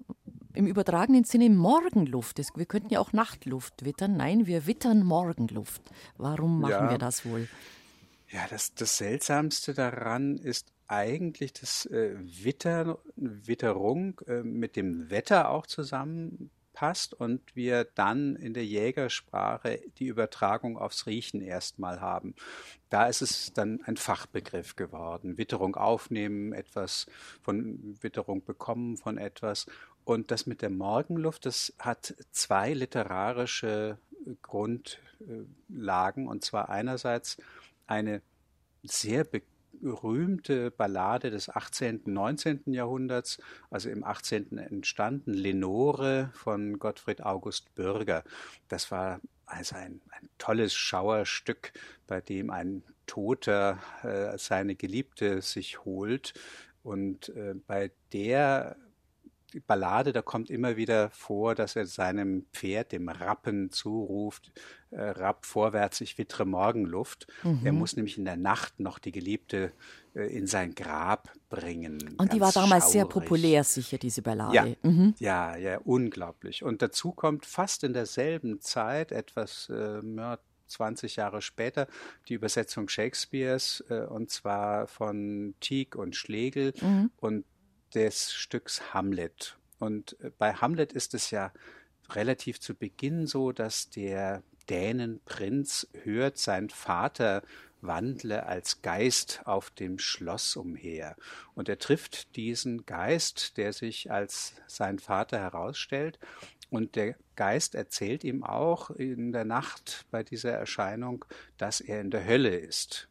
im 0.55 0.67
übertragenen 0.67 1.23
Sinne 1.25 1.51
Morgenluft? 1.51 2.41
Wir 2.57 2.67
könnten 2.67 2.93
ja 2.93 2.99
auch 2.99 3.13
Nachtluft 3.13 3.85
wittern. 3.85 4.17
Nein, 4.17 4.47
wir 4.47 4.67
wittern 4.67 5.05
Morgenluft. 5.05 5.83
Warum 6.17 6.61
machen 6.61 6.87
ja. 6.87 6.91
wir 6.91 6.99
das 6.99 7.25
wohl? 7.25 7.49
Ja, 8.31 8.47
das, 8.51 8.75
das 8.75 8.99
Seltsamste 8.99 9.75
daran 9.75 10.37
ist 10.37 10.73
eigentlich, 10.89 11.53
dass 11.53 11.87
äh, 11.87 12.17
Witter, 12.19 12.99
Witterung 13.17 14.21
äh, 14.27 14.43
mit 14.43 14.77
dem 14.77 15.11
Wetter 15.11 15.51
auch 15.51 15.67
zusammen 15.67 16.51
passt 16.75 17.15
und 17.15 17.41
wir 17.57 17.85
dann 17.85 18.37
in 18.37 18.53
der 18.53 18.67
Jägersprache 18.67 19.81
die 19.99 20.09
Übertragung 20.09 20.77
aufs 20.77 21.07
Riechen 21.07 21.41
erstmal 21.41 22.01
haben. 22.01 22.35
Da 22.91 23.07
ist 23.07 23.23
es 23.23 23.53
dann 23.55 23.81
ein 23.85 23.97
Fachbegriff 23.97 24.77
geworden. 24.77 25.39
Witterung 25.39 25.77
aufnehmen, 25.77 26.53
etwas 26.53 27.07
von 27.43 27.97
Witterung 28.03 28.45
bekommen 28.45 28.99
von 28.99 29.17
etwas. 29.17 29.67
Und 30.05 30.31
das 30.31 30.47
mit 30.47 30.61
der 30.61 30.71
Morgenluft, 30.71 31.47
das 31.47 31.73
hat 31.79 32.15
zwei 32.33 32.75
literarische 32.75 33.97
Grundlagen. 34.43 36.29
Und 36.29 36.45
zwar 36.45 36.69
einerseits 36.69 37.39
eine 37.87 38.21
sehr 38.83 39.25
bekannte 39.25 39.54
berühmte 39.81 40.71
Ballade 40.71 41.31
des 41.31 41.49
18., 41.49 42.03
19. 42.07 42.73
Jahrhunderts, 42.73 43.39
also 43.71 43.91
im 43.91 44.05
18. 44.05 44.59
entstanden, 44.59 45.33
Lenore 45.33 46.31
von 46.35 46.79
Gottfried 46.79 47.23
August 47.23 47.75
Bürger. 47.75 48.25
Das 48.69 48.91
war 48.91 49.21
also 49.47 49.77
ein, 49.77 50.01
ein 50.11 50.29
tolles 50.39 50.75
Schauerstück, 50.75 51.73
bei 52.07 52.21
dem 52.21 52.51
ein 52.51 52.83
Toter 53.07 53.79
äh, 54.03 54.39
seine 54.39 54.75
Geliebte 54.75 55.43
sich 55.43 55.85
holt. 55.85 56.35
Und 56.83 57.31
äh, 57.31 57.55
bei 57.67 57.91
der 58.13 58.77
Ballade, 59.61 60.13
da 60.13 60.23
kommt 60.23 60.51
immer 60.51 60.77
wieder 60.77 61.11
vor, 61.11 61.55
dass 61.55 61.77
er 61.77 61.87
seinem 61.87 62.47
Pferd, 62.53 62.93
dem 62.93 63.09
Rappen, 63.09 63.71
zuruft, 63.71 64.53
äh, 64.91 65.01
Rapp 65.01 65.47
vorwärts, 65.47 66.01
ich 66.01 66.19
wittere 66.19 66.45
Morgenluft. 66.45 67.27
Mhm. 67.43 67.61
Er 67.65 67.73
muss 67.73 67.97
nämlich 67.97 68.19
in 68.19 68.25
der 68.25 68.37
Nacht 68.37 68.81
noch 68.81 68.99
die 68.99 69.13
Geliebte 69.13 69.73
äh, 70.15 70.27
in 70.37 70.47
sein 70.47 70.75
Grab 70.75 71.31
bringen. 71.49 72.15
Und 72.19 72.33
die 72.33 72.41
war 72.41 72.53
damals 72.53 72.85
schaurig. 72.85 72.93
sehr 72.93 73.05
populär, 73.07 73.65
sicher, 73.65 73.99
diese 73.99 74.23
Ballade. 74.23 74.55
Ja, 74.55 74.67
mhm. 74.83 75.15
ja, 75.19 75.57
ja, 75.57 75.79
unglaublich. 75.79 76.63
Und 76.63 76.83
dazu 76.83 77.13
kommt 77.13 77.47
fast 77.47 77.85
in 77.85 77.93
derselben 77.93 78.61
Zeit, 78.61 79.13
etwas 79.13 79.69
äh, 79.69 80.01
20 80.67 81.17
Jahre 81.17 81.43
später, 81.43 81.87
die 82.29 82.35
Übersetzung 82.35 82.89
Shakespeares, 82.89 83.85
äh, 83.89 84.07
und 84.07 84.31
zwar 84.31 84.87
von 84.87 85.55
Tieck 85.61 85.97
und 85.97 86.17
Schlegel. 86.17 86.73
Mhm. 86.81 87.11
Und 87.21 87.45
des 87.95 88.33
Stücks 88.33 88.95
Hamlet. 88.95 89.57
Und 89.79 90.17
äh, 90.21 90.31
bei 90.37 90.55
Hamlet 90.55 90.93
ist 90.93 91.15
es 91.15 91.31
ja 91.31 91.53
relativ 92.11 92.61
zu 92.61 92.75
Beginn 92.75 93.27
so, 93.27 93.53
dass 93.53 93.91
der 93.91 94.43
Dänenprinz 94.69 95.89
hört, 96.03 96.39
sein 96.39 96.71
Vater 96.71 97.43
wandle 97.81 98.47
als 98.47 98.81
Geist 98.81 99.43
auf 99.45 99.71
dem 99.71 99.99
Schloss 99.99 100.57
umher. 100.57 101.17
Und 101.55 101.69
er 101.69 101.79
trifft 101.79 102.35
diesen 102.37 102.87
Geist, 102.87 103.59
der 103.59 103.75
sich 103.75 104.11
als 104.11 104.55
sein 104.67 104.99
Vater 104.99 105.39
herausstellt. 105.39 106.19
Und 106.71 106.97
der 106.97 107.15
Geist 107.37 107.75
erzählt 107.75 108.25
ihm 108.25 108.43
auch 108.43 108.91
in 108.91 109.33
der 109.33 109.45
Nacht 109.45 110.07
bei 110.11 110.23
dieser 110.23 110.53
Erscheinung, 110.53 111.27
dass 111.59 111.81
er 111.81 112.01
in 112.01 112.11
der 112.11 112.27
Hölle 112.27 112.57
ist 112.57 113.09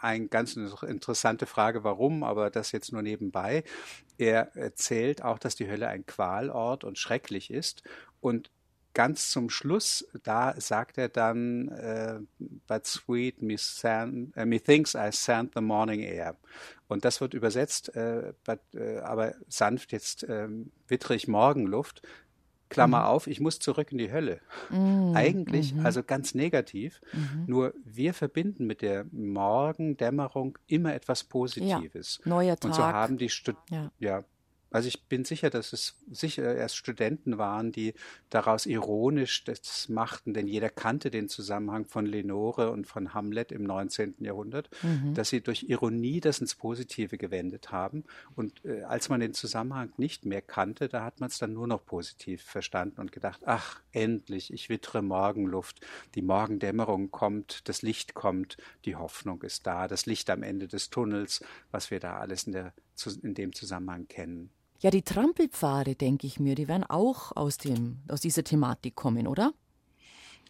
eine 0.00 0.28
ganz 0.28 0.56
interessante 0.56 1.46
Frage, 1.46 1.84
warum, 1.84 2.22
aber 2.22 2.50
das 2.50 2.72
jetzt 2.72 2.92
nur 2.92 3.02
nebenbei. 3.02 3.64
Er 4.16 4.56
erzählt 4.56 5.22
auch, 5.22 5.38
dass 5.38 5.54
die 5.54 5.68
Hölle 5.68 5.88
ein 5.88 6.06
Qualort 6.06 6.84
und 6.84 6.98
schrecklich 6.98 7.50
ist. 7.50 7.82
Und 8.20 8.50
ganz 8.94 9.30
zum 9.30 9.48
Schluss, 9.48 10.08
da 10.24 10.60
sagt 10.60 10.98
er 10.98 11.08
dann, 11.08 11.68
äh, 11.68 12.18
but 12.66 12.84
sweet 12.84 13.42
me, 13.42 13.56
san, 13.56 14.32
äh, 14.34 14.44
methinks 14.44 14.94
I 14.94 15.10
scent 15.12 15.52
the 15.54 15.60
morning 15.60 16.00
air. 16.00 16.36
Und 16.88 17.04
das 17.04 17.20
wird 17.20 17.34
übersetzt, 17.34 17.94
äh, 17.94 18.32
but, 18.44 18.60
äh, 18.74 18.98
aber 18.98 19.34
sanft 19.48 19.92
jetzt 19.92 20.26
ähm, 20.28 20.72
wittrig 20.88 21.28
Morgenluft. 21.28 22.02
Klammer 22.68 23.00
mhm. 23.00 23.06
auf, 23.06 23.26
ich 23.26 23.40
muss 23.40 23.58
zurück 23.58 23.92
in 23.92 23.98
die 23.98 24.12
Hölle. 24.12 24.40
Mhm. 24.70 25.12
Eigentlich, 25.14 25.74
mhm. 25.74 25.86
also 25.86 26.02
ganz 26.02 26.34
negativ. 26.34 27.00
Mhm. 27.12 27.44
Nur 27.46 27.74
wir 27.84 28.14
verbinden 28.14 28.66
mit 28.66 28.82
der 28.82 29.06
Morgendämmerung 29.10 30.58
immer 30.66 30.94
etwas 30.94 31.24
Positives. 31.24 32.20
Ja. 32.24 32.28
Neuer 32.28 32.56
Tag. 32.56 32.64
Und 32.64 32.74
so 32.74 32.82
haben 32.82 33.18
die 33.18 33.28
Stud 33.28 33.56
ja. 33.70 33.90
ja. 33.98 34.24
Also 34.70 34.88
ich 34.88 35.04
bin 35.04 35.24
sicher, 35.24 35.50
dass 35.50 35.72
es 35.72 35.96
sicher 36.10 36.54
erst 36.54 36.76
Studenten 36.76 37.38
waren, 37.38 37.72
die 37.72 37.94
daraus 38.28 38.66
ironisch 38.66 39.44
das 39.44 39.88
machten, 39.88 40.34
denn 40.34 40.46
jeder 40.46 40.68
kannte 40.68 41.10
den 41.10 41.28
Zusammenhang 41.28 41.86
von 41.86 42.04
Lenore 42.06 42.70
und 42.70 42.86
von 42.86 43.14
Hamlet 43.14 43.52
im 43.52 43.64
19. 43.64 44.16
Jahrhundert, 44.20 44.68
mhm. 44.82 45.14
dass 45.14 45.30
sie 45.30 45.40
durch 45.40 45.64
Ironie 45.64 46.20
das 46.20 46.40
ins 46.40 46.54
Positive 46.54 47.16
gewendet 47.16 47.72
haben. 47.72 48.04
Und 48.36 48.64
äh, 48.64 48.82
als 48.82 49.08
man 49.08 49.20
den 49.20 49.34
Zusammenhang 49.34 49.92
nicht 49.96 50.26
mehr 50.26 50.42
kannte, 50.42 50.88
da 50.88 51.04
hat 51.04 51.20
man 51.20 51.30
es 51.30 51.38
dann 51.38 51.52
nur 51.52 51.66
noch 51.66 51.84
positiv 51.84 52.42
verstanden 52.42 53.00
und 53.00 53.12
gedacht, 53.12 53.42
ach, 53.46 53.80
endlich, 53.92 54.52
ich 54.52 54.68
wittere 54.68 55.02
Morgenluft, 55.02 55.80
die 56.14 56.22
Morgendämmerung 56.22 57.10
kommt, 57.10 57.68
das 57.68 57.82
Licht 57.82 58.14
kommt, 58.14 58.56
die 58.84 58.96
Hoffnung 58.96 59.42
ist 59.42 59.66
da, 59.66 59.88
das 59.88 60.06
Licht 60.06 60.28
am 60.30 60.42
Ende 60.42 60.68
des 60.68 60.90
Tunnels, 60.90 61.42
was 61.70 61.90
wir 61.90 62.00
da 62.00 62.18
alles 62.18 62.44
in, 62.44 62.52
der, 62.52 62.72
in 63.06 63.34
dem 63.34 63.52
Zusammenhang 63.52 64.08
kennen. 64.08 64.50
Ja, 64.80 64.90
die 64.90 65.02
Trampelpfade, 65.02 65.96
denke 65.96 66.26
ich 66.26 66.38
mir, 66.38 66.54
die 66.54 66.68
werden 66.68 66.84
auch 66.84 67.34
aus, 67.34 67.58
dem, 67.58 67.98
aus 68.08 68.20
dieser 68.20 68.44
Thematik 68.44 68.94
kommen, 68.94 69.26
oder? 69.26 69.52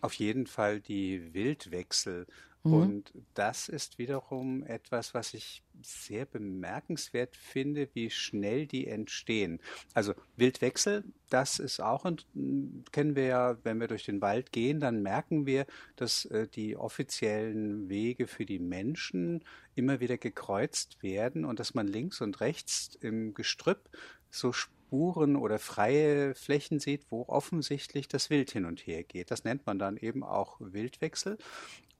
Auf 0.01 0.15
jeden 0.15 0.47
Fall 0.47 0.81
die 0.81 1.33
Wildwechsel. 1.33 2.27
Mhm. 2.65 2.73
Und 2.73 3.13
das 3.35 3.69
ist 3.69 3.99
wiederum 3.99 4.65
etwas, 4.65 5.15
was 5.15 5.35
ich 5.35 5.63
sehr 5.81 6.27
bemerkenswert 6.27 7.37
finde, 7.37 7.89
wie 7.95 8.11
schnell 8.11 8.67
die 8.67 8.87
entstehen. 8.87 9.61
Also 9.95 10.15
Wildwechsel, 10.37 11.05
das 11.31 11.59
ist 11.59 11.81
auch, 11.81 12.05
und 12.05 12.27
kennen 12.93 13.15
wir 13.15 13.25
ja, 13.25 13.59
wenn 13.63 13.81
wir 13.81 13.87
durch 13.87 14.05
den 14.05 14.21
Wald 14.21 14.51
gehen, 14.51 14.81
dann 14.81 15.03
merken 15.03 15.47
wir, 15.47 15.67
dass 15.97 16.25
äh, 16.27 16.49
die 16.49 16.77
offiziellen 16.77 17.89
Wege 17.89 18.27
für 18.27 18.45
die 18.45 18.59
Menschen 18.59 19.45
immer 19.75 20.01
wieder 20.01 20.19
gekreuzt 20.19 21.03
werden 21.03 21.45
und 21.45 21.61
dass 21.61 21.75
man 21.75 21.87
links 21.87 22.21
und 22.21 22.41
rechts 22.41 22.97
im 23.01 23.35
Gestrüpp 23.35 23.89
so 24.31 24.53
Spuren 24.53 25.37
oder 25.37 25.59
freie 25.59 26.35
Flächen 26.35 26.81
sieht, 26.81 27.03
wo 27.11 27.25
offensichtlich 27.29 28.09
das 28.09 28.31
Wild 28.31 28.51
hin 28.51 28.65
und 28.65 28.81
her 28.81 29.05
geht. 29.05 29.31
Das 29.31 29.45
nennt 29.45 29.67
man 29.67 29.79
dann 29.79 29.97
eben 29.97 30.25
auch 30.25 30.57
Wildwechsel 30.61 31.39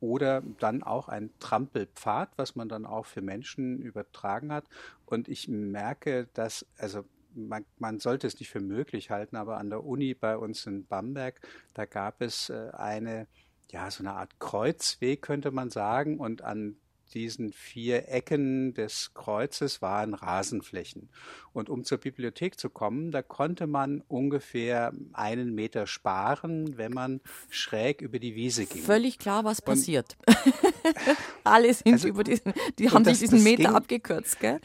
oder 0.01 0.43
dann 0.59 0.83
auch 0.83 1.09
ein 1.09 1.31
Trampelpfad, 1.41 2.31
was 2.37 2.57
man 2.57 2.69
dann 2.69 2.87
auch 2.87 3.07
für 3.07 3.23
Menschen 3.23 3.81
übertragen 3.81 4.53
hat. 4.53 4.65
Und 5.07 5.29
ich 5.29 5.49
merke, 5.49 6.29
dass, 6.35 6.67
also 6.79 7.05
man, 7.35 7.65
man, 7.79 7.99
sollte 8.01 8.27
es 8.27 8.39
nicht 8.39 8.51
für 8.51 8.61
möglich 8.61 9.11
halten, 9.11 9.37
aber 9.37 9.59
an 9.59 9.71
der 9.71 9.85
Uni 9.85 10.15
bei 10.15 10.37
uns 10.37 10.67
in 10.67 10.87
Bamberg, 10.87 11.41
da 11.75 11.85
gab 11.85 12.21
es 12.21 12.51
äh, 12.51 12.71
eine, 12.73 13.27
ja, 13.71 13.91
so 13.91 14.03
eine 14.03 14.15
Art 14.15 14.39
Kreuzweg, 14.41 15.23
könnte 15.23 15.51
man 15.51 15.71
sagen, 15.71 16.19
und 16.19 16.43
an 16.43 16.77
diesen 17.09 17.53
vier 17.53 18.09
Ecken 18.09 18.75
des 18.75 19.13
Kreuzes 19.15 19.83
waren 19.83 20.15
Rasenflächen. 20.15 21.09
Und 21.53 21.69
um 21.69 21.85
zur 21.85 21.99
Bibliothek 21.99 22.59
zu 22.59 22.71
kommen, 22.71 23.11
da 23.11 23.23
konnte 23.23 23.67
man 23.67 24.03
ungefähr 24.07 24.93
einen 25.13 25.55
Meter 25.55 25.87
sparen, 25.87 26.77
wenn 26.77 26.93
man 26.93 27.21
schräg 27.51 28.01
über 28.01 28.19
die 28.19 28.35
Wiese 28.35 28.67
ging. 28.67 28.83
Völlig 28.83 29.19
klar, 29.19 29.45
was 29.45 29.61
passiert. 29.61 30.17
Alle 31.45 31.73
sind 31.75 31.95
also, 31.95 32.09
über 32.09 32.23
diesen, 32.23 32.53
die 32.79 32.91
haben 32.91 33.05
das, 33.05 33.19
sich 33.19 33.31
diesen 33.31 33.43
Meter 33.43 33.65
ging, 33.65 33.75
abgekürzt, 33.75 34.41
gell? 34.41 34.61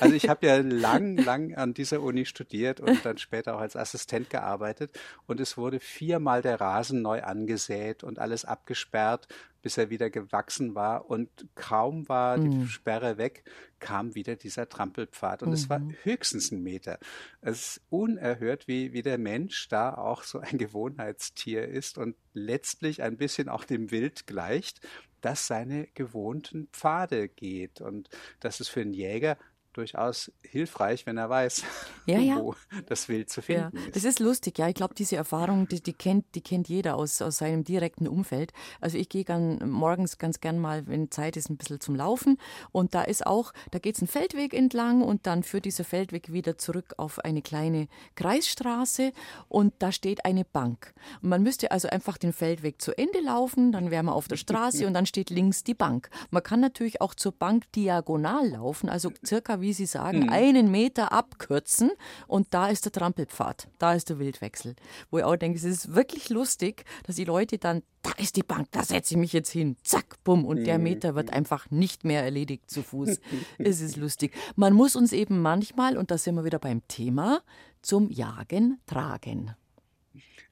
Also 0.00 0.14
ich 0.14 0.28
habe 0.28 0.46
ja 0.46 0.56
lang, 0.62 1.16
lang 1.16 1.54
an 1.54 1.74
dieser 1.74 2.00
Uni 2.00 2.24
studiert 2.24 2.80
und 2.80 3.04
dann 3.04 3.18
später 3.18 3.56
auch 3.56 3.60
als 3.60 3.76
Assistent 3.76 4.30
gearbeitet 4.30 4.98
und 5.26 5.40
es 5.40 5.56
wurde 5.56 5.80
viermal 5.80 6.42
der 6.42 6.60
Rasen 6.60 7.02
neu 7.02 7.22
angesät 7.22 8.04
und 8.04 8.18
alles 8.18 8.44
abgesperrt 8.44 9.28
bis 9.68 9.76
er 9.76 9.90
wieder 9.90 10.08
gewachsen 10.08 10.74
war. 10.74 11.10
Und 11.10 11.28
kaum 11.54 12.08
war 12.08 12.38
die 12.38 12.48
mhm. 12.48 12.68
Sperre 12.68 13.18
weg, 13.18 13.44
kam 13.80 14.14
wieder 14.14 14.34
dieser 14.34 14.66
Trampelpfad. 14.66 15.42
Und 15.42 15.50
mhm. 15.50 15.54
es 15.54 15.68
war 15.68 15.80
mhm. 15.80 15.94
höchstens 16.04 16.50
ein 16.52 16.62
Meter. 16.62 16.98
Es 17.42 17.76
ist 17.76 17.80
unerhört, 17.90 18.66
wie, 18.66 18.94
wie 18.94 19.02
der 19.02 19.18
Mensch 19.18 19.68
da 19.68 19.92
auch 19.92 20.22
so 20.22 20.38
ein 20.38 20.56
Gewohnheitstier 20.56 21.68
ist 21.68 21.98
und 21.98 22.16
letztlich 22.32 23.02
ein 23.02 23.18
bisschen 23.18 23.50
auch 23.50 23.64
dem 23.64 23.90
Wild 23.90 24.26
gleicht, 24.26 24.80
das 25.20 25.46
seine 25.46 25.86
gewohnten 25.88 26.68
Pfade 26.72 27.28
geht. 27.28 27.82
Und 27.82 28.08
das 28.40 28.60
ist 28.60 28.70
für 28.70 28.80
einen 28.80 28.94
Jäger 28.94 29.36
durchaus 29.78 30.32
hilfreich, 30.42 31.06
wenn 31.06 31.16
er 31.16 31.30
weiß, 31.30 31.62
ja, 32.06 32.18
ja. 32.18 32.36
wo 32.36 32.54
das 32.86 33.08
Wild 33.08 33.30
zu 33.30 33.40
finden 33.40 33.76
ja, 33.76 33.86
ist. 33.86 33.96
Das 33.96 34.04
ist 34.04 34.18
lustig, 34.18 34.58
ja. 34.58 34.68
Ich 34.68 34.74
glaube, 34.74 34.94
diese 34.94 35.16
Erfahrung, 35.16 35.68
die, 35.68 35.80
die, 35.80 35.92
kennt, 35.92 36.34
die 36.34 36.40
kennt 36.40 36.68
jeder 36.68 36.96
aus, 36.96 37.22
aus 37.22 37.38
seinem 37.38 37.64
direkten 37.64 38.08
Umfeld. 38.08 38.52
Also 38.80 38.98
ich 38.98 39.08
gehe 39.08 39.24
morgens 39.64 40.18
ganz 40.18 40.40
gern 40.40 40.58
mal, 40.58 40.86
wenn 40.88 41.10
Zeit 41.10 41.36
ist, 41.36 41.48
ein 41.48 41.56
bisschen 41.56 41.80
zum 41.80 41.94
Laufen. 41.94 42.38
Und 42.72 42.94
da 42.94 43.02
ist 43.02 43.26
auch, 43.26 43.52
da 43.70 43.78
geht 43.78 43.94
es 43.94 44.02
einen 44.02 44.08
Feldweg 44.08 44.52
entlang 44.52 45.02
und 45.02 45.26
dann 45.26 45.42
führt 45.44 45.64
dieser 45.64 45.84
Feldweg 45.84 46.32
wieder 46.32 46.58
zurück 46.58 46.94
auf 46.96 47.20
eine 47.20 47.42
kleine 47.42 47.88
Kreisstraße 48.16 49.12
und 49.48 49.74
da 49.78 49.92
steht 49.92 50.24
eine 50.24 50.44
Bank. 50.44 50.92
Und 51.22 51.28
man 51.28 51.42
müsste 51.42 51.70
also 51.70 51.88
einfach 51.88 52.18
den 52.18 52.32
Feldweg 52.32 52.82
zu 52.82 52.96
Ende 52.98 53.20
laufen, 53.20 53.70
dann 53.70 53.90
wäre 53.90 54.02
man 54.02 54.14
auf 54.14 54.26
der 54.26 54.36
Straße 54.36 54.86
und 54.88 54.94
dann 54.94 55.06
steht 55.06 55.30
links 55.30 55.62
die 55.62 55.74
Bank. 55.74 56.10
Man 56.30 56.42
kann 56.42 56.60
natürlich 56.60 57.00
auch 57.00 57.14
zur 57.14 57.32
Bank 57.32 57.70
diagonal 57.72 58.48
laufen, 58.48 58.88
also 58.88 59.12
circa 59.24 59.60
wie 59.60 59.67
wie 59.68 59.74
Sie 59.74 59.84
sagen, 59.84 60.20
mhm. 60.20 60.28
einen 60.30 60.70
Meter 60.70 61.12
abkürzen 61.12 61.90
und 62.26 62.54
da 62.54 62.68
ist 62.68 62.86
der 62.86 62.92
Trampelpfad, 62.92 63.68
da 63.78 63.92
ist 63.92 64.08
der 64.08 64.18
Wildwechsel. 64.18 64.74
Wo 65.10 65.18
ich 65.18 65.24
auch 65.24 65.36
denke, 65.36 65.58
es 65.58 65.64
ist 65.64 65.94
wirklich 65.94 66.30
lustig, 66.30 66.86
dass 67.04 67.16
die 67.16 67.26
Leute 67.26 67.58
dann, 67.58 67.82
da 68.00 68.12
ist 68.12 68.36
die 68.36 68.42
Bank, 68.42 68.68
da 68.70 68.82
setze 68.82 69.12
ich 69.12 69.20
mich 69.20 69.34
jetzt 69.34 69.50
hin, 69.50 69.76
zack, 69.82 70.24
bumm, 70.24 70.46
und 70.46 70.64
der 70.64 70.78
mhm. 70.78 70.84
Meter 70.84 71.14
wird 71.14 71.34
einfach 71.34 71.70
nicht 71.70 72.04
mehr 72.04 72.22
erledigt 72.22 72.70
zu 72.70 72.82
Fuß. 72.82 73.20
es 73.58 73.82
ist 73.82 73.98
lustig. 73.98 74.32
Man 74.56 74.72
muss 74.72 74.96
uns 74.96 75.12
eben 75.12 75.42
manchmal, 75.42 75.98
und 75.98 76.10
da 76.10 76.16
sind 76.16 76.34
wir 76.36 76.46
wieder 76.46 76.58
beim 76.58 76.80
Thema, 76.88 77.42
zum 77.82 78.08
Jagen 78.08 78.80
tragen. 78.86 79.54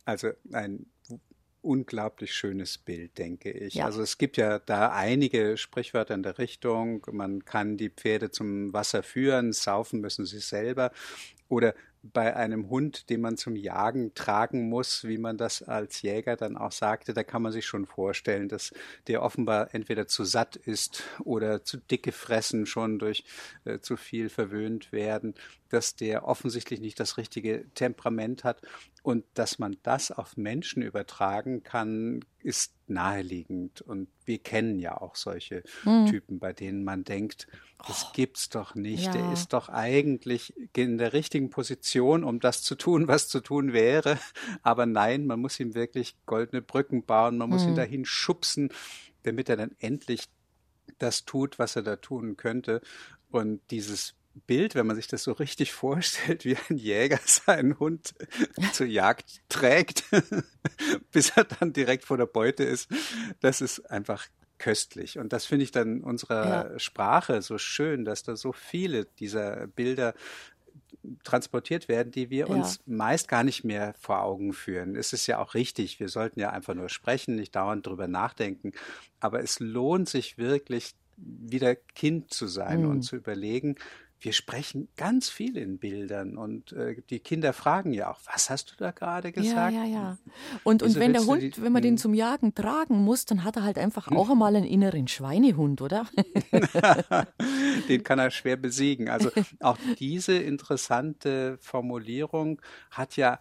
Also 0.05 0.29
ein 0.53 0.85
unglaublich 1.67 2.33
schönes 2.33 2.79
Bild, 2.79 3.19
denke 3.19 3.51
ich. 3.51 3.75
Ja. 3.75 3.87
Also 3.87 4.01
es 4.01 4.19
gibt 4.19 4.37
ja 4.37 4.61
da 4.61 4.93
einige 4.93 5.57
Sprichwörter 5.57 6.15
in 6.15 6.23
der 6.23 6.39
Richtung. 6.39 7.05
Man 7.11 7.45
kann 7.45 7.77
die 7.77 7.91
Pferde 7.91 8.31
zum 8.31 8.73
Wasser 8.73 9.03
führen, 9.03 9.53
saufen 9.53 10.01
müssen 10.01 10.25
sie 10.25 10.39
selber. 10.39 10.93
Oder 11.49 11.75
bei 12.13 12.37
einem 12.37 12.71
Hund, 12.71 13.11
den 13.11 13.21
man 13.21 13.37
zum 13.37 13.57
Jagen 13.57 14.15
tragen 14.15 14.69
muss, 14.69 15.05
wie 15.05 15.19
man 15.19 15.37
das 15.37 15.63
als 15.63 16.03
Jäger 16.03 16.37
dann 16.37 16.57
auch 16.57 16.73
sagte, 16.73 17.15
da 17.15 17.25
kann 17.25 17.43
man 17.43 17.53
sich 17.53 17.67
schon 17.67 17.87
vorstellen, 17.87 18.49
dass 18.49 18.73
der 19.09 19.23
offenbar 19.23 19.75
entweder 19.75 20.07
zu 20.07 20.25
satt 20.25 20.57
ist 20.57 21.03
oder 21.25 21.65
zu 21.65 21.79
dick 21.79 22.05
gefressen, 22.05 22.67
schon 22.67 22.99
durch 22.99 23.25
äh, 23.65 23.81
zu 23.81 23.97
viel 23.97 24.29
verwöhnt 24.29 24.93
werden, 24.93 25.35
dass 25.69 25.97
der 25.97 26.27
offensichtlich 26.27 26.81
nicht 26.81 26.99
das 27.01 27.17
richtige 27.17 27.67
Temperament 27.75 28.45
hat 28.45 28.63
und 29.03 29.25
dass 29.35 29.59
man 29.59 29.77
das 29.83 30.11
auf 30.11 30.37
Menschen 30.37 30.83
übertragen 30.83 31.63
kann, 31.63 32.25
ist 32.41 32.75
naheliegend. 32.89 33.81
Und 33.81 34.09
wir 34.25 34.39
kennen 34.39 34.79
ja 34.79 35.01
auch 35.01 35.17
solche 35.17 35.63
mhm. 35.85 36.07
Typen, 36.07 36.39
bei 36.39 36.53
denen 36.53 36.85
man 36.85 37.05
denkt, 37.05 37.47
das 37.87 38.07
oh, 38.09 38.13
gibt's 38.15 38.49
doch 38.49 38.75
nicht. 38.75 39.07
Ja. 39.07 39.13
Der 39.13 39.33
ist 39.33 39.53
doch 39.53 39.69
eigentlich 39.69 40.55
in 40.75 40.99
der 40.99 41.13
richtigen 41.13 41.51
Position, 41.51 42.25
um 42.25 42.41
das 42.41 42.63
zu 42.63 42.75
tun, 42.75 43.09
was 43.09 43.29
zu 43.29 43.41
tun 43.41 43.73
wäre. 43.73 44.19
Aber 44.63 44.87
nein, 44.87 45.27
man 45.27 45.41
muss 45.41 45.61
ihm 45.61 45.75
wirklich 45.75 46.17
goldene 46.27 46.63
Brücken 46.63 47.05
bauen, 47.05 47.39
man 47.39 47.51
muss 47.51 47.63
mhm. 47.63 47.71
ihn 47.71 47.77
dahin 47.77 48.05
schubsen, 48.05 48.71
damit 49.23 49.49
er 49.49 49.57
dann 49.57 49.75
endlich 49.79 50.29
das 50.99 51.25
tut, 51.25 51.59
was 51.59 51.77
er 51.77 51.83
da 51.83 51.97
tun 51.97 52.37
könnte. 52.37 52.81
Und 53.31 53.61
dieses 53.71 54.15
Bild, 54.47 54.75
wenn 54.75 54.87
man 54.87 54.97
sich 54.97 55.07
das 55.07 55.23
so 55.23 55.33
richtig 55.33 55.73
vorstellt, 55.73 56.45
wie 56.45 56.57
ein 56.69 56.77
Jäger 56.77 57.19
seinen 57.25 57.79
Hund 57.79 58.15
zur 58.73 58.87
Jagd 58.87 59.41
trägt, 59.49 60.05
bis 61.13 61.31
er 61.31 61.45
dann 61.45 61.73
direkt 61.73 62.05
vor 62.05 62.17
der 62.17 62.27
Beute 62.27 62.65
ist, 62.65 62.89
das 63.41 63.61
ist 63.61 63.91
einfach 63.91 64.27
köstlich. 64.59 65.19
Und 65.19 65.33
das 65.33 65.47
finde 65.47 65.65
ich 65.65 65.71
dann 65.71 66.01
unserer 66.03 66.73
ja. 66.73 66.79
Sprache 66.79 67.43
so 67.43 67.59
schön, 67.59 68.05
dass 68.05 68.23
da 68.23 68.37
so 68.37 68.53
viele 68.53 69.05
dieser 69.05 69.67
Bilder 69.67 70.15
transportiert 71.25 71.89
werden, 71.89 72.11
die 72.11 72.31
wir 72.31 72.49
uns 72.51 72.77
ja. 72.77 72.95
meist 72.97 73.29
gar 73.29 73.45
nicht 73.45 73.65
mehr 73.65 73.95
vor 73.99 74.23
Augen 74.23 74.53
führen. 74.53 74.97
Es 74.97 75.13
ist 75.13 75.27
ja 75.27 75.39
auch 75.39 75.55
richtig, 75.55 76.01
wir 76.01 76.09
sollten 76.09 76.41
ja 76.41 76.51
einfach 76.51 76.75
nur 76.75 76.89
sprechen, 76.89 77.37
nicht 77.37 77.55
dauernd 77.55 77.87
drüber 77.87 78.09
nachdenken. 78.09 78.73
Aber 79.21 79.41
es 79.41 79.61
lohnt 79.61 80.09
sich 80.09 80.39
wirklich, 80.39 80.95
wieder 81.17 81.75
Kind 81.77 82.33
zu 82.33 82.47
sein 82.47 82.83
mhm. 82.83 82.91
und 82.91 83.03
zu 83.03 83.17
überlegen, 83.17 83.77
wir 84.21 84.33
sprechen 84.33 84.89
ganz 84.97 85.29
viel 85.29 85.57
in 85.57 85.79
Bildern 85.79 86.37
und 86.37 86.73
äh, 86.73 86.97
die 87.11 87.21
Kinder 87.21 87.53
fragen 87.53 87.93
ja 87.93 88.11
auch, 88.11 88.19
was 88.33 88.51
hast 88.51 88.73
du 88.73 88.75
da 88.77 88.91
gerade 88.91 89.31
gesagt? 89.31 89.75
Ja, 89.75 89.85
ja, 89.85 89.91
ja. 89.91 90.19
Und, 90.65 90.83
und 90.83 90.97
wenn 90.97 91.13
der 91.13 91.27
Hund, 91.27 91.43
die, 91.43 91.63
wenn 91.63 91.73
man 91.73 91.83
den 91.83 91.93
hm. 91.93 91.99
zum 91.99 92.15
Jagen 92.15 92.55
tragen 92.55 92.97
muss, 93.05 93.27
dann 93.27 93.45
hat 93.45 93.57
er 93.57 93.63
halt 93.63 93.79
einfach 93.79 94.11
auch 94.11 94.31
einmal 94.31 94.57
einen 94.57 94.65
inneren 94.65 95.07
Schweinehund, 95.07 95.83
oder? 95.83 96.07
den 97.89 98.03
kann 98.03 98.19
er 98.19 98.31
schwer 98.31 98.57
besiegen. 98.57 99.09
Also 99.09 99.31
auch 99.61 99.79
diese 99.99 100.35
interessante 100.35 101.59
Formulierung 101.61 102.61
hat 102.91 103.17
ja 103.17 103.39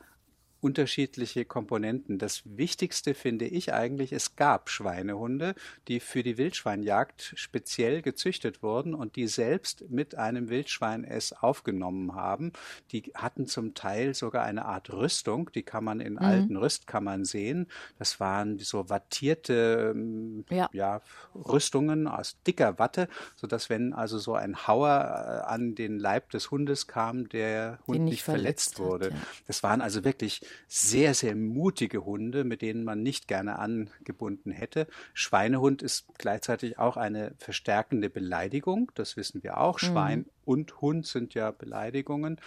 unterschiedliche 0.65 1.45
Komponenten. 1.45 2.17
Das 2.17 2.41
Wichtigste 2.43 3.13
finde 3.13 3.45
ich 3.45 3.71
eigentlich, 3.71 4.11
es 4.11 4.35
gab 4.35 4.71
Schweinehunde, 4.71 5.53
die 5.87 5.99
für 5.99 6.23
die 6.23 6.39
Wildschweinjagd 6.39 7.33
speziell 7.35 8.01
gezüchtet 8.01 8.63
wurden 8.63 8.95
und 8.95 9.15
die 9.15 9.27
selbst 9.27 9.87
mit 9.91 10.15
einem 10.15 10.49
Wildschwein 10.49 11.03
es 11.03 11.33
aufgenommen 11.33 12.15
haben. 12.15 12.51
Die 12.91 13.11
hatten 13.13 13.45
zum 13.45 13.75
Teil 13.75 14.15
sogar 14.15 14.43
eine 14.43 14.65
Art 14.65 14.91
Rüstung, 14.91 15.51
die 15.53 15.61
kann 15.61 15.83
man 15.83 15.99
in 15.99 16.13
mhm. 16.13 16.19
alten 16.19 16.57
Rüstkammern 16.57 17.25
sehen. 17.25 17.67
Das 17.99 18.19
waren 18.19 18.57
so 18.57 18.89
wattierte 18.89 19.93
ähm, 19.93 20.45
ja. 20.49 20.67
ja. 20.73 21.01
Rüstungen 21.35 22.07
aus 22.07 22.41
dicker 22.47 22.79
Watte, 22.79 23.07
sodass 23.35 23.69
wenn 23.69 23.93
also 23.93 24.17
so 24.17 24.33
ein 24.33 24.65
Hauer 24.65 25.43
äh, 25.45 25.47
an 25.47 25.75
den 25.75 25.99
Leib 25.99 26.31
des 26.31 26.49
Hundes 26.49 26.87
kam, 26.87 27.29
der 27.29 27.77
Hund 27.85 27.99
nicht, 27.99 28.13
nicht 28.13 28.23
verletzt, 28.23 28.77
verletzt 28.77 28.79
wurde. 28.79 29.05
Hat, 29.05 29.13
ja. 29.13 29.27
Das 29.45 29.61
waren 29.61 29.81
also 29.81 30.03
wirklich 30.03 30.41
sehr, 30.67 31.13
sehr 31.13 31.35
mutige 31.35 32.05
Hunde, 32.05 32.43
mit 32.43 32.61
denen 32.61 32.83
man 32.83 33.03
nicht 33.03 33.27
gerne 33.27 33.59
angebunden 33.59 34.51
hätte. 34.51 34.87
Schweinehund 35.13 35.81
ist 35.81 36.05
gleichzeitig 36.17 36.79
auch 36.79 36.97
eine 36.97 37.33
verstärkende 37.37 38.09
Beleidigung, 38.09 38.91
das 38.95 39.17
wissen 39.17 39.43
wir 39.43 39.57
auch. 39.57 39.81
Mhm. 39.81 39.85
Schwein 39.85 40.25
und 40.45 40.81
Hund 40.81 41.05
sind 41.05 41.33
ja 41.33 41.51
Beleidigungen. 41.51 42.39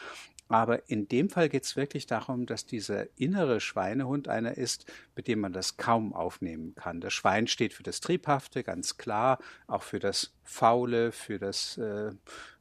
Aber 0.49 0.89
in 0.89 1.09
dem 1.09 1.29
Fall 1.29 1.51
geht 1.51 1.65
es 1.65 1.77
wirklich 1.77 2.07
darum, 2.07 2.47
dass 2.47 2.65
dieser 2.65 3.07
innere 3.19 3.61
Schweinehund 3.61 4.29
einer 4.29 4.57
ist, 4.57 4.91
mit 5.15 5.29
dem 5.29 5.41
man 5.41 5.53
das 5.53 5.77
kaum 5.77 6.15
aufnehmen 6.15 6.75
kann. 6.75 7.01
Das 7.01 7.13
Schwein 7.13 7.47
steht 7.47 7.75
für 7.75 7.83
das 7.83 8.01
Triebhafte, 8.01 8.65
ganz 8.65 8.97
klar, 8.97 9.39
auch 9.67 9.83
für 9.83 9.99
das 9.99 10.33
Faule, 10.43 11.13
für 11.13 11.39
das 11.39 11.77
äh, 11.77 12.13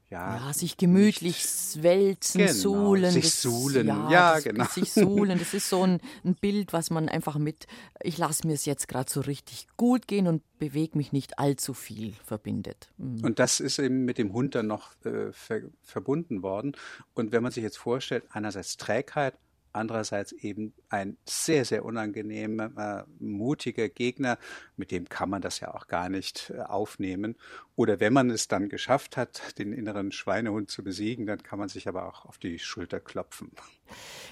ja, 0.10 0.38
ja, 0.38 0.54
sich 0.54 0.78
gemütlich 0.78 1.44
nicht, 1.44 1.84
wälzen, 1.84 2.40
genau, 2.40 2.54
suhlen. 2.54 3.12
Sich 3.12 3.26
das, 3.26 3.42
suhlen, 3.42 3.88
ja, 3.88 4.10
ja 4.10 4.34
das, 4.36 4.44
genau. 4.46 4.66
Sich 4.66 4.94
suhlen, 4.94 5.38
das 5.38 5.54
ist 5.54 5.70
so 5.70 5.84
ein, 5.84 6.00
ein 6.24 6.36
Bild, 6.36 6.72
was 6.72 6.90
man 6.90 7.10
einfach 7.10 7.38
mit, 7.38 7.68
ich 8.02 8.18
lasse 8.18 8.48
mir 8.48 8.54
es 8.54 8.66
jetzt 8.66 8.88
gerade 8.88 9.12
so 9.12 9.20
richtig 9.20 9.68
gut 9.76 10.08
gehen 10.08 10.28
und 10.28 10.44
bewege 10.60 10.98
mich 10.98 11.12
nicht 11.12 11.40
allzu 11.40 11.74
viel 11.74 12.14
verbindet. 12.24 12.90
Mhm. 12.98 13.24
Und 13.24 13.40
das 13.40 13.60
ist 13.60 13.80
eben 13.80 14.06
mit 14.06 14.18
dem 14.18 14.32
Hund 14.32 14.56
dann 14.56 14.68
noch 14.68 14.94
äh, 15.04 15.32
ver 15.34 15.62
verbunden 15.82 16.42
worden. 16.42 16.78
Und 17.14 17.34
wenn 17.34 17.44
man 17.44 17.52
sich 17.52 17.64
jetzt 17.64 17.78
vorstellt, 17.78 18.24
einerseits 18.30 18.78
Trägheit, 18.78 19.34
andererseits 19.78 20.32
eben 20.32 20.74
ein 20.90 21.18
sehr, 21.26 21.66
sehr 21.66 21.86
unangenehmer, 21.86 23.06
mutiger 23.20 23.90
Gegner, 23.90 24.38
mit 24.76 24.92
dem 24.92 25.08
kann 25.10 25.30
man 25.30 25.42
das 25.42 25.60
ja 25.60 25.74
auch 25.74 25.88
gar 25.88 26.10
nicht 26.10 26.52
äh, 26.56 26.62
aufnehmen. 26.62 27.36
Oder 27.76 28.00
wenn 28.00 28.12
man 28.12 28.32
es 28.32 28.48
dann 28.48 28.70
geschafft 28.70 29.18
hat, 29.18 29.58
den 29.60 29.72
inneren 29.72 30.12
Schweinehund 30.12 30.72
zu 30.72 30.84
besiegen, 30.84 31.28
dann 31.28 31.44
kann 31.44 31.60
man 31.60 31.70
sich 31.70 31.88
aber 31.88 32.08
auch 32.08 32.26
auf 32.26 32.40
die 32.40 32.58
Schulter 32.58 33.00
klopfen. 33.00 33.52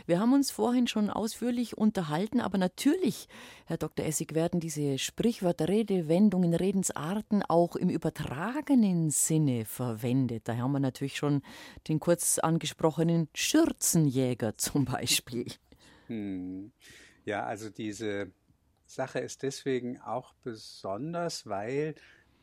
Wir 0.05 0.19
haben 0.19 0.33
uns 0.33 0.51
vorhin 0.51 0.87
schon 0.87 1.09
ausführlich 1.09 1.77
unterhalten, 1.77 2.41
aber 2.41 2.57
natürlich, 2.57 3.27
Herr 3.65 3.77
Dr. 3.77 4.05
Essig, 4.05 4.33
werden 4.33 4.59
diese 4.59 4.97
Sprichwörter, 4.97 5.67
Redewendungen, 5.67 6.53
Redensarten 6.53 7.43
auch 7.43 7.75
im 7.75 7.89
übertragenen 7.89 9.11
Sinne 9.11 9.65
verwendet. 9.65 10.47
Da 10.47 10.57
haben 10.57 10.71
wir 10.71 10.79
natürlich 10.79 11.17
schon 11.17 11.41
den 11.87 11.99
kurz 11.99 12.39
angesprochenen 12.39 13.29
Schürzenjäger 13.33 14.57
zum 14.57 14.85
Beispiel. 14.85 15.34
Hm. 16.07 16.71
Ja, 17.25 17.45
also 17.45 17.71
diese 17.71 18.31
Sache 18.85 19.19
ist 19.19 19.41
deswegen 19.41 19.99
auch 20.01 20.33
besonders, 20.43 21.47
weil 21.47 21.95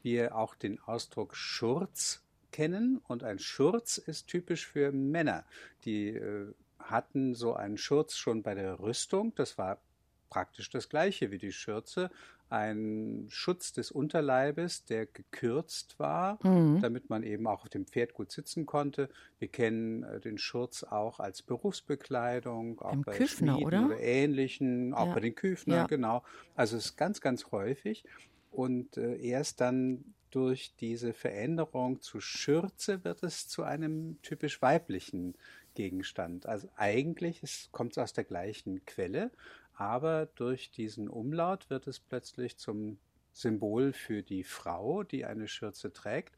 wir 0.02 0.34
auch 0.34 0.56
den 0.56 0.80
Ausdruck 0.80 1.36
Schurz 1.36 2.24
kennen 2.50 3.00
und 3.06 3.22
ein 3.22 3.38
Schurz 3.38 3.98
ist 3.98 4.26
typisch 4.26 4.66
für 4.66 4.90
Männer. 4.90 5.44
Die 5.84 6.08
äh, 6.08 6.52
hatten 6.80 7.34
so 7.34 7.54
einen 7.54 7.78
Schurz 7.78 8.16
schon 8.16 8.42
bei 8.42 8.54
der 8.54 8.80
Rüstung. 8.80 9.32
Das 9.36 9.56
war 9.58 9.80
praktisch 10.28 10.70
das 10.70 10.88
gleiche 10.88 11.30
wie 11.30 11.38
die 11.38 11.52
Schürze. 11.52 12.10
Ein 12.52 13.28
Schutz 13.30 13.72
des 13.72 13.90
Unterleibes, 13.90 14.84
der 14.84 15.06
gekürzt 15.06 15.98
war, 15.98 16.38
mhm. 16.42 16.82
damit 16.82 17.08
man 17.08 17.22
eben 17.22 17.46
auch 17.46 17.62
auf 17.62 17.70
dem 17.70 17.86
Pferd 17.86 18.12
gut 18.12 18.30
sitzen 18.30 18.66
konnte. 18.66 19.08
Wir 19.38 19.48
kennen 19.48 20.02
äh, 20.02 20.20
den 20.20 20.36
Schurz 20.36 20.82
auch 20.82 21.18
als 21.18 21.40
Berufsbekleidung, 21.40 22.78
auch 22.82 22.92
Im 22.92 23.02
bei 23.02 23.26
Schmieden 23.26 23.64
oder? 23.64 23.86
oder 23.86 24.00
Ähnlichen, 24.00 24.92
auch 24.92 25.06
ja. 25.06 25.14
bei 25.14 25.20
den 25.20 25.34
Küfner, 25.34 25.76
ja. 25.76 25.86
genau. 25.86 26.22
Also 26.54 26.76
es 26.76 26.86
ist 26.86 26.96
ganz, 26.96 27.22
ganz 27.22 27.50
häufig. 27.52 28.04
Und 28.50 28.98
äh, 28.98 29.16
erst 29.16 29.62
dann 29.62 30.04
durch 30.30 30.74
diese 30.78 31.14
Veränderung 31.14 32.02
zu 32.02 32.20
Schürze 32.20 33.02
wird 33.04 33.22
es 33.22 33.48
zu 33.48 33.62
einem 33.62 34.20
typisch 34.22 34.60
weiblichen 34.60 35.34
Gegenstand. 35.74 36.46
Also 36.46 36.68
eigentlich 36.76 37.68
kommt 37.72 37.92
es 37.92 37.98
aus 37.98 38.12
der 38.12 38.24
gleichen 38.24 38.84
Quelle, 38.84 39.30
aber 39.74 40.26
durch 40.34 40.70
diesen 40.70 41.08
Umlaut 41.08 41.70
wird 41.70 41.86
es 41.86 41.98
plötzlich 42.00 42.56
zum 42.56 42.98
Symbol 43.32 43.92
für 43.92 44.22
die 44.22 44.44
Frau, 44.44 45.02
die 45.02 45.24
eine 45.24 45.48
Schürze 45.48 45.92
trägt. 45.92 46.34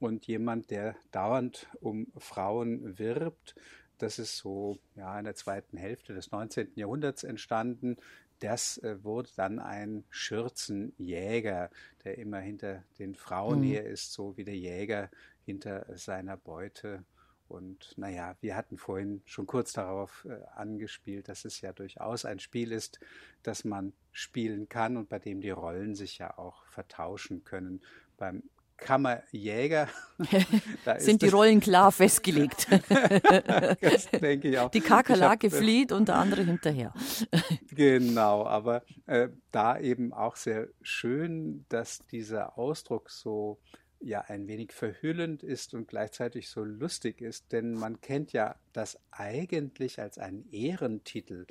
Und 0.00 0.26
jemand, 0.26 0.70
der 0.70 0.96
dauernd 1.12 1.68
um 1.80 2.08
Frauen 2.18 2.98
wirbt, 2.98 3.54
das 3.98 4.18
ist 4.18 4.36
so 4.36 4.78
ja, 4.96 5.16
in 5.18 5.24
der 5.24 5.36
zweiten 5.36 5.76
Hälfte 5.76 6.12
des 6.12 6.32
19. 6.32 6.72
Jahrhunderts 6.74 7.22
entstanden. 7.22 7.96
Das 8.40 8.78
äh, 8.78 9.04
wurde 9.04 9.30
dann 9.36 9.60
ein 9.60 10.02
Schürzenjäger, 10.10 11.70
der 12.02 12.18
immer 12.18 12.40
hinter 12.40 12.82
den 12.98 13.14
Frauen 13.14 13.60
mhm. 13.60 13.64
her 13.64 13.86
ist, 13.86 14.12
so 14.12 14.36
wie 14.36 14.44
der 14.44 14.56
Jäger 14.56 15.08
hinter 15.44 15.86
seiner 15.96 16.36
Beute. 16.36 17.04
Und 17.52 17.92
naja, 17.96 18.34
wir 18.40 18.56
hatten 18.56 18.78
vorhin 18.78 19.20
schon 19.26 19.46
kurz 19.46 19.74
darauf 19.74 20.26
äh, 20.26 20.38
angespielt, 20.56 21.28
dass 21.28 21.44
es 21.44 21.60
ja 21.60 21.72
durchaus 21.72 22.24
ein 22.24 22.38
Spiel 22.38 22.72
ist, 22.72 22.98
das 23.42 23.64
man 23.64 23.92
spielen 24.10 24.70
kann 24.70 24.96
und 24.96 25.10
bei 25.10 25.18
dem 25.18 25.42
die 25.42 25.50
Rollen 25.50 25.94
sich 25.94 26.16
ja 26.16 26.38
auch 26.38 26.64
vertauschen 26.66 27.44
können. 27.44 27.82
Beim 28.16 28.42
Kammerjäger. 28.78 29.88
Sind 30.98 31.22
die 31.22 31.28
Rollen 31.28 31.60
klar 31.60 31.92
festgelegt. 31.92 32.66
das 33.80 34.10
denke 34.10 34.48
ich 34.48 34.58
auch. 34.58 34.70
Die 34.70 34.80
Kakerlake 34.80 35.48
hab, 35.48 35.54
äh, 35.54 35.56
flieht 35.56 35.92
und 35.92 36.08
der 36.08 36.16
andere 36.16 36.42
hinterher. 36.42 36.92
genau, 37.70 38.44
aber 38.46 38.82
äh, 39.06 39.28
da 39.50 39.78
eben 39.78 40.12
auch 40.12 40.36
sehr 40.36 40.68
schön, 40.80 41.64
dass 41.68 42.00
dieser 42.06 42.58
Ausdruck 42.58 43.10
so 43.10 43.58
ja 44.02 44.22
ein 44.22 44.48
wenig 44.48 44.72
verhüllend 44.72 45.42
ist 45.42 45.74
und 45.74 45.88
gleichzeitig 45.88 46.48
so 46.48 46.64
lustig 46.64 47.20
ist, 47.20 47.52
denn 47.52 47.74
man 47.74 48.00
kennt 48.00 48.32
ja 48.32 48.56
das 48.72 48.98
eigentlich 49.10 50.00
als 50.00 50.18
einen 50.18 50.48
Ehrentitel. 50.50 51.46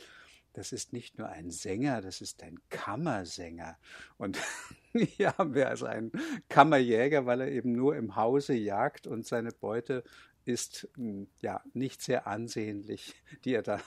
Das 0.53 0.73
ist 0.73 0.91
nicht 0.91 1.17
nur 1.17 1.29
ein 1.29 1.49
Sänger, 1.49 2.01
das 2.01 2.19
ist 2.19 2.43
ein 2.43 2.59
Kammersänger. 2.69 3.77
Und 4.17 4.37
hier 4.93 5.37
haben 5.37 5.53
wir 5.53 5.69
also 5.69 5.85
einen 5.85 6.11
Kammerjäger, 6.49 7.25
weil 7.25 7.41
er 7.41 7.51
eben 7.51 7.71
nur 7.71 7.95
im 7.95 8.17
Hause 8.17 8.53
jagt 8.53 9.07
und 9.07 9.25
seine 9.25 9.51
Beute 9.51 10.03
ist 10.45 10.87
hm, 10.95 11.27
ja 11.41 11.61
nicht 11.73 12.01
sehr 12.01 12.27
ansehnlich, 12.27 13.13
die 13.45 13.53
er 13.53 13.61
da 13.61 13.79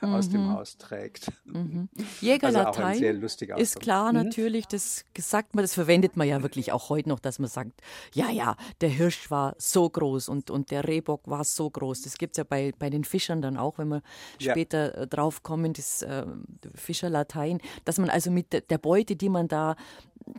mhm. 0.00 0.14
aus 0.14 0.28
dem. 0.28 0.42
Haus 0.52 0.76
trägt. 0.76 1.32
Mhm. 1.44 1.88
Jägerlatein 2.20 3.22
also 3.22 3.56
ist 3.56 3.80
klar 3.80 4.12
mhm. 4.12 4.24
natürlich, 4.24 4.66
das 4.66 5.04
sagt 5.16 5.54
man, 5.54 5.62
das 5.62 5.74
verwendet 5.74 6.16
man 6.16 6.28
ja 6.28 6.42
wirklich 6.42 6.72
auch 6.72 6.88
heute 6.88 7.08
noch, 7.08 7.20
dass 7.20 7.38
man 7.38 7.48
sagt, 7.48 7.80
ja, 8.14 8.30
ja, 8.30 8.56
der 8.80 8.88
Hirsch 8.88 9.30
war 9.30 9.54
so 9.58 9.88
groß 9.88 10.28
und, 10.28 10.50
und 10.50 10.70
der 10.70 10.86
Rehbock 10.86 11.28
war 11.28 11.44
so 11.44 11.70
groß. 11.70 12.02
Das 12.02 12.18
gibt 12.18 12.32
es 12.34 12.38
ja 12.38 12.44
bei, 12.44 12.72
bei 12.78 12.90
den 12.90 13.04
Fischern 13.04 13.42
dann 13.42 13.56
auch, 13.56 13.78
wenn 13.78 13.88
wir 13.88 14.02
ja. 14.38 14.52
später 14.52 14.96
äh, 14.98 15.06
drauf 15.06 15.42
kommen, 15.42 15.72
das 15.72 16.02
äh, 16.02 16.26
Fischerlatein, 16.74 17.60
dass 17.84 17.98
man 17.98 18.10
also 18.10 18.30
mit 18.30 18.52
der 18.52 18.78
Beute, 18.78 19.16
die 19.16 19.28
man 19.28 19.48
da 19.48 19.76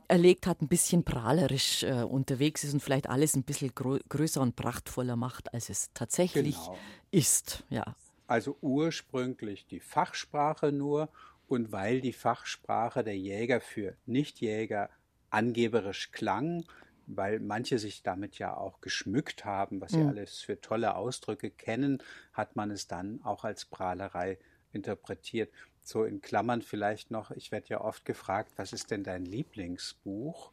erlegt 0.08 0.48
hat, 0.48 0.62
ein 0.62 0.68
bisschen 0.68 1.04
prahlerisch 1.04 1.84
äh, 1.84 2.04
unterwegs 2.04 2.64
ist 2.64 2.74
und 2.74 2.82
vielleicht 2.82 3.10
alles 3.10 3.36
ein 3.36 3.44
bisschen 3.44 3.74
größer 3.74 4.42
und 4.42 4.56
prachtvoller 4.56 5.16
macht, 5.16 5.54
als 5.54 5.70
es 5.70 5.92
tatsächlich 5.94 6.56
genau. 6.56 6.78
ist. 7.12 7.64
Ja. 7.70 7.96
Also 8.28 8.58
ursprünglich 8.62 9.66
die 9.68 9.80
Fachsprache 9.80 10.72
nur 10.72 11.10
und 11.48 11.72
weil 11.72 12.02
die 12.02 12.14
Fachsprache 12.14 13.04
der 13.04 13.18
Jäger 13.18 13.62
für 13.62 13.96
Nichtjäger 14.06 14.90
angeberisch 15.30 16.12
klang, 16.12 16.64
weil 17.06 17.40
manche 17.40 17.80
sich 17.80 18.02
damit 18.02 18.40
ja 18.40 18.56
auch 18.56 18.82
geschmückt 18.82 19.46
haben, 19.46 19.82
was 19.82 19.92
mhm. 19.92 19.98
sie 19.98 20.08
alles 20.08 20.42
für 20.42 20.62
tolle 20.62 20.96
Ausdrücke 20.96 21.50
kennen, 21.50 22.02
hat 22.32 22.56
man 22.56 22.72
es 22.72 22.88
dann 22.88 23.22
auch 23.24 23.44
als 23.44 23.66
Prahlerei 23.66 24.38
interpretiert 24.72 25.52
so 25.84 26.04
in 26.04 26.22
Klammern 26.22 26.62
vielleicht 26.62 27.12
noch, 27.12 27.32
ich 27.32 27.52
werde 27.52 27.70
ja 27.70 27.82
oft 27.82 28.06
gefragt, 28.06 28.54
was 28.56 28.74
ist 28.74 28.92
denn 28.92 29.04
dein 29.04 29.26
Lieblingsbuch? 29.26 30.52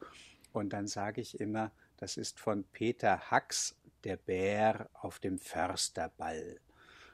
Und 0.53 0.72
dann 0.72 0.87
sage 0.87 1.20
ich 1.20 1.41
immer, 1.41 1.70
das 1.97 2.16
ist 2.16 2.41
von 2.41 2.64
Peter 2.72 3.31
Hacks, 3.31 3.76
Der 4.05 4.16
Bär 4.16 4.89
auf 4.95 5.18
dem 5.18 5.39
Försterball. 5.39 6.59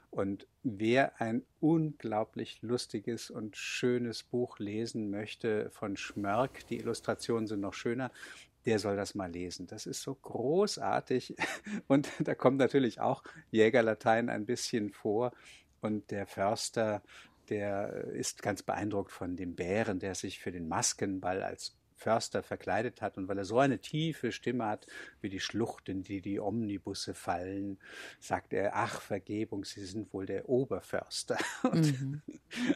Und 0.09 0.47
wer 0.63 1.19
ein 1.21 1.43
unglaublich 1.59 2.61
lustiges 2.61 3.29
und 3.29 3.57
schönes 3.57 4.23
Buch 4.23 4.57
lesen 4.57 5.09
möchte 5.09 5.69
von 5.71 5.97
Schmörk, 5.97 6.65
die 6.67 6.77
Illustrationen 6.77 7.45
sind 7.45 7.59
noch 7.59 7.73
schöner, 7.73 8.11
der 8.65 8.79
soll 8.79 8.95
das 8.95 9.15
mal 9.15 9.31
lesen. 9.31 9.67
Das 9.67 9.85
ist 9.85 10.01
so 10.01 10.15
großartig. 10.15 11.35
Und 11.87 12.09
da 12.19 12.35
kommt 12.35 12.57
natürlich 12.57 12.99
auch 12.99 13.23
Jägerlatein 13.49 14.29
ein 14.29 14.45
bisschen 14.45 14.91
vor. 14.91 15.31
Und 15.79 16.11
der 16.11 16.27
Förster 16.27 17.01
der 17.49 18.05
ist 18.13 18.41
ganz 18.41 18.63
beeindruckt 18.63 19.11
von 19.11 19.35
dem 19.35 19.55
Bären, 19.55 19.99
der 19.99 20.15
sich 20.15 20.39
für 20.39 20.51
den 20.51 20.67
Maskenball 20.67 21.43
als 21.43 21.77
Förster 21.97 22.43
verkleidet 22.43 23.01
hat 23.01 23.17
und 23.17 23.27
weil 23.27 23.39
er 23.39 23.45
so 23.45 23.59
eine 23.59 23.79
tiefe 23.79 24.31
Stimme 24.31 24.67
hat, 24.67 24.85
wie 25.19 25.29
die 25.29 25.39
Schlucht, 25.39 25.89
in 25.89 26.03
die 26.03 26.21
die 26.21 26.39
Omnibusse 26.39 27.15
fallen, 27.15 27.79
sagt 28.19 28.53
er, 28.53 28.75
ach 28.75 29.01
Vergebung, 29.01 29.65
Sie 29.65 29.83
sind 29.83 30.13
wohl 30.13 30.25
der 30.25 30.47
Oberförster. 30.47 31.37
Mhm. 31.73 32.21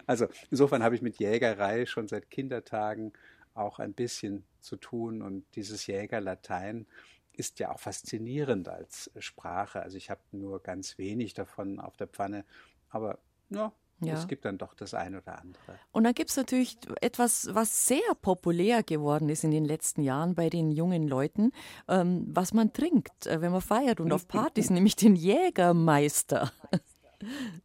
Also 0.05 0.27
insofern 0.49 0.83
habe 0.83 0.95
ich 0.95 1.01
mit 1.01 1.17
Jägerei 1.17 1.85
schon 1.85 2.07
seit 2.07 2.29
Kindertagen 2.29 3.13
auch 3.53 3.79
ein 3.79 3.93
bisschen 3.93 4.43
zu 4.59 4.75
tun 4.75 5.21
und 5.21 5.45
dieses 5.55 5.87
Jägerlatein 5.87 6.87
ist 7.33 7.59
ja 7.59 7.71
auch 7.71 7.79
faszinierend 7.79 8.67
als 8.67 9.11
Sprache. 9.17 9.81
Also 9.81 9.97
ich 9.97 10.09
habe 10.09 10.21
nur 10.31 10.61
ganz 10.61 10.97
wenig 10.97 11.33
davon 11.33 11.79
auf 11.79 11.95
der 11.95 12.07
Pfanne, 12.07 12.45
aber 12.89 13.19
ja, 13.49 13.71
ja. 14.07 14.15
Es 14.15 14.27
gibt 14.27 14.45
dann 14.45 14.57
doch 14.57 14.73
das 14.73 14.93
eine 14.93 15.21
oder 15.21 15.39
andere. 15.39 15.79
Und 15.91 16.03
dann 16.03 16.13
gibt 16.13 16.29
es 16.29 16.37
natürlich 16.37 16.77
etwas, 17.01 17.49
was 17.53 17.87
sehr 17.87 17.99
populär 18.21 18.83
geworden 18.83 19.29
ist 19.29 19.43
in 19.43 19.51
den 19.51 19.65
letzten 19.65 20.01
Jahren 20.01 20.35
bei 20.35 20.49
den 20.49 20.71
jungen 20.71 21.07
Leuten, 21.07 21.51
ähm, 21.87 22.25
was 22.27 22.53
man 22.53 22.73
trinkt, 22.73 23.27
äh, 23.27 23.41
wenn 23.41 23.51
man 23.51 23.61
feiert 23.61 23.99
und 23.99 24.11
auf 24.11 24.27
Partys, 24.27 24.69
nämlich 24.69 24.95
den 24.95 25.15
Jägermeister. 25.15 26.51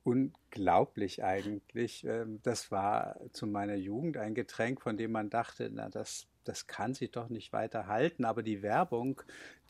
Unglaublich 0.05 1.25
eigentlich. 1.25 2.05
Ähm, 2.05 2.41
das 2.43 2.71
war 2.71 3.21
zu 3.33 3.47
meiner 3.47 3.77
Jugend 3.77 4.17
ein 4.17 4.35
Getränk, 4.35 4.83
von 4.83 4.97
dem 4.97 5.13
man 5.13 5.31
dachte, 5.31 5.71
na, 5.73 5.89
das 5.89 6.29
das 6.47 6.67
kann 6.67 6.95
sich 6.95 7.11
doch 7.11 7.29
nicht 7.29 7.53
weiter 7.53 7.87
halten. 7.87 8.25
Aber 8.25 8.43
die 8.43 8.63
Werbung, 8.63 9.21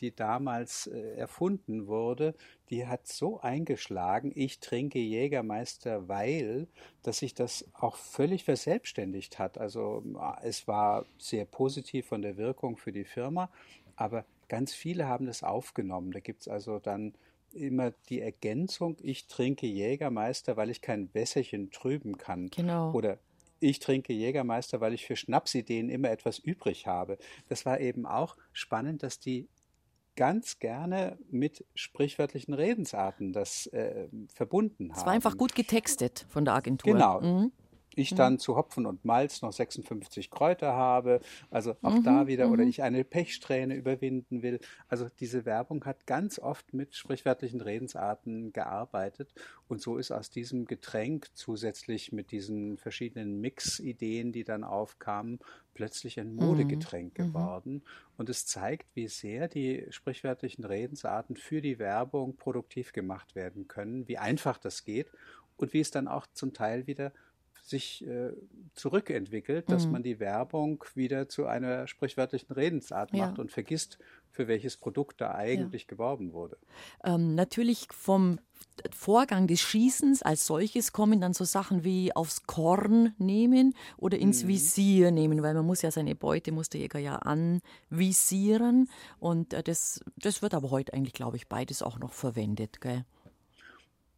die 0.00 0.14
damals 0.14 0.86
äh, 0.86 1.16
erfunden 1.16 1.86
wurde, 1.86 2.34
die 2.70 2.86
hat 2.86 3.06
so 3.06 3.40
eingeschlagen, 3.40 4.32
ich 4.34 4.60
trinke 4.60 4.98
Jägermeister, 4.98 6.08
weil, 6.08 6.68
dass 7.02 7.18
sich 7.18 7.34
das 7.34 7.66
auch 7.72 7.96
völlig 7.96 8.44
verselbstständigt 8.44 9.38
hat. 9.38 9.58
Also 9.58 10.04
äh, 10.14 10.46
es 10.46 10.68
war 10.68 11.06
sehr 11.18 11.44
positiv 11.44 12.06
von 12.06 12.22
der 12.22 12.36
Wirkung 12.36 12.76
für 12.76 12.92
die 12.92 13.04
Firma, 13.04 13.50
aber 13.96 14.24
ganz 14.48 14.74
viele 14.74 15.08
haben 15.08 15.26
das 15.26 15.42
aufgenommen. 15.42 16.12
Da 16.12 16.20
gibt 16.20 16.42
es 16.42 16.48
also 16.48 16.78
dann 16.78 17.14
immer 17.56 17.92
die 18.08 18.20
Ergänzung, 18.20 18.96
ich 19.02 19.26
trinke 19.26 19.66
Jägermeister, 19.66 20.56
weil 20.56 20.70
ich 20.70 20.80
kein 20.80 21.12
Wässerchen 21.14 21.70
trüben 21.70 22.16
kann. 22.16 22.48
Genau. 22.48 22.92
Oder 22.92 23.18
ich 23.60 23.78
trinke 23.78 24.12
Jägermeister, 24.12 24.80
weil 24.80 24.94
ich 24.94 25.06
für 25.06 25.16
Schnapsideen 25.16 25.88
immer 25.88 26.10
etwas 26.10 26.38
übrig 26.38 26.86
habe. 26.86 27.18
Das 27.48 27.64
war 27.64 27.80
eben 27.80 28.06
auch 28.06 28.36
spannend, 28.52 29.02
dass 29.02 29.18
die 29.18 29.48
ganz 30.14 30.58
gerne 30.58 31.18
mit 31.30 31.64
sprichwörtlichen 31.74 32.54
Redensarten 32.54 33.32
das 33.32 33.66
äh, 33.68 34.08
verbunden 34.32 34.90
haben. 34.92 34.98
Es 34.98 35.06
war 35.06 35.12
einfach 35.12 35.36
gut 35.36 35.54
getextet 35.54 36.26
von 36.28 36.44
der 36.44 36.54
Agentur. 36.54 36.92
Genau. 36.92 37.20
Mhm 37.20 37.52
ich 37.96 38.12
mhm. 38.12 38.16
dann 38.16 38.38
zu 38.38 38.56
Hopfen 38.56 38.86
und 38.86 39.04
Malz 39.04 39.42
noch 39.42 39.52
56 39.52 40.30
Kräuter 40.30 40.74
habe, 40.74 41.20
also 41.50 41.76
auch 41.82 41.96
mhm, 41.96 42.04
da 42.04 42.26
wieder, 42.26 42.50
oder 42.50 42.62
mhm. 42.62 42.70
ich 42.70 42.82
eine 42.82 43.02
Pechsträhne 43.04 43.74
überwinden 43.74 44.42
will. 44.42 44.60
Also 44.88 45.08
diese 45.18 45.44
Werbung 45.44 45.84
hat 45.84 46.06
ganz 46.06 46.38
oft 46.38 46.74
mit 46.74 46.94
sprichwörtlichen 46.94 47.60
Redensarten 47.60 48.52
gearbeitet 48.52 49.32
und 49.68 49.80
so 49.80 49.96
ist 49.96 50.12
aus 50.12 50.30
diesem 50.30 50.66
Getränk 50.66 51.28
zusätzlich 51.34 52.12
mit 52.12 52.30
diesen 52.30 52.76
verschiedenen 52.78 53.40
Mix-Ideen, 53.40 54.30
die 54.30 54.44
dann 54.44 54.62
aufkamen, 54.62 55.40
plötzlich 55.74 56.20
ein 56.20 56.34
Modegetränk 56.34 57.18
mhm. 57.18 57.24
geworden. 57.24 57.82
Und 58.16 58.30
es 58.30 58.46
zeigt, 58.46 58.86
wie 58.94 59.08
sehr 59.08 59.48
die 59.48 59.86
sprichwörtlichen 59.90 60.64
Redensarten 60.64 61.36
für 61.36 61.60
die 61.60 61.78
Werbung 61.78 62.36
produktiv 62.36 62.92
gemacht 62.92 63.34
werden 63.34 63.66
können, 63.66 64.06
wie 64.06 64.18
einfach 64.18 64.58
das 64.58 64.84
geht 64.84 65.10
und 65.56 65.72
wie 65.72 65.80
es 65.80 65.90
dann 65.90 66.08
auch 66.08 66.26
zum 66.32 66.52
Teil 66.52 66.86
wieder 66.86 67.12
sich 67.68 68.06
äh, 68.06 68.32
zurückentwickelt, 68.74 69.70
dass 69.70 69.86
mhm. 69.86 69.92
man 69.92 70.02
die 70.02 70.20
Werbung 70.20 70.84
wieder 70.94 71.28
zu 71.28 71.46
einer 71.46 71.86
sprichwörtlichen 71.86 72.52
Redensart 72.52 73.12
ja. 73.12 73.26
macht 73.26 73.38
und 73.38 73.50
vergisst, 73.50 73.98
für 74.30 74.48
welches 74.48 74.76
Produkt 74.76 75.20
da 75.20 75.34
eigentlich 75.34 75.82
ja. 75.82 75.88
geworben 75.88 76.32
wurde. 76.32 76.58
Ähm, 77.04 77.34
natürlich 77.34 77.88
vom 77.90 78.38
Vorgang 78.94 79.46
des 79.46 79.60
Schießens 79.60 80.22
als 80.22 80.46
solches 80.46 80.92
kommen 80.92 81.20
dann 81.20 81.32
so 81.32 81.44
Sachen 81.44 81.82
wie 81.82 82.14
aufs 82.14 82.46
Korn 82.46 83.14
nehmen 83.18 83.74
oder 83.96 84.18
ins 84.18 84.44
mhm. 84.44 84.48
Visier 84.48 85.10
nehmen, 85.10 85.42
weil 85.42 85.54
man 85.54 85.66
muss 85.66 85.82
ja 85.82 85.90
seine 85.90 86.14
Beute, 86.14 86.52
muss 86.52 86.68
der 86.68 86.82
Jäger 86.82 86.98
ja 86.98 87.16
anvisieren 87.16 88.88
und 89.18 89.54
äh, 89.54 89.62
das, 89.62 90.00
das 90.16 90.42
wird 90.42 90.54
aber 90.54 90.70
heute 90.70 90.92
eigentlich, 90.92 91.14
glaube 91.14 91.36
ich, 91.36 91.48
beides 91.48 91.82
auch 91.82 91.98
noch 91.98 92.12
verwendet. 92.12 92.80
Gell? 92.80 93.04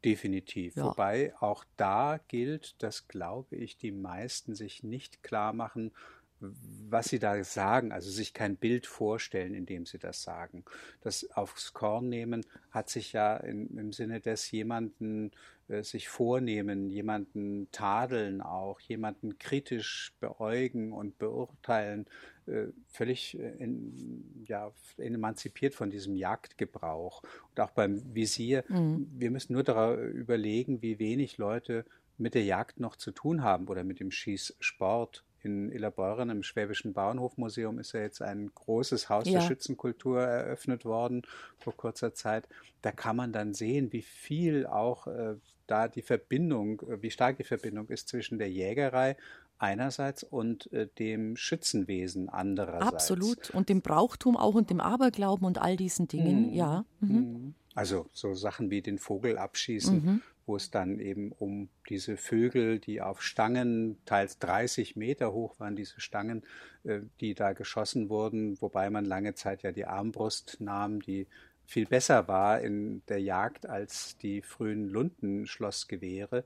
Definitiv. 0.04 0.76
Ja. 0.76 0.84
Wobei 0.84 1.34
auch 1.40 1.64
da 1.76 2.20
gilt, 2.28 2.80
dass, 2.82 3.08
glaube 3.08 3.56
ich, 3.56 3.76
die 3.76 3.90
meisten 3.90 4.54
sich 4.54 4.82
nicht 4.84 5.22
klar 5.22 5.52
machen, 5.52 5.92
was 6.40 7.08
sie 7.08 7.18
da 7.18 7.42
sagen, 7.44 7.92
also 7.92 8.10
sich 8.10 8.32
kein 8.32 8.56
Bild 8.56 8.86
vorstellen, 8.86 9.54
indem 9.54 9.86
sie 9.86 9.98
das 9.98 10.22
sagen. 10.22 10.64
Das 11.00 11.30
aufs 11.32 11.72
Korn 11.72 12.08
nehmen 12.08 12.44
hat 12.70 12.88
sich 12.88 13.12
ja 13.12 13.36
in, 13.36 13.76
im 13.76 13.92
Sinne 13.92 14.20
des 14.20 14.50
jemanden 14.50 15.32
äh, 15.68 15.82
sich 15.82 16.08
vornehmen, 16.08 16.88
jemanden 16.90 17.68
tadeln 17.72 18.40
auch, 18.40 18.80
jemanden 18.80 19.38
kritisch 19.38 20.14
beäugen 20.20 20.92
und 20.92 21.18
beurteilen, 21.18 22.06
äh, 22.46 22.68
völlig 22.86 23.38
äh, 23.38 23.50
in, 23.58 24.44
ja, 24.46 24.72
emanzipiert 24.96 25.74
von 25.74 25.90
diesem 25.90 26.16
Jagdgebrauch. 26.16 27.22
Und 27.50 27.60
auch 27.60 27.70
beim 27.70 28.14
Visier, 28.14 28.64
mhm. 28.68 29.08
wir 29.18 29.30
müssen 29.30 29.52
nur 29.52 29.64
darüber 29.64 30.02
überlegen, 30.02 30.80
wie 30.80 30.98
wenig 30.98 31.36
Leute 31.36 31.84
mit 32.16 32.34
der 32.34 32.44
Jagd 32.44 32.80
noch 32.80 32.96
zu 32.96 33.12
tun 33.12 33.42
haben 33.42 33.68
oder 33.68 33.84
mit 33.84 34.00
dem 34.00 34.10
Schießsport 34.10 35.24
in 35.42 35.70
Illabeuren 35.70 36.30
im 36.30 36.42
Schwäbischen 36.42 36.92
Bauernhofmuseum 36.92 37.78
ist 37.78 37.92
ja 37.92 38.00
jetzt 38.00 38.22
ein 38.22 38.50
großes 38.54 39.08
Haus 39.08 39.26
ja. 39.26 39.40
der 39.40 39.46
Schützenkultur 39.46 40.20
eröffnet 40.20 40.84
worden 40.84 41.22
vor 41.58 41.76
kurzer 41.76 42.14
Zeit. 42.14 42.48
Da 42.82 42.92
kann 42.92 43.16
man 43.16 43.32
dann 43.32 43.54
sehen, 43.54 43.92
wie 43.92 44.02
viel 44.02 44.66
auch 44.66 45.06
äh, 45.06 45.36
da 45.66 45.88
die 45.88 46.02
Verbindung, 46.02 46.80
äh, 46.82 47.02
wie 47.02 47.10
stark 47.10 47.36
die 47.36 47.44
Verbindung 47.44 47.88
ist 47.88 48.08
zwischen 48.08 48.38
der 48.38 48.50
Jägerei 48.50 49.16
einerseits 49.58 50.22
und 50.22 50.72
äh, 50.72 50.88
dem 50.98 51.36
Schützenwesen 51.36 52.28
andererseits. 52.28 52.86
Absolut. 52.86 53.50
Und 53.50 53.68
dem 53.68 53.82
Brauchtum 53.82 54.36
auch 54.36 54.54
und 54.54 54.70
dem 54.70 54.80
Aberglauben 54.80 55.46
und 55.46 55.58
all 55.58 55.76
diesen 55.76 56.08
Dingen, 56.08 56.50
mhm. 56.50 56.54
ja. 56.54 56.84
Mhm. 57.00 57.16
mhm. 57.16 57.54
Also 57.74 58.06
so 58.12 58.34
Sachen 58.34 58.70
wie 58.70 58.82
den 58.82 58.98
Vogel 58.98 59.38
abschießen, 59.38 60.04
mhm 60.04 60.22
wo 60.48 60.56
es 60.56 60.70
dann 60.70 60.98
eben 60.98 61.30
um 61.32 61.68
diese 61.88 62.16
Vögel, 62.16 62.78
die 62.78 63.00
auf 63.02 63.22
Stangen, 63.22 63.98
teils 64.06 64.38
30 64.38 64.96
Meter 64.96 65.32
hoch 65.32 65.60
waren, 65.60 65.76
diese 65.76 66.00
Stangen, 66.00 66.42
äh, 66.84 67.00
die 67.20 67.34
da 67.34 67.52
geschossen 67.52 68.08
wurden, 68.08 68.60
wobei 68.60 68.90
man 68.90 69.04
lange 69.04 69.34
Zeit 69.34 69.62
ja 69.62 69.70
die 69.70 69.84
Armbrust 69.84 70.56
nahm, 70.60 71.00
die 71.00 71.26
viel 71.66 71.84
besser 71.84 72.28
war 72.28 72.60
in 72.62 73.02
der 73.08 73.20
Jagd 73.20 73.66
als 73.66 74.16
die 74.16 74.40
frühen 74.40 74.88
Lundenschlossgewehre, 74.88 76.44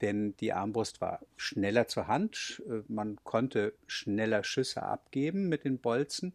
denn 0.00 0.34
die 0.38 0.54
Armbrust 0.54 1.00
war 1.02 1.20
schneller 1.36 1.86
zur 1.86 2.08
Hand, 2.08 2.62
äh, 2.68 2.80
man 2.88 3.16
konnte 3.22 3.74
schneller 3.86 4.42
Schüsse 4.44 4.82
abgeben 4.82 5.48
mit 5.48 5.64
den 5.64 5.78
Bolzen 5.78 6.32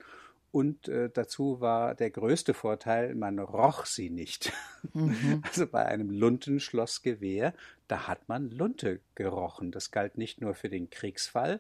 und 0.52 0.88
äh, 0.88 1.10
dazu 1.14 1.60
war 1.60 1.94
der 1.94 2.10
größte 2.10 2.54
Vorteil, 2.54 3.16
man 3.16 3.40
roch 3.40 3.86
sie 3.86 4.10
nicht. 4.10 4.52
Mhm. 4.94 5.44
Also 5.48 5.68
bei 5.68 5.86
einem 5.86 6.10
Luntenschlossgewehr, 6.10 7.54
da 7.88 8.08
hat 8.08 8.28
man 8.30 8.50
Lunte 8.50 9.02
gerochen. 9.16 9.72
Das 9.72 9.92
galt 9.92 10.18
nicht 10.18 10.42
nur 10.42 10.56
für 10.56 10.70
den 10.70 10.90
Kriegsfall, 10.90 11.60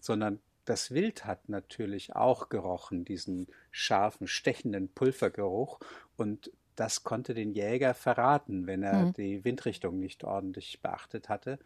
sondern 0.00 0.40
das 0.64 0.92
Wild 0.92 1.26
hat 1.26 1.48
natürlich 1.48 2.16
auch 2.16 2.48
gerochen, 2.48 3.04
diesen 3.04 3.46
scharfen, 3.70 4.26
stechenden 4.26 4.88
Pulvergeruch. 4.88 5.78
Und 6.16 6.50
das 6.74 7.04
konnte 7.04 7.34
den 7.34 7.52
Jäger 7.52 7.94
verraten, 7.94 8.66
wenn 8.66 8.82
er 8.82 9.06
mhm. 9.06 9.12
die 9.12 9.44
Windrichtung 9.44 10.00
nicht 10.00 10.24
ordentlich 10.24 10.80
beachtet 10.80 11.28
hatte. 11.28 11.58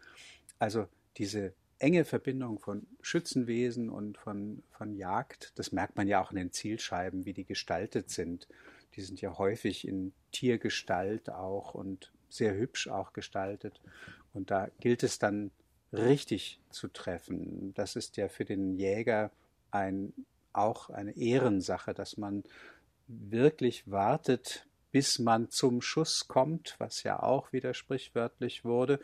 Also 0.59 0.87
diese 1.17 1.53
enge 1.79 2.05
Verbindung 2.05 2.59
von 2.59 2.85
Schützenwesen 3.01 3.89
und 3.89 4.17
von, 4.17 4.63
von 4.71 4.95
Jagd. 4.95 5.53
Das 5.55 5.71
merkt 5.71 5.95
man 5.95 6.07
ja 6.07 6.21
auch 6.21 6.31
in 6.31 6.37
den 6.37 6.51
Zielscheiben, 6.51 7.25
wie 7.25 7.33
die 7.33 7.45
gestaltet 7.45 8.09
sind. 8.09 8.47
Die 8.95 9.01
sind 9.01 9.21
ja 9.21 9.37
häufig 9.37 9.87
in 9.87 10.13
Tiergestalt 10.31 11.29
auch 11.29 11.73
und 11.73 12.11
sehr 12.29 12.53
hübsch 12.55 12.87
auch 12.87 13.13
gestaltet. 13.13 13.81
Und 14.33 14.51
da 14.51 14.69
gilt 14.79 15.03
es 15.03 15.19
dann 15.19 15.51
richtig 15.93 16.59
zu 16.69 16.87
treffen. 16.87 17.73
Das 17.73 17.95
ist 17.95 18.17
ja 18.17 18.27
für 18.27 18.45
den 18.45 18.75
Jäger 18.75 19.31
ein, 19.71 20.13
auch 20.53 20.89
eine 20.89 21.15
Ehrensache, 21.17 21.93
dass 21.93 22.17
man 22.17 22.43
wirklich 23.07 23.89
wartet, 23.89 24.67
bis 24.91 25.19
man 25.19 25.49
zum 25.49 25.81
Schuss 25.81 26.27
kommt, 26.27 26.75
was 26.77 27.03
ja 27.03 27.21
auch 27.21 27.53
wieder 27.53 27.73
sprichwörtlich 27.73 28.65
wurde, 28.65 28.99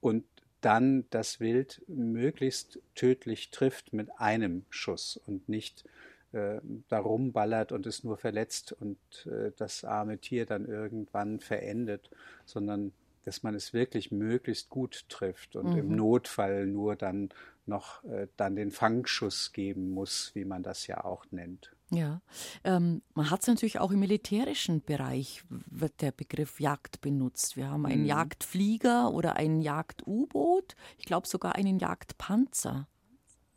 und 0.00 0.24
dann 0.60 1.04
das 1.10 1.40
Wild 1.40 1.82
möglichst 1.86 2.80
tödlich 2.94 3.50
trifft 3.50 3.92
mit 3.92 4.10
einem 4.18 4.64
Schuss 4.70 5.20
und 5.26 5.48
nicht 5.48 5.84
äh, 6.32 6.60
darum 6.88 7.32
ballert 7.32 7.72
und 7.72 7.86
es 7.86 8.04
nur 8.04 8.18
verletzt 8.18 8.72
und 8.72 8.98
äh, 9.26 9.52
das 9.56 9.84
arme 9.84 10.18
Tier 10.18 10.46
dann 10.46 10.66
irgendwann 10.66 11.40
verendet, 11.40 12.10
sondern 12.44 12.92
dass 13.24 13.42
man 13.42 13.54
es 13.54 13.72
wirklich 13.72 14.10
möglichst 14.10 14.70
gut 14.70 15.04
trifft 15.08 15.54
und 15.54 15.72
mhm. 15.72 15.78
im 15.78 15.96
Notfall 15.96 16.66
nur 16.66 16.96
dann 16.96 17.30
noch 17.66 18.02
äh, 18.04 18.26
dann 18.36 18.56
den 18.56 18.70
Fangschuss 18.70 19.52
geben 19.52 19.90
muss, 19.90 20.30
wie 20.34 20.44
man 20.44 20.62
das 20.62 20.86
ja 20.86 21.04
auch 21.04 21.24
nennt. 21.30 21.72
Ja, 21.90 22.20
ähm, 22.64 23.00
man 23.14 23.30
hat 23.30 23.40
es 23.40 23.46
natürlich 23.46 23.78
auch 23.78 23.90
im 23.90 24.00
militärischen 24.00 24.82
Bereich, 24.82 25.42
wird 25.48 26.02
der 26.02 26.12
Begriff 26.12 26.60
Jagd 26.60 27.00
benutzt. 27.00 27.56
Wir 27.56 27.70
haben 27.70 27.86
einen 27.86 28.02
mhm. 28.02 28.08
Jagdflieger 28.08 29.10
oder 29.12 29.36
ein 29.36 29.60
Jagd-U-Boot, 29.62 30.76
ich 30.98 31.06
glaube 31.06 31.26
sogar 31.26 31.54
einen 31.54 31.78
Jagdpanzer. 31.78 32.86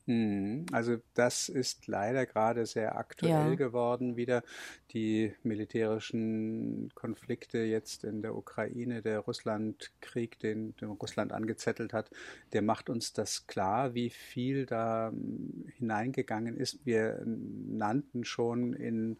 Mhm. 0.06 0.66
Also 0.72 0.98
das 1.14 1.50
ist 1.50 1.88
leider 1.88 2.26
gerade 2.26 2.66
sehr 2.66 2.98
aktuell 2.98 3.50
ja. 3.50 3.56
geworden 3.56 4.16
wieder. 4.16 4.44
Die 4.92 5.34
militärischen 5.44 6.90
Konflikte 6.96 7.60
jetzt 7.60 8.04
in 8.04 8.22
der 8.22 8.36
Ukraine, 8.36 9.02
der 9.02 9.20
Russlandkrieg, 9.20 10.40
den, 10.40 10.76
den 10.78 10.90
Russland 10.90 11.32
angezettelt 11.32 11.94
hat, 11.94 12.10
der 12.54 12.62
macht 12.62 12.90
uns 12.90 13.14
das 13.14 13.48
klar, 13.48 13.94
wie 13.94 14.10
viel 14.10 14.66
da 14.66 15.10
hm, 15.10 15.68
hineingegangen 15.78 16.58
ist. 16.58 16.86
Wir 16.86 17.22
nannten 17.26 18.26
schon 18.26 18.74
in 18.74 19.18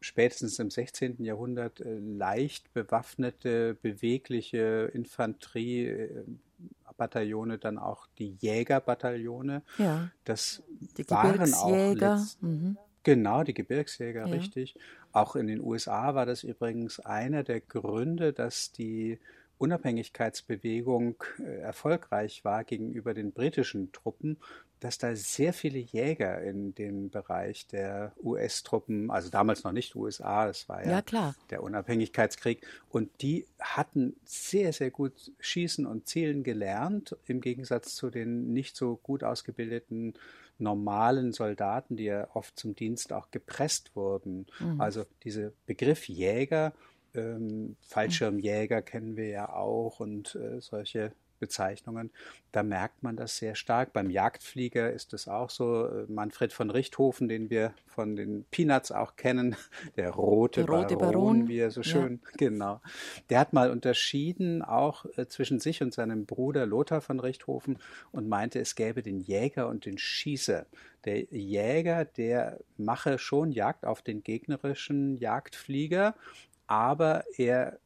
spätestens 0.00 0.58
im 0.58 0.70
16. 0.70 1.22
Jahrhundert 1.24 1.80
äh, 1.80 1.98
leicht 1.98 2.72
bewaffnete, 2.74 3.76
bewegliche 3.80 4.90
Infanterie, 4.92 5.86
äh, 5.86 6.24
Bataillone 6.98 7.56
dann 7.56 7.78
auch 7.78 8.06
die 8.18 8.36
Jägerbataillone. 8.40 9.62
Ja. 9.78 10.10
Das 10.24 10.62
die 10.98 11.08
waren 11.08 11.54
auch 11.54 11.94
letzt, 11.94 12.42
mhm. 12.42 12.76
genau 13.02 13.42
die 13.44 13.54
Gebirgsjäger, 13.54 14.26
ja. 14.26 14.32
richtig. 14.34 14.76
Auch 15.12 15.34
in 15.34 15.46
den 15.46 15.60
USA 15.60 16.14
war 16.14 16.26
das 16.26 16.42
übrigens 16.44 17.00
einer 17.00 17.42
der 17.44 17.62
Gründe, 17.62 18.34
dass 18.34 18.72
die 18.72 19.18
Unabhängigkeitsbewegung 19.56 21.16
äh, 21.38 21.60
erfolgreich 21.60 22.44
war 22.44 22.64
gegenüber 22.64 23.14
den 23.14 23.32
britischen 23.32 23.90
Truppen, 23.92 24.36
dass 24.80 24.98
da 24.98 25.14
sehr 25.14 25.52
viele 25.52 25.78
Jäger 25.78 26.40
in 26.42 26.74
dem 26.74 27.10
Bereich 27.10 27.66
der 27.66 28.12
US-Truppen, 28.22 29.10
also 29.10 29.30
damals 29.30 29.64
noch 29.64 29.72
nicht 29.72 29.96
USA, 29.96 30.46
das 30.46 30.68
war 30.68 30.84
ja, 30.84 31.02
ja 31.10 31.34
der 31.50 31.62
Unabhängigkeitskrieg, 31.62 32.66
und 32.88 33.10
die 33.22 33.46
hatten 33.58 34.16
sehr, 34.24 34.72
sehr 34.72 34.90
gut 34.90 35.32
schießen 35.40 35.86
und 35.86 36.06
zielen 36.06 36.42
gelernt, 36.42 37.16
im 37.26 37.40
Gegensatz 37.40 37.94
zu 37.94 38.10
den 38.10 38.52
nicht 38.52 38.76
so 38.76 38.96
gut 38.96 39.24
ausgebildeten 39.24 40.14
normalen 40.58 41.32
Soldaten, 41.32 41.96
die 41.96 42.04
ja 42.04 42.28
oft 42.34 42.58
zum 42.58 42.74
Dienst 42.74 43.12
auch 43.12 43.30
gepresst 43.30 43.94
wurden. 43.94 44.46
Mhm. 44.58 44.80
Also 44.80 45.04
dieser 45.22 45.52
Begriff 45.66 46.08
Jäger, 46.08 46.72
ähm, 47.14 47.76
Fallschirmjäger 47.80 48.82
kennen 48.82 49.16
wir 49.16 49.28
ja 49.28 49.52
auch 49.52 50.00
und 50.00 50.34
äh, 50.34 50.60
solche 50.60 51.12
Bezeichnungen, 51.38 52.10
da 52.52 52.62
merkt 52.62 53.02
man 53.02 53.16
das 53.16 53.36
sehr 53.36 53.54
stark. 53.54 53.92
Beim 53.92 54.10
Jagdflieger 54.10 54.92
ist 54.92 55.12
es 55.12 55.28
auch 55.28 55.50
so. 55.50 55.86
Äh, 55.86 56.06
Manfred 56.08 56.52
von 56.52 56.70
Richthofen, 56.70 57.28
den 57.28 57.50
wir 57.50 57.74
von 57.86 58.16
den 58.16 58.44
Peanuts 58.50 58.92
auch 58.92 59.16
kennen, 59.16 59.56
der 59.96 60.10
rote, 60.10 60.64
der 60.64 60.74
rote 60.74 60.96
Baron, 60.96 61.12
Baron, 61.12 61.48
wie 61.48 61.58
er 61.58 61.70
so 61.70 61.82
schön, 61.82 62.20
ja. 62.24 62.30
genau. 62.36 62.80
Der 63.30 63.40
hat 63.40 63.52
mal 63.52 63.70
unterschieden 63.70 64.62
auch 64.62 65.04
äh, 65.16 65.26
zwischen 65.26 65.60
sich 65.60 65.82
und 65.82 65.92
seinem 65.92 66.26
Bruder 66.26 66.66
Lothar 66.66 67.00
von 67.00 67.20
Richthofen 67.20 67.78
und 68.12 68.28
meinte, 68.28 68.58
es 68.60 68.74
gäbe 68.74 69.02
den 69.02 69.20
Jäger 69.20 69.68
und 69.68 69.84
den 69.84 69.98
Schießer. 69.98 70.66
Der 71.04 71.24
Jäger, 71.30 72.04
der 72.04 72.58
mache 72.76 73.18
schon 73.18 73.52
Jagd 73.52 73.84
auf 73.84 74.02
den 74.02 74.22
gegnerischen 74.24 75.16
Jagdflieger 75.16 76.14
aber 76.68 77.24
er 77.36 77.80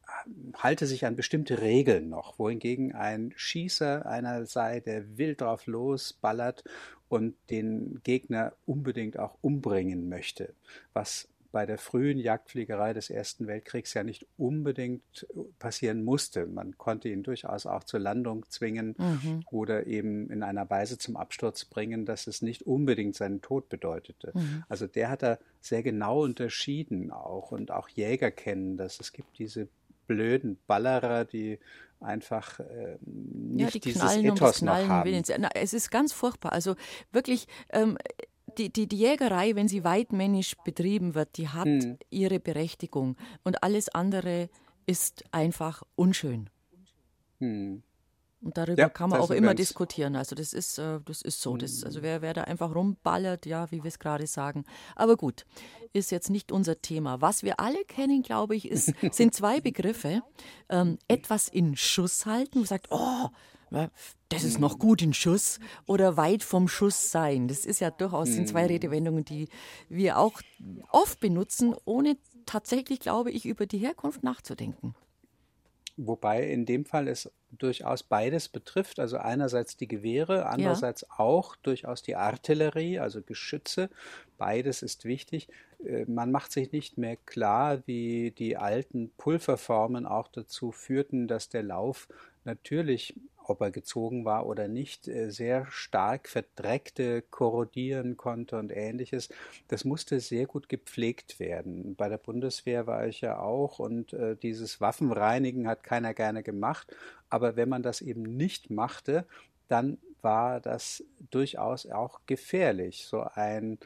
halte 0.57 0.85
sich 0.85 1.05
an 1.05 1.15
bestimmte 1.15 1.61
Regeln 1.61 2.09
noch, 2.09 2.37
wohingegen 2.37 2.93
ein 2.93 3.33
Schießer 3.35 4.05
einer 4.05 4.45
sei, 4.45 4.81
der 4.81 5.17
wild 5.17 5.41
drauf 5.41 5.65
losballert 5.65 6.63
und 7.07 7.35
den 7.49 8.01
Gegner 8.03 8.53
unbedingt 8.65 9.17
auch 9.17 9.37
umbringen 9.41 10.09
möchte, 10.09 10.53
was 10.93 11.29
bei 11.53 11.67
der 11.67 11.77
frühen 11.77 12.17
Jagdfliegerei 12.17 12.93
des 12.93 13.11
Ersten 13.11 13.45
Weltkriegs 13.45 13.93
ja 13.93 14.03
nicht 14.03 14.25
unbedingt 14.37 15.27
passieren 15.59 16.03
musste. 16.03 16.47
Man 16.47 16.79
konnte 16.79 17.09
ihn 17.09 17.21
durchaus 17.21 17.67
auch 17.67 17.83
zur 17.83 17.99
Landung 17.99 18.43
zwingen 18.49 18.95
mhm. 18.97 19.43
oder 19.51 19.85
eben 19.85 20.31
in 20.31 20.41
einer 20.41 20.67
Weise 20.71 20.97
zum 20.97 21.15
Absturz 21.15 21.65
bringen, 21.65 22.07
dass 22.07 22.25
es 22.25 22.41
nicht 22.41 22.63
unbedingt 22.63 23.15
seinen 23.15 23.41
Tod 23.41 23.69
bedeutete. 23.69 24.31
Mhm. 24.33 24.63
Also 24.67 24.87
der 24.87 25.11
hat 25.11 25.21
da 25.21 25.37
sehr 25.61 25.83
genau 25.83 26.23
unterschieden 26.23 27.11
auch 27.11 27.51
und 27.51 27.69
auch 27.69 27.87
Jäger 27.87 28.31
kennen 28.31 28.75
das. 28.75 28.99
Es 28.99 29.13
gibt 29.13 29.37
diese 29.37 29.67
blöden 30.07 30.57
Ballerer, 30.65 31.23
die 31.23 31.59
einfach 31.99 32.59
äh, 32.61 32.97
nicht 33.05 33.61
ja, 33.61 33.69
die 33.69 33.79
dieses 33.79 34.15
Ethos 34.15 34.63
noch 34.63 34.73
haben. 34.73 35.07
Willens. 35.07 35.31
es 35.53 35.73
ist 35.73 35.91
ganz 35.91 36.13
furchtbar. 36.13 36.51
Also 36.51 36.75
wirklich, 37.11 37.47
ähm, 37.69 37.95
die, 38.57 38.71
die, 38.71 38.87
die 38.87 38.97
Jägerei, 38.97 39.55
wenn 39.55 39.67
sie 39.67 39.83
weitmännisch 39.83 40.55
betrieben 40.63 41.15
wird, 41.15 41.37
die 41.37 41.49
hat 41.49 41.65
hm. 41.65 41.97
ihre 42.09 42.39
Berechtigung. 42.39 43.17
Und 43.43 43.63
alles 43.63 43.89
andere 43.89 44.49
ist 44.85 45.23
einfach 45.31 45.83
unschön. 45.95 46.49
Hm. 47.39 47.83
Und 48.43 48.57
darüber 48.57 48.81
ja, 48.81 48.89
kann 48.89 49.09
man 49.09 49.21
auch 49.21 49.31
immer 49.31 49.53
diskutieren. 49.55 50.17
Also 50.17 50.35
das 50.35 50.51
ist, 50.51 50.77
äh, 50.77 50.99
das 51.05 51.21
ist 51.21 51.41
so. 51.41 51.55
Das, 51.55 51.83
also 51.83 52.01
wer, 52.01 52.21
wer 52.21 52.33
da 52.33 52.43
einfach 52.43 52.75
rumballert, 52.75 53.45
ja, 53.45 53.71
wie 53.71 53.83
wir 53.83 53.87
es 53.87 53.99
gerade 53.99 54.27
sagen. 54.27 54.65
Aber 54.95 55.15
gut, 55.15 55.45
ist 55.93 56.11
jetzt 56.11 56.29
nicht 56.29 56.51
unser 56.51 56.81
Thema. 56.81 57.21
Was 57.21 57.43
wir 57.43 57.59
alle 57.61 57.85
kennen, 57.85 58.21
glaube 58.21 58.55
ich, 58.55 58.69
ist, 58.69 58.93
sind 59.11 59.33
zwei 59.33 59.61
Begriffe. 59.61 60.21
Ähm, 60.67 60.97
etwas 61.07 61.47
in 61.47 61.77
Schuss 61.77 62.25
halten, 62.25 62.59
man 62.59 62.67
sagt, 62.67 62.87
oh, 62.89 63.29
das 64.29 64.43
ist 64.43 64.59
noch 64.59 64.79
gut 64.79 65.01
in 65.01 65.13
Schuss 65.13 65.59
oder 65.85 66.17
weit 66.17 66.43
vom 66.43 66.67
Schuss 66.67 67.11
sein. 67.11 67.47
Das 67.47 67.65
ist 67.65 67.79
ja 67.79 67.91
durchaus 67.91 68.29
sind 68.29 68.47
zwei 68.47 68.63
hm. 68.63 68.69
Redewendungen, 68.69 69.25
die 69.25 69.49
wir 69.89 70.17
auch 70.17 70.41
oft 70.91 71.19
benutzen, 71.19 71.75
ohne 71.85 72.17
tatsächlich, 72.45 72.99
glaube 72.99 73.31
ich, 73.31 73.45
über 73.45 73.65
die 73.65 73.77
Herkunft 73.77 74.23
nachzudenken. 74.23 74.95
Wobei 75.95 76.49
in 76.49 76.65
dem 76.65 76.85
Fall 76.85 77.07
es 77.07 77.31
durchaus 77.51 78.01
beides 78.01 78.49
betrifft, 78.49 78.99
also 78.99 79.17
einerseits 79.17 79.77
die 79.77 79.87
Gewehre, 79.87 80.47
andererseits 80.47 81.01
ja. 81.01 81.19
auch 81.19 81.55
durchaus 81.57 82.01
die 82.01 82.15
Artillerie, 82.15 82.97
also 82.97 83.21
Geschütze. 83.21 83.91
Beides 84.39 84.81
ist 84.81 85.05
wichtig. 85.05 85.49
Äh, 85.85 86.05
man 86.05 86.31
macht 86.31 86.51
sich 86.51 86.71
nicht 86.71 86.97
mehr 86.97 87.15
klar, 87.15 87.83
wie 87.85 88.31
die 88.31 88.57
alten 88.57 89.11
Pulverformen 89.17 90.07
auch 90.07 90.29
dazu 90.29 90.71
führten, 90.71 91.27
dass 91.27 91.49
der 91.49 91.61
Lauf 91.61 92.07
natürlich 92.43 93.15
ob 93.49 93.61
er 93.61 93.71
gezogen 93.71 94.25
war 94.25 94.45
oder 94.45 94.67
nicht, 94.67 95.07
äh, 95.07 95.29
sehr 95.29 95.65
stark 95.69 96.27
verdreckte, 96.27 97.21
korrodieren 97.21 98.17
konnte 98.17 98.57
und 98.57 98.71
ähnliches. 98.71 99.29
Das 99.67 99.85
musste 99.85 100.19
sehr 100.19 100.45
gut 100.45 100.69
gepflegt 100.69 101.39
werden. 101.39 101.95
Bei 101.95 102.09
der 102.09 102.17
Bundeswehr 102.17 102.87
war 102.87 103.07
ich 103.07 103.21
ja 103.21 103.39
auch 103.39 103.79
und 103.79 104.13
äh, 104.13 104.35
dieses 104.35 104.81
Waffenreinigen 104.81 105.67
hat 105.67 105.83
keiner 105.83 106.13
gerne 106.13 106.43
gemacht. 106.43 106.95
Aber 107.29 107.55
wenn 107.55 107.69
man 107.69 107.83
das 107.83 108.01
eben 108.01 108.23
nicht 108.23 108.69
machte, 108.69 109.25
dann 109.67 109.97
war 110.21 110.59
das 110.59 111.03
durchaus 111.31 111.85
auch 111.85 112.21
gefährlich. 112.25 113.05
So 113.05 113.21
ein 113.33 113.77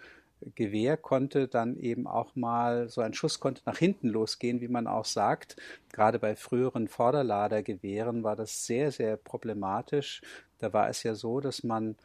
Gewehr 0.56 0.98
konnte 0.98 1.48
dann 1.48 1.78
eben 1.78 2.08
auch 2.08 2.36
mal, 2.36 2.90
so 2.90 3.02
ein 3.02 3.14
Schuss 3.14 3.40
konnte 3.40 3.62
nach 3.66 3.78
hinten 3.78 4.10
losgehen, 4.10 4.62
wie 4.62 4.68
man 4.68 4.88
auch 4.88 5.06
sagt. 5.06 5.56
Gerade 5.92 6.20
bei 6.20 6.36
früheren 6.36 6.88
Vorderladergewehren 6.88 8.24
war 8.24 8.36
das 8.36 8.66
sehr, 8.66 8.92
sehr 8.92 9.18
problematisch. 9.18 10.22
Da 10.60 10.74
war 10.74 10.90
es 10.90 11.04
ja 11.04 11.16
so, 11.16 11.40
dass 11.40 11.64
man 11.64 11.96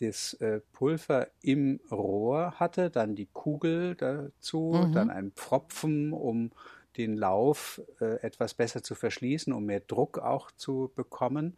das 0.00 0.34
äh, 0.34 0.60
Pulver 0.72 1.28
im 1.42 1.80
Rohr 1.90 2.52
hatte, 2.52 2.90
dann 2.90 3.14
die 3.14 3.28
Kugel 3.32 3.94
dazu, 3.94 4.72
mhm. 4.74 4.92
dann 4.92 5.10
ein 5.10 5.32
Pfropfen, 5.32 6.12
um 6.12 6.50
den 6.96 7.16
Lauf 7.16 7.80
äh, 8.00 8.20
etwas 8.22 8.54
besser 8.54 8.82
zu 8.82 8.94
verschließen, 8.94 9.52
um 9.52 9.66
mehr 9.66 9.80
Druck 9.80 10.18
auch 10.18 10.50
zu 10.50 10.90
bekommen. 10.94 11.56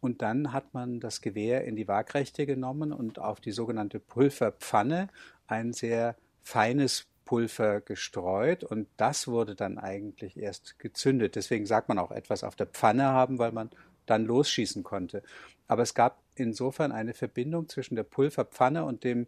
Und 0.00 0.22
dann 0.22 0.52
hat 0.52 0.74
man 0.74 1.00
das 1.00 1.20
Gewehr 1.20 1.64
in 1.64 1.76
die 1.76 1.88
Waagrechte 1.88 2.46
genommen 2.46 2.92
und 2.92 3.18
auf 3.18 3.40
die 3.40 3.52
sogenannte 3.52 3.98
Pulverpfanne 4.00 5.08
ein 5.46 5.72
sehr 5.72 6.16
feines 6.42 7.06
Pulver 7.24 7.82
gestreut 7.82 8.64
und 8.64 8.88
das 8.96 9.28
wurde 9.28 9.54
dann 9.54 9.76
eigentlich 9.76 10.38
erst 10.38 10.78
gezündet. 10.78 11.36
Deswegen 11.36 11.66
sagt 11.66 11.90
man 11.90 11.98
auch 11.98 12.10
etwas 12.10 12.42
auf 12.42 12.56
der 12.56 12.66
Pfanne 12.66 13.04
haben, 13.04 13.38
weil 13.38 13.52
man 13.52 13.68
dann 14.06 14.24
losschießen 14.24 14.82
konnte. 14.82 15.22
Aber 15.66 15.82
es 15.82 15.92
gab 15.92 16.22
insofern 16.36 16.90
eine 16.90 17.12
Verbindung 17.12 17.68
zwischen 17.68 17.96
der 17.96 18.04
Pulverpfanne 18.04 18.84
und 18.86 19.04
dem 19.04 19.26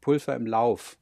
Pulver 0.00 0.34
im 0.34 0.46
Lauf. 0.46 0.96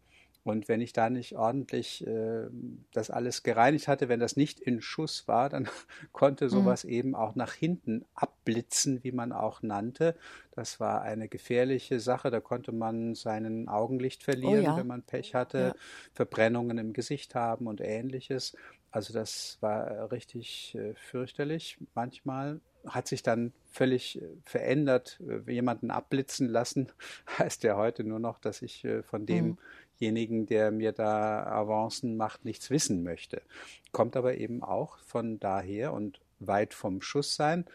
Und 0.50 0.68
wenn 0.68 0.80
ich 0.80 0.92
da 0.92 1.08
nicht 1.08 1.36
ordentlich 1.36 2.06
äh, 2.06 2.48
das 2.92 3.10
alles 3.10 3.42
gereinigt 3.42 3.88
hatte, 3.88 4.08
wenn 4.08 4.20
das 4.20 4.36
nicht 4.36 4.60
in 4.60 4.82
Schuss 4.82 5.26
war, 5.28 5.48
dann 5.48 5.68
konnte 6.12 6.46
mhm. 6.46 6.50
sowas 6.50 6.84
mhm. 6.84 6.90
eben 6.90 7.14
auch 7.14 7.34
nach 7.34 7.54
hinten 7.54 8.04
abblitzen, 8.14 9.02
wie 9.02 9.12
man 9.12 9.32
auch 9.32 9.62
nannte. 9.62 10.16
Das 10.52 10.80
war 10.80 11.02
eine 11.02 11.28
gefährliche 11.28 12.00
Sache. 12.00 12.30
Da 12.30 12.40
konnte 12.40 12.72
man 12.72 13.14
seinen 13.14 13.68
Augenlicht 13.68 14.22
verlieren, 14.22 14.60
oh 14.60 14.70
ja. 14.70 14.76
wenn 14.76 14.86
man 14.86 15.02
Pech 15.02 15.34
hatte, 15.34 15.58
ja. 15.58 15.74
Verbrennungen 16.12 16.78
im 16.78 16.92
Gesicht 16.92 17.34
haben 17.34 17.66
und 17.66 17.80
ähnliches. 17.80 18.56
Also 18.90 19.12
das 19.12 19.58
war 19.60 20.10
richtig 20.10 20.74
äh, 20.74 20.94
fürchterlich. 20.94 21.78
Manchmal 21.94 22.60
hat 22.86 23.08
sich 23.08 23.22
dann 23.22 23.52
völlig 23.70 24.20
äh, 24.20 24.26
verändert. 24.44 25.20
Äh, 25.26 25.50
jemanden 25.50 25.90
abblitzen 25.90 26.48
lassen 26.48 26.90
heißt 27.38 27.62
ja 27.62 27.76
heute 27.76 28.04
nur 28.04 28.18
noch, 28.18 28.38
dass 28.38 28.62
ich 28.62 28.84
äh, 28.84 29.02
von 29.02 29.26
demjenigen, 30.00 30.46
der 30.46 30.70
mir 30.70 30.92
da 30.92 31.44
Avancen 31.44 32.16
macht, 32.16 32.44
nichts 32.44 32.70
wissen 32.70 33.02
möchte. 33.02 33.42
Kommt 33.92 34.16
aber 34.16 34.36
eben 34.36 34.62
auch 34.62 34.98
von 34.98 35.38
daher 35.38 35.92
und 35.92 36.20
weit 36.38 36.74
vom 36.74 37.02
Schuss 37.02 37.36
sein. 37.36 37.66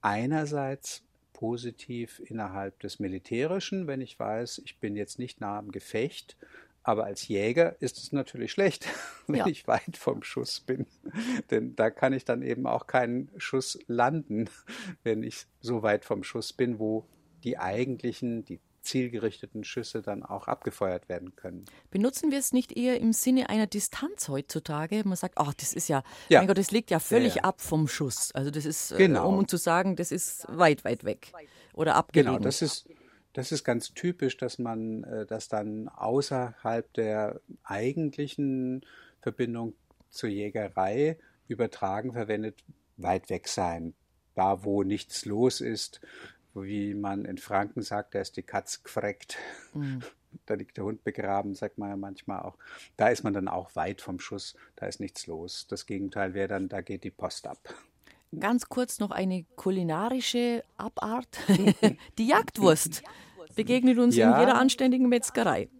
Einerseits 0.00 1.02
positiv 1.32 2.20
innerhalb 2.24 2.78
des 2.80 2.98
Militärischen, 2.98 3.86
wenn 3.86 4.00
ich 4.00 4.18
weiß, 4.18 4.62
ich 4.64 4.78
bin 4.78 4.96
jetzt 4.96 5.18
nicht 5.18 5.40
nah 5.40 5.58
am 5.58 5.70
Gefecht, 5.70 6.36
aber 6.82 7.04
als 7.04 7.26
Jäger 7.26 7.76
ist 7.80 7.98
es 7.98 8.12
natürlich 8.12 8.52
schlecht, 8.52 8.86
wenn 9.26 9.40
ja. 9.40 9.46
ich 9.46 9.66
weit 9.66 9.96
vom 9.96 10.22
Schuss 10.22 10.60
bin. 10.60 10.86
Denn 11.50 11.74
da 11.74 11.90
kann 11.90 12.12
ich 12.12 12.24
dann 12.24 12.42
eben 12.42 12.66
auch 12.66 12.86
keinen 12.86 13.28
Schuss 13.36 13.78
landen, 13.88 14.48
wenn 15.02 15.22
ich 15.22 15.46
so 15.60 15.82
weit 15.82 16.04
vom 16.04 16.22
Schuss 16.22 16.52
bin, 16.52 16.78
wo 16.78 17.04
die 17.42 17.58
eigentlichen, 17.58 18.44
die 18.44 18.60
zielgerichteten 18.86 19.64
Schüsse 19.64 20.02
dann 20.02 20.22
auch 20.22 20.48
abgefeuert 20.48 21.08
werden 21.08 21.36
können. 21.36 21.64
Benutzen 21.90 22.30
wir 22.30 22.38
es 22.38 22.52
nicht 22.52 22.76
eher 22.76 23.00
im 23.00 23.12
Sinne 23.12 23.48
einer 23.50 23.66
Distanz 23.66 24.28
heutzutage? 24.28 25.02
Man 25.04 25.16
sagt, 25.16 25.34
ach, 25.36 25.52
das 25.54 25.72
ist 25.72 25.88
ja, 25.88 26.02
ja. 26.28 26.40
mein 26.40 26.46
Gott, 26.46 26.58
das 26.58 26.70
liegt 26.70 26.90
ja 26.90 26.98
völlig 26.98 27.36
ja, 27.36 27.42
ja. 27.42 27.44
ab 27.44 27.60
vom 27.60 27.88
Schuss. 27.88 28.32
Also 28.32 28.50
das 28.50 28.64
ist, 28.64 28.92
äh, 28.92 28.96
genau. 28.96 29.28
um 29.28 29.48
zu 29.48 29.56
sagen, 29.56 29.96
das 29.96 30.12
ist 30.12 30.46
weit, 30.48 30.84
weit 30.84 31.04
weg 31.04 31.32
oder 31.74 31.94
abgelegen. 31.96 32.32
Genau, 32.32 32.44
das 32.44 32.62
ist, 32.62 32.88
das 33.32 33.52
ist 33.52 33.64
ganz 33.64 33.92
typisch, 33.92 34.36
dass 34.36 34.58
man 34.58 35.04
äh, 35.04 35.26
das 35.26 35.48
dann 35.48 35.88
außerhalb 35.88 36.92
der 36.94 37.40
eigentlichen 37.64 38.84
Verbindung 39.20 39.74
zur 40.10 40.30
Jägerei 40.30 41.18
übertragen 41.48 42.12
verwendet, 42.12 42.64
weit 42.96 43.28
weg 43.30 43.48
sein. 43.48 43.94
Da, 44.34 44.64
wo 44.64 44.82
nichts 44.82 45.24
los 45.24 45.60
ist, 45.60 46.00
wie 46.64 46.94
man 46.94 47.24
in 47.24 47.38
Franken 47.38 47.82
sagt, 47.82 48.14
da 48.14 48.20
ist 48.20 48.36
die 48.36 48.42
Katz 48.42 48.82
gefreckt. 48.82 49.38
Mhm. 49.74 50.00
Da 50.44 50.52
liegt 50.52 50.76
der 50.76 50.84
Hund 50.84 51.02
begraben, 51.02 51.54
sagt 51.54 51.78
man 51.78 51.88
ja 51.88 51.96
manchmal 51.96 52.42
auch. 52.42 52.58
Da 52.98 53.08
ist 53.08 53.24
man 53.24 53.32
dann 53.32 53.48
auch 53.48 53.74
weit 53.74 54.02
vom 54.02 54.20
Schuss, 54.20 54.54
da 54.74 54.84
ist 54.84 55.00
nichts 55.00 55.26
los. 55.26 55.66
Das 55.66 55.86
Gegenteil 55.86 56.34
wäre 56.34 56.48
dann, 56.48 56.68
da 56.68 56.82
geht 56.82 57.04
die 57.04 57.10
Post 57.10 57.46
ab. 57.46 57.74
Ganz 58.38 58.68
kurz 58.68 58.98
noch 58.98 59.12
eine 59.12 59.46
kulinarische 59.56 60.62
Abart. 60.76 61.38
die 62.18 62.26
Jagdwurst 62.26 63.02
begegnet 63.54 63.96
uns 63.96 64.14
ja. 64.14 64.34
in 64.34 64.40
jeder 64.40 64.58
anständigen 64.58 65.08
Metzgerei. 65.08 65.70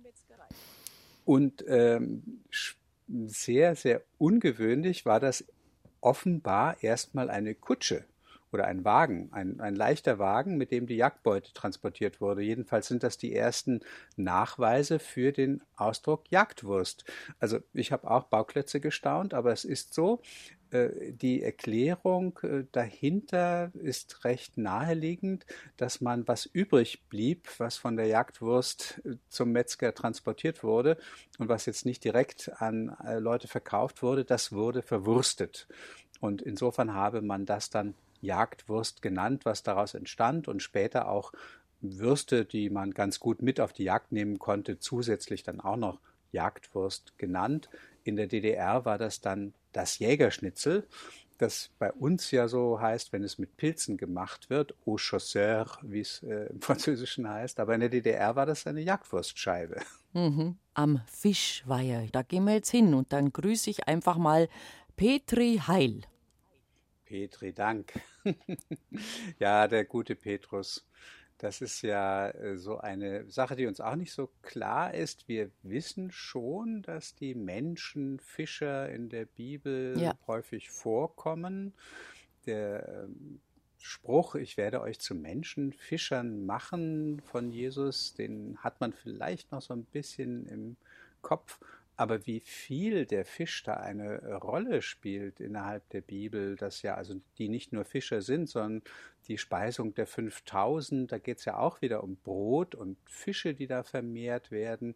Und 1.27 1.63
ähm, 1.69 2.41
sehr, 3.09 3.75
sehr 3.75 4.03
ungewöhnlich 4.17 5.05
war 5.05 5.21
das 5.21 5.45
offenbar 6.01 6.83
erstmal 6.83 7.31
eine 7.31 7.55
Kutsche 7.55 8.05
oder 8.53 8.67
ein 8.67 8.85
Wagen, 8.85 9.29
ein, 9.33 9.61
ein 9.61 9.75
leichter 9.75 10.19
Wagen, 10.19 10.57
mit 10.57 10.71
dem 10.71 10.87
die 10.87 10.97
Jagdbeute 10.97 11.53
transportiert 11.53 12.21
wurde. 12.21 12.43
Jedenfalls 12.43 12.89
sind 12.89 13.03
das 13.03 13.19
die 13.19 13.35
ersten 13.35 13.81
Nachweise 14.17 14.99
für 14.99 15.33
den 15.33 15.63
Ausdruck 15.77 16.31
Jagdwurst. 16.31 17.05
Also 17.39 17.59
ich 17.73 17.93
habe 17.93 18.11
auch 18.11 18.25
Bauklötze 18.25 18.81
gestaunt, 18.81 19.35
aber 19.35 19.53
es 19.53 19.65
ist 19.65 19.95
so, 19.95 20.23
äh, 20.71 21.13
die 21.13 21.43
Erklärung 21.43 22.39
äh, 22.43 22.65
dahinter 22.73 23.71
ist 23.75 24.25
recht 24.25 24.59
naheliegend, 24.59 25.47
dass 25.77 26.01
man 26.01 26.27
was 26.27 26.47
übrig 26.47 27.05
blieb, 27.09 27.49
was 27.59 27.77
von 27.77 27.97
der 27.97 28.07
Jagdwurst 28.07 29.03
äh, 29.05 29.17
zum 29.29 29.53
Metzger 29.53 29.95
transportiert 29.95 30.65
wurde 30.65 30.99
und 31.39 31.49
was 31.49 31.67
jetzt 31.67 31.87
nicht 31.87 32.03
direkt 32.05 32.51
an 32.61 32.97
Leute 33.19 33.49
verkauft 33.49 34.03
wurde, 34.03 34.25
das 34.25 34.53
wurde 34.53 34.83
verwurstet. 34.83 35.69
Und 36.21 36.43
insofern 36.43 36.95
habe 36.95 37.23
man 37.23 37.47
das 37.47 37.71
dann 37.71 37.95
Jagdwurst 38.23 39.03
genannt, 39.03 39.45
was 39.45 39.63
daraus 39.63 39.95
entstand 39.95 40.49
und 40.49 40.63
später 40.63 41.09
auch 41.09 41.33
Würste, 41.81 42.45
die 42.45 42.71
man 42.71 42.93
ganz 42.93 43.21
gut 43.21 43.43
mit 43.43 43.61
auf 43.61 43.73
die 43.73 43.85
Jagd 43.85 44.13
nehmen 44.13 44.39
konnte, 44.39 44.79
zusätzlich 44.79 45.43
dann 45.43 45.61
auch 45.61 45.77
noch 45.77 46.01
Jagdwurst 46.33 47.19
genannt. 47.19 47.69
In 48.05 48.17
der 48.17 48.27
DDR 48.27 48.85
war 48.85 48.99
das 48.99 49.21
dann 49.21 49.55
das 49.73 49.99
Jägerschnitzel, 49.99 50.87
das 51.39 51.71
bei 51.79 51.93
uns 51.93 52.31
ja 52.31 52.49
so 52.49 52.81
heißt, 52.81 53.13
wenn 53.13 53.23
es 53.23 53.39
mit 53.39 53.57
Pilzen 53.57 53.97
gemacht 53.97 54.49
wird, 54.49 54.75
au 54.87 54.97
chasseur, 54.97 55.67
wie 55.83 56.01
es 56.01 56.23
äh, 56.23 56.47
im 56.47 56.61
Französischen 56.63 57.29
heißt. 57.29 57.61
Aber 57.61 57.75
in 57.75 57.81
der 57.81 57.89
DDR 57.91 58.37
war 58.37 58.47
das 58.47 58.67
eine 58.67 58.81
Jagdwurstscheibe. 58.81 59.81
Mhm. 60.13 60.57
Am 60.75 61.01
Fischweiher, 61.07 62.07
da 62.13 62.23
gehen 62.23 62.45
wir 62.45 62.55
jetzt 62.55 62.71
hin 62.71 62.95
und 62.95 63.13
dann 63.13 63.33
grüße 63.33 63.71
ich 63.71 63.87
einfach 63.87 64.17
mal 64.17 64.49
Petri 64.97 65.61
Heil. 65.67 66.03
Petri, 67.07 67.53
Dank. 67.53 67.93
ja, 69.39 69.69
der 69.69 69.85
gute 69.85 70.15
Petrus. 70.15 70.87
Das 71.39 71.61
ist 71.61 71.83
ja 71.83 72.31
äh, 72.31 72.57
so 72.57 72.79
eine 72.79 73.29
Sache, 73.31 73.57
die 73.57 73.67
uns 73.67 73.81
auch 73.81 73.97
nicht 73.97 74.13
so 74.13 74.31
klar 74.43 74.95
ist. 74.95 75.29
Wir 75.29 75.51
wissen 75.63 76.11
schon, 76.11 76.83
dass 76.83 77.15
die 77.15 77.35
Menschen 77.35 78.19
Fischer 78.21 78.89
in 78.91 79.09
der 79.09 79.27
Bibel 79.27 79.99
ja. 79.99 80.15
häufig 80.27 80.71
vorkommen. 80.71 81.75
Der 82.47 83.05
ähm, 83.05 83.41
Spruch, 83.79 84.35
ich 84.35 84.57
werde 84.57 84.81
euch 84.81 84.99
zu 84.99 85.15
Menschenfischern 85.15 86.45
machen 86.45 87.21
von 87.21 87.51
Jesus, 87.51 88.15
den 88.15 88.57
hat 88.59 88.81
man 88.81 88.93
vielleicht 88.93 89.53
noch 89.53 89.63
so 89.63 89.75
ein 89.75 89.85
bisschen 89.85 90.47
im 90.47 90.77
Kopf. 91.23 91.61
Aber 91.97 92.27
wie 92.27 92.41
viel 92.41 93.07
der 93.07 93.25
Fisch 93.25 93.63
da 93.63 93.75
eine 93.75 94.21
äh, 94.21 94.33
Rolle 94.35 94.83
spielt 94.83 95.41
innerhalb 95.41 95.89
der 95.91 96.03
Bibel, 96.03 96.57
dass 96.57 96.83
ja 96.83 96.95
also 96.95 97.15
die 97.39 97.49
nicht 97.49 97.73
nur 97.73 97.85
Fischer 97.85 98.21
sind, 98.21 98.49
sondern 98.49 98.83
die 99.29 99.39
Speisung 99.39 99.95
der 99.95 100.07
5000, 100.07 101.11
da 101.11 101.19
geht 101.19 101.39
es 101.39 101.47
ja 101.47 101.57
auch 101.57 101.81
wieder 101.81 102.05
um 102.05 102.17
Brot 102.17 102.75
und 102.75 102.99
Fische, 103.07 103.55
die 103.55 103.67
da 103.67 103.83
vermehrt 103.83 104.51
werden. 104.51 104.95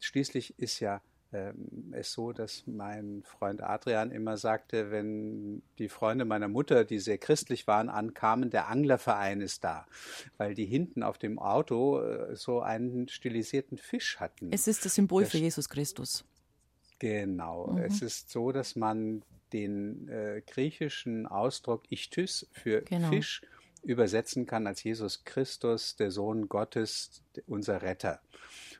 Schließlich 0.00 0.58
ist 0.58 0.80
ja 0.80 1.00
ähm, 1.32 1.92
es 1.92 2.12
so, 2.12 2.32
dass 2.32 2.64
mein 2.66 3.22
Freund 3.22 3.62
Adrian 3.62 4.10
immer 4.10 4.36
sagte, 4.36 4.90
wenn 4.90 5.62
die 5.78 5.88
Freunde 5.88 6.24
meiner 6.24 6.48
Mutter, 6.48 6.84
die 6.84 6.98
sehr 6.98 7.18
christlich 7.18 7.66
waren, 7.66 7.88
ankamen, 7.88 8.50
der 8.50 8.68
Anglerverein 8.68 9.40
ist 9.40 9.64
da, 9.64 9.86
weil 10.36 10.54
die 10.54 10.66
hinten 10.66 11.02
auf 11.02 11.16
dem 11.16 11.38
Auto 11.38 12.00
äh, 12.00 12.36
so 12.36 12.60
einen 12.60 13.08
stilisierten 13.08 13.78
Fisch 13.78 14.20
hatten. 14.20 14.52
Es 14.52 14.66
ist 14.66 14.84
das 14.84 14.94
Symbol 14.94 15.24
für 15.24 15.38
Jesus 15.38 15.68
Christus. 15.68 16.24
Genau. 17.02 17.66
Mhm. 17.66 17.78
Es 17.78 18.00
ist 18.00 18.30
so, 18.30 18.52
dass 18.52 18.76
man 18.76 19.24
den 19.52 20.08
äh, 20.08 20.40
griechischen 20.46 21.26
Ausdruck 21.26 21.82
Ichtys 21.90 22.46
für 22.52 22.82
genau. 22.82 23.08
Fisch 23.08 23.42
übersetzen 23.82 24.46
kann 24.46 24.68
als 24.68 24.84
Jesus 24.84 25.24
Christus, 25.24 25.96
der 25.96 26.12
Sohn 26.12 26.48
Gottes, 26.48 27.24
unser 27.48 27.82
Retter. 27.82 28.20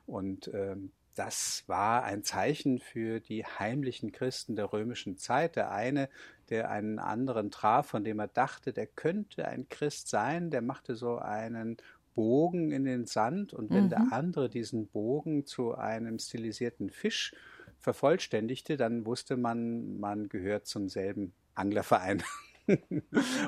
Und 0.07 0.49
ähm, 0.55 0.93
das 1.17 1.65
war 1.67 2.05
ein 2.05 2.23
Zeichen 2.23 2.79
für 2.79 3.19
die 3.19 3.45
heimlichen 3.45 4.13
Christen 4.13 4.55
der 4.55 4.73
römischen 4.73 5.19
Zeit. 5.19 5.57
Der 5.57 5.73
eine, 5.73 6.09
der 6.49 6.71
einen 6.71 7.01
anderen 7.01 7.51
traf, 7.51 7.89
von 7.89 8.05
dem 8.05 8.21
er 8.21 8.29
dachte, 8.29 8.73
der 8.73 8.87
könnte 8.87 9.49
ein 9.49 9.69
Christ 9.69 10.07
sein, 10.07 10.53
der 10.53 10.63
machte 10.63 10.95
so 10.95 11.19
einen 11.19 11.77
Bogen 12.15 12.71
in 12.71 12.85
den 12.85 13.07
Sand 13.07 13.53
und 13.53 13.71
wenn 13.71 13.87
mhm. 13.87 13.91
der 13.91 14.13
andere 14.13 14.49
diesen 14.49 14.87
Bogen 14.87 15.45
zu 15.45 15.75
einem 15.75 16.21
stilisierten 16.21 16.89
Fisch 16.89 17.35
vervollständigte, 17.83 18.77
dann 18.77 19.05
wusste 19.05 19.37
man, 19.37 19.99
man 20.01 20.29
gehört 20.29 20.67
zum 20.67 20.89
selben 20.89 21.35
Anglerverein 21.55 22.23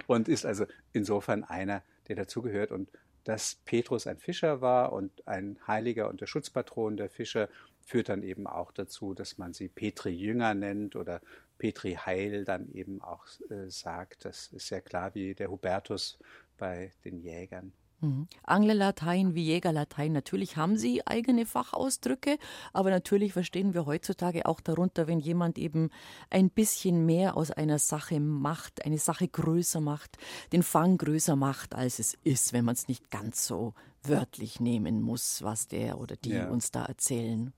und 0.07 0.29
ist 0.29 0.45
also 0.45 0.67
insofern 0.93 1.45
einer, 1.45 1.83
der 2.09 2.17
dazugehört. 2.17 2.73
Und 2.73 2.91
dass 3.23 3.55
Petrus 3.65 4.07
ein 4.07 4.19
Fischer 4.19 4.61
war 4.61 4.93
und 4.93 5.27
ein 5.27 5.59
Heiliger 5.67 6.11
und 6.11 6.21
der 6.21 6.27
Schutzpatron 6.27 6.97
der 6.97 7.09
Fischer, 7.09 7.49
führt 7.87 8.09
dann 8.09 8.23
eben 8.23 8.47
auch 8.47 8.73
dazu, 8.73 9.15
dass 9.15 9.39
man 9.39 9.53
sie 9.53 9.69
Petri 9.69 10.11
Jünger 10.11 10.55
nennt 10.55 10.97
oder 10.97 11.21
Petri 11.59 11.95
Heil 11.95 12.45
dann 12.45 12.71
eben 12.73 13.01
auch 13.03 13.27
äh, 13.51 13.69
sagt. 13.69 14.25
Das 14.25 14.49
ist 14.49 14.71
ja 14.71 14.81
klar 14.81 15.15
wie 15.15 15.35
der 15.35 15.51
Hubertus 15.51 16.19
bei 16.57 16.93
den 17.05 17.21
Jägern. 17.21 17.73
Mhm. 18.01 18.29
Anglerlatein 18.43 19.35
wie 19.35 19.45
Jägerlatein, 19.45 20.13
natürlich 20.13 20.57
haben 20.57 20.77
sie 20.77 21.07
eigene 21.07 21.47
Fachausdrücke, 21.47 22.39
aber 22.73 22.91
natürlich 22.91 23.33
verstehen 23.33 23.75
wir 23.75 23.87
heutzutage 23.87 24.47
auch 24.47 24.61
darunter, 24.61 25.07
wenn 25.07 25.21
jemand 25.21 25.59
eben 25.59 25.91
ein 26.31 26.51
bisschen 26.51 27.07
mehr 27.07 27.37
aus 27.37 27.51
einer 27.51 27.79
Sache 27.79 28.21
macht, 28.21 28.85
eine 28.85 28.99
Sache 28.99 29.29
größer 29.29 29.81
macht, 29.81 30.19
den 30.53 30.63
Fang 30.63 30.99
größer 30.99 31.37
macht, 31.37 31.75
als 31.75 31.99
es 31.99 32.17
ist, 32.25 32.53
wenn 32.53 32.65
man 32.65 32.75
es 32.75 32.89
nicht 32.89 33.11
ganz 33.11 33.47
so 33.47 33.75
wörtlich 34.03 34.61
nehmen 34.61 35.01
muss, 35.01 35.43
was 35.43 35.69
der 35.69 35.99
oder 35.99 36.17
die 36.17 36.33
ja. 36.33 36.49
uns 36.49 36.71
da 36.71 36.85
erzählen. 36.85 37.53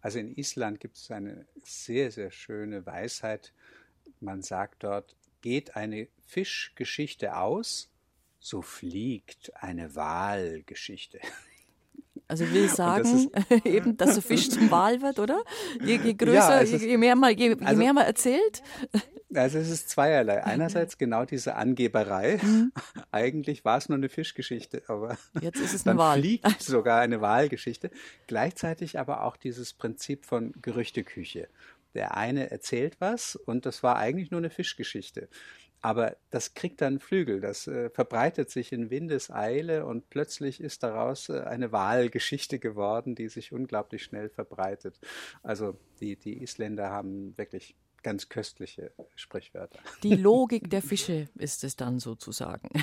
Also 0.00 0.18
in 0.18 0.34
Island 0.36 0.80
gibt 0.80 0.96
es 0.96 1.10
eine 1.10 1.46
sehr, 1.64 2.10
sehr 2.10 2.30
schöne 2.30 2.86
Weisheit. 2.86 3.52
Man 4.20 4.42
sagt 4.42 4.84
dort, 4.84 5.16
geht 5.40 5.76
eine 5.76 6.08
Fischgeschichte 6.26 7.36
aus, 7.36 7.90
so 8.38 8.62
fliegt 8.62 9.52
eine 9.56 9.94
Wahlgeschichte. 9.94 11.20
Also 12.28 12.50
will 12.52 12.68
sagen, 12.68 13.30
eben, 13.64 13.96
dass 13.96 14.14
der 14.14 14.22
Fisch 14.22 14.50
zum 14.50 14.70
Wal 14.70 15.00
wird, 15.00 15.18
oder? 15.18 15.42
Je, 15.82 15.96
je 15.96 16.12
größer, 16.12 16.62
ja, 16.62 16.76
je, 16.76 16.76
je, 16.76 16.98
mehr 16.98 17.16
man, 17.16 17.34
je, 17.34 17.52
also, 17.52 17.64
je 17.64 17.76
mehr 17.76 17.92
man 17.94 18.04
erzählt. 18.04 18.62
Also 19.34 19.58
es 19.58 19.70
ist 19.70 19.88
zweierlei. 19.88 20.44
Einerseits 20.44 20.98
genau 20.98 21.24
diese 21.24 21.54
Angeberei. 21.54 22.38
Mhm. 22.42 22.72
Eigentlich 23.10 23.64
war 23.64 23.78
es 23.78 23.88
nur 23.88 23.96
eine 23.96 24.10
Fischgeschichte, 24.10 24.82
aber 24.88 25.16
jetzt 25.40 25.58
ist 25.58 25.72
es 25.72 25.86
eine 25.86 25.96
dann 25.96 25.98
Wahl. 25.98 26.18
fliegt 26.20 26.62
sogar 26.62 27.00
eine 27.00 27.22
Wahlgeschichte. 27.22 27.90
Gleichzeitig 28.26 28.98
aber 28.98 29.24
auch 29.24 29.38
dieses 29.38 29.72
Prinzip 29.72 30.26
von 30.26 30.52
Gerüchteküche. 30.60 31.48
Der 31.94 32.16
eine 32.18 32.50
erzählt 32.50 32.96
was 33.00 33.36
und 33.36 33.64
das 33.64 33.82
war 33.82 33.96
eigentlich 33.96 34.30
nur 34.30 34.38
eine 34.38 34.50
Fischgeschichte. 34.50 35.28
Aber 35.80 36.16
das 36.30 36.54
kriegt 36.54 36.80
dann 36.80 36.98
Flügel, 36.98 37.40
das 37.40 37.66
äh, 37.66 37.90
verbreitet 37.90 38.50
sich 38.50 38.72
in 38.72 38.90
Windeseile 38.90 39.86
und 39.86 40.10
plötzlich 40.10 40.60
ist 40.60 40.82
daraus 40.82 41.28
äh, 41.28 41.40
eine 41.42 41.70
Wahlgeschichte 41.70 42.58
geworden, 42.58 43.14
die 43.14 43.28
sich 43.28 43.52
unglaublich 43.52 44.02
schnell 44.02 44.28
verbreitet. 44.28 44.98
Also 45.42 45.78
die, 46.00 46.16
die 46.16 46.42
Isländer 46.42 46.90
haben 46.90 47.36
wirklich 47.38 47.76
ganz 48.02 48.28
köstliche 48.28 48.92
Sprichwörter. 49.16 49.78
Die 50.04 50.14
Logik 50.14 50.70
der 50.70 50.82
Fische 50.82 51.28
ist 51.34 51.64
es 51.64 51.76
dann 51.76 51.98
sozusagen. 51.98 52.68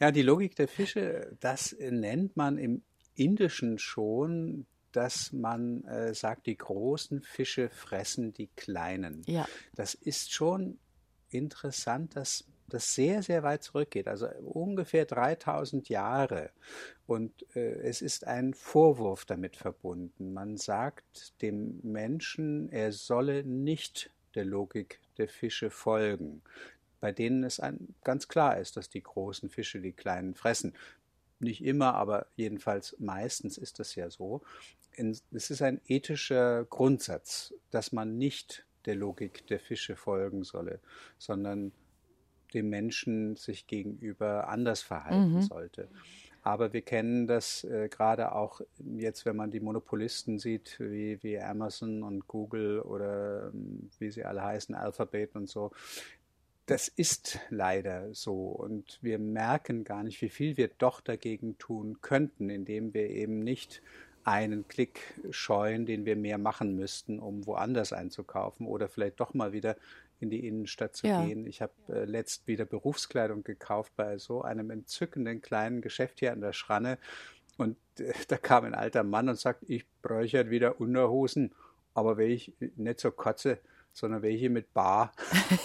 Ja, 0.00 0.10
die 0.10 0.22
Logik 0.22 0.56
der 0.56 0.66
Fische, 0.66 1.36
das 1.38 1.76
nennt 1.78 2.36
man 2.36 2.58
im 2.58 2.82
Indischen 3.14 3.78
schon, 3.78 4.66
dass 4.90 5.32
man 5.32 5.84
äh, 5.84 6.14
sagt, 6.14 6.46
die 6.46 6.56
großen 6.56 7.22
Fische 7.22 7.70
fressen 7.70 8.32
die 8.32 8.48
kleinen. 8.48 9.22
Ja. 9.26 9.46
Das 9.76 9.94
ist 9.94 10.32
schon 10.32 10.78
interessant, 11.34 12.16
dass 12.16 12.44
das 12.72 12.94
sehr, 12.94 13.22
sehr 13.22 13.42
weit 13.42 13.62
zurückgeht, 13.62 14.08
also 14.08 14.28
ungefähr 14.28 15.04
3000 15.04 15.88
Jahre. 15.88 16.50
Und 17.06 17.44
äh, 17.54 17.80
es 17.82 18.00
ist 18.00 18.26
ein 18.26 18.54
Vorwurf 18.54 19.24
damit 19.24 19.56
verbunden. 19.56 20.32
Man 20.32 20.56
sagt 20.56 21.40
dem 21.42 21.80
Menschen, 21.82 22.70
er 22.70 22.92
solle 22.92 23.44
nicht 23.44 24.10
der 24.34 24.44
Logik 24.44 25.00
der 25.18 25.28
Fische 25.28 25.70
folgen, 25.70 26.42
bei 27.00 27.12
denen 27.12 27.44
es 27.44 27.60
ein, 27.60 27.94
ganz 28.04 28.28
klar 28.28 28.58
ist, 28.58 28.76
dass 28.76 28.88
die 28.88 29.02
großen 29.02 29.50
Fische 29.50 29.80
die 29.80 29.92
kleinen 29.92 30.34
fressen. 30.34 30.72
Nicht 31.40 31.62
immer, 31.64 31.94
aber 31.94 32.26
jedenfalls 32.36 32.96
meistens 32.98 33.58
ist 33.58 33.80
das 33.80 33.94
ja 33.96 34.08
so. 34.08 34.42
Es 34.96 35.50
ist 35.50 35.62
ein 35.62 35.80
ethischer 35.86 36.64
Grundsatz, 36.64 37.52
dass 37.70 37.92
man 37.92 38.16
nicht 38.16 38.64
der 38.86 38.94
Logik 38.94 39.46
der 39.46 39.60
Fische 39.60 39.96
folgen 39.96 40.44
solle, 40.44 40.80
sondern 41.18 41.72
dem 42.54 42.68
Menschen 42.68 43.36
sich 43.36 43.66
gegenüber 43.66 44.48
anders 44.48 44.82
verhalten 44.82 45.34
mhm. 45.34 45.42
sollte. 45.42 45.88
Aber 46.44 46.72
wir 46.72 46.82
kennen 46.82 47.28
das 47.28 47.62
äh, 47.64 47.88
gerade 47.88 48.34
auch 48.34 48.60
jetzt, 48.96 49.24
wenn 49.24 49.36
man 49.36 49.52
die 49.52 49.60
Monopolisten 49.60 50.40
sieht, 50.40 50.78
wie, 50.80 51.22
wie 51.22 51.38
Amazon 51.38 52.02
und 52.02 52.26
Google 52.26 52.80
oder 52.80 53.52
ähm, 53.54 53.90
wie 54.00 54.10
sie 54.10 54.24
alle 54.24 54.42
heißen, 54.42 54.74
Alphabet 54.74 55.36
und 55.36 55.48
so. 55.48 55.70
Das 56.66 56.88
ist 56.88 57.38
leider 57.50 58.12
so. 58.12 58.34
Und 58.48 58.98
wir 59.02 59.20
merken 59.20 59.84
gar 59.84 60.02
nicht, 60.02 60.20
wie 60.20 60.28
viel 60.28 60.56
wir 60.56 60.68
doch 60.78 61.00
dagegen 61.00 61.58
tun 61.58 62.00
könnten, 62.00 62.50
indem 62.50 62.92
wir 62.92 63.08
eben 63.10 63.38
nicht 63.38 63.80
einen 64.24 64.68
Klick 64.68 65.00
scheuen, 65.30 65.86
den 65.86 66.04
wir 66.04 66.16
mehr 66.16 66.38
machen 66.38 66.76
müssten, 66.76 67.18
um 67.18 67.46
woanders 67.46 67.92
einzukaufen 67.92 68.66
oder 68.66 68.88
vielleicht 68.88 69.20
doch 69.20 69.34
mal 69.34 69.52
wieder 69.52 69.76
in 70.20 70.30
die 70.30 70.46
Innenstadt 70.46 70.96
zu 70.96 71.06
ja. 71.08 71.24
gehen. 71.24 71.46
Ich 71.46 71.60
habe 71.60 71.72
äh, 71.88 72.04
letzt 72.04 72.46
wieder 72.46 72.64
Berufskleidung 72.64 73.42
gekauft 73.42 73.92
bei 73.96 74.18
so 74.18 74.42
einem 74.42 74.70
entzückenden 74.70 75.42
kleinen 75.42 75.82
Geschäft 75.82 76.20
hier 76.20 76.32
an 76.32 76.40
der 76.40 76.52
Schranne. 76.52 76.98
Und 77.56 77.76
äh, 77.98 78.12
da 78.28 78.36
kam 78.38 78.64
ein 78.64 78.74
alter 78.74 79.02
Mann 79.02 79.28
und 79.28 79.38
sagt, 79.38 79.64
ich 79.66 79.84
bräuchte 80.00 80.50
wieder 80.50 80.80
Unterhosen, 80.80 81.52
aber 81.94 82.16
welche 82.16 82.52
nicht 82.76 83.00
so 83.00 83.10
kotze, 83.10 83.58
sondern 83.92 84.22
welche 84.22 84.48
mit 84.48 84.72
Bar. 84.72 85.12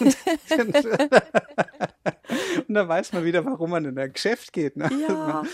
und 2.68 2.74
da 2.74 2.88
weiß 2.88 3.12
man 3.12 3.24
wieder, 3.24 3.44
warum 3.44 3.70
man 3.70 3.84
in 3.84 3.98
ein 3.98 4.12
Geschäft 4.12 4.52
geht. 4.52 4.76
Ne? 4.76 4.90
Ja. 5.08 5.44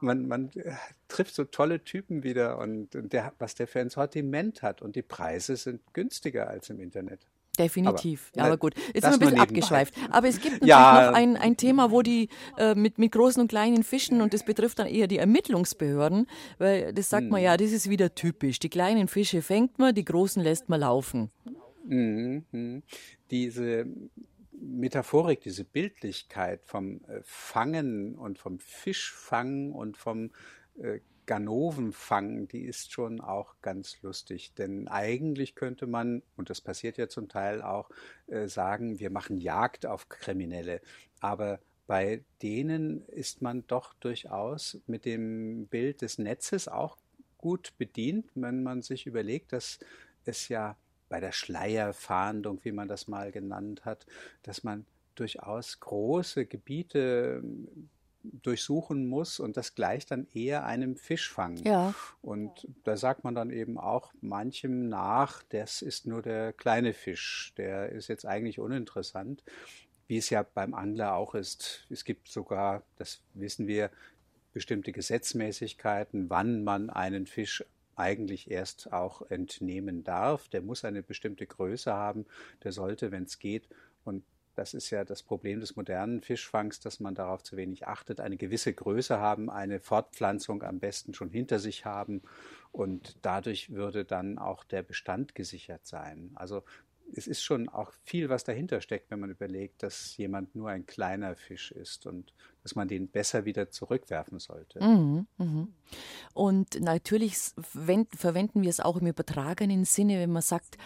Man, 0.00 0.28
man, 0.28 0.50
äh, 0.54 0.72
trifft 1.08 1.34
so 1.34 1.44
tolle 1.44 1.84
Typen 1.84 2.22
wieder 2.22 2.58
und, 2.58 2.94
und 2.94 3.12
der, 3.12 3.32
was 3.38 3.54
der 3.54 3.66
für 3.66 3.80
ein 3.80 3.90
Sortiment 3.90 4.62
hat. 4.62 4.82
Und 4.82 4.96
die 4.96 5.02
Preise 5.02 5.56
sind 5.56 5.80
günstiger 5.92 6.48
als 6.48 6.70
im 6.70 6.80
Internet. 6.80 7.26
Definitiv. 7.58 8.30
Aber, 8.32 8.38
ja, 8.38 8.46
aber 8.46 8.56
gut. 8.56 8.74
Jetzt 8.94 9.02
sind 9.04 9.04
wir 9.04 9.10
ein 9.12 9.18
bisschen 9.20 9.40
abgeschweift. 9.40 9.94
Aber 10.10 10.28
es 10.28 10.36
gibt 10.40 10.54
natürlich 10.54 10.68
ja, 10.68 11.06
noch 11.10 11.16
ein, 11.16 11.36
ein 11.36 11.56
Thema, 11.56 11.90
wo 11.90 12.02
die 12.02 12.28
äh, 12.56 12.74
mit, 12.74 12.98
mit 12.98 13.12
großen 13.12 13.42
und 13.42 13.48
kleinen 13.48 13.82
Fischen, 13.82 14.22
und 14.22 14.32
das 14.32 14.44
betrifft 14.44 14.78
dann 14.78 14.86
eher 14.86 15.08
die 15.08 15.18
Ermittlungsbehörden, 15.18 16.28
weil 16.58 16.92
das 16.92 17.10
sagt 17.10 17.28
man 17.28 17.42
ja, 17.42 17.56
das 17.56 17.72
ist 17.72 17.90
wieder 17.90 18.14
typisch. 18.14 18.60
Die 18.60 18.68
kleinen 18.68 19.08
Fische 19.08 19.42
fängt 19.42 19.78
man, 19.78 19.94
die 19.94 20.04
großen 20.04 20.42
lässt 20.42 20.68
man 20.68 20.80
laufen. 20.80 21.30
Mhm. 21.84 22.82
Diese 23.30 23.86
Metaphorik, 24.76 25.40
diese 25.40 25.64
Bildlichkeit 25.64 26.64
vom 26.64 27.04
äh, 27.04 27.20
Fangen 27.24 28.14
und 28.14 28.38
vom 28.38 28.58
Fischfang 28.58 29.72
und 29.72 29.96
vom 29.96 30.30
äh, 30.78 31.00
Ganovenfang, 31.26 32.48
die 32.48 32.64
ist 32.64 32.90
schon 32.90 33.20
auch 33.20 33.56
ganz 33.60 34.00
lustig. 34.00 34.54
Denn 34.54 34.88
eigentlich 34.88 35.54
könnte 35.54 35.86
man, 35.86 36.22
und 36.36 36.48
das 36.48 36.62
passiert 36.62 36.96
ja 36.96 37.08
zum 37.08 37.28
Teil 37.28 37.60
auch, 37.60 37.90
äh, 38.28 38.48
sagen, 38.48 38.98
wir 38.98 39.10
machen 39.10 39.36
Jagd 39.36 39.84
auf 39.84 40.08
Kriminelle. 40.08 40.80
Aber 41.20 41.60
bei 41.86 42.24
denen 42.42 43.04
ist 43.08 43.42
man 43.42 43.66
doch 43.66 43.94
durchaus 43.94 44.80
mit 44.86 45.04
dem 45.04 45.66
Bild 45.66 46.02
des 46.02 46.18
Netzes 46.18 46.66
auch 46.68 46.96
gut 47.36 47.72
bedient, 47.78 48.30
wenn 48.34 48.62
man 48.62 48.82
sich 48.82 49.06
überlegt, 49.06 49.52
dass 49.52 49.78
es 50.24 50.48
ja 50.48 50.76
bei 51.08 51.20
der 51.20 51.32
Schleierfahndung, 51.32 52.60
wie 52.64 52.72
man 52.72 52.88
das 52.88 53.08
mal 53.08 53.32
genannt 53.32 53.84
hat, 53.84 54.06
dass 54.42 54.64
man 54.64 54.86
durchaus 55.14 55.80
große 55.80 56.46
Gebiete 56.46 57.42
durchsuchen 58.22 59.06
muss 59.06 59.40
und 59.40 59.56
das 59.56 59.74
gleicht 59.74 60.10
dann 60.10 60.26
eher 60.34 60.64
einem 60.64 60.96
Fischfang. 60.96 61.56
Ja. 61.58 61.94
Und 62.20 62.68
da 62.84 62.96
sagt 62.96 63.24
man 63.24 63.34
dann 63.34 63.50
eben 63.50 63.78
auch 63.78 64.12
manchem 64.20 64.88
nach, 64.88 65.42
das 65.48 65.82
ist 65.82 66.06
nur 66.06 66.22
der 66.22 66.52
kleine 66.52 66.92
Fisch, 66.92 67.52
der 67.56 67.90
ist 67.90 68.08
jetzt 68.08 68.26
eigentlich 68.26 68.58
uninteressant, 68.58 69.42
wie 70.06 70.18
es 70.18 70.30
ja 70.30 70.42
beim 70.42 70.74
Angler 70.74 71.14
auch 71.14 71.34
ist. 71.34 71.86
Es 71.90 72.04
gibt 72.04 72.28
sogar, 72.28 72.82
das 72.96 73.20
wissen 73.34 73.66
wir, 73.66 73.90
bestimmte 74.52 74.92
Gesetzmäßigkeiten, 74.92 76.30
wann 76.30 76.64
man 76.64 76.90
einen 76.90 77.26
Fisch 77.26 77.64
eigentlich 77.98 78.50
erst 78.50 78.92
auch 78.92 79.22
entnehmen 79.30 80.04
darf. 80.04 80.48
Der 80.48 80.62
muss 80.62 80.84
eine 80.84 81.02
bestimmte 81.02 81.46
Größe 81.46 81.92
haben, 81.92 82.26
der 82.64 82.72
sollte, 82.72 83.10
wenn 83.10 83.24
es 83.24 83.38
geht, 83.38 83.68
und 84.04 84.24
das 84.58 84.74
ist 84.74 84.90
ja 84.90 85.04
das 85.04 85.22
Problem 85.22 85.60
des 85.60 85.76
modernen 85.76 86.20
Fischfangs, 86.20 86.80
dass 86.80 86.98
man 86.98 87.14
darauf 87.14 87.44
zu 87.44 87.56
wenig 87.56 87.86
achtet. 87.86 88.18
Eine 88.18 88.36
gewisse 88.36 88.74
Größe 88.74 89.20
haben, 89.20 89.50
eine 89.50 89.78
Fortpflanzung 89.78 90.64
am 90.64 90.80
besten 90.80 91.14
schon 91.14 91.30
hinter 91.30 91.60
sich 91.60 91.84
haben 91.84 92.22
und 92.72 93.18
dadurch 93.22 93.70
würde 93.70 94.04
dann 94.04 94.36
auch 94.36 94.64
der 94.64 94.82
Bestand 94.82 95.36
gesichert 95.36 95.86
sein. 95.86 96.32
Also 96.34 96.64
es 97.14 97.26
ist 97.26 97.42
schon 97.42 97.68
auch 97.68 97.92
viel, 98.04 98.28
was 98.28 98.44
dahinter 98.44 98.80
steckt, 98.80 99.10
wenn 99.10 99.20
man 99.20 99.30
überlegt, 99.30 99.82
dass 99.82 100.16
jemand 100.16 100.54
nur 100.54 100.70
ein 100.70 100.86
kleiner 100.86 101.36
Fisch 101.36 101.72
ist 101.72 102.06
und 102.06 102.32
dass 102.62 102.74
man 102.74 102.88
den 102.88 103.08
besser 103.08 103.44
wieder 103.44 103.70
zurückwerfen 103.70 104.38
sollte. 104.38 104.82
Mhm, 104.82 105.26
mh. 105.38 105.68
Und 106.34 106.80
natürlich 106.80 107.36
verwenden 107.36 108.62
wir 108.62 108.70
es 108.70 108.80
auch 108.80 108.98
im 108.98 109.06
übertragenen 109.06 109.84
Sinne, 109.84 110.18
wenn 110.18 110.32
man 110.32 110.42
sagt, 110.42 110.76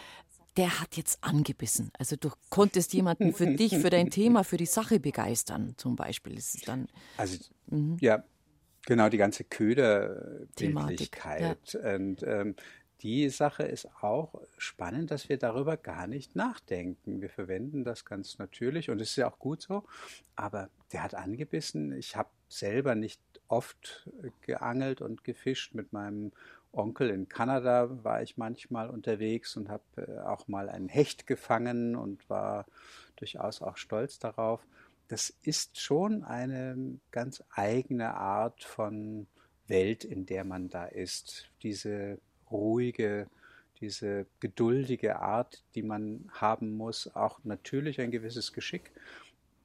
der 0.56 0.80
hat 0.80 0.96
jetzt 0.96 1.22
angebissen. 1.24 1.90
Also 1.98 2.16
du 2.16 2.30
konntest 2.50 2.92
jemanden 2.92 3.32
für 3.32 3.46
dich, 3.56 3.78
für 3.78 3.90
dein 3.90 4.10
Thema, 4.10 4.44
für 4.44 4.58
die 4.58 4.66
Sache 4.66 5.00
begeistern, 5.00 5.74
zum 5.76 5.96
Beispiel. 5.96 6.34
Das 6.34 6.54
ist 6.54 6.68
dann. 6.68 6.88
Also 7.16 7.38
mhm. 7.66 7.96
ja, 8.00 8.22
genau 8.86 9.08
die 9.08 9.16
ganze 9.16 9.44
Köderbildlichkeit. 9.44 11.72
Ja. 11.72 11.94
Und 11.94 12.22
ähm, 12.22 12.54
die 13.02 13.28
Sache 13.30 13.64
ist 13.64 13.88
auch 14.02 14.40
spannend, 14.58 15.10
dass 15.10 15.28
wir 15.28 15.36
darüber 15.36 15.76
gar 15.76 16.06
nicht 16.06 16.36
nachdenken. 16.36 17.20
Wir 17.20 17.30
verwenden 17.30 17.84
das 17.84 18.04
ganz 18.04 18.38
natürlich 18.38 18.90
und 18.90 19.00
es 19.00 19.10
ist 19.10 19.16
ja 19.16 19.30
auch 19.30 19.38
gut 19.38 19.62
so. 19.62 19.84
Aber 20.36 20.70
der 20.92 21.02
hat 21.02 21.14
angebissen. 21.14 21.92
Ich 21.92 22.16
habe 22.16 22.30
selber 22.48 22.94
nicht 22.94 23.20
oft 23.48 24.08
geangelt 24.42 25.00
und 25.00 25.24
gefischt 25.24 25.74
mit 25.74 25.92
meinem 25.92 26.32
Onkel 26.72 27.10
in 27.10 27.28
Kanada 27.28 28.02
war 28.02 28.22
ich 28.22 28.38
manchmal 28.38 28.88
unterwegs 28.88 29.56
und 29.56 29.68
habe 29.68 29.82
äh, 29.96 30.20
auch 30.20 30.48
mal 30.48 30.70
einen 30.70 30.88
Hecht 30.88 31.26
gefangen 31.26 31.96
und 31.96 32.28
war 32.30 32.66
durchaus 33.16 33.60
auch 33.60 33.76
stolz 33.76 34.18
darauf. 34.18 34.66
Das 35.08 35.28
ist 35.42 35.78
schon 35.78 36.24
eine 36.24 36.98
ganz 37.10 37.44
eigene 37.50 38.14
Art 38.14 38.64
von 38.64 39.26
Welt, 39.66 40.04
in 40.04 40.24
der 40.24 40.44
man 40.44 40.70
da 40.70 40.86
ist. 40.86 41.50
Diese 41.62 42.18
ruhige, 42.52 43.28
diese 43.80 44.26
geduldige 44.40 45.20
Art, 45.20 45.62
die 45.74 45.82
man 45.82 46.30
haben 46.32 46.76
muss, 46.76 47.14
auch 47.14 47.40
natürlich 47.44 48.00
ein 48.00 48.10
gewisses 48.10 48.52
Geschick, 48.52 48.92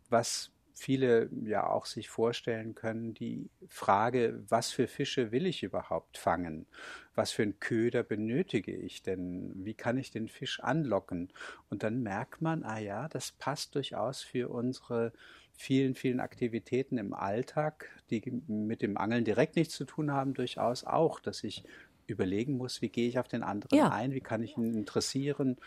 was 0.10 0.52
viele 0.78 1.30
ja 1.44 1.68
auch 1.68 1.86
sich 1.86 2.10
vorstellen 2.10 2.76
können, 2.76 3.14
die 3.14 3.50
Frage, 3.68 4.44
was 4.48 4.72
für 4.72 4.88
Fische 4.88 5.32
will 5.32 5.48
ich 5.48 5.64
überhaupt 5.64 6.18
fangen? 6.18 6.68
Was 7.16 7.32
für 7.32 7.44
einen 7.44 7.60
Köder 7.60 8.04
benötige 8.04 8.76
ich 8.76 9.02
denn? 9.02 9.54
Wie 9.56 9.74
kann 9.74 9.98
ich 9.98 10.12
den 10.12 10.28
Fisch 10.28 10.60
anlocken? 10.60 11.30
Und 11.70 11.82
dann 11.82 12.04
merkt 12.04 12.42
man, 12.42 12.64
ah 12.64 12.78
ja, 12.78 13.08
das 13.10 13.32
passt 13.32 13.74
durchaus 13.76 14.22
für 14.22 14.50
unsere 14.50 15.14
vielen, 15.54 15.96
vielen 15.96 16.20
Aktivitäten 16.20 17.00
im 17.00 17.16
Alltag, 17.16 17.90
die 18.12 18.22
mit 18.48 18.84
dem 18.84 18.98
Angeln 18.98 19.26
direkt 19.26 19.56
nichts 19.56 19.74
zu 19.74 19.86
tun 19.86 20.12
haben, 20.12 20.36
durchaus 20.36 20.84
auch, 20.84 21.20
dass 21.20 21.44
ich 21.44 21.64
überlegen 22.08 22.58
muss, 22.58 22.82
wie 22.82 22.90
gehe 22.90 23.08
ich 23.08 23.20
auf 23.20 23.28
den 23.28 23.44
anderen 23.44 23.78
ja. 23.78 23.90
ein, 23.90 24.12
wie 24.12 24.22
kann 24.22 24.42
ich 24.44 24.58
ihn 24.58 24.74
interessieren, 24.74 25.58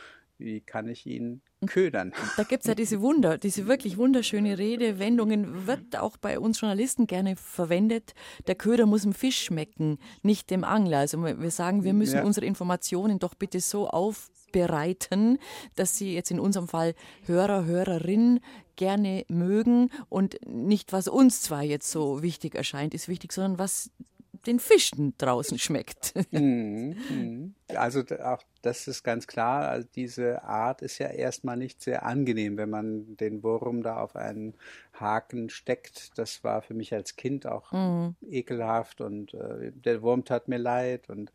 wie 0.41 0.61
kann 0.61 0.89
ich 0.89 1.07
ihn 1.07 1.43
ködern? 1.67 2.13
Da 2.37 2.45
gibt 2.45 2.63
es 2.63 2.69
ja 2.69 2.75
diese 2.75 3.01
Wunder, 3.01 3.39
diese 3.39 3.67
wirklich 3.67 3.99
wunderschöne 3.99 4.59
Redewendungen, 4.59 5.67
wird 5.67 5.97
auch 5.97 6.17
bei 6.17 6.39
uns 6.41 6.61
Journalisten 6.61 7.07
gerne 7.07 7.37
verwendet. 7.37 8.15
Der 8.47 8.55
Köder 8.55 8.87
muss 8.87 9.03
dem 9.03 9.13
Fisch 9.13 9.43
schmecken, 9.43 9.99
nicht 10.23 10.51
dem 10.51 10.65
Angler. 10.65 10.99
Also 10.99 11.23
wir 11.23 11.51
sagen, 11.51 11.85
wir 11.85 11.93
müssen 11.93 12.17
ja. 12.17 12.25
unsere 12.25 12.47
Informationen 12.47 13.19
doch 13.19 13.35
bitte 13.35 13.61
so 13.61 13.89
aufbereiten, 13.89 15.39
dass 15.77 15.97
sie 15.97 16.15
jetzt 16.15 16.31
in 16.31 16.41
unserem 16.41 16.69
Fall 16.69 16.95
Hörer, 17.27 17.67
Hörerin 17.67 18.41
gerne 18.77 19.27
mögen 19.29 19.91
und 20.09 20.39
nicht, 20.47 20.95
was 20.95 21.07
uns 21.07 21.43
zwar 21.43 21.63
jetzt 21.63 21.91
so 21.91 22.23
wichtig 22.23 22.55
erscheint, 22.55 22.95
ist 22.95 23.09
wichtig, 23.09 23.33
sondern 23.33 23.59
was 23.59 23.91
den 24.47 24.59
Fischen 24.59 25.15
draußen 25.19 25.59
schmeckt. 25.59 26.15
Mhm, 26.33 26.97
mhm. 27.09 27.55
Also 27.69 28.03
auch 28.23 28.43
das 28.63 28.87
ist 28.87 29.03
ganz 29.03 29.27
klar. 29.27 29.69
Also 29.69 29.89
diese 29.95 30.43
Art 30.45 30.81
ist 30.83 30.99
ja 30.99 31.09
erstmal 31.09 31.57
nicht 31.57 31.83
sehr 31.83 32.05
angenehm, 32.05 32.57
wenn 32.57 32.71
man 32.71 33.17
den 33.17 33.43
Wurm 33.43 33.83
da 33.83 34.01
auf 34.01 34.17
einen 34.17 34.55
Haken 34.95 35.51
steckt. 35.51 36.17
Das 36.19 36.45
war 36.45 36.63
für 36.63 36.75
mich 36.75 36.95
als 36.95 37.17
Kind 37.17 37.47
auch 37.47 37.73
mhm. 37.73 38.17
ekelhaft 38.29 39.01
und 39.01 39.35
äh, 39.35 39.73
der 39.73 40.03
Wurm 40.03 40.25
tat 40.25 40.49
mir 40.49 40.59
leid 40.59 41.09
und 41.09 41.33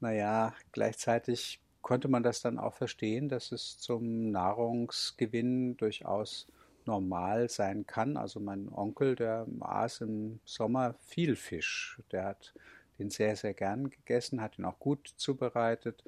naja, 0.00 0.54
gleichzeitig 0.72 1.60
konnte 1.82 2.08
man 2.08 2.22
das 2.22 2.42
dann 2.42 2.58
auch 2.58 2.74
verstehen, 2.74 3.28
dass 3.28 3.52
es 3.52 3.78
zum 3.78 4.30
Nahrungsgewinn 4.30 5.76
durchaus 5.76 6.48
normal 6.86 7.48
sein 7.48 7.86
kann. 7.86 8.16
Also 8.16 8.40
mein 8.40 8.68
Onkel, 8.68 9.14
der 9.16 9.46
aß 9.60 10.02
im 10.02 10.40
Sommer 10.44 10.94
viel 11.00 11.36
Fisch. 11.36 12.00
Der 12.12 12.24
hat 12.24 12.54
den 12.98 13.10
sehr, 13.10 13.36
sehr 13.36 13.54
gern 13.54 13.90
gegessen, 13.90 14.40
hat 14.40 14.58
ihn 14.58 14.64
auch 14.64 14.78
gut 14.78 15.12
zubereitet. 15.16 16.04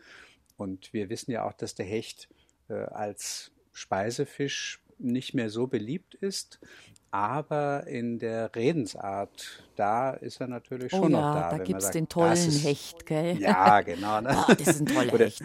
Und 0.56 0.92
wir 0.92 1.08
wissen 1.08 1.30
ja 1.30 1.44
auch, 1.44 1.52
dass 1.52 1.74
der 1.74 1.86
Hecht 1.86 2.28
äh, 2.68 2.74
als 2.74 3.52
Speisefisch 3.72 4.80
nicht 4.98 5.34
mehr 5.34 5.50
so 5.50 5.66
beliebt 5.66 6.14
ist. 6.14 6.58
Aber 7.10 7.86
in 7.86 8.18
der 8.18 8.54
Redensart, 8.54 9.64
da 9.76 10.10
ist 10.10 10.40
er 10.40 10.46
natürlich 10.46 10.92
oh 10.92 10.98
schon 10.98 11.12
ja, 11.12 11.20
noch 11.20 11.34
da. 11.34 11.56
Da 11.56 11.64
gibt 11.64 11.82
es 11.82 11.90
den 11.90 12.08
tollen 12.08 12.32
ist, 12.32 12.64
Hecht, 12.64 13.06
gell? 13.06 13.38
Ja, 13.38 13.80
genau. 13.80 14.20
Ne? 14.20 14.44
Oh, 14.46 14.52
das 14.52 14.68
ist 14.68 14.80
ein 14.80 14.86
toller 14.86 15.12
oder, 15.14 15.24
Hecht. 15.24 15.42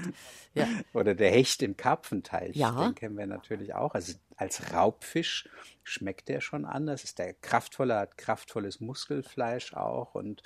Ja. 0.53 0.67
Oder 0.93 1.15
der 1.15 1.31
Hecht 1.31 1.63
im 1.63 1.77
Karpfenteich, 1.77 2.55
ja. 2.55 2.83
den 2.83 2.95
kennen 2.95 3.17
wir 3.17 3.27
natürlich 3.27 3.73
auch. 3.73 3.93
Also 3.93 4.13
als 4.35 4.73
Raubfisch 4.73 5.47
schmeckt 5.83 6.27
der 6.27 6.41
schon 6.41 6.65
anders. 6.65 7.05
Ist 7.05 7.19
der 7.19 7.33
kraftvoller, 7.33 7.99
hat 7.99 8.17
kraftvolles 8.17 8.81
Muskelfleisch 8.81 9.73
auch 9.73 10.15
und 10.15 10.43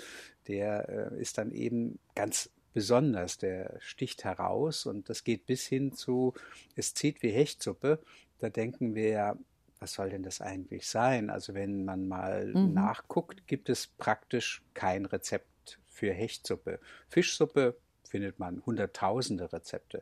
der 0.47 1.13
äh, 1.13 1.21
ist 1.21 1.39
dann 1.39 1.51
eben 1.51 1.99
ganz 2.13 2.51
besonders. 2.73 3.39
Der 3.39 3.75
sticht 3.79 4.23
heraus 4.23 4.85
und 4.85 5.09
das 5.09 5.23
geht 5.23 5.47
bis 5.47 5.65
hin 5.65 5.93
zu, 5.93 6.35
es 6.75 6.93
zieht 6.93 7.23
wie 7.23 7.31
Hechtsuppe. 7.31 7.99
Da 8.39 8.49
denken 8.49 8.95
wir 8.95 9.09
ja, 9.09 9.37
was 9.79 9.93
soll 9.93 10.09
denn 10.09 10.23
das 10.23 10.41
eigentlich 10.41 10.87
sein? 10.87 11.29
Also 11.29 11.53
wenn 11.53 11.85
man 11.85 12.07
mal 12.07 12.47
mhm. 12.47 12.73
nachguckt, 12.73 13.47
gibt 13.47 13.69
es 13.69 13.87
praktisch 13.87 14.61
kein 14.73 15.05
Rezept 15.05 15.79
für 15.87 16.11
Hechtsuppe. 16.11 16.79
Fischsuppe 17.09 17.77
findet 18.03 18.39
man 18.39 18.65
hunderttausende 18.65 19.51
Rezepte, 19.51 20.01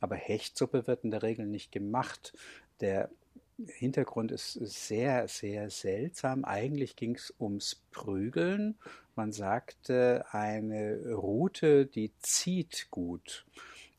aber 0.00 0.16
Hechtsuppe 0.16 0.86
wird 0.86 1.04
in 1.04 1.10
der 1.10 1.22
Regel 1.22 1.46
nicht 1.46 1.72
gemacht. 1.72 2.36
Der 2.80 3.10
Hintergrund 3.66 4.32
ist 4.32 4.52
sehr, 4.52 5.28
sehr 5.28 5.70
seltsam. 5.70 6.44
Eigentlich 6.44 6.94
ging 6.94 7.14
es 7.14 7.32
ums 7.40 7.82
Prügeln. 7.90 8.76
Man 9.14 9.32
sagte, 9.32 10.26
eine 10.30 11.14
Route, 11.14 11.86
die 11.86 12.12
zieht 12.18 12.88
gut 12.90 13.46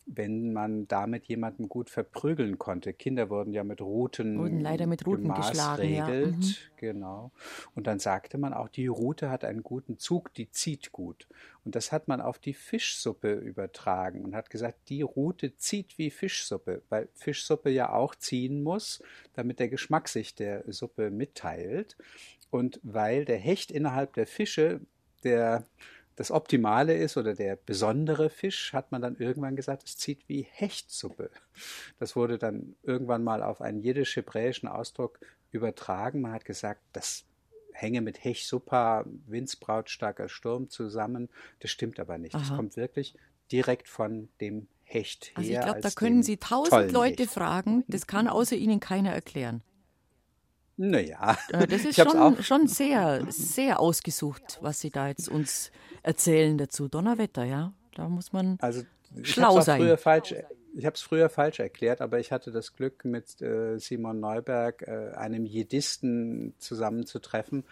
wenn 0.08 0.54
man 0.54 0.88
damit 0.88 1.26
jemanden 1.26 1.68
gut 1.68 1.90
verprügeln 1.90 2.58
konnte. 2.58 2.94
Kinder 2.94 3.30
wurden 3.30 3.52
ja 3.52 3.64
mit 3.64 3.82
Ruten, 3.82 4.40
wurden 4.40 4.62
leider 4.62 4.88
mit 4.88 5.06
Ruten 5.06 5.34
geschlagen, 5.34 5.94
ja. 5.94 6.08
Mhm. 6.08 6.40
genau. 6.78 7.32
Und 7.76 7.88
dann 7.88 8.00
sagte 8.00 8.38
man 8.38 8.54
auch, 8.54 8.70
die 8.70 8.88
Rute 8.88 9.30
hat 9.30 9.44
einen 9.44 9.64
guten 9.64 10.00
Zug, 10.00 10.34
die 10.34 10.50
zieht 10.50 10.94
gut. 10.94 11.28
Und 11.66 11.76
das 11.76 11.92
hat 11.92 12.08
man 12.08 12.22
auf 12.22 12.40
die 12.40 12.54
Fischsuppe 12.54 13.34
übertragen 13.34 14.24
und 14.24 14.34
hat 14.34 14.50
gesagt, 14.50 14.90
die 14.90 15.02
Rute 15.02 15.58
zieht 15.58 15.98
wie 15.98 16.10
Fischsuppe, 16.10 16.82
weil 16.88 17.10
Fischsuppe 17.14 17.70
ja 17.70 17.92
auch 17.92 18.16
ziehen 18.16 18.64
muss, 18.64 19.04
damit 19.34 19.60
der 19.60 19.68
Geschmack 19.68 20.08
sich 20.08 20.36
der 20.36 20.64
Suppe 20.72 21.12
mitteilt. 21.12 21.98
Und 22.50 22.80
weil 22.82 23.26
der 23.26 23.38
Hecht 23.38 23.72
innerhalb 23.72 24.14
der 24.14 24.26
Fische 24.26 24.80
der 25.26 25.66
das 26.18 26.32
Optimale 26.32 26.98
ist 26.98 27.16
oder 27.16 27.36
der 27.36 27.56
besondere 27.56 28.30
Fisch, 28.30 28.74
hat 28.74 28.92
man 28.92 29.02
dann 29.02 29.16
irgendwann 29.18 29.56
gesagt, 29.56 29.84
es 29.86 29.98
zieht 29.98 30.28
wie 30.28 30.48
Hechtsuppe. 30.50 31.30
Das 32.00 32.16
wurde 32.16 32.40
dann 32.40 32.76
irgendwann 32.82 33.24
mal 33.24 33.44
auf 33.44 33.62
einen 33.62 33.82
jiddisch-hebräischen 33.82 34.68
Ausdruck 34.68 35.20
übertragen. 35.52 36.20
Man 36.22 36.34
hat 36.34 36.44
gesagt, 36.44 36.82
das 36.92 37.24
hänge 37.72 38.02
mit 38.02 38.24
Hechsuppa, 38.24 39.06
Windsbraut, 39.28 39.92
starker 39.92 40.28
Sturm 40.28 40.70
zusammen. 40.70 41.30
Das 41.60 41.70
stimmt 41.70 42.00
aber 42.00 42.18
nicht. 42.18 42.34
Es 42.34 42.50
kommt 42.50 42.76
wirklich 42.76 43.14
direkt 43.52 43.88
von 43.88 44.30
dem 44.42 44.68
Hecht 44.84 45.28
her. 45.28 45.38
Also 45.38 45.52
ich 45.52 45.60
glaube, 45.60 45.82
da 45.82 45.90
können 45.92 46.24
Sie 46.24 46.38
tausend 46.38 46.92
Leute 46.92 47.24
Hecht. 47.24 47.34
fragen. 47.34 47.84
Das 47.88 48.08
kann 48.08 48.28
außer 48.28 48.56
Ihnen 48.56 48.80
keiner 48.80 49.12
erklären. 49.12 49.62
Naja. 50.78 51.38
Äh, 51.52 51.68
das 51.68 51.86
ist 51.86 51.96
schon, 51.96 52.44
schon 52.44 52.68
sehr, 52.68 53.26
sehr 53.30 53.80
ausgesucht, 53.80 54.60
was 54.62 54.80
Sie 54.80 54.92
da 54.92 55.08
jetzt 55.08 55.28
uns 55.28 55.72
erzählen 56.04 56.58
dazu. 56.58 56.88
Donnerwetter, 56.88 57.44
ja. 57.44 57.74
Da 57.96 58.08
muss 58.08 58.32
man 58.32 58.58
also, 58.62 58.84
schlau 59.24 59.60
sein. 59.62 59.98
Falsch, 59.98 60.36
ich 60.76 60.86
habe 60.86 60.94
es 60.94 61.02
früher 61.02 61.30
falsch 61.30 61.60
erklärt, 61.60 62.02
aber 62.02 62.20
ich 62.20 62.32
hatte 62.32 62.52
das 62.52 62.74
Glück, 62.74 63.04
mit 63.04 63.42
äh, 63.42 63.80
Simon 63.80 64.20
Neuberg, 64.20 64.84
äh, 64.84 65.16
einem 65.16 65.46
Jiddisten, 65.46 66.54
zusammenzutreffen. 66.60 67.64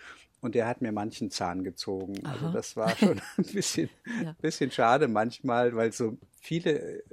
Und 0.42 0.54
der 0.54 0.68
hat 0.68 0.82
mir 0.82 0.92
manchen 0.92 1.32
Zahn 1.32 1.64
gezogen. 1.64 2.16
Also 2.24 2.28
Aha. 2.28 2.46
Also 2.48 2.58
das 2.58 2.76
war 2.76 2.90
schon 2.96 3.22
ein 3.38 3.46
bisschen, 3.46 3.90
ja. 4.24 4.36
bisschen 4.42 4.72
schade 4.72 5.08
manchmal, 5.08 5.76
weil 5.76 5.92
so 5.92 6.18
viele 6.42 7.04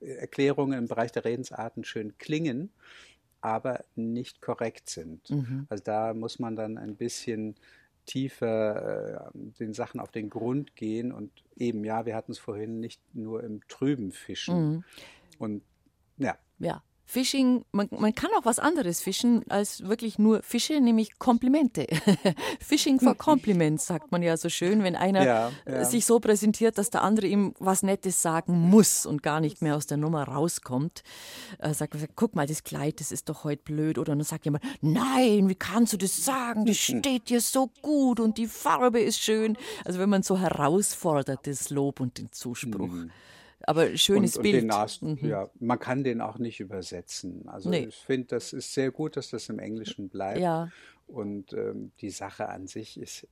äh, 0.00 0.14
Erklärungen 0.18 0.78
im 0.78 0.88
Bereich 0.88 1.12
der 1.12 1.24
Redensarten 1.24 1.84
schön 1.84 2.16
klingen 2.16 2.70
aber 3.42 3.84
nicht 3.94 4.40
korrekt 4.40 4.88
sind. 4.88 5.28
Mhm. 5.30 5.66
Also 5.68 5.84
da 5.84 6.14
muss 6.14 6.38
man 6.38 6.56
dann 6.56 6.78
ein 6.78 6.96
bisschen 6.96 7.56
tiefer 8.06 9.30
äh, 9.34 9.38
den 9.60 9.74
Sachen 9.74 10.00
auf 10.00 10.10
den 10.10 10.30
Grund 10.30 10.74
gehen 10.74 11.12
und 11.12 11.30
eben, 11.56 11.84
ja, 11.84 12.06
wir 12.06 12.16
hatten 12.16 12.32
es 12.32 12.38
vorhin 12.38 12.80
nicht 12.80 13.00
nur 13.14 13.44
im 13.44 13.60
Trüben 13.68 14.12
fischen. 14.12 14.54
Mhm. 14.56 14.84
Und 15.38 15.62
ja. 16.18 16.36
Ja, 16.58 16.82
Fishing, 17.04 17.64
man, 17.72 17.88
man 17.90 18.14
kann 18.14 18.30
auch 18.38 18.44
was 18.44 18.58
anderes 18.58 19.00
fischen 19.00 19.44
als 19.50 19.86
wirklich 19.86 20.18
nur 20.18 20.42
Fische, 20.42 20.80
nämlich 20.80 21.18
Komplimente. 21.18 21.86
Fishing 22.60 23.00
for 23.00 23.14
Compliments, 23.14 23.86
sagt 23.86 24.12
man 24.12 24.22
ja 24.22 24.36
so 24.36 24.48
schön, 24.48 24.82
wenn 24.82 24.96
einer 24.96 25.24
ja, 25.24 25.52
ja. 25.66 25.84
sich 25.84 26.06
so 26.06 26.20
präsentiert, 26.20 26.78
dass 26.78 26.90
der 26.90 27.02
andere 27.02 27.26
ihm 27.26 27.54
was 27.58 27.82
Nettes 27.82 28.22
sagen 28.22 28.58
muss 28.58 29.04
und 29.04 29.22
gar 29.22 29.40
nicht 29.40 29.62
mehr 29.62 29.76
aus 29.76 29.86
der 29.86 29.98
Nummer 29.98 30.24
rauskommt. 30.24 31.02
Äh, 31.58 31.74
sagt 31.74 31.94
man, 31.94 32.06
guck 32.14 32.34
mal, 32.34 32.46
das 32.46 32.64
Kleid, 32.64 33.00
das 33.00 33.12
ist 33.12 33.28
doch 33.28 33.44
heute 33.44 33.62
blöd. 33.62 33.98
Oder 33.98 34.14
dann 34.14 34.24
sagt 34.24 34.44
jemand, 34.44 34.64
nein, 34.80 35.48
wie 35.48 35.54
kannst 35.54 35.92
du 35.92 35.96
das 35.96 36.24
sagen? 36.24 36.64
Das 36.64 36.76
steht 36.76 37.28
dir 37.28 37.40
so 37.40 37.70
gut 37.82 38.20
und 38.20 38.38
die 38.38 38.46
Farbe 38.46 39.00
ist 39.00 39.20
schön. 39.20 39.58
Also 39.84 39.98
wenn 39.98 40.08
man 40.08 40.22
so 40.22 40.38
herausfordert, 40.38 41.46
das 41.46 41.70
Lob 41.70 42.00
und 42.00 42.18
den 42.18 42.32
Zuspruch. 42.32 42.88
Mhm. 42.88 43.10
Aber 43.64 43.96
schönes 43.96 44.36
und, 44.36 44.42
Bild. 44.42 44.64
Nas, 44.66 45.00
mhm. 45.02 45.18
ja, 45.22 45.50
man 45.60 45.78
kann 45.78 46.04
den 46.04 46.20
auch 46.20 46.38
nicht 46.38 46.60
übersetzen. 46.60 47.48
Also 47.48 47.70
nee. 47.70 47.86
ich 47.86 47.96
finde, 47.96 48.28
das 48.28 48.52
ist 48.52 48.72
sehr 48.74 48.90
gut, 48.90 49.16
dass 49.16 49.30
das 49.30 49.48
im 49.48 49.58
Englischen 49.58 50.08
bleibt. 50.08 50.40
Ja. 50.40 50.70
Und 51.06 51.52
ähm, 51.52 51.92
die 52.00 52.10
Sache 52.10 52.48
an 52.48 52.66
sich 52.66 52.98
ist, 52.98 53.26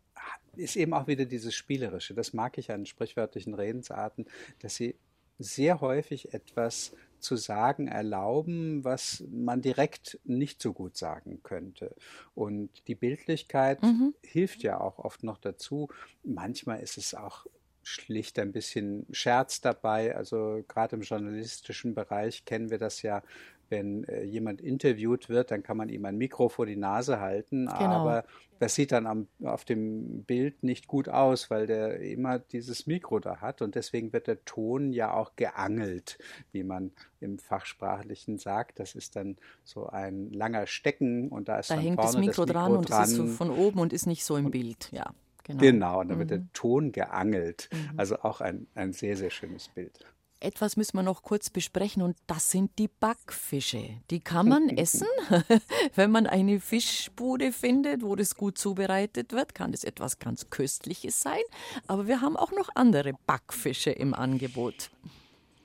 ist 0.57 0.76
eben 0.76 0.93
auch 0.93 1.07
wieder 1.07 1.24
dieses 1.24 1.55
Spielerische. 1.55 2.14
Das 2.14 2.33
mag 2.33 2.59
ich 2.59 2.70
an 2.70 2.87
sprichwörtlichen 2.87 3.55
Redensarten, 3.55 4.26
dass 4.61 4.74
sie 4.74 4.97
sehr 5.39 5.81
häufig 5.81 6.35
etwas 6.35 6.93
zu 7.18 7.37
sagen 7.37 7.87
erlauben, 7.87 8.85
was 8.85 9.24
man 9.31 9.62
direkt 9.62 10.18
nicht 10.24 10.61
so 10.61 10.72
gut 10.72 10.97
sagen 10.97 11.41
könnte. 11.43 11.95
Und 12.35 12.70
die 12.89 12.94
Bildlichkeit 12.94 13.82
mhm. 13.82 14.15
hilft 14.23 14.62
ja 14.62 14.81
auch 14.81 14.98
oft 14.98 15.23
noch 15.23 15.39
dazu. 15.39 15.89
Manchmal 16.23 16.81
ist 16.81 16.98
es 16.98 17.15
auch 17.15 17.47
schlicht 17.91 18.39
ein 18.39 18.53
bisschen 18.53 19.07
Scherz 19.11 19.61
dabei. 19.61 20.17
Also 20.17 20.65
gerade 20.69 20.97
im 20.97 21.03
journalistischen 21.03 21.95
Bereich 21.95 22.45
kennen 22.45 22.71
wir 22.71 22.79
das 22.79 23.03
ja, 23.03 23.23
wenn 23.71 24.05
äh, 24.05 24.25
jemand 24.25 24.61
interviewt 24.61 25.29
wird, 25.29 25.51
dann 25.51 25.62
kann 25.62 25.77
man 25.77 25.89
ihm 25.89 26.05
ein 26.05 26.19
Mikro 26.19 26.49
vor 26.49 26.67
die 26.67 26.77
Nase 26.77 27.21
halten, 27.21 27.67
genau. 27.67 27.79
aber 27.79 28.25
das 28.59 28.75
sieht 28.75 28.93
dann 28.93 29.07
am, 29.07 29.27
auf 29.43 29.65
dem 29.65 30.25
Bild 30.25 30.62
nicht 30.62 30.87
gut 30.87 31.09
aus, 31.09 31.49
weil 31.51 31.67
der 31.67 32.01
immer 32.01 32.39
dieses 32.39 32.87
Mikro 32.87 33.19
da 33.19 33.41
hat 33.41 33.62
und 33.62 33.75
deswegen 33.75 34.12
wird 34.12 34.27
der 34.27 34.45
Ton 34.45 34.93
ja 34.93 35.15
auch 35.15 35.35
geangelt, 35.37 36.19
wie 36.53 36.62
man 36.62 36.93
im 37.21 37.39
Fachsprachlichen 37.39 38.39
sagt. 38.39 38.79
Das 38.79 38.95
ist 38.95 39.17
dann 39.17 39.37
so 39.65 39.87
ein 39.87 40.31
langer 40.31 40.67
Stecken 40.67 41.29
und 41.29 41.49
da 41.49 41.61
ist 41.61 41.71
da 41.71 41.77
dann 41.77 41.85
hängt 41.85 41.97
vorne 41.97 42.12
das 42.12 42.21
Mikro, 42.21 42.45
das 42.45 42.49
Mikro 42.49 42.61
dran 42.61 42.77
und 42.77 42.91
dran. 42.91 43.03
es 43.05 43.11
ist 43.11 43.17
so 43.17 43.27
von 43.29 43.51
oben 43.51 43.81
und 43.81 43.93
ist 43.93 44.07
nicht 44.07 44.25
so 44.25 44.37
im 44.37 44.51
Bild, 44.51 44.91
ja. 44.93 45.15
Genau, 45.45 45.61
genau 45.61 46.01
und 46.01 46.09
da 46.09 46.19
wird 46.19 46.31
der 46.31 46.43
Ton 46.53 46.93
geangelt. 46.93 47.69
Mhm. 47.73 47.99
Also 47.99 48.19
auch 48.21 48.41
ein, 48.41 48.67
ein 48.75 48.93
sehr, 48.93 49.17
sehr 49.17 49.31
schönes 49.31 49.69
Bild. 49.69 50.05
Etwas 50.43 50.79
müssen 50.79 50.97
wir 50.97 51.03
noch 51.03 51.23
kurz 51.23 51.51
besprechen 51.51 52.03
und 52.03 52.17
das 52.27 52.51
sind 52.51 52.79
die 52.79 52.89
Backfische. 52.89 54.01
Die 54.11 54.21
kann 54.21 54.49
man 54.49 54.69
essen. 54.77 55.07
Wenn 55.95 56.11
man 56.11 56.27
eine 56.27 56.61
Fischbude 56.61 57.53
findet, 57.53 58.03
wo 58.03 58.17
das 58.17 58.35
gut 58.37 58.57
zubereitet 58.57 59.33
wird, 59.33 59.55
kann 59.55 59.73
das 59.73 59.85
etwas 59.85 60.19
ganz 60.19 60.49
Köstliches 60.49 61.21
sein. 61.21 61.43
Aber 61.87 62.07
wir 62.07 62.23
haben 62.23 62.39
auch 62.39 62.53
noch 62.53 62.71
andere 62.75 63.12
Backfische 63.27 63.91
im 63.91 64.15
Angebot. 64.15 64.91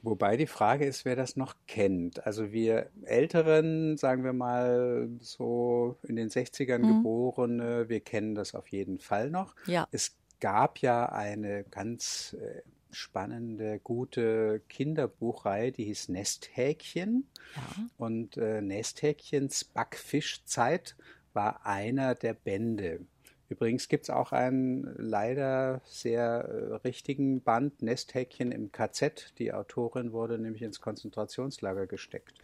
Wobei 0.05 0.37
die 0.37 0.47
Frage 0.47 0.85
ist, 0.85 1.03
wer 1.03 1.15
das 1.15 1.35
noch 1.35 1.55
kennt. 1.67 2.25
Also 2.27 2.51
wir 2.51 2.91
Älteren, 3.03 3.97
sagen 3.97 4.23
wir 4.23 4.33
mal 4.33 5.09
so 5.19 5.97
in 6.03 6.15
den 6.15 6.29
60ern 6.29 6.77
mhm. 6.77 6.97
Geborene, 6.97 7.89
wir 7.89 7.99
kennen 8.01 8.35
das 8.35 8.53
auf 8.53 8.67
jeden 8.67 8.99
Fall 8.99 9.31
noch. 9.31 9.55
Ja. 9.65 9.87
Es 9.91 10.15
gab 10.39 10.77
ja 10.79 11.07
eine 11.07 11.63
ganz 11.63 12.37
äh, 12.39 12.61
spannende, 12.91 13.79
gute 13.79 14.61
Kinderbuchreihe, 14.69 15.71
die 15.71 15.85
hieß 15.85 16.09
Nesthäkchen. 16.09 17.27
Ja. 17.55 17.61
Und 17.97 18.37
äh, 18.37 18.61
Nesthäkchens 18.61 19.63
Backfischzeit 19.63 20.95
war 21.33 21.65
einer 21.65 22.13
der 22.13 22.33
Bände. 22.33 23.01
Übrigens 23.49 23.87
gibt 23.87 24.05
es 24.05 24.09
auch 24.09 24.31
einen 24.31 24.95
leider 24.97 25.81
sehr 25.85 26.23
äh, 26.23 26.75
richtigen 26.75 27.41
Band 27.41 27.81
Nesthäkchen 27.81 28.51
im 28.51 28.71
KZ. 28.71 29.33
Die 29.37 29.53
Autorin 29.53 30.11
wurde 30.11 30.39
nämlich 30.39 30.63
ins 30.63 30.81
Konzentrationslager 30.81 31.85
gesteckt. 31.85 32.39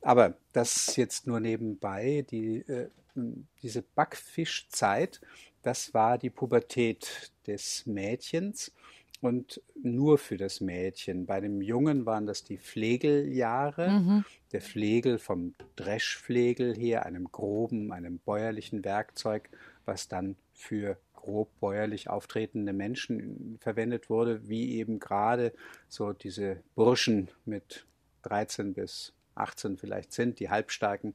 Aber 0.00 0.34
das 0.52 0.96
jetzt 0.96 1.26
nur 1.26 1.40
nebenbei. 1.40 2.24
Die, 2.30 2.58
äh, 2.68 2.88
diese 3.62 3.82
Backfischzeit, 3.82 5.20
das 5.62 5.94
war 5.94 6.18
die 6.18 6.30
Pubertät 6.30 7.32
des 7.46 7.86
Mädchens 7.86 8.72
und 9.20 9.60
nur 9.82 10.18
für 10.18 10.36
das 10.36 10.60
Mädchen. 10.60 11.26
Bei 11.26 11.40
dem 11.40 11.60
Jungen 11.60 12.06
waren 12.06 12.26
das 12.26 12.42
die 12.44 12.56
Flegeljahre. 12.56 13.90
Mhm. 13.90 14.24
Der 14.52 14.62
Flegel 14.62 15.18
vom 15.18 15.54
Dreschflegel 15.76 16.74
her, 16.74 17.06
einem 17.06 17.30
groben, 17.30 17.92
einem 17.92 18.18
bäuerlichen 18.18 18.84
Werkzeug, 18.84 19.50
was 19.90 20.06
dann 20.06 20.36
für 20.54 20.96
grob 21.14 21.50
bäuerlich 21.58 22.08
auftretende 22.08 22.72
Menschen 22.72 23.58
verwendet 23.60 24.08
wurde, 24.08 24.48
wie 24.48 24.76
eben 24.76 25.00
gerade 25.00 25.52
so 25.88 26.12
diese 26.12 26.62
Burschen 26.76 27.28
mit 27.44 27.84
13 28.22 28.72
bis 28.72 29.12
18 29.34 29.76
vielleicht 29.78 30.12
sind, 30.12 30.38
die 30.38 30.48
Halbstarken. 30.48 31.14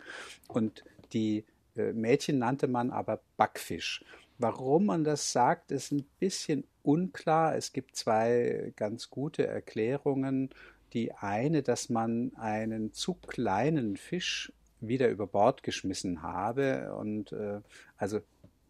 Und 0.50 0.84
die 1.14 1.46
äh, 1.78 1.94
Mädchen 1.94 2.38
nannte 2.38 2.68
man 2.68 2.92
aber 2.92 3.22
Backfisch. 3.38 4.04
Warum 4.38 4.88
man 4.88 5.06
das 5.06 5.32
sagt, 5.32 5.72
ist 5.72 5.92
ein 5.92 6.06
bisschen 6.20 6.66
unklar. 6.84 7.56
Es 7.56 7.72
gibt 7.72 7.96
zwei 7.96 8.74
ganz 8.76 9.10
gute 9.10 9.48
Erklärungen. 9.48 10.50
Die 10.92 11.14
eine, 11.14 11.64
dass 11.64 11.90
man 11.90 12.36
einen 12.36 12.92
zu 12.94 13.14
kleinen 13.14 13.96
Fisch 13.96 14.52
wieder 14.82 15.10
über 15.10 15.28
Bord 15.28 15.64
geschmissen 15.64 16.22
habe 16.22 16.94
und 16.96 17.32
äh, 17.32 17.62
also 17.98 18.20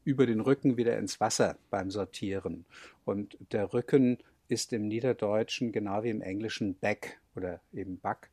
über 0.05 0.25
den 0.25 0.39
Rücken 0.39 0.77
wieder 0.77 0.97
ins 0.97 1.19
Wasser 1.19 1.57
beim 1.69 1.91
Sortieren. 1.91 2.65
Und 3.03 3.37
der 3.51 3.73
Rücken 3.73 4.19
ist 4.47 4.71
im 4.71 4.87
Niederdeutschen 4.87 5.71
genau 5.71 6.03
wie 6.03 6.11
im 6.11 6.21
Englischen 6.21 6.75
Back 6.75 7.19
oder 7.35 7.59
eben 7.73 7.99
Back. 7.99 8.29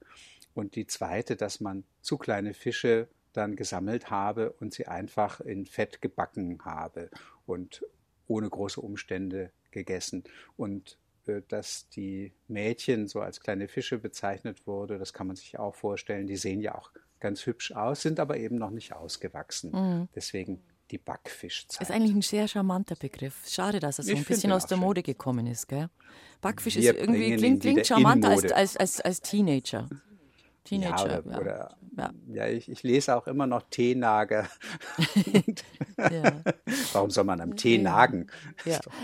Und 0.55 0.77
die 0.77 0.87
zweite, 0.87 1.35
dass 1.35 1.61
man 1.61 1.85
zu 2.03 2.19
kleine 2.19 2.55
Fische 2.55 3.09
dann 3.33 3.57
gesammelt 3.57 4.11
habe 4.11 4.53
und 4.61 4.75
sie 4.75 4.87
einfach 4.87 5.41
in 5.41 5.65
Fett 5.65 6.03
gebacken 6.03 6.63
habe 6.65 7.09
und 7.47 7.85
ohne 8.27 8.49
große 8.49 8.81
Umstände 8.81 9.51
gegessen. 9.71 10.25
Und 10.59 10.99
äh, 11.27 11.41
dass 11.49 11.89
die 11.89 12.33
Mädchen 12.49 13.09
so 13.09 13.21
als 13.21 13.41
kleine 13.41 13.69
Fische 13.69 13.99
bezeichnet 13.99 14.67
wurde, 14.67 14.99
das 14.99 15.15
kann 15.15 15.27
man 15.27 15.37
sich 15.37 15.59
auch 15.59 15.75
vorstellen. 15.75 16.27
Die 16.27 16.37
sehen 16.37 16.61
ja 16.61 16.75
auch 16.75 16.91
ganz 17.21 17.47
hübsch 17.47 17.73
aus, 17.73 18.03
sind 18.03 18.21
aber 18.21 18.37
eben 18.37 18.57
noch 18.57 18.71
nicht 18.71 18.93
ausgewachsen. 18.93 19.71
Mhm. 19.73 20.09
Deswegen 20.15 20.61
die 20.93 20.99
Backfischzeit. 20.99 21.83
Ist 21.83 21.91
eigentlich 21.91 22.15
ein 22.15 22.23
sehr 22.23 22.47
charmanter 22.47 22.95
Begriff. 22.95 23.35
Schade, 23.49 23.81
dass 23.81 23.99
er 23.99 24.05
so 24.05 24.13
ich 24.13 24.19
ein 24.19 24.25
bisschen 24.25 24.53
aus 24.53 24.67
der 24.67 24.77
Mode 24.77 25.01
schön. 25.01 25.15
gekommen 25.15 25.47
ist. 25.47 25.67
Gell? 25.69 25.89
Backfisch 26.41 26.77
Wir 26.77 26.93
ist 26.93 27.01
irgendwie 27.01 27.37
klingt, 27.37 27.63
klingt 27.63 27.87
charmanter 27.87 28.29
als, 28.29 28.53
als, 28.53 28.77
als, 28.77 29.01
als 29.01 29.21
Teenager. 29.23 29.89
Teenager. 30.65 31.09
Ja, 31.09 31.19
oder, 31.21 31.41
oder 31.41 31.77
ja. 31.97 32.11
ja 32.29 32.47
ich, 32.47 32.69
ich, 32.69 32.83
lese 32.83 33.17
auch 33.17 33.27
immer 33.27 33.47
noch 33.47 33.63
Teenager. 33.71 34.49
Warum 36.93 37.11
soll 37.11 37.25
man 37.25 37.41
am 37.41 37.57
Tee 37.57 37.79
nagen? 37.79 38.29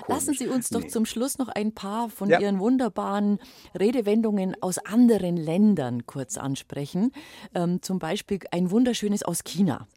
Lassen 0.06 0.34
Sie 0.34 0.46
uns 0.46 0.68
doch 0.68 0.82
nee. 0.82 0.88
zum 0.88 1.04
Schluss 1.04 1.38
noch 1.38 1.48
ein 1.48 1.74
paar 1.74 2.10
von 2.10 2.30
Ihren 2.30 2.60
wunderbaren 2.60 3.40
Redewendungen 3.78 4.56
aus 4.62 4.78
anderen 4.78 5.36
Ländern 5.36 6.06
kurz 6.06 6.36
ansprechen. 6.36 7.12
Ähm, 7.54 7.82
zum 7.82 7.98
Beispiel 7.98 8.38
ein 8.52 8.70
wunderschönes 8.70 9.22
aus 9.22 9.42
China. 9.42 9.88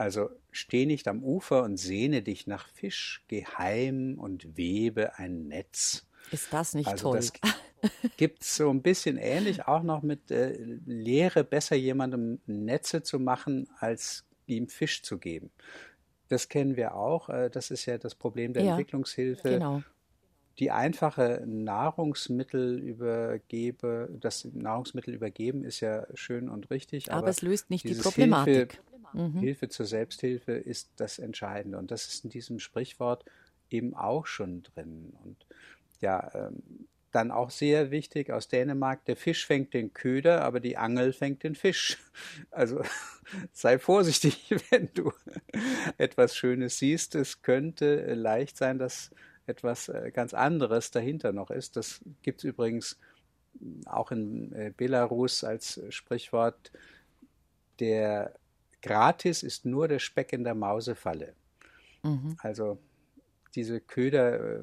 Also 0.00 0.30
steh 0.50 0.86
nicht 0.86 1.06
am 1.08 1.22
Ufer 1.22 1.62
und 1.62 1.76
sehne 1.76 2.22
dich 2.22 2.46
nach 2.46 2.66
Fisch, 2.68 3.22
geheim 3.28 4.16
und 4.18 4.56
webe 4.56 5.18
ein 5.18 5.48
Netz. 5.48 6.08
Ist 6.32 6.50
das 6.54 6.74
nicht 6.74 6.88
also 6.88 7.10
toll? 7.10 7.18
Das 7.18 7.34
gibt 8.16 8.42
es 8.42 8.56
so 8.56 8.70
ein 8.70 8.80
bisschen 8.80 9.18
ähnlich 9.18 9.68
auch 9.68 9.82
noch 9.82 10.00
mit 10.00 10.30
äh, 10.30 10.56
Lehre, 10.86 11.44
besser 11.44 11.76
jemandem 11.76 12.40
Netze 12.46 13.02
zu 13.02 13.18
machen, 13.18 13.68
als 13.78 14.24
ihm 14.46 14.68
Fisch 14.68 15.02
zu 15.02 15.18
geben. 15.18 15.50
Das 16.28 16.48
kennen 16.48 16.76
wir 16.76 16.94
auch. 16.94 17.28
Äh, 17.28 17.50
das 17.50 17.70
ist 17.70 17.84
ja 17.84 17.98
das 17.98 18.14
Problem 18.14 18.54
der 18.54 18.64
ja, 18.64 18.70
Entwicklungshilfe. 18.70 19.50
Genau. 19.50 19.82
Die 20.58 20.70
einfache 20.70 21.44
Nahrungsmittelübergebe, 21.46 24.16
das 24.18 24.46
Nahrungsmittel 24.46 25.12
übergeben 25.12 25.62
ist 25.62 25.80
ja 25.80 26.06
schön 26.14 26.48
und 26.48 26.70
richtig. 26.70 27.12
Aber, 27.12 27.18
aber 27.18 27.28
es 27.28 27.42
löst 27.42 27.68
nicht 27.68 27.84
die 27.84 27.92
Problematik. 27.94 28.72
Hilfe, 28.72 28.89
mhm. 29.12 29.38
Hilfe 29.38 29.68
zur 29.68 29.86
Selbsthilfe 29.86 30.52
ist 30.52 30.90
das 30.96 31.18
Entscheidende. 31.18 31.78
Und 31.78 31.90
das 31.90 32.06
ist 32.06 32.24
in 32.24 32.30
diesem 32.30 32.58
Sprichwort 32.58 33.24
eben 33.70 33.94
auch 33.94 34.26
schon 34.26 34.62
drin. 34.62 35.12
Und 35.24 35.46
ja, 36.00 36.30
ähm, 36.34 36.88
dann 37.12 37.30
auch 37.30 37.50
sehr 37.50 37.90
wichtig 37.90 38.30
aus 38.30 38.48
Dänemark, 38.48 39.04
der 39.04 39.16
Fisch 39.16 39.46
fängt 39.46 39.74
den 39.74 39.92
Köder, 39.92 40.42
aber 40.42 40.60
die 40.60 40.76
Angel 40.76 41.12
fängt 41.12 41.42
den 41.42 41.54
Fisch. 41.54 41.98
Also 42.50 42.82
sei 43.52 43.78
vorsichtig, 43.78 44.50
wenn 44.70 44.92
du 44.92 45.12
etwas 45.98 46.36
Schönes 46.36 46.78
siehst. 46.78 47.14
Es 47.14 47.42
könnte 47.42 48.14
leicht 48.14 48.56
sein, 48.56 48.78
dass 48.78 49.10
etwas 49.46 49.88
äh, 49.88 50.10
ganz 50.12 50.34
anderes 50.34 50.90
dahinter 50.90 51.32
noch 51.32 51.50
ist. 51.50 51.76
Das 51.76 52.00
gibt 52.22 52.40
es 52.40 52.44
übrigens 52.44 52.98
auch 53.86 54.10
in 54.10 54.52
äh, 54.52 54.72
Belarus 54.76 55.44
als 55.44 55.80
Sprichwort. 55.90 56.72
Der 57.78 58.34
Gratis 58.82 59.42
ist 59.42 59.64
nur 59.64 59.88
der 59.88 59.98
Speck 59.98 60.32
in 60.32 60.44
der 60.44 60.54
Mausefalle. 60.54 61.34
Mhm. 62.02 62.36
Also 62.38 62.78
diese 63.54 63.80
Köder, 63.80 64.60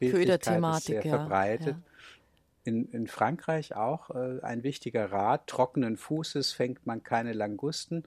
äh, 0.00 0.10
Köderthematik 0.10 0.96
ist 0.96 1.02
sehr 1.02 1.04
ja, 1.04 1.18
verbreitet. 1.18 1.76
Ja. 1.76 1.82
In, 2.64 2.90
in, 2.90 3.06
Frankreich 3.06 3.74
auch 3.74 4.10
äh, 4.10 4.40
ein 4.42 4.62
wichtiger 4.62 5.10
Rat, 5.10 5.46
trockenen 5.46 5.96
Fußes 5.96 6.52
fängt 6.52 6.86
man 6.86 7.02
keine 7.02 7.32
Langusten. 7.32 8.04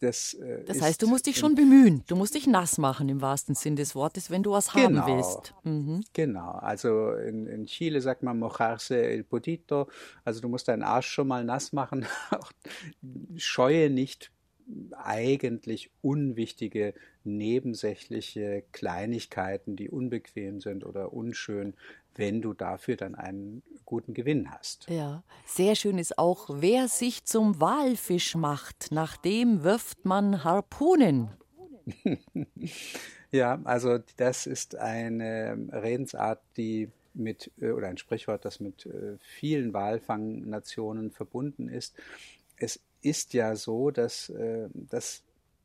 Das, 0.00 0.34
äh, 0.34 0.64
das 0.64 0.82
heißt, 0.82 1.00
du 1.00 1.06
musst 1.06 1.26
dich 1.26 1.38
schon 1.38 1.54
bemühen. 1.54 2.02
Du 2.06 2.16
musst 2.16 2.34
dich 2.34 2.46
nass 2.46 2.76
machen 2.76 3.08
im 3.08 3.22
wahrsten 3.22 3.54
Sinn 3.54 3.74
des 3.74 3.94
Wortes, 3.94 4.30
wenn 4.30 4.42
du 4.42 4.50
was 4.50 4.70
genau, 4.70 5.00
haben 5.00 5.16
willst. 5.16 5.54
Mhm. 5.62 6.04
Genau. 6.12 6.50
Also 6.50 7.12
in, 7.12 7.46
in, 7.46 7.64
Chile 7.64 8.02
sagt 8.02 8.22
man 8.22 8.38
mojarse 8.38 9.02
el 9.02 9.24
potito. 9.24 9.88
Also 10.24 10.42
du 10.42 10.48
musst 10.48 10.68
deinen 10.68 10.82
Arsch 10.82 11.08
schon 11.08 11.28
mal 11.28 11.42
nass 11.42 11.72
machen. 11.72 12.04
Scheue 13.36 13.88
nicht 13.88 14.30
eigentlich 14.96 15.90
unwichtige, 16.02 16.94
nebensächliche 17.24 18.64
Kleinigkeiten, 18.72 19.76
die 19.76 19.90
unbequem 19.90 20.60
sind 20.60 20.84
oder 20.84 21.12
unschön, 21.12 21.74
wenn 22.14 22.42
du 22.42 22.52
dafür 22.54 22.96
dann 22.96 23.14
einen 23.14 23.62
guten 23.84 24.14
Gewinn 24.14 24.50
hast. 24.50 24.88
Ja, 24.88 25.24
sehr 25.46 25.74
schön 25.74 25.98
ist 25.98 26.18
auch, 26.18 26.48
wer 26.52 26.88
sich 26.88 27.24
zum 27.24 27.60
Walfisch 27.60 28.34
macht, 28.36 28.92
nach 28.92 29.16
dem 29.16 29.62
wirft 29.64 30.04
man 30.04 30.44
Harpunen. 30.44 31.30
ja, 33.30 33.60
also 33.64 33.98
das 34.16 34.46
ist 34.46 34.76
eine 34.76 35.68
Redensart, 35.72 36.40
die 36.56 36.90
mit, 37.14 37.50
äh, 37.60 37.70
oder 37.70 37.88
ein 37.88 37.98
Sprichwort, 37.98 38.44
das 38.44 38.60
mit 38.60 38.86
äh, 38.86 39.16
vielen 39.20 39.72
Walfangnationen 39.72 41.10
verbunden 41.10 41.68
ist. 41.68 41.94
Es 42.56 42.80
ist 43.04 43.34
ja 43.34 43.56
so, 43.56 43.90
dass 43.90 44.30
äh, 44.30 44.68
das 44.72 45.22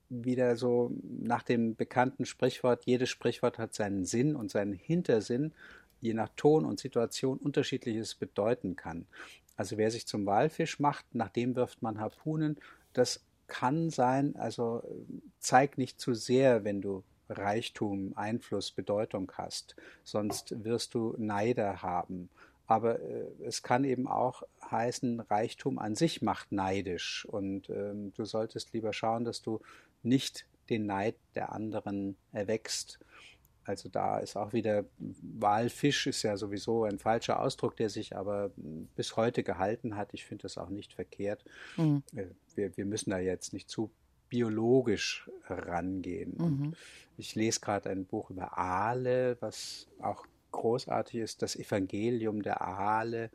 wieder 0.10 0.56
so 0.56 0.91
nach 1.03 1.44
dem 1.44 1.76
bekannten 1.76 2.26
Sprichwort, 2.26 2.86
jedes 2.86 3.10
Sprichwort 3.10 3.57
hat 3.57 3.74
seinen 3.74 4.06
Sinn 4.06 4.36
und 4.36 4.49
seinen 4.49 4.74
Hintersinn, 4.74 5.53
je 6.02 6.14
nach 6.14 6.30
Ton 6.36 6.66
und 6.66 6.80
Situation 6.80 7.38
unterschiedliches 7.38 8.16
bedeuten 8.16 8.76
kann. 8.76 9.06
Also 9.56 9.78
wer 9.78 9.91
sich 9.91 10.07
zum 10.07 10.26
Walfisch 10.26 10.80
macht, 10.80 11.06
nach 11.14 11.30
dem 11.30 11.56
wirft 11.56 11.82
man 11.82 11.99
Harpunen, 11.99 12.57
das 12.94 13.24
kann 13.48 13.90
sein, 13.90 14.36
also 14.36 14.84
zeig 15.40 15.78
nicht 15.78 15.99
zu 15.99 16.14
sehr, 16.14 16.64
wenn 16.64 16.82
du 16.82 17.03
Reichtum, 17.30 18.14
Einfluss, 18.16 18.72
Bedeutung 18.72 19.32
hast, 19.36 19.76
sonst 20.03 20.64
wirst 20.64 20.94
du 20.95 21.16
Neider 21.18 21.82
haben. 21.82 22.30
Aber 22.70 23.00
äh, 23.00 23.26
es 23.44 23.64
kann 23.64 23.84
eben 23.84 24.08
auch 24.08 24.44
heißen, 24.70 25.22
Reichtum 25.22 25.80
an 25.80 25.96
sich 25.96 26.22
macht 26.22 26.52
neidisch 26.52 27.26
und 27.26 27.68
ähm, 27.72 28.14
du 28.14 28.26
solltest 28.26 28.74
lieber 28.74 28.94
schauen, 28.94 29.26
dass 29.26 29.41
du 29.41 29.60
nicht 30.04 30.46
den 30.70 30.86
Neid 30.86 31.16
der 31.34 31.52
anderen 31.52 32.16
erwächst. 32.32 33.00
Also 33.64 33.90
da 33.90 34.20
ist 34.20 34.36
auch 34.36 34.54
wieder 34.54 34.86
Walfisch 35.00 36.06
ist 36.06 36.22
ja 36.22 36.38
sowieso 36.38 36.84
ein 36.84 37.00
falscher 37.00 37.40
Ausdruck, 37.40 37.76
der 37.76 37.90
sich 37.90 38.16
aber 38.16 38.52
bis 38.96 39.16
heute 39.16 39.41
gehalten 39.41 39.96
hat. 39.96 40.14
Ich 40.14 40.26
finde 40.26 40.44
das 40.44 40.60
auch 40.60 40.70
nicht 40.70 40.94
verkehrt. 40.94 41.44
Mhm. 41.76 42.04
Wir, 42.54 42.78
wir 42.78 42.86
müssen 42.86 43.10
da 43.10 43.18
jetzt 43.18 43.52
nicht 43.52 43.68
zu 43.68 43.90
biologisch 44.30 45.28
rangehen. 45.48 46.36
Mhm. 46.38 46.74
ich 47.18 47.34
lese 47.34 47.62
gerade 47.62 47.90
ein 47.90 48.06
Buch 48.06 48.30
über 48.30 48.56
Aale, 48.60 49.38
was 49.40 49.88
auch 50.02 50.28
großartig 50.52 51.20
ist, 51.22 51.42
das 51.42 51.56
Evangelium 51.56 52.42
der 52.42 52.62
Aale 52.62 53.30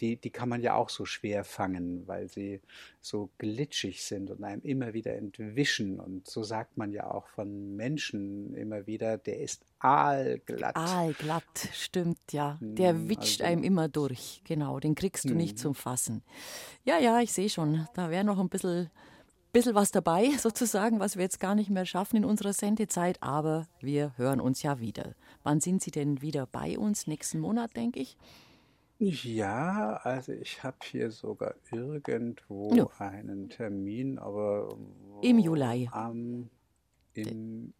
die, 0.00 0.16
die 0.16 0.30
kann 0.30 0.48
man 0.48 0.62
ja 0.62 0.74
auch 0.74 0.88
so 0.88 1.04
schwer 1.04 1.44
fangen, 1.44 2.06
weil 2.06 2.28
sie 2.28 2.60
so 3.00 3.30
glitschig 3.38 4.02
sind 4.02 4.30
und 4.30 4.42
einem 4.42 4.62
immer 4.62 4.94
wieder 4.94 5.14
entwischen. 5.14 6.00
Und 6.00 6.28
so 6.28 6.42
sagt 6.42 6.76
man 6.76 6.92
ja 6.92 7.10
auch 7.10 7.28
von 7.28 7.76
Menschen 7.76 8.54
immer 8.54 8.86
wieder, 8.86 9.18
der 9.18 9.40
ist 9.40 9.64
aalglatt. 9.78 10.76
Aalglatt, 10.76 11.68
stimmt, 11.72 12.32
ja. 12.32 12.58
Der 12.60 12.90
hm, 12.90 13.08
witscht 13.08 13.42
also, 13.42 13.52
einem 13.52 13.62
immer 13.62 13.88
durch, 13.88 14.42
genau. 14.44 14.80
Den 14.80 14.94
kriegst 14.94 15.24
du 15.24 15.34
nicht 15.34 15.52
hm. 15.52 15.58
zum 15.58 15.74
Fassen. 15.74 16.22
Ja, 16.84 16.98
ja, 16.98 17.20
ich 17.20 17.32
sehe 17.32 17.50
schon, 17.50 17.86
da 17.94 18.10
wäre 18.10 18.24
noch 18.24 18.38
ein 18.38 18.48
bisschen 18.48 18.90
bisschen 19.52 19.74
was 19.74 19.90
dabei, 19.90 20.30
sozusagen, 20.38 21.00
was 21.00 21.16
wir 21.16 21.22
jetzt 21.22 21.40
gar 21.40 21.54
nicht 21.54 21.70
mehr 21.70 21.86
schaffen 21.86 22.16
in 22.16 22.24
unserer 22.24 22.52
Sendezeit, 22.52 23.22
aber 23.22 23.66
wir 23.80 24.12
hören 24.16 24.40
uns 24.40 24.62
ja 24.62 24.80
wieder. 24.80 25.14
Wann 25.42 25.60
sind 25.60 25.82
Sie 25.82 25.90
denn 25.90 26.20
wieder 26.22 26.46
bei 26.46 26.78
uns? 26.78 27.06
Nächsten 27.06 27.40
Monat, 27.40 27.76
denke 27.76 28.00
ich. 28.00 28.16
Ja, 28.98 29.94
also 30.02 30.32
ich 30.32 30.62
habe 30.62 30.76
hier 30.84 31.10
sogar 31.10 31.54
irgendwo 31.72 32.74
Ja. 32.74 32.86
einen 32.98 33.48
Termin, 33.48 34.18
aber 34.18 34.76
Im 35.22 35.38
Juli. 35.38 35.88
am 35.92 36.50
im 37.14 37.72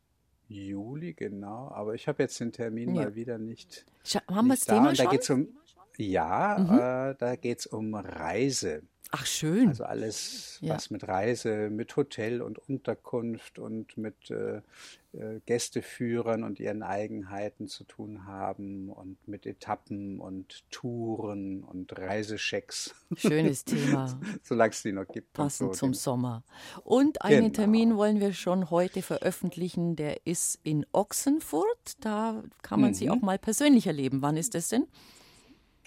Juli, 0.51 1.15
genau. 1.15 1.71
Aber 1.73 1.95
ich 1.95 2.09
habe 2.09 2.23
jetzt 2.23 2.41
den 2.41 2.53
Termin 2.53 2.95
Ja. 2.95 3.03
mal 3.05 3.15
wieder 3.15 3.39
nicht, 3.39 3.87
Scha 4.05 4.21
haben 4.29 4.49
wir 4.49 4.55
das 4.55 4.65
da. 4.65 4.75
Thema 4.75 4.89
Und 4.91 4.99
da 4.99 5.03
schon? 5.05 5.11
geht 5.13 5.23
es 5.23 5.31
um, 5.31 5.49
ja, 5.97 6.57
Mhm. 6.59 6.75
äh, 6.79 7.15
da 7.19 7.37
geht 7.37 7.59
es 7.61 7.67
um 7.67 7.95
Reise. 7.95 8.83
Ach, 9.13 9.27
schön. 9.27 9.69
Also 9.69 9.85
alles, 9.85 10.59
Ja. 10.61 10.75
was 10.75 10.91
mit 10.91 11.07
Reise, 11.09 11.69
mit 11.71 11.97
Hotel 11.97 12.43
und 12.43 12.59
Unterkunft 12.69 13.59
und 13.59 13.97
mit 13.97 14.31
äh, 14.31 14.61
Gästeführern 15.45 16.45
und 16.45 16.61
ihren 16.61 16.83
Eigenheiten 16.83 17.67
zu 17.67 17.85
tun 17.85 18.27
haben 18.27 18.91
und 18.91 19.17
mit 19.27 19.45
Etappen 19.45 20.21
und 20.21 20.65
Touren 20.71 21.65
und 21.65 21.99
Reisechecks. 21.99 22.95
Schönes 23.17 23.65
Thema. 23.65 24.21
Solange 24.43 24.71
es 24.71 24.83
die 24.83 24.93
noch 24.93 25.09
gibt. 25.09 25.33
Passend 25.33 25.75
so. 25.75 25.81
zum 25.81 25.95
Sommer. 25.95 26.45
Und 26.85 27.23
einen 27.23 27.47
genau. 27.47 27.55
Termin 27.55 27.97
wollen 27.97 28.21
wir 28.21 28.33
schon 28.33 28.71
heute 28.71 29.03
veröffentlichen, 29.03 29.97
der 29.97 30.27
ist 30.27 30.61
in 30.63 30.87
Ochsenfurt. 30.93 31.95
Da 32.01 32.45
kann 32.63 32.81
man 32.81 32.91
mhm. 32.91 32.95
sie 32.95 33.11
auch 33.11 33.21
mal 33.21 33.39
persönlich 33.39 33.89
erleben. 33.89 34.23
Wann 34.23 34.37
ist 34.37 34.55
das 34.55 34.69
denn? 34.69 34.87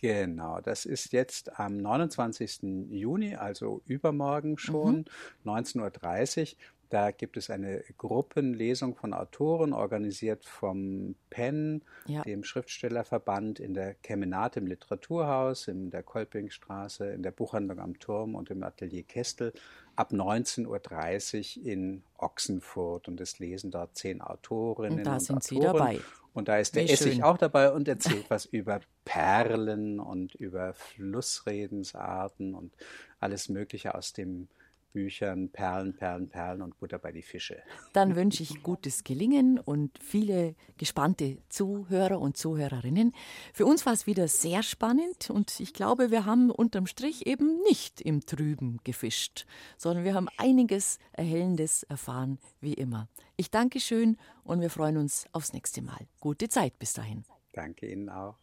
Genau, 0.04 0.60
das 0.60 0.84
ist 0.84 1.14
jetzt 1.14 1.58
am 1.58 1.78
29. 1.78 2.90
Juni, 2.90 3.36
also 3.36 3.82
übermorgen 3.86 4.58
schon, 4.58 5.06
mhm. 5.46 5.50
19.30 5.50 6.42
Uhr. 6.42 6.58
Da 6.90 7.12
gibt 7.12 7.38
es 7.38 7.50
eine 7.50 7.84
Gruppenlesung 7.98 8.96
von 8.96 9.14
Autoren, 9.14 9.74
organisiert 9.74 10.46
vom 10.46 11.16
PEN, 11.30 11.82
ja. 12.06 12.22
dem 12.22 12.44
Schriftstellerverband, 12.44 13.60
in 13.60 13.74
der 13.74 13.96
Kemenat 13.96 14.58
im 14.58 14.68
Literaturhaus, 14.68 15.68
in 15.68 15.90
der 15.90 16.04
Kolpingstraße, 16.04 17.08
in 17.12 17.24
der 17.24 17.32
Buchhandlung 17.32 17.80
am 17.80 18.00
Turm 18.00 18.36
und 18.36 18.52
im 18.52 18.64
Atelier 18.64 19.04
Kestel 19.04 19.54
ab 19.96 20.12
19.30 20.12 21.60
Uhr 21.60 21.66
in 21.66 22.04
Ochsenfurt. 22.18 23.08
Und 23.08 23.20
es 23.22 23.40
lesen 23.40 23.72
dort 23.72 23.98
zehn 23.98 24.22
Autorinnen 24.22 25.00
und, 25.00 25.06
da 25.06 25.20
sind 25.20 25.38
Autoren. 25.38 25.50
Sie 25.50 25.60
dabei. 25.60 26.00
Und 26.34 26.48
da 26.48 26.58
ist 26.58 26.76
der 26.76 26.88
Wie 26.88 26.92
Essig 26.92 27.14
schön. 27.16 27.24
auch 27.24 27.38
dabei 27.38 27.72
und 27.72 27.88
erzählt 27.88 28.26
was 28.30 28.46
über 28.46 28.82
Perlen 29.06 30.00
und 30.00 30.36
über 30.36 30.74
Flussredensarten 30.74 32.56
und 32.56 32.74
alles 33.20 33.50
Mögliche 33.50 33.96
aus 33.96 34.14
dem 34.14 34.48
Büchern 34.94 35.50
Perlen, 35.50 35.96
Perlen, 35.96 36.30
Perlen 36.30 36.62
und 36.62 36.80
Butter 36.80 37.00
bei 37.00 37.12
die 37.12 37.22
Fische. 37.22 37.62
Dann 37.92 38.16
wünsche 38.16 38.44
ich 38.44 38.64
gutes 38.64 39.04
Gelingen 39.04 39.60
und 39.60 40.00
viele 40.02 40.56
gespannte 40.78 41.40
Zuhörer 41.50 42.20
und 42.20 42.38
Zuhörerinnen. 42.38 43.14
Für 43.54 43.66
uns 43.66 43.86
war 43.86 43.94
es 43.94 44.08
wieder 44.08 44.28
sehr 44.28 44.64
spannend 44.64 45.30
und 45.30 45.60
ich 45.60 45.74
glaube, 45.74 46.12
wir 46.12 46.26
haben 46.26 46.52
unterm 46.52 46.88
Strich 46.88 47.26
eben 47.28 47.62
nicht 47.64 48.00
im 48.00 48.26
Trüben 48.26 48.80
gefischt, 48.84 49.46
sondern 49.78 50.06
wir 50.06 50.14
haben 50.14 50.30
einiges 50.38 51.00
Erhellendes 51.12 51.84
erfahren, 51.84 52.40
wie 52.62 52.74
immer. 52.74 53.10
Ich 53.36 53.52
danke 53.52 53.80
schön 53.80 54.18
und 54.44 54.62
wir 54.62 54.70
freuen 54.70 54.98
uns 54.98 55.26
aufs 55.32 55.54
nächste 55.54 55.82
Mal. 55.82 56.08
Gute 56.20 56.48
Zeit 56.50 56.78
bis 56.80 56.94
dahin. 56.94 57.24
Danke 57.52 57.92
Ihnen 57.92 58.10
auch. 58.10 58.43